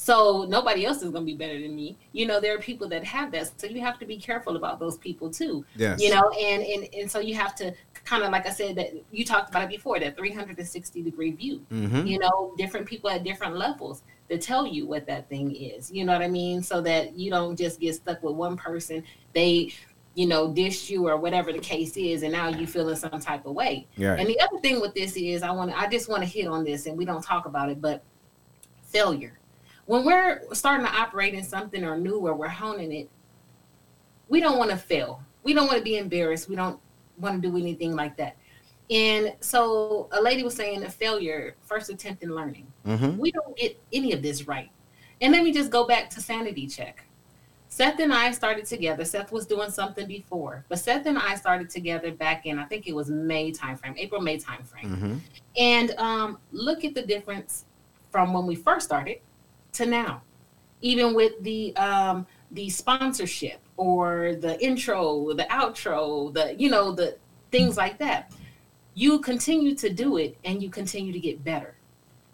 So 0.00 0.46
nobody 0.48 0.86
else 0.86 1.02
is 1.02 1.10
going 1.10 1.26
to 1.26 1.32
be 1.32 1.34
better 1.34 1.60
than 1.60 1.76
me. 1.76 1.98
You 2.12 2.26
know, 2.26 2.40
there 2.40 2.54
are 2.54 2.58
people 2.58 2.88
that 2.88 3.04
have 3.04 3.30
that, 3.32 3.60
so 3.60 3.66
you 3.66 3.82
have 3.82 3.98
to 3.98 4.06
be 4.06 4.16
careful 4.16 4.56
about 4.56 4.80
those 4.80 4.96
people 4.96 5.30
too. 5.30 5.62
Yes. 5.76 6.00
You 6.00 6.08
know, 6.08 6.30
and 6.30 6.62
and 6.62 6.88
and 6.94 7.10
so 7.10 7.18
you 7.18 7.34
have 7.34 7.54
to 7.56 7.74
kind 7.92 8.22
of 8.22 8.32
like 8.32 8.46
I 8.46 8.50
said 8.50 8.76
that 8.76 8.94
you 9.12 9.26
talked 9.26 9.50
about 9.50 9.64
it 9.64 9.68
before 9.68 10.00
that 10.00 10.16
360 10.16 11.02
degree 11.02 11.32
view. 11.32 11.60
Mhm. 11.70 12.08
You 12.08 12.18
know, 12.18 12.54
different 12.56 12.86
people 12.86 13.10
at 13.10 13.24
different 13.24 13.58
levels 13.58 14.02
to 14.30 14.38
tell 14.38 14.66
you 14.66 14.86
what 14.86 15.06
that 15.06 15.28
thing 15.28 15.54
is. 15.54 15.92
You 15.92 16.06
know 16.06 16.14
what 16.14 16.22
I 16.22 16.28
mean? 16.28 16.62
So 16.62 16.80
that 16.80 17.14
you 17.14 17.30
don't 17.30 17.54
just 17.54 17.78
get 17.78 17.94
stuck 17.94 18.22
with 18.22 18.36
one 18.36 18.56
person. 18.56 19.04
They 19.34 19.74
you 20.14 20.26
know, 20.26 20.50
dish 20.52 20.88
you 20.90 21.06
or 21.06 21.16
whatever 21.18 21.52
the 21.52 21.58
case 21.58 21.96
is, 21.96 22.22
and 22.24 22.32
now 22.32 22.48
you 22.48 22.66
feeling 22.66 22.96
some 22.96 23.20
type 23.20 23.44
of 23.46 23.52
way. 23.54 23.86
Yeah. 23.96 24.14
And 24.14 24.26
the 24.26 24.40
other 24.40 24.58
thing 24.60 24.80
with 24.80 24.92
this 24.92 25.16
is, 25.16 25.42
I 25.42 25.52
want, 25.52 25.70
I 25.70 25.88
just 25.88 26.08
want 26.08 26.22
to 26.22 26.28
hit 26.28 26.48
on 26.48 26.64
this, 26.64 26.86
and 26.86 26.98
we 26.98 27.04
don't 27.04 27.22
talk 27.22 27.46
about 27.46 27.70
it, 27.70 27.80
but 27.80 28.02
failure. 28.82 29.39
When 29.90 30.04
we're 30.04 30.42
starting 30.52 30.86
to 30.86 30.92
operate 30.92 31.34
in 31.34 31.42
something 31.42 31.82
or 31.82 31.98
new, 31.98 32.18
or 32.18 32.36
we're 32.36 32.46
honing 32.46 32.92
it, 32.92 33.10
we 34.28 34.38
don't 34.38 34.56
want 34.56 34.70
to 34.70 34.76
fail. 34.76 35.20
We 35.42 35.52
don't 35.52 35.66
want 35.66 35.78
to 35.78 35.82
be 35.82 35.96
embarrassed. 35.96 36.48
We 36.48 36.54
don't 36.54 36.78
want 37.18 37.42
to 37.42 37.50
do 37.50 37.56
anything 37.56 37.96
like 37.96 38.16
that. 38.18 38.36
And 38.88 39.34
so, 39.40 40.08
a 40.12 40.22
lady 40.22 40.44
was 40.44 40.54
saying 40.54 40.84
a 40.84 40.88
failure, 40.88 41.56
first 41.62 41.90
attempt 41.90 42.22
in 42.22 42.32
learning. 42.36 42.68
Mhm. 42.86 43.16
We 43.18 43.32
don't 43.32 43.56
get 43.56 43.82
any 43.92 44.12
of 44.12 44.22
this 44.22 44.46
right. 44.46 44.70
And 45.20 45.32
let 45.32 45.42
me 45.42 45.50
just 45.52 45.72
go 45.72 45.84
back 45.88 46.08
to 46.10 46.20
sanity 46.20 46.68
check. 46.68 47.04
Seth 47.68 47.98
and 47.98 48.12
I 48.12 48.30
started 48.30 48.66
together. 48.66 49.04
Seth 49.04 49.32
was 49.32 49.44
doing 49.44 49.72
something 49.72 50.06
before, 50.06 50.64
but 50.68 50.78
Seth 50.78 51.06
and 51.06 51.18
I 51.18 51.34
started 51.34 51.68
together 51.68 52.12
back 52.12 52.46
in 52.46 52.60
I 52.60 52.64
think 52.66 52.86
it 52.86 52.94
was 52.94 53.10
May 53.10 53.50
timeframe, 53.50 53.96
April 53.96 54.20
May 54.20 54.38
timeframe. 54.38 54.96
Mhm. 54.96 55.20
And 55.56 55.90
um, 55.98 56.38
look 56.52 56.84
at 56.84 56.94
the 56.94 57.02
difference 57.02 57.64
from 58.12 58.32
when 58.32 58.46
we 58.46 58.54
first 58.54 58.86
started 58.86 59.18
to 59.72 59.86
now. 59.86 60.22
Even 60.80 61.14
with 61.14 61.42
the 61.42 61.76
um, 61.76 62.26
the 62.52 62.68
sponsorship 62.70 63.60
or 63.76 64.34
the 64.36 64.62
intro, 64.64 65.32
the 65.34 65.44
outro, 65.44 66.32
the 66.32 66.54
you 66.58 66.70
know 66.70 66.92
the 66.92 67.16
things 67.50 67.76
like 67.76 67.98
that. 67.98 68.32
You 68.94 69.20
continue 69.20 69.74
to 69.76 69.90
do 69.90 70.16
it, 70.16 70.36
and 70.44 70.62
you 70.62 70.68
continue 70.68 71.12
to 71.12 71.20
get 71.20 71.44
better 71.44 71.76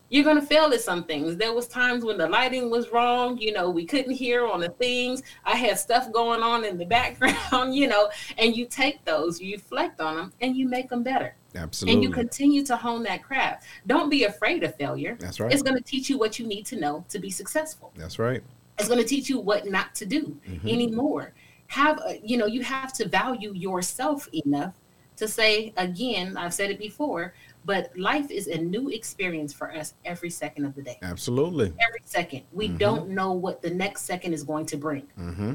you're 0.09 0.24
going 0.24 0.41
to 0.41 0.47
fail 0.47 0.73
at 0.73 0.81
some 0.81 1.05
things. 1.05 1.37
There 1.37 1.53
was 1.53 1.66
times 1.66 2.05
when 2.05 2.16
the 2.16 2.28
lighting 2.28 2.70
was 2.70 2.91
wrong, 2.91 3.39
you 3.39 3.53
know, 3.53 3.70
we 3.70 3.85
couldn't 3.85 4.12
hear 4.12 4.47
on 4.47 4.61
the 4.61 4.69
things. 4.69 5.23
I 5.45 5.57
had 5.57 5.78
stuff 5.78 6.12
going 6.12 6.43
on 6.43 6.65
in 6.65 6.78
the 6.78 6.85
background, 6.85 7.74
you 7.74 7.89
know, 7.89 8.09
and 8.39 8.57
you 8.57 8.66
take 8.66 9.05
those, 9.05 9.41
you 9.41 9.57
reflect 9.57 10.01
on 10.01 10.16
them 10.16 10.33
and 10.41 10.57
you 10.57 10.69
make 10.69 10.89
them 10.89 11.03
better. 11.03 11.35
Absolutely. 11.57 11.95
And 11.95 12.03
you 12.05 12.11
continue 12.11 12.65
to 12.66 12.77
hone 12.77 13.03
that 13.05 13.23
craft. 13.23 13.65
Don't 13.87 14.11
be 14.11 14.24
afraid 14.24 14.62
of 14.62 14.77
failure. 14.77 15.16
That's 15.19 15.41
right. 15.41 15.53
It's 15.53 15.62
going 15.62 15.77
to 15.77 15.83
teach 15.83 16.09
you 16.11 16.19
what 16.19 16.39
you 16.39 16.47
need 16.47 16.66
to 16.66 16.77
know 16.77 17.05
to 17.09 17.19
be 17.19 17.31
successful. 17.31 17.93
That's 17.97 18.19
right. 18.19 18.43
It's 18.78 18.89
going 18.89 19.01
to 19.01 19.07
teach 19.09 19.28
you 19.31 19.39
what 19.41 19.66
not 19.66 19.95
to 19.97 20.07
do 20.07 20.39
Mhm. 20.47 20.70
anymore. 20.70 21.33
Have 21.69 21.99
a, 22.07 22.20
you 22.23 22.37
know, 22.37 22.47
you 22.47 22.62
have 22.62 22.93
to 22.95 23.09
value 23.09 23.53
yourself 23.55 24.28
enough 24.33 24.74
to 25.16 25.27
say 25.27 25.73
again, 25.78 26.37
I've 26.37 26.53
said 26.53 26.70
it 26.70 26.78
before, 26.78 27.33
but 27.66 27.90
life 27.98 28.30
is 28.30 28.47
a 28.47 28.56
new 28.59 28.88
experience 28.90 29.52
for 29.52 29.70
us 29.74 29.94
every 30.05 30.30
second 30.30 30.64
of 30.64 30.74
the 30.74 30.82
day. 30.82 30.98
Absolutely. 31.02 31.66
Every 31.86 32.01
second. 32.05 32.43
We 32.52 32.68
Mhm. 32.68 32.78
don't 32.78 33.09
know 33.10 33.32
what 33.32 33.60
the 33.60 33.70
next 33.70 34.02
second 34.02 34.32
is 34.32 34.43
going 34.44 34.66
to 34.66 34.76
bring. 34.76 35.02
Mm-hmm. 35.18 35.55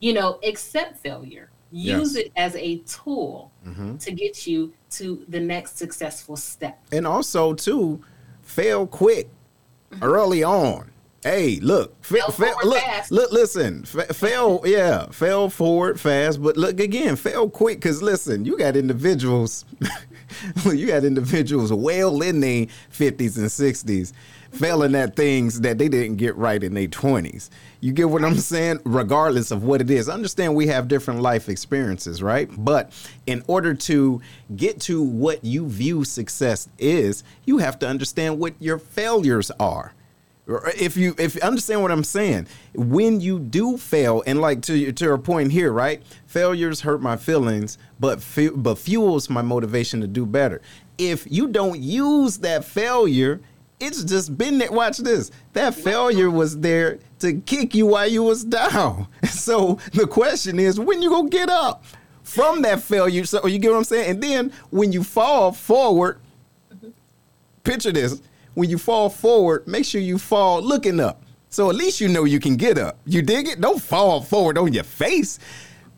You 0.00 0.12
know, 0.14 0.38
accept 0.42 0.98
failure. 0.98 1.50
Use 1.72 2.16
Yes. 2.16 2.24
it 2.26 2.32
as 2.36 2.56
a 2.56 2.78
tool 2.78 3.52
Mm-hmm. 3.68 3.98
to 3.98 4.10
get 4.12 4.46
you 4.46 4.72
to 4.98 5.24
the 5.28 5.38
next 5.38 5.76
successful 5.78 6.34
step. 6.36 6.78
and 6.90 7.06
also 7.06 7.52
too 7.54 8.00
fail 8.42 8.86
quick 8.86 9.28
early 10.02 10.42
on 10.42 10.90
hey 11.22 11.60
look 11.60 11.94
fa- 12.02 12.14
Fail 12.14 12.30
fa- 12.30 12.54
look 12.66 12.78
fast. 12.82 13.10
look 13.12 13.30
listen 13.30 13.84
fa- 13.84 14.12
fail 14.14 14.60
yeah 14.64 15.06
fail 15.10 15.48
forward 15.50 16.00
fast 16.00 16.42
but 16.42 16.56
look 16.56 16.80
again 16.80 17.14
fail 17.14 17.48
quick 17.50 17.78
because 17.78 18.00
listen 18.02 18.44
you 18.46 18.56
got 18.56 18.74
individuals 18.76 19.64
you 20.72 20.92
had 20.92 21.04
individuals 21.04 21.72
well 21.72 22.20
in 22.22 22.40
their 22.40 22.66
50s 22.92 23.36
and 23.36 23.46
60s 23.46 24.12
failing 24.52 24.94
at 24.96 25.14
things 25.14 25.60
that 25.60 25.78
they 25.78 25.88
didn't 25.88 26.16
get 26.16 26.36
right 26.36 26.62
in 26.64 26.74
their 26.74 26.88
20s 26.88 27.50
you 27.80 27.92
get 27.92 28.10
what 28.10 28.24
i'm 28.24 28.36
saying? 28.36 28.80
Regardless 28.84 29.50
of 29.50 29.64
what 29.64 29.80
it 29.80 29.90
is. 29.90 30.08
Understand 30.08 30.54
we 30.54 30.66
have 30.66 30.88
different 30.88 31.20
life 31.20 31.48
experiences 31.48 32.22
right? 32.22 32.48
But 32.56 32.92
in 33.26 33.42
order 33.46 33.74
to 33.74 34.20
get 34.56 34.80
to 34.82 35.02
what 35.02 35.44
you 35.44 35.66
view 35.68 36.04
success 36.04 36.68
is 36.78 37.24
you 37.44 37.58
have 37.58 37.78
to 37.80 37.88
understand 37.88 38.38
what 38.38 38.54
your 38.60 38.78
failures 38.78 39.50
are 39.58 39.94
If 40.76 40.96
you 40.96 41.14
if 41.18 41.36
understand 41.42 41.82
what 41.82 41.90
I'm 41.90 42.04
saying, 42.04 42.46
when 42.74 43.20
you 43.20 43.38
do 43.38 43.76
fail, 43.76 44.22
and 44.26 44.40
like 44.40 44.62
to 44.62 44.92
to 44.92 45.04
your 45.04 45.18
point 45.18 45.52
here, 45.52 45.72
right? 45.72 46.02
Failures 46.26 46.80
hurt 46.80 47.00
my 47.00 47.16
feelings, 47.16 47.78
but 47.98 48.22
fu- 48.22 48.56
but 48.56 48.78
fuels 48.78 49.30
my 49.30 49.42
motivation 49.42 50.00
to 50.00 50.06
do 50.06 50.26
better. 50.26 50.60
If 50.98 51.30
you 51.30 51.48
don't 51.48 51.80
use 51.80 52.38
that 52.38 52.64
failure, 52.64 53.40
it's 53.78 54.04
just 54.04 54.36
been 54.36 54.58
there. 54.58 54.70
Watch 54.70 54.98
this. 54.98 55.30
That 55.52 55.74
failure 55.74 56.30
was 56.30 56.58
there 56.60 56.98
to 57.20 57.40
kick 57.40 57.74
you 57.74 57.86
while 57.86 58.08
you 58.08 58.22
was 58.22 58.44
down. 58.44 59.06
So 59.40 59.78
the 59.94 60.06
question 60.06 60.58
is, 60.60 60.78
when 60.78 61.00
you 61.00 61.08
gonna 61.08 61.28
get 61.28 61.48
up 61.48 61.84
from 62.22 62.62
that 62.62 62.82
failure? 62.82 63.24
So 63.24 63.46
you 63.46 63.58
get 63.58 63.70
what 63.70 63.78
I'm 63.78 63.84
saying? 63.84 64.10
And 64.10 64.22
then 64.22 64.52
when 64.70 64.92
you 64.92 65.02
fall 65.02 65.52
forward, 65.52 66.20
picture 67.64 67.90
this 67.90 68.20
when 68.54 68.68
you 68.68 68.78
fall 68.78 69.08
forward, 69.08 69.66
make 69.66 69.84
sure 69.84 70.00
you 70.00 70.18
fall 70.18 70.62
looking 70.62 71.00
up. 71.00 71.22
So 71.48 71.68
at 71.68 71.76
least 71.76 72.00
you 72.00 72.08
know 72.08 72.24
you 72.24 72.38
can 72.38 72.56
get 72.56 72.78
up. 72.78 72.98
You 73.04 73.22
dig 73.22 73.48
it? 73.48 73.60
Don't 73.60 73.80
fall 73.80 74.20
forward 74.20 74.56
on 74.56 74.72
your 74.72 74.84
face. 74.84 75.38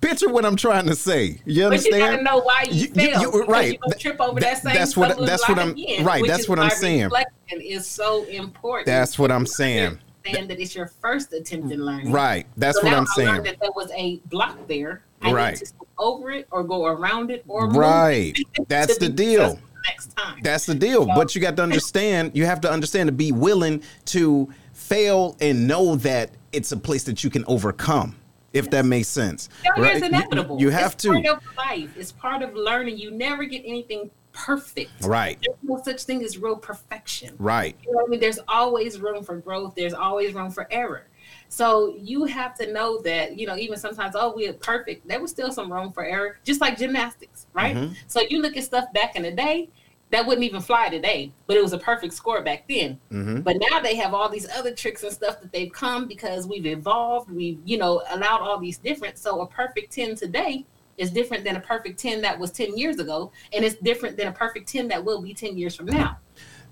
Picture 0.00 0.28
what 0.28 0.44
I'm 0.44 0.56
trying 0.56 0.86
to 0.86 0.96
say. 0.96 1.40
You 1.44 1.66
understand? 1.66 1.92
But 1.92 1.98
you 1.98 2.10
gotta 2.10 2.22
know 2.22 2.38
why 2.40 2.64
you, 2.68 2.86
you 2.86 2.88
fell. 2.88 3.22
You, 3.22 3.44
right. 3.44 3.78
You 3.86 3.94
trip 3.94 4.20
over 4.20 4.40
that, 4.40 4.62
that 4.62 4.62
same 4.62 4.74
That's 4.74 4.96
what. 4.96 5.18
That's 5.24 5.48
what 5.48 5.58
I'm. 5.58 5.70
Again, 5.70 6.04
right. 6.04 6.24
That's 6.26 6.48
what 6.48 6.58
I'm 6.58 6.70
saying. 6.70 7.04
Reflection 7.04 7.60
is 7.60 7.86
so 7.86 8.24
important. 8.24 8.86
That's 8.86 9.18
what 9.18 9.30
I'm 9.30 9.46
saying. 9.46 10.00
Saying 10.24 10.48
that 10.48 10.58
it's 10.58 10.74
your 10.74 10.86
first 10.86 11.32
attempt 11.32 11.70
in 11.70 11.84
learning. 11.84 12.10
Right. 12.10 12.46
That's 12.56 12.80
so 12.80 12.84
what 12.84 12.94
I'm 12.94 13.06
I 13.10 13.14
saying. 13.14 13.42
that 13.44 13.60
there 13.60 13.72
was 13.72 13.90
a 13.94 14.16
block 14.26 14.66
there. 14.66 15.04
I 15.20 15.32
right. 15.32 15.50
need 15.54 15.66
to 15.66 15.72
go 15.78 15.86
over 15.98 16.30
it 16.30 16.48
or 16.50 16.64
go 16.64 16.86
around 16.86 17.30
it 17.30 17.44
or 17.46 17.68
right. 17.68 18.36
That's 18.68 18.98
the 18.98 19.08
deal 19.08 19.58
next 19.84 20.16
time. 20.16 20.40
That's 20.42 20.66
the 20.66 20.74
deal. 20.74 21.06
So, 21.06 21.14
but 21.14 21.34
you 21.34 21.40
got 21.40 21.56
to 21.56 21.62
understand, 21.62 22.32
you 22.34 22.46
have 22.46 22.60
to 22.62 22.70
understand 22.70 23.08
to 23.08 23.12
be 23.12 23.32
willing 23.32 23.82
to 24.06 24.48
fail 24.72 25.36
and 25.40 25.66
know 25.66 25.96
that 25.96 26.30
it's 26.52 26.72
a 26.72 26.76
place 26.76 27.04
that 27.04 27.24
you 27.24 27.30
can 27.30 27.44
overcome. 27.46 28.16
If 28.52 28.66
yes. 28.66 28.72
that 28.72 28.84
makes 28.84 29.08
sense. 29.08 29.48
Failure 29.64 29.82
right? 29.82 29.96
is 29.96 30.02
inevitable. 30.02 30.60
You, 30.60 30.66
you 30.66 30.72
have 30.72 30.92
it's 30.92 31.02
to. 31.04 31.12
Part 31.12 31.26
of 31.26 31.42
life. 31.56 31.96
It's 31.96 32.12
part 32.12 32.42
of 32.42 32.54
learning. 32.54 32.98
You 32.98 33.10
never 33.10 33.44
get 33.44 33.62
anything 33.64 34.10
perfect. 34.32 34.90
Right. 35.02 35.38
There's 35.42 35.56
no 35.62 35.80
such 35.82 36.02
thing 36.04 36.22
as 36.22 36.36
real 36.36 36.56
perfection. 36.56 37.34
Right. 37.38 37.76
You 37.82 37.92
know 37.92 38.04
I 38.04 38.08
mean? 38.08 38.20
There's 38.20 38.38
always 38.48 39.00
room 39.00 39.24
for 39.24 39.36
growth. 39.36 39.74
There's 39.74 39.94
always 39.94 40.34
room 40.34 40.50
for 40.50 40.68
error. 40.70 41.06
So 41.52 41.94
you 42.00 42.24
have 42.24 42.54
to 42.54 42.72
know 42.72 43.02
that, 43.02 43.38
you 43.38 43.46
know, 43.46 43.58
even 43.58 43.76
sometimes, 43.76 44.14
oh, 44.16 44.32
we're 44.34 44.54
perfect. 44.54 45.06
There 45.06 45.20
was 45.20 45.30
still 45.30 45.52
some 45.52 45.70
room 45.70 45.92
for 45.92 46.02
error, 46.02 46.38
just 46.44 46.62
like 46.62 46.78
gymnastics, 46.78 47.46
right? 47.52 47.76
Mm-hmm. 47.76 47.92
So 48.06 48.22
you 48.22 48.40
look 48.40 48.56
at 48.56 48.64
stuff 48.64 48.90
back 48.94 49.16
in 49.16 49.22
the 49.22 49.32
day, 49.32 49.68
that 50.08 50.24
wouldn't 50.24 50.44
even 50.44 50.62
fly 50.62 50.88
today, 50.88 51.30
but 51.46 51.58
it 51.58 51.62
was 51.62 51.74
a 51.74 51.78
perfect 51.78 52.14
score 52.14 52.40
back 52.40 52.66
then. 52.70 52.98
Mm-hmm. 53.10 53.42
But 53.42 53.58
now 53.70 53.80
they 53.80 53.96
have 53.96 54.14
all 54.14 54.30
these 54.30 54.48
other 54.48 54.74
tricks 54.74 55.02
and 55.02 55.12
stuff 55.12 55.42
that 55.42 55.52
they've 55.52 55.70
come 55.70 56.08
because 56.08 56.46
we've 56.46 56.64
evolved, 56.64 57.30
we've, 57.30 57.60
you 57.66 57.76
know, 57.76 58.02
allowed 58.08 58.40
all 58.40 58.58
these 58.58 58.78
different. 58.78 59.18
So 59.18 59.42
a 59.42 59.46
perfect 59.46 59.92
10 59.92 60.16
today 60.16 60.64
is 60.96 61.10
different 61.10 61.44
than 61.44 61.56
a 61.56 61.60
perfect 61.60 62.00
10 62.00 62.22
that 62.22 62.38
was 62.38 62.50
10 62.50 62.78
years 62.78 62.98
ago, 62.98 63.30
and 63.52 63.62
it's 63.62 63.76
different 63.76 64.16
than 64.16 64.28
a 64.28 64.32
perfect 64.32 64.70
10 64.70 64.88
that 64.88 65.04
will 65.04 65.20
be 65.20 65.34
10 65.34 65.58
years 65.58 65.76
from 65.76 65.86
now. 65.86 66.16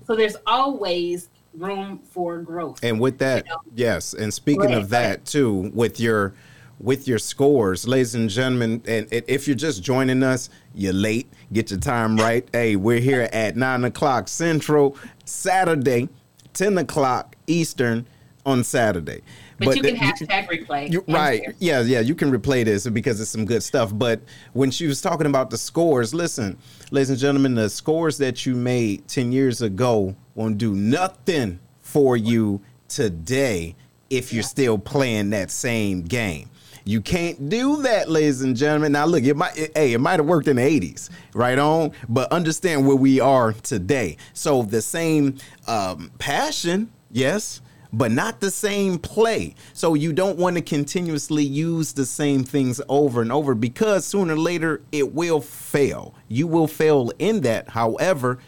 So 0.07 0.15
there's 0.15 0.37
always 0.47 1.29
room 1.53 1.99
for 2.09 2.39
growth. 2.41 2.79
And 2.83 2.99
with 2.99 3.17
that, 3.19 3.45
you 3.45 3.51
know? 3.51 3.61
yes, 3.73 4.13
and 4.13 4.33
speaking 4.33 4.73
of 4.73 4.89
that 4.89 5.25
too, 5.25 5.71
with 5.73 5.99
your 5.99 6.33
with 6.79 7.07
your 7.07 7.19
scores, 7.19 7.87
ladies 7.87 8.15
and 8.15 8.29
gentlemen. 8.29 8.81
And 8.87 9.07
if 9.11 9.47
you're 9.47 9.55
just 9.55 9.83
joining 9.83 10.23
us, 10.23 10.49
you're 10.73 10.93
late. 10.93 11.31
Get 11.53 11.69
your 11.69 11.79
time 11.79 12.17
right. 12.17 12.47
Hey, 12.51 12.75
we're 12.75 12.99
here 12.99 13.29
at 13.31 13.55
nine 13.55 13.83
o'clock 13.83 14.27
Central, 14.27 14.97
Saturday, 15.25 16.09
ten 16.53 16.77
o'clock 16.77 17.35
Eastern 17.47 18.07
on 18.45 18.63
Saturday. 18.63 19.21
But, 19.59 19.67
but 19.67 19.77
you 19.77 19.83
can 19.83 19.95
hashtag 19.95 20.47
replay. 20.47 20.91
You, 20.91 21.03
right. 21.07 21.43
Yeah, 21.59 21.81
yeah. 21.81 21.99
You 21.99 22.15
can 22.15 22.31
replay 22.31 22.65
this 22.65 22.87
because 22.87 23.21
it's 23.21 23.29
some 23.29 23.45
good 23.45 23.61
stuff. 23.61 23.91
But 23.93 24.21
when 24.53 24.71
she 24.71 24.87
was 24.87 25.01
talking 25.01 25.27
about 25.27 25.51
the 25.51 25.57
scores, 25.57 26.15
listen, 26.15 26.57
ladies 26.89 27.11
and 27.11 27.19
gentlemen, 27.19 27.53
the 27.53 27.69
scores 27.69 28.17
that 28.17 28.43
you 28.45 28.55
made 28.55 29.07
10 29.07 29.31
years 29.31 29.61
ago 29.61 30.15
won't 30.35 30.57
do 30.57 30.73
nothing 30.73 31.59
for 31.81 32.15
you 32.15 32.61
today 32.87 33.75
if 34.09 34.33
you're 34.33 34.43
still 34.43 34.77
playing 34.77 35.29
that 35.31 35.51
same 35.51 36.01
game. 36.01 36.49
You 36.83 36.99
can't 36.99 37.49
do 37.49 37.83
that, 37.83 38.09
ladies 38.09 38.41
and 38.41 38.55
gentlemen. 38.55 38.93
Now, 38.93 39.05
look, 39.05 39.23
it 39.23 39.37
might, 39.37 39.57
it, 39.57 39.71
hey, 39.75 39.93
it 39.93 39.99
might 39.99 40.19
have 40.19 40.25
worked 40.25 40.47
in 40.47 40.55
the 40.55 40.63
80s, 40.63 41.09
right 41.33 41.59
on, 41.59 41.91
but 42.09 42.31
understand 42.31 42.87
where 42.87 42.95
we 42.95 43.19
are 43.19 43.53
today. 43.53 44.17
So 44.33 44.63
the 44.63 44.81
same 44.81 45.37
um, 45.67 46.11
passion, 46.17 46.91
yes, 47.11 47.61
but 47.93 48.11
not 48.11 48.39
the 48.39 48.49
same 48.49 48.97
play. 48.97 49.55
So 49.73 49.93
you 49.93 50.11
don't 50.13 50.37
want 50.37 50.55
to 50.55 50.61
continuously 50.61 51.43
use 51.43 51.93
the 51.93 52.05
same 52.05 52.43
things 52.43 52.81
over 52.89 53.21
and 53.21 53.31
over 53.31 53.53
because 53.53 54.05
sooner 54.05 54.33
or 54.33 54.37
later 54.37 54.81
it 54.91 55.13
will 55.13 55.41
fail. 55.41 56.15
You 56.27 56.47
will 56.47 56.67
fail 56.67 57.11
in 57.19 57.41
that. 57.41 57.69
However, 57.69 58.39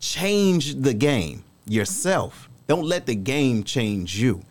change 0.00 0.74
the 0.76 0.94
game 0.94 1.44
yourself. 1.66 2.48
Don't 2.66 2.84
let 2.84 3.06
the 3.06 3.14
game 3.14 3.62
change 3.62 4.18
you. 4.18 4.42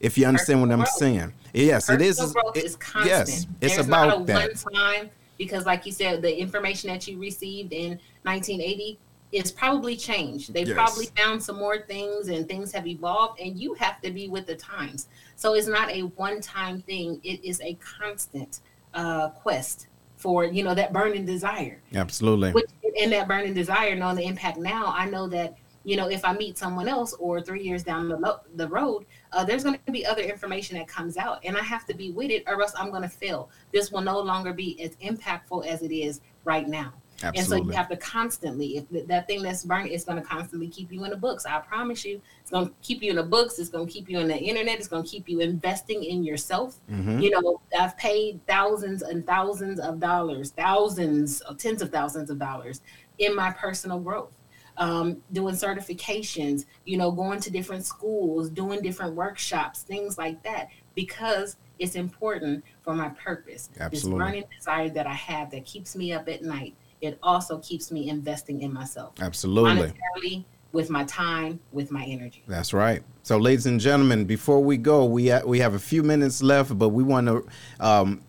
If 0.00 0.18
you 0.18 0.26
understand 0.26 0.60
what 0.60 0.70
I'm 0.70 0.84
saying. 0.86 1.32
Yes, 1.54 1.86
Personal 1.86 2.02
it 2.02 2.08
is. 2.08 2.32
Growth 2.32 2.56
it, 2.56 2.64
is 2.64 2.76
constant. 2.76 3.06
Yes, 3.06 3.46
it's 3.60 3.76
There's 3.76 3.86
about 3.86 4.08
not 4.08 4.20
a 4.20 4.24
that. 4.24 4.64
one 4.64 4.74
time 4.74 5.10
because, 5.38 5.64
like 5.64 5.86
you 5.86 5.92
said, 5.92 6.20
the 6.20 6.38
information 6.38 6.90
that 6.90 7.06
you 7.08 7.18
received 7.18 7.72
in 7.72 7.98
1980 8.24 8.98
is 9.32 9.50
probably 9.50 9.96
changed. 9.96 10.52
They 10.52 10.64
Yes. 10.64 10.74
probably 10.74 11.06
found 11.16 11.42
some 11.42 11.56
more 11.56 11.78
things, 11.78 12.28
and 12.28 12.46
things 12.46 12.72
have 12.72 12.86
evolved, 12.86 13.40
and 13.40 13.58
you 13.58 13.74
have 13.74 14.00
to 14.02 14.10
be 14.10 14.28
with 14.28 14.46
the 14.46 14.54
times. 14.54 15.08
So 15.36 15.54
it's 15.54 15.66
not 15.66 15.90
a 15.90 16.02
one 16.02 16.40
time 16.40 16.82
thing. 16.82 17.20
It 17.24 17.42
is 17.44 17.60
a 17.62 17.74
constant 17.74 18.60
uh, 18.94 19.30
quest 19.30 19.88
for 20.16 20.44
you 20.44 20.64
know 20.64 20.74
that 20.74 20.92
burning 20.92 21.24
desire. 21.24 21.80
Absolutely. 21.94 22.52
which 22.52 22.70
in 22.96 23.10
that 23.10 23.28
burning 23.28 23.54
desire 23.54 23.94
knowing 23.94 24.16
the 24.16 24.24
impact 24.24 24.56
now 24.56 24.92
i 24.96 25.04
know 25.08 25.26
that 25.26 25.54
you 25.84 25.96
know 25.96 26.08
if 26.08 26.24
i 26.24 26.32
meet 26.32 26.56
someone 26.56 26.88
else 26.88 27.12
or 27.14 27.40
three 27.40 27.62
years 27.62 27.82
down 27.84 28.08
the, 28.08 28.16
lo- 28.16 28.40
the 28.54 28.66
road 28.68 29.04
uh, 29.32 29.44
there's 29.44 29.62
going 29.62 29.78
to 29.84 29.92
be 29.92 30.04
other 30.06 30.22
information 30.22 30.78
that 30.78 30.88
comes 30.88 31.16
out 31.18 31.38
and 31.44 31.56
i 31.56 31.62
have 31.62 31.84
to 31.86 31.94
be 31.94 32.10
with 32.10 32.30
it 32.30 32.42
or 32.46 32.60
else 32.60 32.72
i'm 32.78 32.90
going 32.90 33.02
to 33.02 33.08
fail. 33.08 33.50
This 33.72 33.92
will 33.92 34.00
no 34.00 34.18
longer 34.18 34.52
be 34.52 34.80
as 34.82 34.96
impactful 34.96 35.66
as 35.66 35.82
it 35.82 35.92
is 35.92 36.20
right 36.44 36.66
now 36.66 36.94
and 37.22 37.46
so 37.46 37.56
you 37.56 37.70
have 37.70 37.88
to 37.88 37.96
constantly 37.96 38.76
if 38.78 39.06
that 39.08 39.26
thing 39.26 39.42
that's 39.42 39.64
burning 39.64 39.92
it's 39.92 40.04
going 40.04 40.20
to 40.20 40.26
constantly 40.26 40.68
keep 40.68 40.92
you 40.92 41.02
in 41.04 41.10
the 41.10 41.16
books 41.16 41.46
i 41.46 41.58
promise 41.58 42.04
you. 42.04 42.20
It's 42.42 42.50
going 42.50 42.66
to 42.68 42.74
keep 42.82 43.02
you 43.02 43.10
in 43.10 43.16
the 43.16 43.22
books 43.22 43.58
it's 43.58 43.68
going 43.70 43.86
to 43.86 43.92
keep 43.92 44.08
you 44.08 44.18
in 44.20 44.28
the 44.28 44.36
internet 44.36 44.76
it's 44.78 44.88
going 44.88 45.02
to 45.02 45.08
keep 45.08 45.28
you 45.28 45.40
investing 45.40 46.04
in 46.04 46.22
yourself. 46.24 46.76
Mhm. 46.90 47.22
you 47.22 47.30
know 47.30 47.60
i've 47.78 47.96
paid 47.96 48.40
thousands 48.46 49.02
and 49.02 49.26
thousands 49.26 49.80
of 49.80 49.98
dollars 50.00 50.50
thousands 50.50 51.40
of 51.42 51.56
tens 51.58 51.82
of 51.82 51.90
thousands 51.90 52.30
of 52.30 52.38
dollars 52.38 52.80
in 53.18 53.34
my 53.34 53.50
personal 53.50 53.98
growth. 53.98 54.32
Um, 54.78 55.22
doing 55.32 55.54
certifications 55.54 56.66
you 56.84 56.98
know 56.98 57.10
going 57.10 57.40
to 57.40 57.50
different 57.50 57.84
schools 57.86 58.50
doing 58.50 58.82
different 58.82 59.14
workshops 59.14 59.82
things 59.82 60.18
like 60.18 60.42
that 60.42 60.68
because 60.94 61.56
it's 61.78 61.94
important 61.94 62.64
for 62.82 62.94
my 62.94 63.08
purpose. 63.10 63.68
Absolutely. 63.80 64.18
this 64.18 64.26
burning 64.26 64.44
desire 64.54 64.88
that 64.90 65.06
i 65.06 65.14
have 65.14 65.50
that 65.52 65.64
keeps 65.64 65.96
me 65.96 66.12
up 66.12 66.28
at 66.28 66.42
night 66.42 66.74
it 67.00 67.18
also 67.22 67.58
keeps 67.58 67.90
me 67.92 68.08
investing 68.08 68.62
in 68.62 68.72
myself 68.72 69.14
Absolutely. 69.20 69.88
monetarily 69.88 70.44
with 70.72 70.90
my 70.90 71.04
time 71.04 71.58
with 71.72 71.90
my 71.90 72.04
energy 72.04 72.42
That's 72.46 72.72
right. 72.72 73.02
So, 73.22 73.38
ladies 73.38 73.66
and 73.66 73.80
gentlemen, 73.80 74.24
before 74.24 74.60
we 74.62 74.76
go, 74.76 75.04
we 75.04 75.28
ha- 75.28 75.42
we 75.44 75.58
have 75.58 75.74
a 75.74 75.78
few 75.78 76.02
minutes 76.02 76.42
left, 76.42 76.76
but 76.78 76.90
we 76.90 77.02
want 77.02 77.26
to 77.26 77.46
um, 77.80 78.22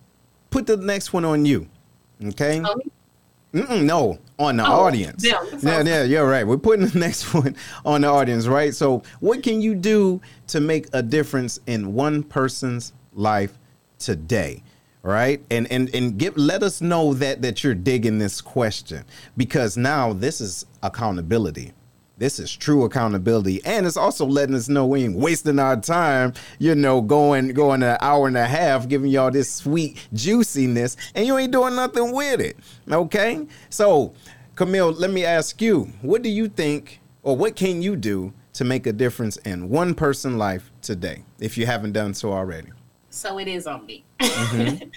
put 0.50 0.66
the 0.66 0.78
next 0.78 1.14
one 1.14 1.24
on 1.24 1.46
you. 1.46 1.68
Okay? 2.26 2.62
Oh, 2.66 2.82
Mm-mm, 3.54 3.84
no, 3.86 4.20
on 4.40 4.58
the 4.58 4.64
Oh, 4.68 4.86
audience. 4.86 5.24
yeah, 5.26 5.42
yeah, 5.62 5.82
yeah, 5.82 6.04
you're 6.04 6.28
right. 6.28 6.46
We're 6.46 6.58
putting 6.58 6.86
the 6.88 7.00
next 7.08 7.34
one 7.34 7.56
on 7.86 8.02
the 8.02 8.08
audience, 8.08 8.48
right? 8.48 8.74
So, 8.74 9.04
what 9.20 9.42
can 9.44 9.62
you 9.62 9.74
do 9.76 10.20
to 10.48 10.60
make 10.60 10.88
a 10.94 11.02
difference 11.02 11.60
in 11.68 11.94
one 11.94 12.24
person's 12.24 12.94
life 13.14 13.58
today? 14.00 14.64
Right, 15.08 15.42
and 15.50 15.72
and 15.72 15.90
and 15.96 16.18
give 16.18 16.36
let 16.36 16.64
us 16.64 16.82
know 16.82 17.14
that 17.14 17.42
that 17.42 17.64
you're 17.64 17.74
digging 17.74 18.20
this 18.20 18.42
question 18.42 19.06
because 19.38 19.78
now 19.78 20.12
this 20.12 20.42
is 20.42 20.66
accountability. 20.84 21.72
This 22.18 22.40
is 22.40 22.54
true 22.54 22.84
accountability, 22.84 23.64
and 23.64 23.86
it's 23.86 23.96
also 23.96 24.26
letting 24.26 24.54
us 24.54 24.68
know 24.68 24.86
we 24.86 25.06
ain't 25.06 25.16
wasting 25.16 25.60
our 25.60 25.80
time. 25.80 26.34
You 26.60 26.76
know, 26.76 27.00
going 27.00 27.54
going 27.54 27.84
an 27.84 27.98
hour 28.02 28.28
and 28.28 28.36
a 28.36 28.46
half, 28.46 28.90
giving 28.90 29.10
y'all 29.10 29.32
this 29.32 29.50
sweet 29.50 30.10
juiciness, 30.12 30.98
and 31.16 31.26
you 31.26 31.38
ain't 31.38 31.54
doing 31.54 31.78
nothing 31.78 32.12
with 32.12 32.42
it. 32.42 32.58
Okay, 32.92 33.48
so 33.70 34.14
Camille, 34.56 34.92
let 34.92 35.10
me 35.10 35.24
ask 35.24 35.62
you, 35.62 35.84
what 36.02 36.22
do 36.22 36.28
you 36.28 36.50
think, 36.50 37.00
or 37.24 37.38
what 37.38 37.56
can 37.56 37.82
you 37.82 37.96
do 37.96 38.34
to 38.52 38.66
make 38.66 38.86
a 38.86 38.92
difference 38.92 39.38
in 39.38 39.70
one 39.70 39.96
person 39.96 40.38
life 40.38 40.70
today, 40.82 41.24
if 41.40 41.58
you 41.58 41.66
haven't 41.66 41.94
done 41.94 42.14
so 42.14 42.34
already? 42.34 42.74
So 43.18 43.40
it 43.40 43.48
is 43.48 43.68
on 43.68 43.86
me. 43.86 44.06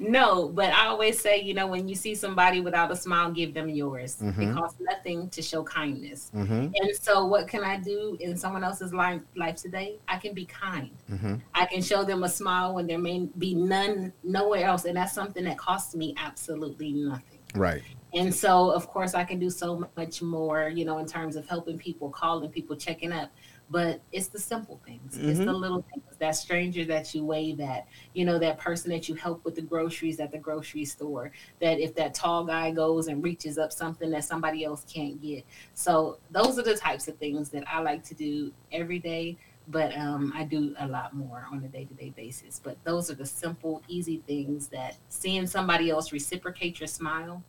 no, 0.00 0.48
but 0.48 0.72
I 0.72 0.86
always 0.86 1.20
say, 1.20 1.40
you 1.40 1.54
know, 1.54 1.66
when 1.66 1.88
you 1.88 1.94
see 1.94 2.14
somebody 2.14 2.60
without 2.60 2.90
a 2.90 2.96
smile, 2.96 3.30
give 3.30 3.54
them 3.54 3.68
yours. 3.68 4.16
Mhm. 4.16 4.38
It 4.38 4.54
costs 4.54 4.78
nothing 4.80 5.28
to 5.30 5.42
show 5.42 5.62
kindness. 5.62 6.30
Mm-hmm. 6.34 6.72
And 6.74 6.96
so, 7.00 7.26
what 7.26 7.48
can 7.48 7.62
I 7.64 7.78
do 7.78 8.16
in 8.20 8.36
someone 8.36 8.64
else's 8.64 8.92
life, 8.92 9.20
life 9.36 9.56
today? 9.56 9.98
I 10.08 10.18
can 10.18 10.34
be 10.34 10.44
kind. 10.46 10.90
Mm-hmm. 11.10 11.36
I 11.54 11.66
can 11.66 11.82
show 11.82 12.04
them 12.04 12.24
a 12.24 12.28
smile 12.28 12.74
when 12.74 12.86
there 12.86 12.98
may 12.98 13.28
be 13.38 13.54
none 13.54 14.12
nowhere 14.22 14.64
else, 14.64 14.84
and 14.84 14.96
that's 14.96 15.12
something 15.12 15.44
that 15.44 15.58
costs 15.58 15.94
me 15.94 16.14
absolutely 16.18 16.92
nothing. 16.92 17.38
Right. 17.54 17.82
And 18.14 18.34
so, 18.34 18.70
of 18.70 18.86
course, 18.88 19.14
I 19.14 19.24
can 19.24 19.38
do 19.38 19.50
so 19.50 19.88
much 19.96 20.22
more, 20.22 20.68
you 20.68 20.84
know, 20.84 20.98
in 20.98 21.06
terms 21.06 21.36
of 21.36 21.46
helping 21.46 21.78
people, 21.78 22.08
calling 22.08 22.50
people, 22.50 22.76
checking 22.76 23.12
up. 23.12 23.30
But 23.68 24.00
it's 24.12 24.28
the 24.28 24.38
simple 24.38 24.80
things. 24.86 25.18
It's 25.18 25.40
the 25.40 25.52
little 25.52 25.84
things. 25.92 26.04
That 26.18 26.36
stranger 26.36 26.84
that 26.84 27.14
you 27.14 27.24
wave 27.24 27.60
at, 27.60 27.86
you 28.14 28.24
know, 28.24 28.38
that 28.38 28.58
person 28.58 28.90
that 28.90 29.08
you 29.08 29.16
help 29.16 29.44
with 29.44 29.56
the 29.56 29.62
groceries 29.62 30.20
at 30.20 30.30
the 30.30 30.38
grocery 30.38 30.84
store. 30.84 31.32
That 31.60 31.80
if 31.80 31.94
that 31.96 32.14
tall 32.14 32.44
guy 32.44 32.70
goes 32.70 33.08
and 33.08 33.22
reaches 33.24 33.58
up 33.58 33.72
something 33.72 34.10
that 34.10 34.24
somebody 34.24 34.64
else 34.64 34.84
can't 34.88 35.20
get. 35.20 35.44
So 35.74 36.18
those 36.30 36.58
are 36.58 36.62
the 36.62 36.76
types 36.76 37.08
of 37.08 37.16
things 37.18 37.50
that 37.50 37.64
I 37.68 37.80
like 37.80 38.04
to 38.04 38.14
do 38.14 38.52
every 38.70 39.00
day. 39.00 39.36
But 39.68 39.98
um, 39.98 40.32
I 40.36 40.44
do 40.44 40.76
a 40.78 40.86
lot 40.86 41.12
more 41.12 41.44
on 41.50 41.64
a 41.64 41.66
day-to-day 41.66 42.10
basis. 42.16 42.60
But 42.62 42.76
those 42.84 43.10
are 43.10 43.16
the 43.16 43.26
simple, 43.26 43.82
easy 43.88 44.22
things 44.24 44.68
that 44.68 44.96
seeing 45.08 45.44
somebody 45.44 45.90
else 45.90 46.12
reciprocate 46.12 46.78
your 46.78 46.86
smile, 46.86 47.42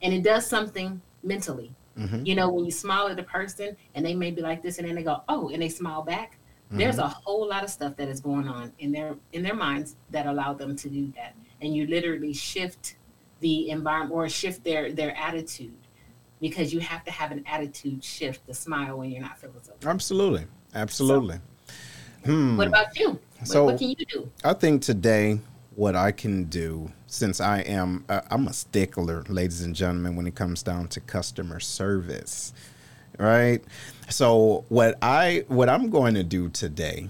and 0.00 0.14
it 0.14 0.22
does 0.22 0.46
something 0.46 1.02
mentally. 1.22 1.74
Mm-hmm. 1.98 2.24
You 2.26 2.34
know, 2.36 2.48
when 2.50 2.64
you 2.64 2.70
smile 2.70 3.08
at 3.08 3.18
a 3.18 3.22
person 3.22 3.76
and 3.94 4.06
they 4.06 4.14
may 4.14 4.30
be 4.30 4.40
like 4.40 4.62
this, 4.62 4.78
and 4.78 4.86
then 4.86 4.94
they 4.94 5.02
go, 5.02 5.22
"Oh," 5.28 5.48
and 5.48 5.60
they 5.60 5.68
smile 5.68 6.02
back. 6.02 6.38
There's 6.70 6.98
a 6.98 7.08
whole 7.08 7.48
lot 7.48 7.64
of 7.64 7.70
stuff 7.70 7.96
that 7.96 8.08
is 8.08 8.20
going 8.20 8.46
on 8.46 8.72
in 8.78 8.92
their 8.92 9.16
in 9.32 9.42
their 9.42 9.54
minds 9.54 9.96
that 10.10 10.26
allow 10.26 10.52
them 10.52 10.76
to 10.76 10.88
do 10.90 11.10
that, 11.16 11.34
and 11.62 11.74
you 11.74 11.86
literally 11.86 12.34
shift 12.34 12.96
the 13.40 13.70
environment 13.70 14.12
or 14.12 14.28
shift 14.28 14.64
their 14.64 14.92
their 14.92 15.16
attitude 15.16 15.72
because 16.40 16.72
you 16.74 16.80
have 16.80 17.04
to 17.04 17.10
have 17.10 17.32
an 17.32 17.42
attitude 17.46 18.04
shift 18.04 18.46
to 18.46 18.54
smile 18.54 18.98
when 18.98 19.10
you're 19.10 19.22
not 19.22 19.38
feeling 19.38 19.56
so. 19.62 19.72
good. 19.80 19.88
Absolutely. 19.88 20.44
Absolutely. 20.74 21.38
Hmm. 22.24 22.56
What 22.58 22.68
about 22.68 22.96
you? 22.98 23.10
What, 23.10 23.48
So- 23.48 23.64
what 23.64 23.78
can 23.78 23.88
you 23.88 23.96
do? 23.96 24.30
I 24.44 24.52
think 24.52 24.82
today 24.82 25.40
what 25.78 25.94
I 25.94 26.10
can 26.10 26.42
do, 26.46 26.90
since 27.06 27.40
I 27.40 27.60
am 27.60 28.04
uh, 28.08 28.22
I'm 28.32 28.48
a 28.48 28.52
stickler, 28.52 29.22
ladies 29.28 29.62
and 29.62 29.76
gentlemen, 29.76 30.16
when 30.16 30.26
it 30.26 30.34
comes 30.34 30.60
down 30.60 30.88
to 30.88 31.00
customer 31.00 31.60
service, 31.60 32.52
right? 33.16 33.60
So 34.08 34.64
what 34.70 34.98
I 35.00 35.44
what 35.46 35.68
I'm 35.68 35.88
going 35.88 36.14
to 36.14 36.24
do 36.24 36.48
today, 36.48 37.08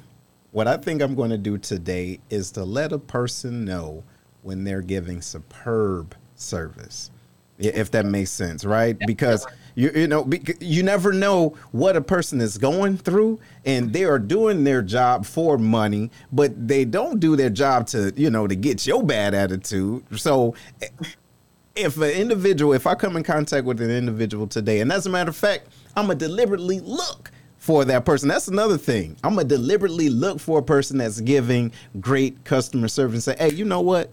what 0.52 0.68
I 0.68 0.76
think 0.76 1.00
I'm 1.00 1.14
going 1.14 1.30
to 1.30 1.38
do 1.38 1.56
today 1.56 2.20
is 2.28 2.50
to 2.52 2.64
let 2.64 2.92
a 2.92 2.98
person 2.98 3.64
know 3.64 4.04
when 4.42 4.64
they're 4.64 4.82
giving 4.82 5.22
superb 5.22 6.14
service. 6.36 7.10
If 7.58 7.90
that 7.90 8.06
makes 8.06 8.30
sense, 8.30 8.64
right? 8.64 8.96
Because 9.06 9.46
you 9.74 9.90
you 9.94 10.06
know 10.06 10.28
you 10.60 10.82
never 10.82 11.12
know 11.12 11.56
what 11.72 11.96
a 11.96 12.00
person 12.00 12.40
is 12.40 12.56
going 12.56 12.96
through, 12.96 13.40
and 13.64 13.92
they 13.92 14.04
are 14.04 14.18
doing 14.18 14.62
their 14.62 14.80
job 14.80 15.26
for 15.26 15.58
money, 15.58 16.10
but 16.30 16.68
they 16.68 16.84
don't 16.84 17.18
do 17.18 17.34
their 17.34 17.50
job 17.50 17.86
to 17.88 18.12
you 18.16 18.30
know 18.30 18.46
to 18.46 18.54
get 18.54 18.86
your 18.86 19.02
bad 19.02 19.34
attitude. 19.34 20.04
So 20.18 20.54
if 21.74 21.96
an 21.96 22.10
individual, 22.10 22.72
if 22.72 22.86
I 22.86 22.94
come 22.94 23.16
in 23.16 23.22
contact 23.22 23.64
with 23.64 23.80
an 23.80 23.90
individual 23.90 24.46
today, 24.46 24.80
and 24.80 24.92
as 24.92 25.06
a 25.06 25.10
matter 25.10 25.30
of 25.30 25.36
fact, 25.36 25.68
I'm 25.96 26.06
gonna 26.06 26.18
deliberately 26.18 26.80
look 26.80 27.30
for 27.58 27.84
that 27.84 28.04
person. 28.04 28.28
That's 28.28 28.48
another 28.48 28.78
thing. 28.78 29.16
I'm 29.22 29.34
gonna 29.34 29.48
deliberately 29.48 30.08
look 30.08 30.40
for 30.40 30.58
a 30.58 30.62
person 30.62 30.98
that's 30.98 31.20
giving 31.20 31.72
great 32.00 32.44
customer 32.44 32.88
service 32.88 33.26
and 33.26 33.38
say, 33.38 33.44
hey, 33.44 33.54
you 33.54 33.64
know 33.64 33.80
what? 33.80 34.10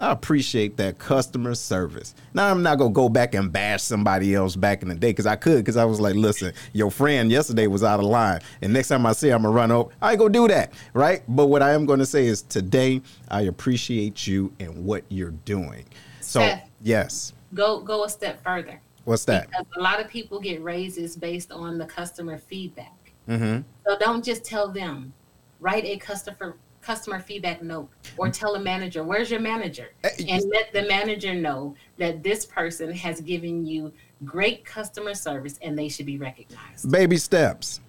I 0.00 0.12
appreciate 0.12 0.76
that 0.76 0.98
customer 0.98 1.56
service. 1.56 2.14
Now 2.32 2.50
I'm 2.50 2.62
not 2.62 2.78
gonna 2.78 2.92
go 2.92 3.08
back 3.08 3.34
and 3.34 3.52
bash 3.52 3.82
somebody 3.82 4.32
else 4.34 4.54
back 4.54 4.82
in 4.82 4.88
the 4.88 4.94
day 4.94 5.10
because 5.10 5.26
I 5.26 5.34
could 5.34 5.58
because 5.58 5.76
I 5.76 5.84
was 5.84 6.00
like, 6.00 6.14
listen, 6.14 6.52
your 6.72 6.90
friend 6.90 7.30
yesterday 7.32 7.66
was 7.66 7.82
out 7.82 7.98
of 7.98 8.06
line, 8.06 8.40
and 8.62 8.72
next 8.72 8.88
time 8.88 9.04
I 9.06 9.12
see, 9.12 9.30
I'm 9.30 9.42
gonna 9.42 9.54
run 9.54 9.72
over. 9.72 9.90
I 10.00 10.12
ain't 10.12 10.20
gonna 10.20 10.32
do 10.32 10.46
that, 10.48 10.72
right? 10.94 11.22
But 11.26 11.46
what 11.46 11.62
I 11.62 11.72
am 11.72 11.84
gonna 11.84 12.06
say 12.06 12.26
is 12.26 12.42
today, 12.42 13.02
I 13.28 13.42
appreciate 13.42 14.24
you 14.26 14.52
and 14.60 14.84
what 14.84 15.02
you're 15.08 15.32
doing. 15.32 15.84
So 16.20 16.40
Seth. 16.40 16.70
yes, 16.82 17.32
Go 17.54 17.80
go 17.80 18.04
a 18.04 18.08
step 18.08 18.40
further. 18.44 18.80
what's 19.04 19.24
that? 19.24 19.48
Because 19.48 19.66
a 19.76 19.80
lot 19.80 20.00
of 20.00 20.08
people 20.08 20.38
get 20.38 20.62
raises 20.62 21.16
based 21.16 21.50
on 21.50 21.76
the 21.76 21.86
customer 21.86 22.38
feedback. 22.38 23.12
Mm-hmm. 23.28 23.62
So 23.84 23.98
don't 23.98 24.24
just 24.24 24.44
tell 24.44 24.68
them. 24.68 25.12
Write 25.60 25.84
a 25.86 25.96
customer 25.96 26.56
customer 26.88 27.20
feedback 27.20 27.62
note 27.62 27.90
or 28.16 28.26
mm-hmm. 28.26 28.32
tell 28.32 28.54
a 28.54 28.58
manager, 28.58 29.04
where's 29.04 29.30
your 29.30 29.40
manager? 29.40 29.92
Eh, 30.04 30.24
and 30.26 30.42
let 30.48 30.72
the 30.72 30.88
manager 30.88 31.34
know 31.34 31.74
that 31.98 32.22
this 32.22 32.46
person 32.46 32.90
has 32.90 33.20
given 33.20 33.66
you 33.66 33.92
great 34.24 34.64
customer 34.64 35.12
service 35.12 35.58
and 35.60 35.78
they 35.78 35.90
should 35.90 36.06
be 36.06 36.16
recognized. 36.16 36.90
Baby 36.90 37.18
steps. 37.18 37.80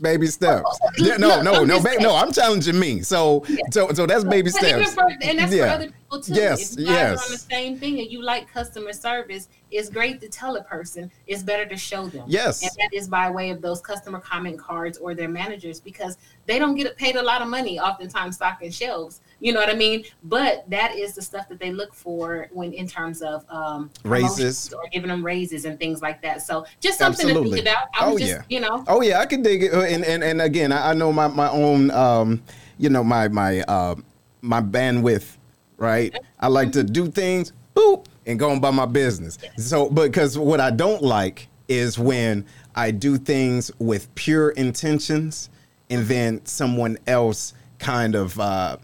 Baby 0.00 0.26
steps. 0.26 0.64
Oh, 0.66 0.90
yeah, 0.98 1.16
no, 1.16 1.42
no, 1.42 1.64
no, 1.64 1.80
ba- 1.80 1.96
no. 2.00 2.16
I'm 2.16 2.32
challenging 2.32 2.78
me. 2.78 3.02
So, 3.02 3.44
so, 3.70 3.92
so 3.92 4.04
that's 4.04 4.24
baby 4.24 4.50
But 4.50 4.58
steps. 4.60 4.94
for- 4.94 5.08
and 5.22 5.38
that's 5.38 5.52
Yeah. 5.54 5.68
for 5.68 5.74
other 5.74 5.86
people 5.92 6.20
too. 6.20 6.32
Yes, 6.34 6.72
if 6.72 6.80
you 6.80 6.86
guys 6.86 7.18
are 7.20 7.24
on 7.24 7.30
the 7.30 7.38
same 7.38 7.78
thing 7.78 8.00
and 8.00 8.10
you 8.10 8.20
like 8.22 8.52
customer 8.52 8.92
service, 8.92 9.48
it's 9.70 9.88
great 9.88 10.20
to 10.22 10.28
tell 10.28 10.56
a 10.56 10.64
person. 10.64 11.10
It's 11.28 11.42
better 11.44 11.66
to 11.66 11.76
show 11.76 12.08
them. 12.08 12.24
Yes. 12.26 12.62
And 12.62 12.70
that 12.78 12.92
is 12.92 13.06
by 13.08 13.30
way 13.30 13.50
of 13.50 13.62
those 13.62 13.80
customer 13.80 14.18
comment 14.18 14.58
cards 14.58 14.98
or 14.98 15.14
their 15.14 15.28
managers 15.28 15.78
because 15.78 16.16
they 16.46 16.58
don't 16.58 16.74
get 16.74 16.96
paid 16.96 17.14
a 17.16 17.22
lot 17.22 17.40
of 17.40 17.46
money, 17.48 17.78
oftentimes 17.78 18.36
stocking 18.36 18.70
shelves. 18.72 19.20
You 19.42 19.52
know 19.52 19.58
what 19.58 19.68
I 19.68 19.74
mean? 19.74 20.04
But 20.22 20.70
that 20.70 20.94
is 20.96 21.16
the 21.16 21.22
stuff 21.22 21.48
that 21.48 21.58
they 21.58 21.72
look 21.72 21.92
for 21.92 22.46
when 22.52 22.72
in 22.72 22.86
terms 22.86 23.22
of 23.22 23.44
um, 23.50 23.90
Raises. 24.04 24.72
or 24.72 24.84
giving 24.92 25.08
them 25.08 25.24
raises 25.24 25.64
and 25.64 25.80
things 25.80 26.00
like 26.00 26.22
that. 26.22 26.42
So 26.42 26.64
just 26.80 26.98
something 27.00 27.26
to 27.26 27.42
think 27.42 27.58
about. 27.58 27.88
I 27.92 28.06
Oh, 28.06 28.16
just, 28.16 28.30
yeah. 28.30 28.42
you 28.48 28.60
know, 28.60 28.84
Oh 28.86 29.02
yeah, 29.02 29.18
I 29.18 29.26
can 29.26 29.42
dig 29.42 29.64
it. 29.64 29.72
And 29.74 30.04
and, 30.04 30.22
and 30.22 30.40
again, 30.40 30.70
I, 30.70 30.90
I 30.90 30.94
know 30.94 31.12
my 31.12 31.26
my 31.26 31.50
own, 31.50 31.90
um, 31.90 32.40
you 32.78 32.88
know, 32.88 33.02
my 33.02 33.26
my 33.26 33.62
uh, 33.62 33.96
my 34.42 34.60
bandwidth, 34.60 35.36
right? 35.76 36.16
I 36.38 36.46
like 36.46 36.70
to 36.72 36.84
do 36.84 37.08
things, 37.10 37.52
boop, 37.74 38.06
and 38.26 38.38
go 38.38 38.56
by 38.60 38.70
my 38.70 38.86
business. 38.86 39.38
So, 39.56 39.90
because 39.90 40.38
what 40.38 40.60
I 40.60 40.70
don't 40.70 41.02
like 41.02 41.48
is 41.66 41.98
when 41.98 42.46
I 42.76 42.92
do 42.92 43.18
things 43.18 43.72
with 43.80 44.14
pure 44.14 44.50
intentions, 44.50 45.50
and 45.90 46.06
then 46.06 46.46
someone 46.46 46.96
else 47.08 47.54
kind 47.80 48.14
of. 48.14 48.38
Uh, 48.38 48.76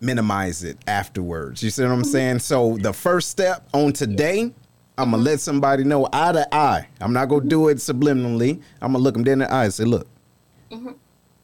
minimize 0.00 0.64
it 0.64 0.78
afterwards. 0.86 1.62
You 1.62 1.70
see 1.70 1.82
what 1.82 1.92
I'm 1.92 2.04
saying? 2.04 2.38
So 2.40 2.76
the 2.78 2.92
first 2.92 3.28
step 3.30 3.68
on 3.72 3.92
today, 3.92 4.52
I'm 4.98 5.10
gonna 5.12 5.22
let 5.22 5.40
somebody 5.40 5.84
know 5.84 6.08
eye 6.12 6.32
to 6.32 6.54
eye. 6.54 6.88
I'm 7.00 7.12
not 7.12 7.26
gonna 7.28 7.46
do 7.46 7.68
it 7.68 7.78
subliminally. 7.78 8.60
I'm 8.80 8.92
gonna 8.92 9.02
look 9.04 9.14
them 9.14 9.24
dead 9.24 9.32
in 9.34 9.38
the 9.40 9.52
eye 9.52 9.64
and 9.64 9.74
say, 9.74 9.84
"Look, 9.84 10.06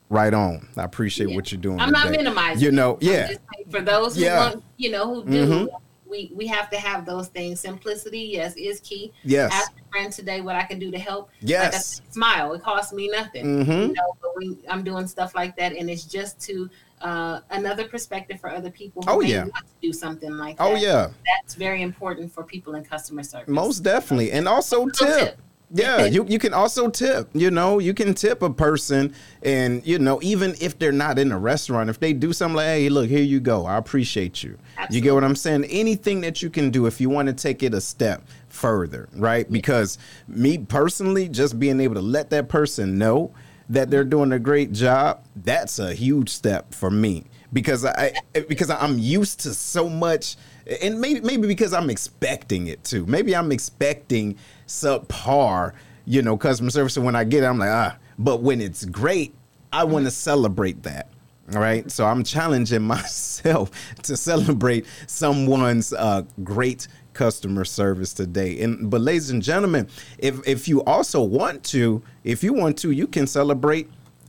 right 0.08 0.32
on. 0.34 0.68
I 0.76 0.84
appreciate 0.84 1.34
what 1.34 1.50
you're 1.52 1.60
doing." 1.60 1.80
I'm 1.80 1.90
not 1.90 2.10
minimizing. 2.10 2.62
You 2.62 2.70
know, 2.72 2.98
yeah, 3.00 3.26
saying 3.28 3.38
for 3.70 3.80
those 3.80 4.16
who 4.16 4.22
Yeah. 4.22 4.50
want, 4.50 4.64
you 4.76 4.90
know, 4.90 5.14
who 5.14 5.24
do, 5.24 5.46
Mhm. 5.46 5.68
we 6.08 6.30
we 6.34 6.46
have 6.46 6.70
to 6.70 6.76
have 6.78 7.04
those 7.06 7.28
things. 7.28 7.60
Simplicity, 7.60 8.20
yes, 8.32 8.54
is 8.56 8.80
key. 8.80 9.12
yes, 9.24 9.52
Ask 9.52 9.72
a 9.72 9.90
friend 9.90 10.12
today 10.12 10.40
what 10.40 10.54
I 10.56 10.62
can 10.62 10.78
do 10.78 10.90
to 10.90 10.98
help. 10.98 11.30
Like 11.40 11.50
yes. 11.50 11.96
said, 11.96 12.12
smile. 12.12 12.52
It 12.52 12.62
costs 12.62 12.92
me 12.92 13.08
nothing. 13.08 13.64
Mhm. 13.64 13.88
You 13.88 13.92
know, 13.94 14.16
but 14.20 14.30
we, 14.36 14.56
I'm 14.68 14.84
doing 14.84 15.06
stuff 15.06 15.34
like 15.34 15.56
that, 15.56 15.72
and 15.72 15.88
it's 15.90 16.04
just 16.04 16.38
to 16.42 16.68
uh, 17.00 17.40
another 17.50 17.86
perspective 17.88 18.40
for 18.40 18.50
other 18.50 18.70
people 18.70 19.02
who 19.02 19.10
Oh, 19.10 19.18
may 19.20 19.30
yeah. 19.30 19.42
want 19.42 19.54
to 19.56 19.72
do 19.82 19.92
something 19.92 20.36
like 20.36 20.56
that. 20.58 20.64
Oh 20.64 20.74
yeah, 20.74 21.08
that's 21.26 21.54
very 21.54 21.82
important 21.82 22.32
for 22.32 22.42
people 22.42 22.74
in 22.74 22.84
customer 22.84 23.22
service. 23.22 23.48
most 23.48 23.80
definitely, 23.80 24.32
and 24.32 24.48
also 24.48 24.86
tip. 24.88 25.18
tip. 25.18 25.38
Yeah, 25.74 26.04
you, 26.14 26.24
you 26.28 26.38
can 26.38 26.54
also 26.54 26.88
tip. 26.88 27.28
You 27.34 27.50
know, 27.50 27.80
you 27.80 27.92
can 27.92 28.14
tip 28.14 28.40
a 28.40 28.50
person, 28.50 29.14
and 29.42 29.84
you 29.84 29.98
know, 29.98 30.20
even 30.22 30.54
if 30.60 30.78
they're 30.78 30.92
not 30.92 31.18
in 31.18 31.32
a 31.32 31.38
restaurant, 31.38 31.90
if 31.90 31.98
they 31.98 32.12
do 32.12 32.32
something 32.32 32.56
like, 32.56 32.66
"Hey, 32.66 32.88
look, 32.88 33.08
here 33.08 33.18
you 33.22 33.40
go. 33.40 33.66
I 33.66 33.76
appreciate 33.76 34.42
you." 34.44 34.58
You 34.90 35.00
get 35.00 35.12
what 35.14 35.24
I'm 35.24 35.34
saying? 35.36 35.64
Anything 35.64 36.20
that 36.20 36.40
you 36.40 36.50
can 36.50 36.70
do 36.70 36.86
if 36.86 37.00
you 37.00 37.10
want 37.10 37.26
to 37.28 37.34
take 37.34 37.62
it 37.64 37.74
a 37.74 37.80
step 37.80 38.22
further, 38.48 39.08
right? 39.14 39.50
Because 39.50 39.98
me 40.28 40.56
personally, 40.58 41.28
just 41.28 41.58
being 41.58 41.80
able 41.80 41.96
to 41.96 42.00
let 42.00 42.30
that 42.30 42.48
person 42.48 42.96
know 42.96 43.32
that 43.68 43.90
they're 43.90 44.04
doing 44.04 44.32
a 44.32 44.38
great 44.38 44.72
job, 44.72 45.24
that's 45.34 45.78
a 45.78 45.94
huge 45.94 46.28
step 46.28 46.72
for 46.72 46.90
me 46.90 47.24
because 47.52 47.84
I 47.84 48.12
because 48.48 48.70
I'm 48.70 48.98
used 48.98 49.40
to 49.40 49.54
so 49.54 49.88
much 49.88 50.36
and 50.82 51.00
maybe 51.00 51.20
maybe 51.20 51.48
because 51.48 51.72
I'm 51.72 51.90
expecting 51.90 52.66
it 52.66 52.84
too. 52.84 53.06
Maybe 53.06 53.34
I'm 53.34 53.52
expecting 53.52 54.36
subpar, 54.66 55.72
you 56.04 56.22
know, 56.22 56.36
customer 56.36 56.70
service 56.70 56.96
and 56.96 57.06
when 57.06 57.16
I 57.16 57.24
get 57.24 57.42
it 57.42 57.46
I'm 57.46 57.58
like, 57.58 57.70
ah, 57.70 57.96
but 58.18 58.42
when 58.42 58.60
it's 58.60 58.84
great, 58.84 59.34
I 59.72 59.84
want 59.84 60.04
to 60.06 60.10
celebrate 60.10 60.82
that. 60.84 61.08
All 61.54 61.60
right? 61.60 61.90
So 61.90 62.06
I'm 62.06 62.24
challenging 62.24 62.82
myself 62.86 63.70
to 64.02 64.16
celebrate 64.16 64.86
someone's 65.06 65.92
uh, 65.92 66.22
great 66.42 66.88
customer 67.16 67.64
service 67.64 68.12
today. 68.12 68.60
And 68.60 68.90
but 68.90 69.00
ladies 69.00 69.30
and 69.30 69.42
gentlemen, 69.42 69.88
if 70.18 70.46
if 70.46 70.68
you 70.68 70.84
also 70.84 71.22
want 71.22 71.64
to, 71.64 72.02
if 72.22 72.44
you 72.44 72.52
want 72.52 72.78
to, 72.78 72.90
you 72.90 73.06
can 73.06 73.26
celebrate 73.26 73.88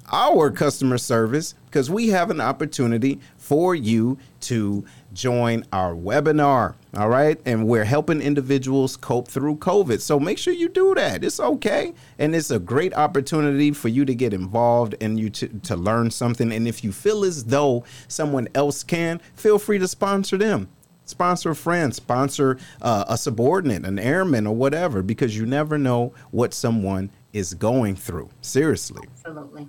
our 0.09 0.49
customer 0.49 0.97
service 0.97 1.53
because 1.65 1.89
we 1.89 2.07
have 2.07 2.31
an 2.31 2.39
opportunity 2.39 3.19
for 3.37 3.75
you 3.75 4.17
to 4.39 4.85
join 5.13 5.65
our 5.73 5.93
webinar. 5.93 6.75
All 6.95 7.09
right. 7.09 7.39
And 7.45 7.67
we're 7.67 7.83
helping 7.83 8.21
individuals 8.21 8.95
cope 8.95 9.27
through 9.27 9.57
COVID. 9.57 9.99
So 9.99 10.19
make 10.19 10.37
sure 10.37 10.53
you 10.53 10.69
do 10.69 10.95
that. 10.95 11.23
It's 11.23 11.39
okay. 11.39 11.93
And 12.17 12.33
it's 12.33 12.51
a 12.51 12.59
great 12.59 12.93
opportunity 12.93 13.71
for 13.71 13.89
you 13.89 14.05
to 14.05 14.15
get 14.15 14.33
involved 14.33 14.95
and 15.01 15.19
you 15.19 15.29
to, 15.31 15.47
to 15.47 15.75
learn 15.75 16.09
something. 16.11 16.53
And 16.53 16.67
if 16.67 16.83
you 16.83 16.93
feel 16.93 17.25
as 17.25 17.43
though 17.43 17.83
someone 18.07 18.47
else 18.55 18.83
can, 18.83 19.19
feel 19.35 19.59
free 19.59 19.79
to 19.79 19.87
sponsor 19.87 20.37
them 20.37 20.69
sponsor 21.07 21.51
a 21.51 21.55
friend, 21.55 21.93
sponsor 21.93 22.57
uh, 22.81 23.05
a 23.07 23.17
subordinate, 23.17 23.85
an 23.85 23.99
airman, 23.99 24.45
or 24.47 24.55
whatever, 24.55 25.01
because 25.01 25.35
you 25.37 25.45
never 25.45 25.77
know 25.77 26.13
what 26.31 26.53
someone 26.53 27.09
is 27.33 27.53
going 27.53 27.95
through. 27.95 28.29
Seriously. 28.41 29.07
Absolutely. 29.13 29.67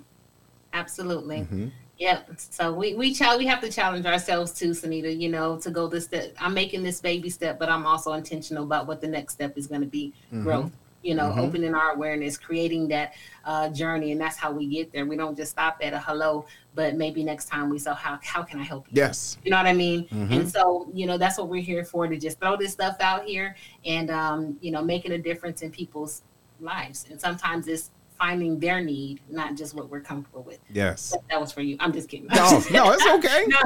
Absolutely. 0.73 1.37
Mm-hmm. 1.39 1.67
Yep. 1.97 2.29
So 2.37 2.73
we 2.73 2.93
we 2.93 3.13
ch- 3.13 3.37
we 3.37 3.45
have 3.45 3.59
to 3.61 3.69
challenge 3.69 4.05
ourselves 4.05 4.53
too, 4.53 4.69
Sunita. 4.69 5.17
You 5.19 5.29
know, 5.29 5.57
to 5.59 5.69
go 5.69 5.87
this 5.87 6.05
step. 6.05 6.33
I'm 6.39 6.53
making 6.53 6.83
this 6.83 7.01
baby 7.01 7.29
step, 7.29 7.59
but 7.59 7.69
I'm 7.69 7.85
also 7.85 8.13
intentional 8.13 8.63
about 8.63 8.87
what 8.87 9.01
the 9.01 9.07
next 9.07 9.33
step 9.33 9.57
is 9.57 9.67
going 9.67 9.81
to 9.81 9.87
be. 9.87 10.13
Mm-hmm. 10.27 10.43
Growth. 10.43 10.71
You 11.01 11.15
know, 11.15 11.29
mm-hmm. 11.29 11.39
opening 11.39 11.75
our 11.75 11.91
awareness, 11.91 12.37
creating 12.37 12.89
that 12.89 13.13
uh, 13.45 13.69
journey, 13.69 14.11
and 14.11 14.19
that's 14.19 14.35
how 14.35 14.51
we 14.51 14.67
get 14.67 14.91
there. 14.91 15.05
We 15.05 15.15
don't 15.15 15.35
just 15.35 15.51
stop 15.51 15.77
at 15.81 15.93
a 15.93 15.99
hello, 15.99 16.45
but 16.75 16.95
maybe 16.95 17.23
next 17.23 17.45
time 17.45 17.69
we 17.69 17.79
say, 17.79 17.93
how 17.93 18.19
how 18.21 18.43
can 18.43 18.59
I 18.59 18.63
help 18.63 18.87
you? 18.87 19.01
Yes. 19.01 19.37
You 19.43 19.51
know 19.51 19.57
what 19.57 19.65
I 19.65 19.73
mean? 19.73 20.05
Mm-hmm. 20.07 20.33
And 20.33 20.51
so 20.51 20.89
you 20.93 21.05
know 21.05 21.17
that's 21.17 21.37
what 21.37 21.47
we're 21.47 21.61
here 21.61 21.85
for 21.85 22.07
to 22.07 22.17
just 22.17 22.39
throw 22.39 22.57
this 22.57 22.73
stuff 22.73 22.97
out 22.99 23.23
here 23.23 23.55
and 23.85 24.11
um, 24.11 24.57
you 24.61 24.71
know 24.71 24.83
making 24.83 25.13
a 25.13 25.17
difference 25.17 25.61
in 25.61 25.71
people's 25.71 26.23
lives. 26.59 27.05
And 27.09 27.19
sometimes 27.19 27.67
it's 27.67 27.91
finding 28.19 28.59
their 28.59 28.81
need, 28.81 29.21
not 29.29 29.55
just 29.55 29.73
what 29.73 29.89
we're 29.89 30.01
comfortable 30.01 30.43
with. 30.43 30.59
Yes. 30.71 31.11
That, 31.11 31.21
that 31.29 31.41
was 31.41 31.51
for 31.51 31.61
you. 31.61 31.77
I'm 31.79 31.93
just 31.93 32.09
kidding. 32.09 32.27
No, 32.27 32.61
no, 32.71 32.91
it's 32.91 33.07
okay. 33.07 33.45
no. 33.47 33.57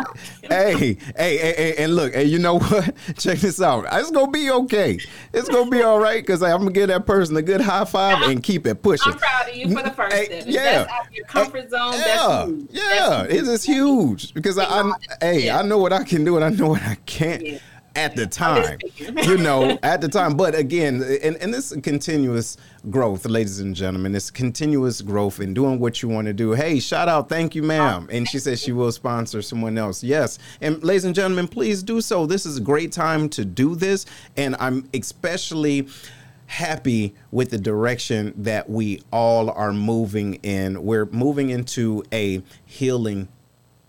Hey, 0.47 0.73
hey, 0.77 0.95
hey, 1.17 1.37
hey, 1.37 1.75
and 1.79 1.95
look, 1.95 2.13
hey, 2.13 2.25
you 2.25 2.39
know 2.39 2.59
what? 2.59 2.95
Check 3.17 3.39
this 3.39 3.61
out. 3.61 3.85
It's 3.91 4.11
gonna 4.11 4.31
be 4.31 4.51
okay. 4.51 4.99
It's 5.33 5.49
gonna 5.49 5.69
be 5.69 5.81
all 5.81 5.99
right 5.99 6.23
because 6.23 6.43
I'm 6.43 6.59
gonna 6.59 6.71
give 6.71 6.89
that 6.89 7.05
person 7.05 7.35
a 7.35 7.41
good 7.41 7.61
high 7.61 7.85
five 7.85 8.21
and 8.29 8.41
keep 8.41 8.67
it 8.67 8.81
pushing. 8.81 9.11
I'm 9.11 9.19
proud 9.19 9.49
of 9.49 9.55
you 9.55 9.75
for 9.75 9.83
the 9.83 9.91
first 9.91 10.15
hey, 10.15 10.25
step. 10.25 10.43
yeah. 10.47 10.87
Your 11.11 11.25
comfort 11.25 11.69
zone. 11.69 11.93
Yeah, 11.93 11.99
that's 11.99 12.49
huge. 12.49 12.69
yeah, 12.71 13.23
it 13.23 13.47
is 13.47 13.63
huge 13.63 14.33
because 14.33 14.57
I, 14.59 14.65
I, 14.65 14.93
hey, 15.19 15.45
yeah. 15.45 15.59
I 15.59 15.63
know 15.63 15.79
what 15.79 15.91
I 15.91 16.03
can 16.03 16.23
do 16.23 16.35
and 16.35 16.45
I 16.45 16.49
know 16.49 16.69
what 16.69 16.83
I 16.83 16.95
can't. 17.05 17.45
Yeah 17.45 17.57
at 17.95 18.15
the 18.15 18.25
time, 18.25 18.79
you 18.97 19.37
know, 19.37 19.77
at 19.83 20.01
the 20.01 20.07
time. 20.07 20.35
But 20.35 20.55
again, 20.55 21.01
and, 21.23 21.35
and 21.37 21.53
this 21.53 21.75
continuous 21.81 22.57
growth, 22.89 23.25
ladies 23.25 23.59
and 23.59 23.75
gentlemen, 23.75 24.11
this 24.11 24.31
continuous 24.31 25.01
growth 25.01 25.39
in 25.39 25.53
doing 25.53 25.79
what 25.79 26.01
you 26.01 26.09
want 26.09 26.27
to 26.27 26.33
do. 26.33 26.51
Hey, 26.51 26.79
shout 26.79 27.07
out, 27.07 27.29
thank 27.29 27.55
you, 27.55 27.63
ma'am. 27.63 28.07
And 28.11 28.27
she 28.27 28.39
says 28.39 28.61
she 28.61 28.71
will 28.71 28.91
sponsor 28.91 29.41
someone 29.41 29.77
else. 29.77 30.03
Yes. 30.03 30.39
And 30.61 30.83
ladies 30.83 31.05
and 31.05 31.15
gentlemen, 31.15 31.47
please 31.47 31.83
do 31.83 32.01
so. 32.01 32.25
This 32.25 32.45
is 32.45 32.57
a 32.57 32.61
great 32.61 32.91
time 32.91 33.29
to 33.29 33.45
do 33.45 33.75
this. 33.75 34.05
And 34.37 34.55
I'm 34.59 34.89
especially 34.93 35.87
happy 36.47 37.15
with 37.31 37.49
the 37.49 37.57
direction 37.57 38.33
that 38.37 38.69
we 38.69 39.01
all 39.11 39.49
are 39.49 39.73
moving 39.73 40.35
in. 40.35 40.83
We're 40.83 41.05
moving 41.05 41.49
into 41.49 42.03
a 42.11 42.41
healing 42.65 43.27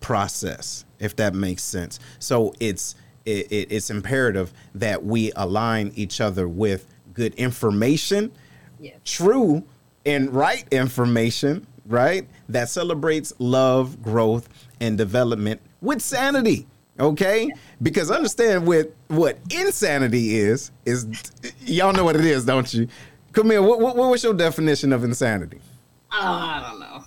process, 0.00 0.84
if 0.98 1.16
that 1.16 1.34
makes 1.34 1.62
sense. 1.62 1.98
So 2.18 2.54
it's 2.60 2.94
it, 3.24 3.50
it, 3.50 3.68
it's 3.70 3.90
imperative 3.90 4.52
that 4.74 5.04
we 5.04 5.32
align 5.36 5.92
each 5.94 6.20
other 6.20 6.48
with 6.48 6.86
good 7.12 7.34
information, 7.34 8.32
yes. 8.80 8.96
true 9.04 9.62
and 10.06 10.32
right 10.32 10.66
information, 10.70 11.66
right? 11.86 12.26
That 12.48 12.68
celebrates 12.68 13.32
love, 13.38 14.02
growth, 14.02 14.48
and 14.80 14.98
development 14.98 15.60
with 15.80 16.02
sanity. 16.02 16.66
Okay, 17.00 17.50
because 17.82 18.10
understand 18.12 18.68
with 18.68 18.94
what 19.08 19.38
insanity 19.50 20.36
is 20.36 20.70
is 20.84 21.06
y'all 21.62 21.92
know 21.92 22.04
what 22.04 22.14
it 22.14 22.24
is, 22.24 22.44
don't 22.44 22.72
you? 22.72 22.86
Come 23.32 23.50
here. 23.50 23.62
What, 23.62 23.80
what, 23.80 23.96
what 23.96 24.10
was 24.10 24.22
your 24.22 24.34
definition 24.34 24.92
of 24.92 25.02
insanity? 25.02 25.58
Oh, 26.12 26.18
I 26.20 26.64
don't 26.70 26.78
know. 26.78 27.04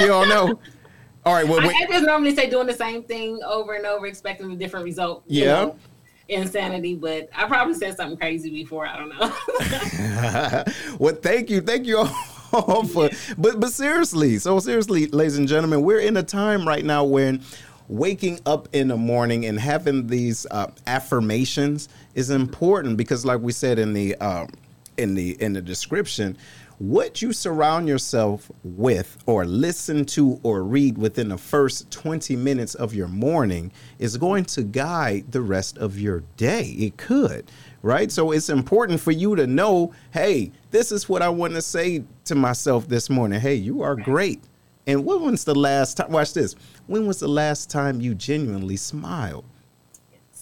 you 0.00 0.06
don't 0.06 0.28
know. 0.28 0.58
All 1.24 1.34
right. 1.34 1.46
Well, 1.46 1.60
I, 1.60 1.68
I, 1.68 1.86
just 1.86 2.04
normally 2.04 2.34
say 2.34 2.50
doing 2.50 2.66
the 2.66 2.74
same 2.74 3.04
thing 3.04 3.40
over 3.46 3.74
and 3.74 3.86
over, 3.86 4.06
expecting 4.06 4.50
a 4.50 4.56
different 4.56 4.84
result. 4.84 5.22
Yeah. 5.26 5.46
Know, 5.46 5.76
insanity, 6.28 6.94
but 6.94 7.28
I 7.34 7.46
probably 7.46 7.74
said 7.74 7.96
something 7.96 8.16
crazy 8.16 8.50
before. 8.50 8.86
I 8.86 8.96
don't 8.96 9.08
know. 9.08 10.64
well, 10.98 11.14
thank 11.14 11.50
you, 11.50 11.60
thank 11.60 11.86
you 11.86 11.98
all 12.52 12.84
for. 12.84 13.10
But 13.38 13.60
but 13.60 13.70
seriously, 13.70 14.38
so 14.38 14.58
seriously, 14.58 15.06
ladies 15.08 15.38
and 15.38 15.46
gentlemen, 15.46 15.82
we're 15.82 16.00
in 16.00 16.16
a 16.16 16.22
time 16.22 16.66
right 16.66 16.84
now 16.84 17.04
when 17.04 17.42
waking 17.88 18.40
up 18.46 18.68
in 18.72 18.88
the 18.88 18.96
morning 18.96 19.46
and 19.46 19.60
having 19.60 20.06
these 20.06 20.46
uh, 20.50 20.70
affirmations 20.86 21.88
is 22.14 22.30
important 22.30 22.96
because, 22.96 23.24
like 23.24 23.40
we 23.40 23.52
said 23.52 23.78
in 23.78 23.92
the 23.92 24.16
um, 24.16 24.48
in 24.96 25.14
the 25.14 25.40
in 25.40 25.52
the 25.52 25.62
description 25.62 26.36
what 26.82 27.22
you 27.22 27.32
surround 27.32 27.86
yourself 27.86 28.50
with 28.64 29.16
or 29.26 29.44
listen 29.44 30.04
to 30.04 30.40
or 30.42 30.64
read 30.64 30.98
within 30.98 31.28
the 31.28 31.38
first 31.38 31.88
20 31.92 32.34
minutes 32.34 32.74
of 32.74 32.92
your 32.92 33.06
morning 33.06 33.70
is 34.00 34.16
going 34.16 34.44
to 34.44 34.64
guide 34.64 35.30
the 35.30 35.40
rest 35.40 35.78
of 35.78 35.96
your 35.96 36.24
day. 36.36 36.64
It 36.70 36.96
could, 36.96 37.52
right? 37.82 38.10
So 38.10 38.32
it's 38.32 38.48
important 38.48 38.98
for 38.98 39.12
you 39.12 39.36
to 39.36 39.46
know 39.46 39.94
hey, 40.10 40.50
this 40.72 40.90
is 40.90 41.08
what 41.08 41.22
I 41.22 41.28
want 41.28 41.54
to 41.54 41.62
say 41.62 42.02
to 42.24 42.34
myself 42.34 42.88
this 42.88 43.08
morning. 43.08 43.38
Hey, 43.38 43.54
you 43.54 43.82
are 43.82 43.94
great. 43.94 44.42
And 44.84 45.04
when 45.04 45.22
was 45.22 45.44
the 45.44 45.54
last 45.54 45.98
time? 45.98 46.10
Watch 46.10 46.34
this. 46.34 46.56
When 46.88 47.06
was 47.06 47.20
the 47.20 47.28
last 47.28 47.70
time 47.70 48.00
you 48.00 48.12
genuinely 48.16 48.76
smiled? 48.76 49.44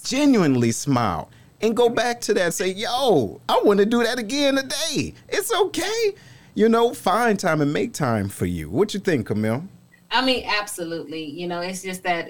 Genuinely 0.05 0.73
smiled. 0.73 1.29
And 1.61 1.77
go 1.77 1.91
back 1.91 2.23
to 2.23 2.33
that. 2.33 2.55
Say, 2.55 2.71
yo, 2.71 3.43
I 3.47 3.61
want 3.63 3.81
to 3.81 3.85
do 3.85 4.03
that 4.03 4.19
again 4.19 4.57
today. 4.57 5.13
It's 5.29 5.53
okay 5.53 6.15
you 6.55 6.69
know, 6.69 6.95
find 6.95 7.39
time 7.39 7.61
and 7.61 7.73
make 7.73 7.93
time 7.93 8.29
for 8.29 8.47
you. 8.47 8.71
What 8.71 8.95
you 8.95 9.01
think, 9.01 9.27
Camille? 9.27 9.65
I 10.11 10.25
mean, 10.25 10.45
absolutely. 10.47 11.25
You 11.25 11.47
know, 11.47 11.61
it's 11.61 11.83
just 11.83 12.03
that 12.03 12.29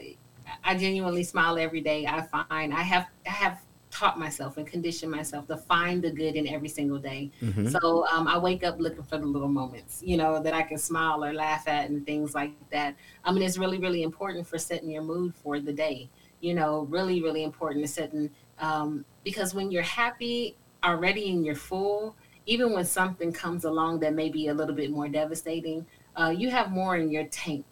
I 0.64 0.76
genuinely 0.76 1.24
smile 1.24 1.58
every 1.58 1.80
day. 1.80 2.06
I 2.06 2.22
find 2.22 2.74
I 2.74 2.82
have 2.82 3.06
I 3.26 3.30
have 3.30 3.60
taught 3.90 4.18
myself 4.18 4.56
and 4.56 4.66
conditioned 4.66 5.10
myself 5.10 5.46
to 5.48 5.56
find 5.56 6.02
the 6.02 6.10
good 6.10 6.36
in 6.36 6.46
every 6.46 6.68
single 6.68 6.98
day. 6.98 7.30
Mm-hmm. 7.42 7.68
So 7.68 8.06
um, 8.06 8.28
I 8.28 8.38
wake 8.38 8.62
up 8.62 8.78
looking 8.78 9.02
for 9.02 9.18
the 9.18 9.26
little 9.26 9.48
moments, 9.48 10.00
you 10.04 10.16
know, 10.16 10.40
that 10.40 10.54
I 10.54 10.62
can 10.62 10.78
smile 10.78 11.24
or 11.24 11.32
laugh 11.32 11.66
at 11.66 11.90
and 11.90 12.06
things 12.06 12.34
like 12.34 12.52
that. 12.70 12.94
I 13.24 13.32
mean, 13.32 13.42
it's 13.42 13.58
really, 13.58 13.78
really 13.78 14.02
important 14.02 14.46
for 14.46 14.58
setting 14.58 14.90
your 14.90 15.02
mood 15.02 15.34
for 15.34 15.58
the 15.58 15.72
day. 15.72 16.08
You 16.40 16.54
know, 16.54 16.86
really, 16.88 17.20
really 17.20 17.42
important 17.42 17.84
to 17.84 17.92
setting 17.92 18.30
um, 18.60 19.04
because 19.24 19.54
when 19.54 19.70
you're 19.70 19.82
happy 19.82 20.56
already 20.84 21.30
and 21.30 21.44
you're 21.44 21.54
full, 21.54 22.16
even 22.46 22.72
when 22.72 22.84
something 22.84 23.32
comes 23.32 23.64
along 23.64 24.00
that 24.00 24.14
may 24.14 24.28
be 24.28 24.48
a 24.48 24.54
little 24.54 24.74
bit 24.74 24.90
more 24.90 25.08
devastating, 25.08 25.86
uh, 26.16 26.34
you 26.36 26.50
have 26.50 26.70
more 26.70 26.96
in 26.96 27.10
your 27.10 27.24
tank 27.24 27.64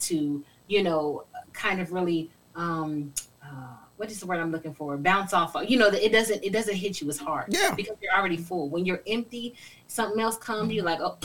to, 0.00 0.44
you 0.66 0.82
know, 0.82 1.24
kind 1.52 1.80
of 1.80 1.92
really, 1.92 2.30
um, 2.56 3.12
uh, 3.42 3.76
what 3.96 4.10
is 4.10 4.20
the 4.20 4.26
word 4.26 4.40
I'm 4.40 4.50
looking 4.50 4.74
for? 4.74 4.96
Bounce 4.96 5.32
off. 5.32 5.54
Of, 5.54 5.70
you 5.70 5.78
know, 5.78 5.90
that 5.90 6.04
it 6.04 6.12
doesn't 6.12 6.42
it 6.42 6.52
doesn't 6.52 6.74
hit 6.74 7.00
you 7.00 7.08
as 7.08 7.18
hard. 7.18 7.46
Yeah. 7.48 7.74
Because 7.74 7.96
you're 8.00 8.12
already 8.12 8.36
full. 8.36 8.68
When 8.68 8.84
you're 8.84 9.02
empty, 9.06 9.54
something 9.86 10.20
else 10.20 10.36
comes. 10.36 10.72
You're 10.72 10.84
like, 10.84 11.00
oh, 11.00 11.18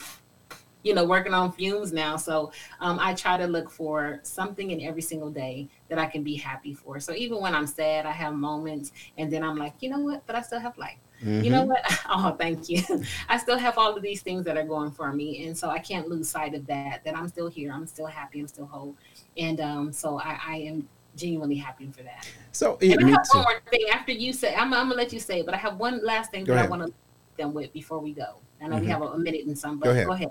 you 0.82 0.94
know, 0.94 1.04
working 1.04 1.34
on 1.34 1.52
fumes 1.52 1.92
now. 1.92 2.16
So 2.16 2.52
um, 2.80 2.98
I 3.00 3.14
try 3.14 3.36
to 3.36 3.46
look 3.46 3.70
for 3.70 4.20
something 4.22 4.70
in 4.70 4.80
every 4.80 5.02
single 5.02 5.30
day 5.30 5.68
that 5.88 5.98
I 5.98 6.06
can 6.06 6.22
be 6.22 6.34
happy 6.34 6.74
for. 6.74 6.98
So 6.98 7.12
even 7.12 7.40
when 7.40 7.54
I'm 7.54 7.66
sad, 7.66 8.06
I 8.06 8.12
have 8.12 8.34
moments, 8.34 8.92
and 9.18 9.32
then 9.32 9.42
I'm 9.44 9.56
like, 9.56 9.74
you 9.80 9.90
know 9.90 10.00
what? 10.00 10.26
But 10.26 10.36
I 10.36 10.42
still 10.42 10.60
have 10.60 10.76
life. 10.78 10.98
Mm-hmm. 11.20 11.44
You 11.44 11.50
know 11.50 11.60
mm-hmm. 11.62 11.70
what? 11.70 12.00
Oh, 12.08 12.36
thank 12.38 12.68
you. 12.68 12.82
I 13.28 13.38
still 13.38 13.58
have 13.58 13.78
all 13.78 13.96
of 13.96 14.02
these 14.02 14.22
things 14.22 14.44
that 14.44 14.56
are 14.56 14.64
going 14.64 14.90
for 14.90 15.12
me. 15.12 15.46
And 15.46 15.56
so 15.56 15.70
I 15.70 15.78
can't 15.78 16.08
lose 16.08 16.28
sight 16.28 16.54
of 16.54 16.66
that, 16.66 17.04
that 17.04 17.16
I'm 17.16 17.28
still 17.28 17.48
here. 17.48 17.72
I'm 17.72 17.86
still 17.86 18.06
happy. 18.06 18.40
I'm 18.40 18.48
still 18.48 18.66
whole. 18.66 18.94
And 19.36 19.60
um, 19.60 19.92
so 19.92 20.20
I, 20.20 20.38
I 20.46 20.56
am 20.56 20.88
genuinely 21.16 21.56
happy 21.56 21.90
for 21.90 22.02
that. 22.02 22.28
So 22.52 22.78
and 22.80 23.04
I 23.04 23.08
have 23.10 23.26
one 23.32 23.42
more 23.42 23.60
thing 23.70 23.86
after 23.92 24.12
you 24.12 24.32
say, 24.32 24.54
I'm, 24.54 24.72
I'm, 24.72 24.88
gonna 24.88 24.94
let 24.94 25.12
you 25.12 25.20
say 25.20 25.40
it, 25.40 25.46
but 25.46 25.54
I 25.54 25.58
have 25.58 25.76
one 25.78 26.04
last 26.04 26.30
thing 26.30 26.44
go 26.44 26.52
that 26.54 26.60
ahead. 26.60 26.66
I 26.66 26.76
want 26.76 26.86
to 26.86 26.94
them 27.36 27.52
with 27.52 27.72
before 27.72 27.98
we 27.98 28.12
go. 28.12 28.36
I 28.60 28.68
know 28.68 28.76
mm-hmm. 28.76 28.84
we 28.84 28.90
have 28.90 29.02
a, 29.02 29.06
a, 29.06 29.18
minute 29.18 29.46
and 29.46 29.58
some, 29.58 29.78
but 29.78 29.86
go 29.86 29.90
ahead. 29.90 30.06
Go 30.06 30.12
ahead. 30.12 30.30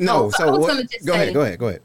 No, 0.00 0.30
so, 0.30 0.36
so 0.38 0.48
I 0.48 0.50
was 0.50 0.60
what, 0.60 0.76
go 1.04 1.12
say, 1.12 1.22
ahead, 1.22 1.34
go 1.34 1.40
ahead, 1.42 1.58
go 1.58 1.68
ahead. 1.68 1.82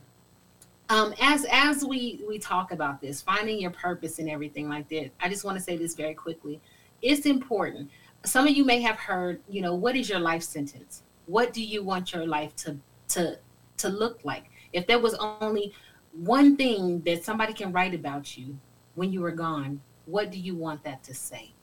Um, 0.90 1.14
as 1.22 1.46
as 1.52 1.86
we 1.86 2.24
we 2.28 2.40
talk 2.40 2.72
about 2.72 3.02
this, 3.02 3.22
finding 3.22 3.60
your 3.60 3.72
purpose 3.72 4.20
and 4.20 4.30
everything 4.30 4.70
like 4.70 4.88
that, 4.90 5.12
I 5.20 5.30
just 5.30 5.44
want 5.44 5.58
to 5.58 5.64
say 5.64 5.78
this 5.78 5.96
very 5.96 6.14
quickly. 6.14 6.62
It's 7.02 7.26
important 7.26 7.90
some 8.26 8.48
of 8.48 8.56
you 8.56 8.66
may 8.66 8.82
have 8.82 8.98
heard, 8.98 9.42
you 9.50 9.62
know, 9.62 9.74
what 9.76 9.96
is 9.96 10.10
your 10.10 10.20
life 10.20 10.44
sentence? 10.44 11.04
What 11.26 11.54
do 11.54 11.64
you 11.64 11.84
want 11.84 12.14
your 12.14 12.26
life 12.26 12.56
to 12.58 12.78
to 13.10 13.40
to 13.78 13.90
look 13.90 14.20
like? 14.24 14.46
If 14.74 14.88
there 14.88 15.00
was 15.00 15.16
only 15.16 15.74
one 16.12 16.56
thing 16.58 17.02
that 17.02 17.24
somebody 17.24 17.54
can 17.54 17.72
write 17.72 17.94
about 17.94 18.38
you 18.38 18.58
when 18.96 19.12
you 19.12 19.22
were 19.22 19.32
gone, 19.32 19.82
what 20.06 20.32
do 20.32 20.40
you 20.40 20.56
want 20.56 20.84
that 20.84 21.04
to 21.04 21.14
say? 21.14 21.54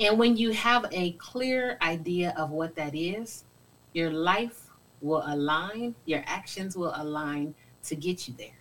And 0.00 0.18
when 0.18 0.36
you 0.36 0.52
have 0.52 0.86
a 0.92 1.12
clear 1.12 1.78
idea 1.80 2.34
of 2.36 2.50
what 2.50 2.74
that 2.76 2.94
is, 2.94 3.44
your 3.92 4.10
life 4.10 4.70
will 5.00 5.22
align, 5.26 5.94
your 6.04 6.22
actions 6.26 6.76
will 6.76 6.92
align 6.96 7.54
to 7.84 7.96
get 7.96 8.26
you 8.28 8.34
there. 8.36 8.58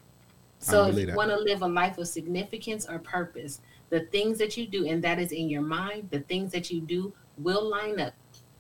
So 0.60 0.88
if 0.88 0.98
you 0.98 1.14
want 1.14 1.30
to 1.30 1.38
live 1.38 1.62
a 1.62 1.68
life 1.68 1.98
of 1.98 2.08
significance 2.08 2.88
or 2.88 3.00
purpose, 3.00 3.62
the 3.96 4.06
things 4.08 4.38
that 4.38 4.58
you 4.58 4.68
do, 4.68 4.86
and 4.86 5.02
that 5.06 5.20
is 5.20 5.32
in 5.32 5.50
your 5.50 5.62
mind, 5.62 6.10
the 6.12 6.20
things 6.20 6.52
that 6.52 6.70
you 6.70 6.82
do 6.82 7.14
will 7.38 7.64
line 7.64 7.98
up 8.02 8.14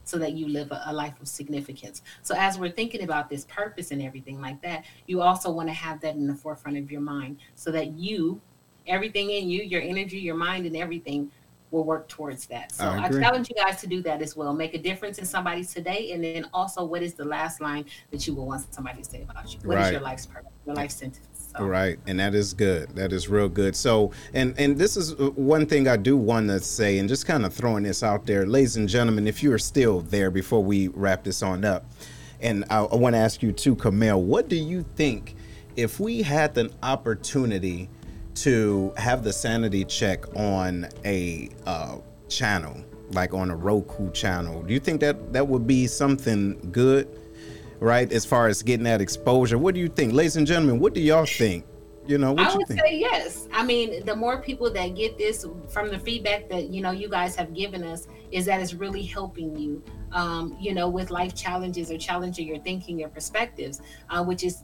so 0.05 0.17
that 0.17 0.31
you 0.31 0.47
live 0.47 0.71
a, 0.71 0.81
a, 0.85 0.93
life 0.93 1.19
of 1.21 1.27
significance. 1.27 2.03
So 2.21 2.35
as 2.37 2.57
we're 2.57 2.71
thinking 2.71 3.03
about 3.03 3.29
this 3.29 3.43
purpose 3.43 3.91
and 3.91 4.01
everything 4.01 4.39
like 4.39 4.61
that, 4.61 4.85
you 5.07 5.21
also 5.21 5.51
want 5.51 5.67
to 5.67 5.73
have 5.73 5.99
that 6.01 6.15
in 6.15 6.25
the 6.25 6.35
forefront 6.35 6.77
of 6.77 6.89
your 6.89 7.01
mind 7.01 7.39
so 7.55 7.69
that 7.71 7.97
you, 7.97 8.39
everything 8.87 9.29
in 9.29 9.49
you, 9.49 9.61
your 9.63 9.81
energy, 9.81 10.19
your 10.19 10.35
mind, 10.35 10.65
and 10.67 10.77
everything 10.77 11.29
will 11.69 11.83
work 11.83 12.07
towards 12.07 12.45
that. 12.45 12.71
So 12.71 12.85
I, 12.85 13.07
I, 13.07 13.09
challenge 13.09 13.49
you 13.49 13.55
guys 13.61 13.81
to 13.81 13.87
do 13.87 14.01
that 14.03 14.21
as 14.21 14.37
well. 14.37 14.53
Make 14.53 14.73
a 14.73 14.79
difference 14.79 15.17
in 15.17 15.25
somebody's 15.25 15.73
today, 15.73 16.11
and 16.13 16.23
then 16.23 16.47
also, 16.53 16.85
what 16.85 17.03
is 17.03 17.13
the 17.13 17.25
last 17.25 17.59
line 17.59 17.83
that 18.11 18.25
you 18.25 18.35
will 18.35 18.45
want 18.45 18.73
somebody 18.73 19.01
to 19.01 19.09
say 19.09 19.23
about 19.23 19.51
you? 19.51 19.59
What 19.65 19.75
right. 19.75 19.87
is 19.87 19.91
your 19.91 20.01
life's 20.01 20.27
purpose, 20.27 20.53
your 20.65 20.75
life 20.75 20.91
sentence? 20.91 21.34
So. 21.57 21.65
Right, 21.65 21.97
and 22.05 22.19
that 22.19 22.35
is 22.35 22.53
good. 22.53 22.89
That 22.95 23.13
is 23.13 23.29
real 23.29 23.47
good. 23.47 23.75
So, 23.75 24.11
and 24.33 24.53
and 24.59 24.77
this 24.77 24.97
is 24.97 25.15
one 25.15 25.65
thing 25.65 25.87
I 25.87 25.95
do 25.95 26.17
want 26.17 26.49
to 26.49 26.59
say, 26.59 26.97
and 26.97 27.07
just 27.07 27.25
kind 27.25 27.45
of 27.45 27.53
throwing 27.53 27.83
this 27.83 28.03
out 28.03 28.25
there, 28.25 28.45
ladies 28.45 28.75
and 28.75 28.89
gentlemen, 28.89 29.25
if 29.27 29.41
you 29.41 29.53
are 29.53 29.59
still 29.59 30.01
there 30.01 30.31
before 30.31 30.63
we 30.63 30.89
wrap 30.89 31.23
this 31.23 31.41
on 31.41 31.63
up, 31.63 31.85
and 32.41 32.65
I, 32.69 32.79
I 32.79 32.95
want 32.95 33.13
to 33.15 33.19
ask 33.19 33.41
you 33.41 33.51
too, 33.51 33.75
Camille, 33.75 34.21
what 34.21 34.49
do 34.49 34.55
you 34.55 34.83
think 34.95 35.35
if 35.75 35.99
we 35.99 36.21
had 36.21 36.53
the 36.53 36.71
opportunity 36.83 37.89
to 38.35 38.93
have 38.97 39.23
the 39.23 39.31
sanity 39.31 39.85
check 39.85 40.25
on 40.35 40.87
a 41.05 41.49
uh, 41.65 41.97
channel, 42.27 42.83
like 43.11 43.33
on 43.33 43.49
a 43.49 43.55
Roku 43.55 44.11
channel? 44.11 44.61
Do 44.61 44.73
you 44.73 44.79
think 44.79 44.99
that 45.01 45.31
that 45.31 45.47
would 45.47 45.65
be 45.65 45.87
something 45.87 46.69
good? 46.71 47.07
Right? 47.79 48.11
As 48.11 48.25
far 48.25 48.47
as 48.47 48.61
getting 48.61 48.83
that 48.85 49.01
exposure, 49.01 49.57
what 49.57 49.73
do 49.73 49.81
you 49.81 49.87
think, 49.87 50.13
ladies 50.13 50.37
and 50.37 50.47
gentlemen? 50.47 50.79
What 50.79 50.93
do 50.93 51.01
y'all 51.01 51.25
think? 51.25 51.65
You 52.07 52.19
know, 52.19 52.35
I 52.37 52.55
would 52.55 52.67
say 52.67 52.97
yes. 52.97 53.47
I 53.51 53.65
mean, 53.65 54.05
the 54.05 54.15
more 54.15 54.39
people 54.39 54.71
that 54.71 54.95
get 54.95 55.17
this 55.17 55.45
from 55.69 55.89
the 55.89 55.97
feedback 55.97 56.47
that 56.49 56.69
you 56.69 56.81
know 56.81 56.91
you 56.91 57.09
guys 57.09 57.35
have 57.35 57.53
given 57.53 57.83
us 57.83 58.07
is 58.31 58.45
that 58.45 58.61
it's 58.61 58.75
really 58.75 59.01
helping 59.01 59.57
you, 59.57 59.83
um, 60.11 60.55
you 60.59 60.73
know, 60.75 60.87
with 60.87 61.09
life 61.09 61.33
challenges 61.33 61.89
or 61.89 61.97
challenging 61.97 62.47
your 62.47 62.59
thinking, 62.59 62.99
your 62.99 63.09
perspectives, 63.09 63.81
uh, 64.11 64.23
which 64.23 64.43
is 64.43 64.63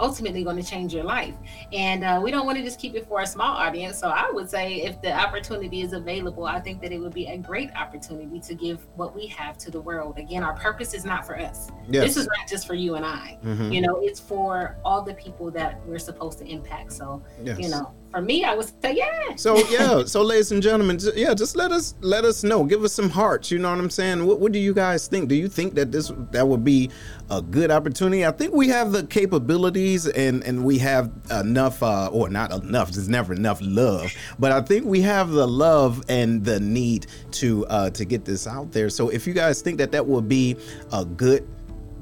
ultimately 0.00 0.42
going 0.42 0.56
to 0.56 0.62
change 0.62 0.92
your 0.92 1.04
life. 1.04 1.34
And 1.72 2.02
uh, 2.02 2.20
we 2.22 2.30
don't 2.30 2.46
want 2.46 2.58
to 2.58 2.64
just 2.64 2.80
keep 2.80 2.94
it 2.94 3.06
for 3.06 3.20
a 3.20 3.26
small 3.26 3.56
audience. 3.56 3.98
So 3.98 4.08
I 4.08 4.30
would 4.30 4.50
say 4.50 4.82
if 4.82 5.00
the 5.02 5.12
opportunity 5.12 5.82
is 5.82 5.92
available, 5.92 6.46
I 6.46 6.58
think 6.60 6.80
that 6.82 6.92
it 6.92 6.98
would 6.98 7.14
be 7.14 7.26
a 7.26 7.36
great 7.36 7.70
opportunity 7.76 8.40
to 8.40 8.54
give 8.54 8.86
what 8.96 9.14
we 9.14 9.26
have 9.26 9.58
to 9.58 9.70
the 9.70 9.80
world. 9.80 10.18
Again, 10.18 10.42
our 10.42 10.54
purpose 10.54 10.94
is 10.94 11.04
not 11.04 11.26
for 11.26 11.38
us. 11.38 11.70
Yes. 11.88 12.04
This 12.06 12.16
is 12.16 12.26
not 12.26 12.48
just 12.48 12.66
for 12.66 12.74
you 12.74 12.94
and 12.94 13.04
I. 13.04 13.38
Mm-hmm. 13.44 13.72
You 13.72 13.82
know, 13.82 14.00
it's 14.02 14.18
for 14.18 14.76
all 14.84 15.02
the 15.02 15.14
people 15.14 15.50
that 15.52 15.80
we're 15.86 15.98
supposed 15.98 16.38
to 16.38 16.46
impact. 16.46 16.92
So, 16.92 17.22
yes. 17.42 17.58
you 17.58 17.68
know, 17.68 17.94
for 18.10 18.20
me, 18.20 18.44
I 18.44 18.54
would 18.54 18.70
say 18.82 18.96
yeah. 18.96 19.36
So 19.36 19.56
yeah, 19.70 20.04
so 20.04 20.22
ladies 20.22 20.52
and 20.52 20.62
gentlemen, 20.62 20.98
yeah, 21.14 21.34
just 21.34 21.56
let 21.56 21.72
us 21.72 21.94
let 22.00 22.24
us 22.24 22.42
know. 22.42 22.64
Give 22.64 22.84
us 22.84 22.92
some 22.92 23.10
hearts. 23.10 23.50
You 23.50 23.58
know 23.58 23.70
what 23.70 23.78
I'm 23.78 23.90
saying? 23.90 24.26
What, 24.26 24.40
what 24.40 24.52
do 24.52 24.58
you 24.58 24.74
guys 24.74 25.06
think? 25.06 25.28
Do 25.28 25.34
you 25.34 25.48
think 25.48 25.74
that 25.74 25.92
this 25.92 26.12
that 26.32 26.46
would 26.46 26.64
be 26.64 26.90
a 27.30 27.40
good 27.40 27.70
opportunity? 27.70 28.26
I 28.26 28.32
think 28.32 28.52
we 28.52 28.68
have 28.68 28.92
the 28.92 29.06
capabilities 29.06 30.06
and 30.06 30.42
and 30.44 30.64
we 30.64 30.78
have 30.78 31.10
enough, 31.30 31.82
uh, 31.82 32.08
or 32.08 32.28
not 32.28 32.52
enough. 32.52 32.90
There's 32.90 33.08
never 33.08 33.32
enough 33.32 33.58
love, 33.62 34.12
but 34.38 34.52
I 34.52 34.60
think 34.60 34.86
we 34.86 35.00
have 35.02 35.30
the 35.30 35.46
love 35.46 36.02
and 36.08 36.44
the 36.44 36.58
need 36.60 37.06
to 37.32 37.66
uh, 37.66 37.90
to 37.90 38.04
get 38.04 38.24
this 38.24 38.46
out 38.46 38.72
there. 38.72 38.90
So 38.90 39.08
if 39.08 39.26
you 39.26 39.32
guys 39.32 39.62
think 39.62 39.78
that 39.78 39.92
that 39.92 40.06
would 40.06 40.28
be 40.28 40.56
a 40.92 41.04
good 41.04 41.46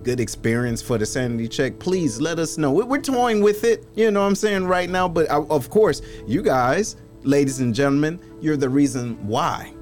good 0.02 0.20
experience 0.20 0.82
for 0.82 0.98
the 0.98 1.06
sanity 1.06 1.48
check, 1.48 1.78
please 1.78 2.20
let 2.20 2.38
us 2.38 2.58
know. 2.58 2.72
We're 2.72 3.00
toying 3.00 3.42
with 3.42 3.64
it, 3.64 3.86
you 3.94 4.10
know 4.10 4.20
what 4.20 4.26
I'm 4.26 4.34
saying, 4.34 4.66
right 4.66 4.88
now. 4.88 5.08
But 5.08 5.30
uh, 5.30 5.44
of 5.50 5.70
course, 5.70 6.02
you 6.26 6.42
guys, 6.42 6.96
ladies 7.22 7.60
and 7.60 7.74
gentlemen, 7.74 8.20
you're 8.40 8.56
the 8.56 8.68
reason 8.68 9.14
why. 9.26 9.72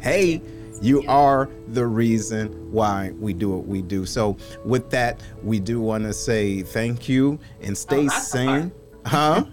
Hey, 0.00 0.42
you 0.80 1.04
are 1.08 1.48
the 1.68 1.86
reason 1.86 2.72
why 2.72 3.12
we 3.18 3.32
do 3.32 3.50
what 3.50 3.66
we 3.66 3.82
do. 3.82 4.06
So, 4.06 4.36
with 4.64 4.90
that, 4.90 5.20
we 5.42 5.58
do 5.58 5.80
want 5.80 6.04
to 6.04 6.12
say 6.12 6.62
thank 6.62 7.08
you 7.08 7.38
and 7.60 7.76
stay 7.76 8.06
oh, 8.06 8.08
sane. 8.08 8.72
Huh? 9.04 9.44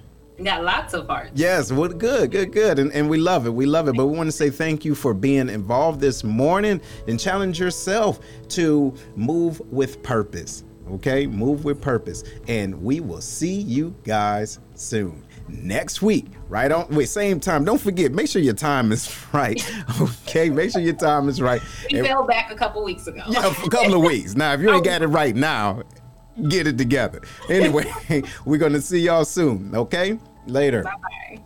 Got 0.44 0.64
lots 0.64 0.94
of 0.94 1.08
hearts. 1.08 1.32
Yes, 1.36 1.72
well, 1.72 1.90
good, 1.90 2.32
good, 2.32 2.52
good. 2.52 2.80
And, 2.80 2.92
and 2.92 3.10
we 3.10 3.18
love 3.18 3.46
it. 3.46 3.52
We 3.52 3.66
love 3.66 3.88
it. 3.88 3.96
But 3.96 4.08
we 4.08 4.18
want 4.18 4.28
to 4.28 4.32
say 4.32 4.50
thank 4.50 4.84
you 4.84 4.96
for 4.96 5.14
being 5.14 5.50
involved 5.50 6.00
this 6.02 6.24
morning 6.24 6.82
and 7.08 7.20
challenge 7.20 7.60
yourself 7.60 8.20
to 8.50 8.94
move 9.16 9.60
with 9.72 10.04
purpose. 10.04 10.64
Okay? 10.92 11.26
Move 11.26 11.66
with 11.66 11.82
purpose. 11.82 12.24
And 12.48 12.82
we 12.82 13.00
will 13.00 13.22
see 13.22 13.56
you 13.56 13.96
guys 14.04 14.60
soon. 14.76 15.24
Next 15.48 16.02
week, 16.02 16.26
right 16.50 16.72
on 16.72 16.88
wait, 16.90 17.08
same 17.08 17.40
time. 17.40 17.66
Don't 17.66 17.80
forget, 17.80 18.12
make 18.12 18.28
sure 18.28 18.42
your 18.42 18.56
time 18.56 18.92
is 18.92 19.16
right. 19.34 19.64
Okay, 20.02 20.50
make 20.50 20.72
sure 20.72 20.82
your 20.82 20.96
time 20.96 21.30
is 21.30 21.40
right. 21.40 21.62
We 21.92 22.00
and, 22.00 22.08
fell 22.08 22.26
back 22.26 22.52
a 22.52 22.56
couple 22.56 22.84
weeks 22.84 23.06
ago. 23.06 23.22
Yeah, 23.30 23.48
a 23.48 23.70
couple 23.70 23.94
of 23.94 24.02
weeks. 24.02 24.36
Now, 24.36 24.54
if 24.54 24.62
you 24.62 24.72
ain't 24.74 24.84
got 24.84 25.04
it 25.04 25.08
right 25.08 25.36
now, 25.36 25.84
get 26.50 26.68
it 26.68 26.78
together. 26.78 27.22
Anyway, 27.50 27.92
we're 28.46 28.58
going 28.58 28.74
to 28.74 28.82
see 28.82 29.00
y'all 29.00 29.26
soon. 29.26 29.74
Okay? 29.76 30.20
Later. 30.48 30.84
Bye. 30.84 31.42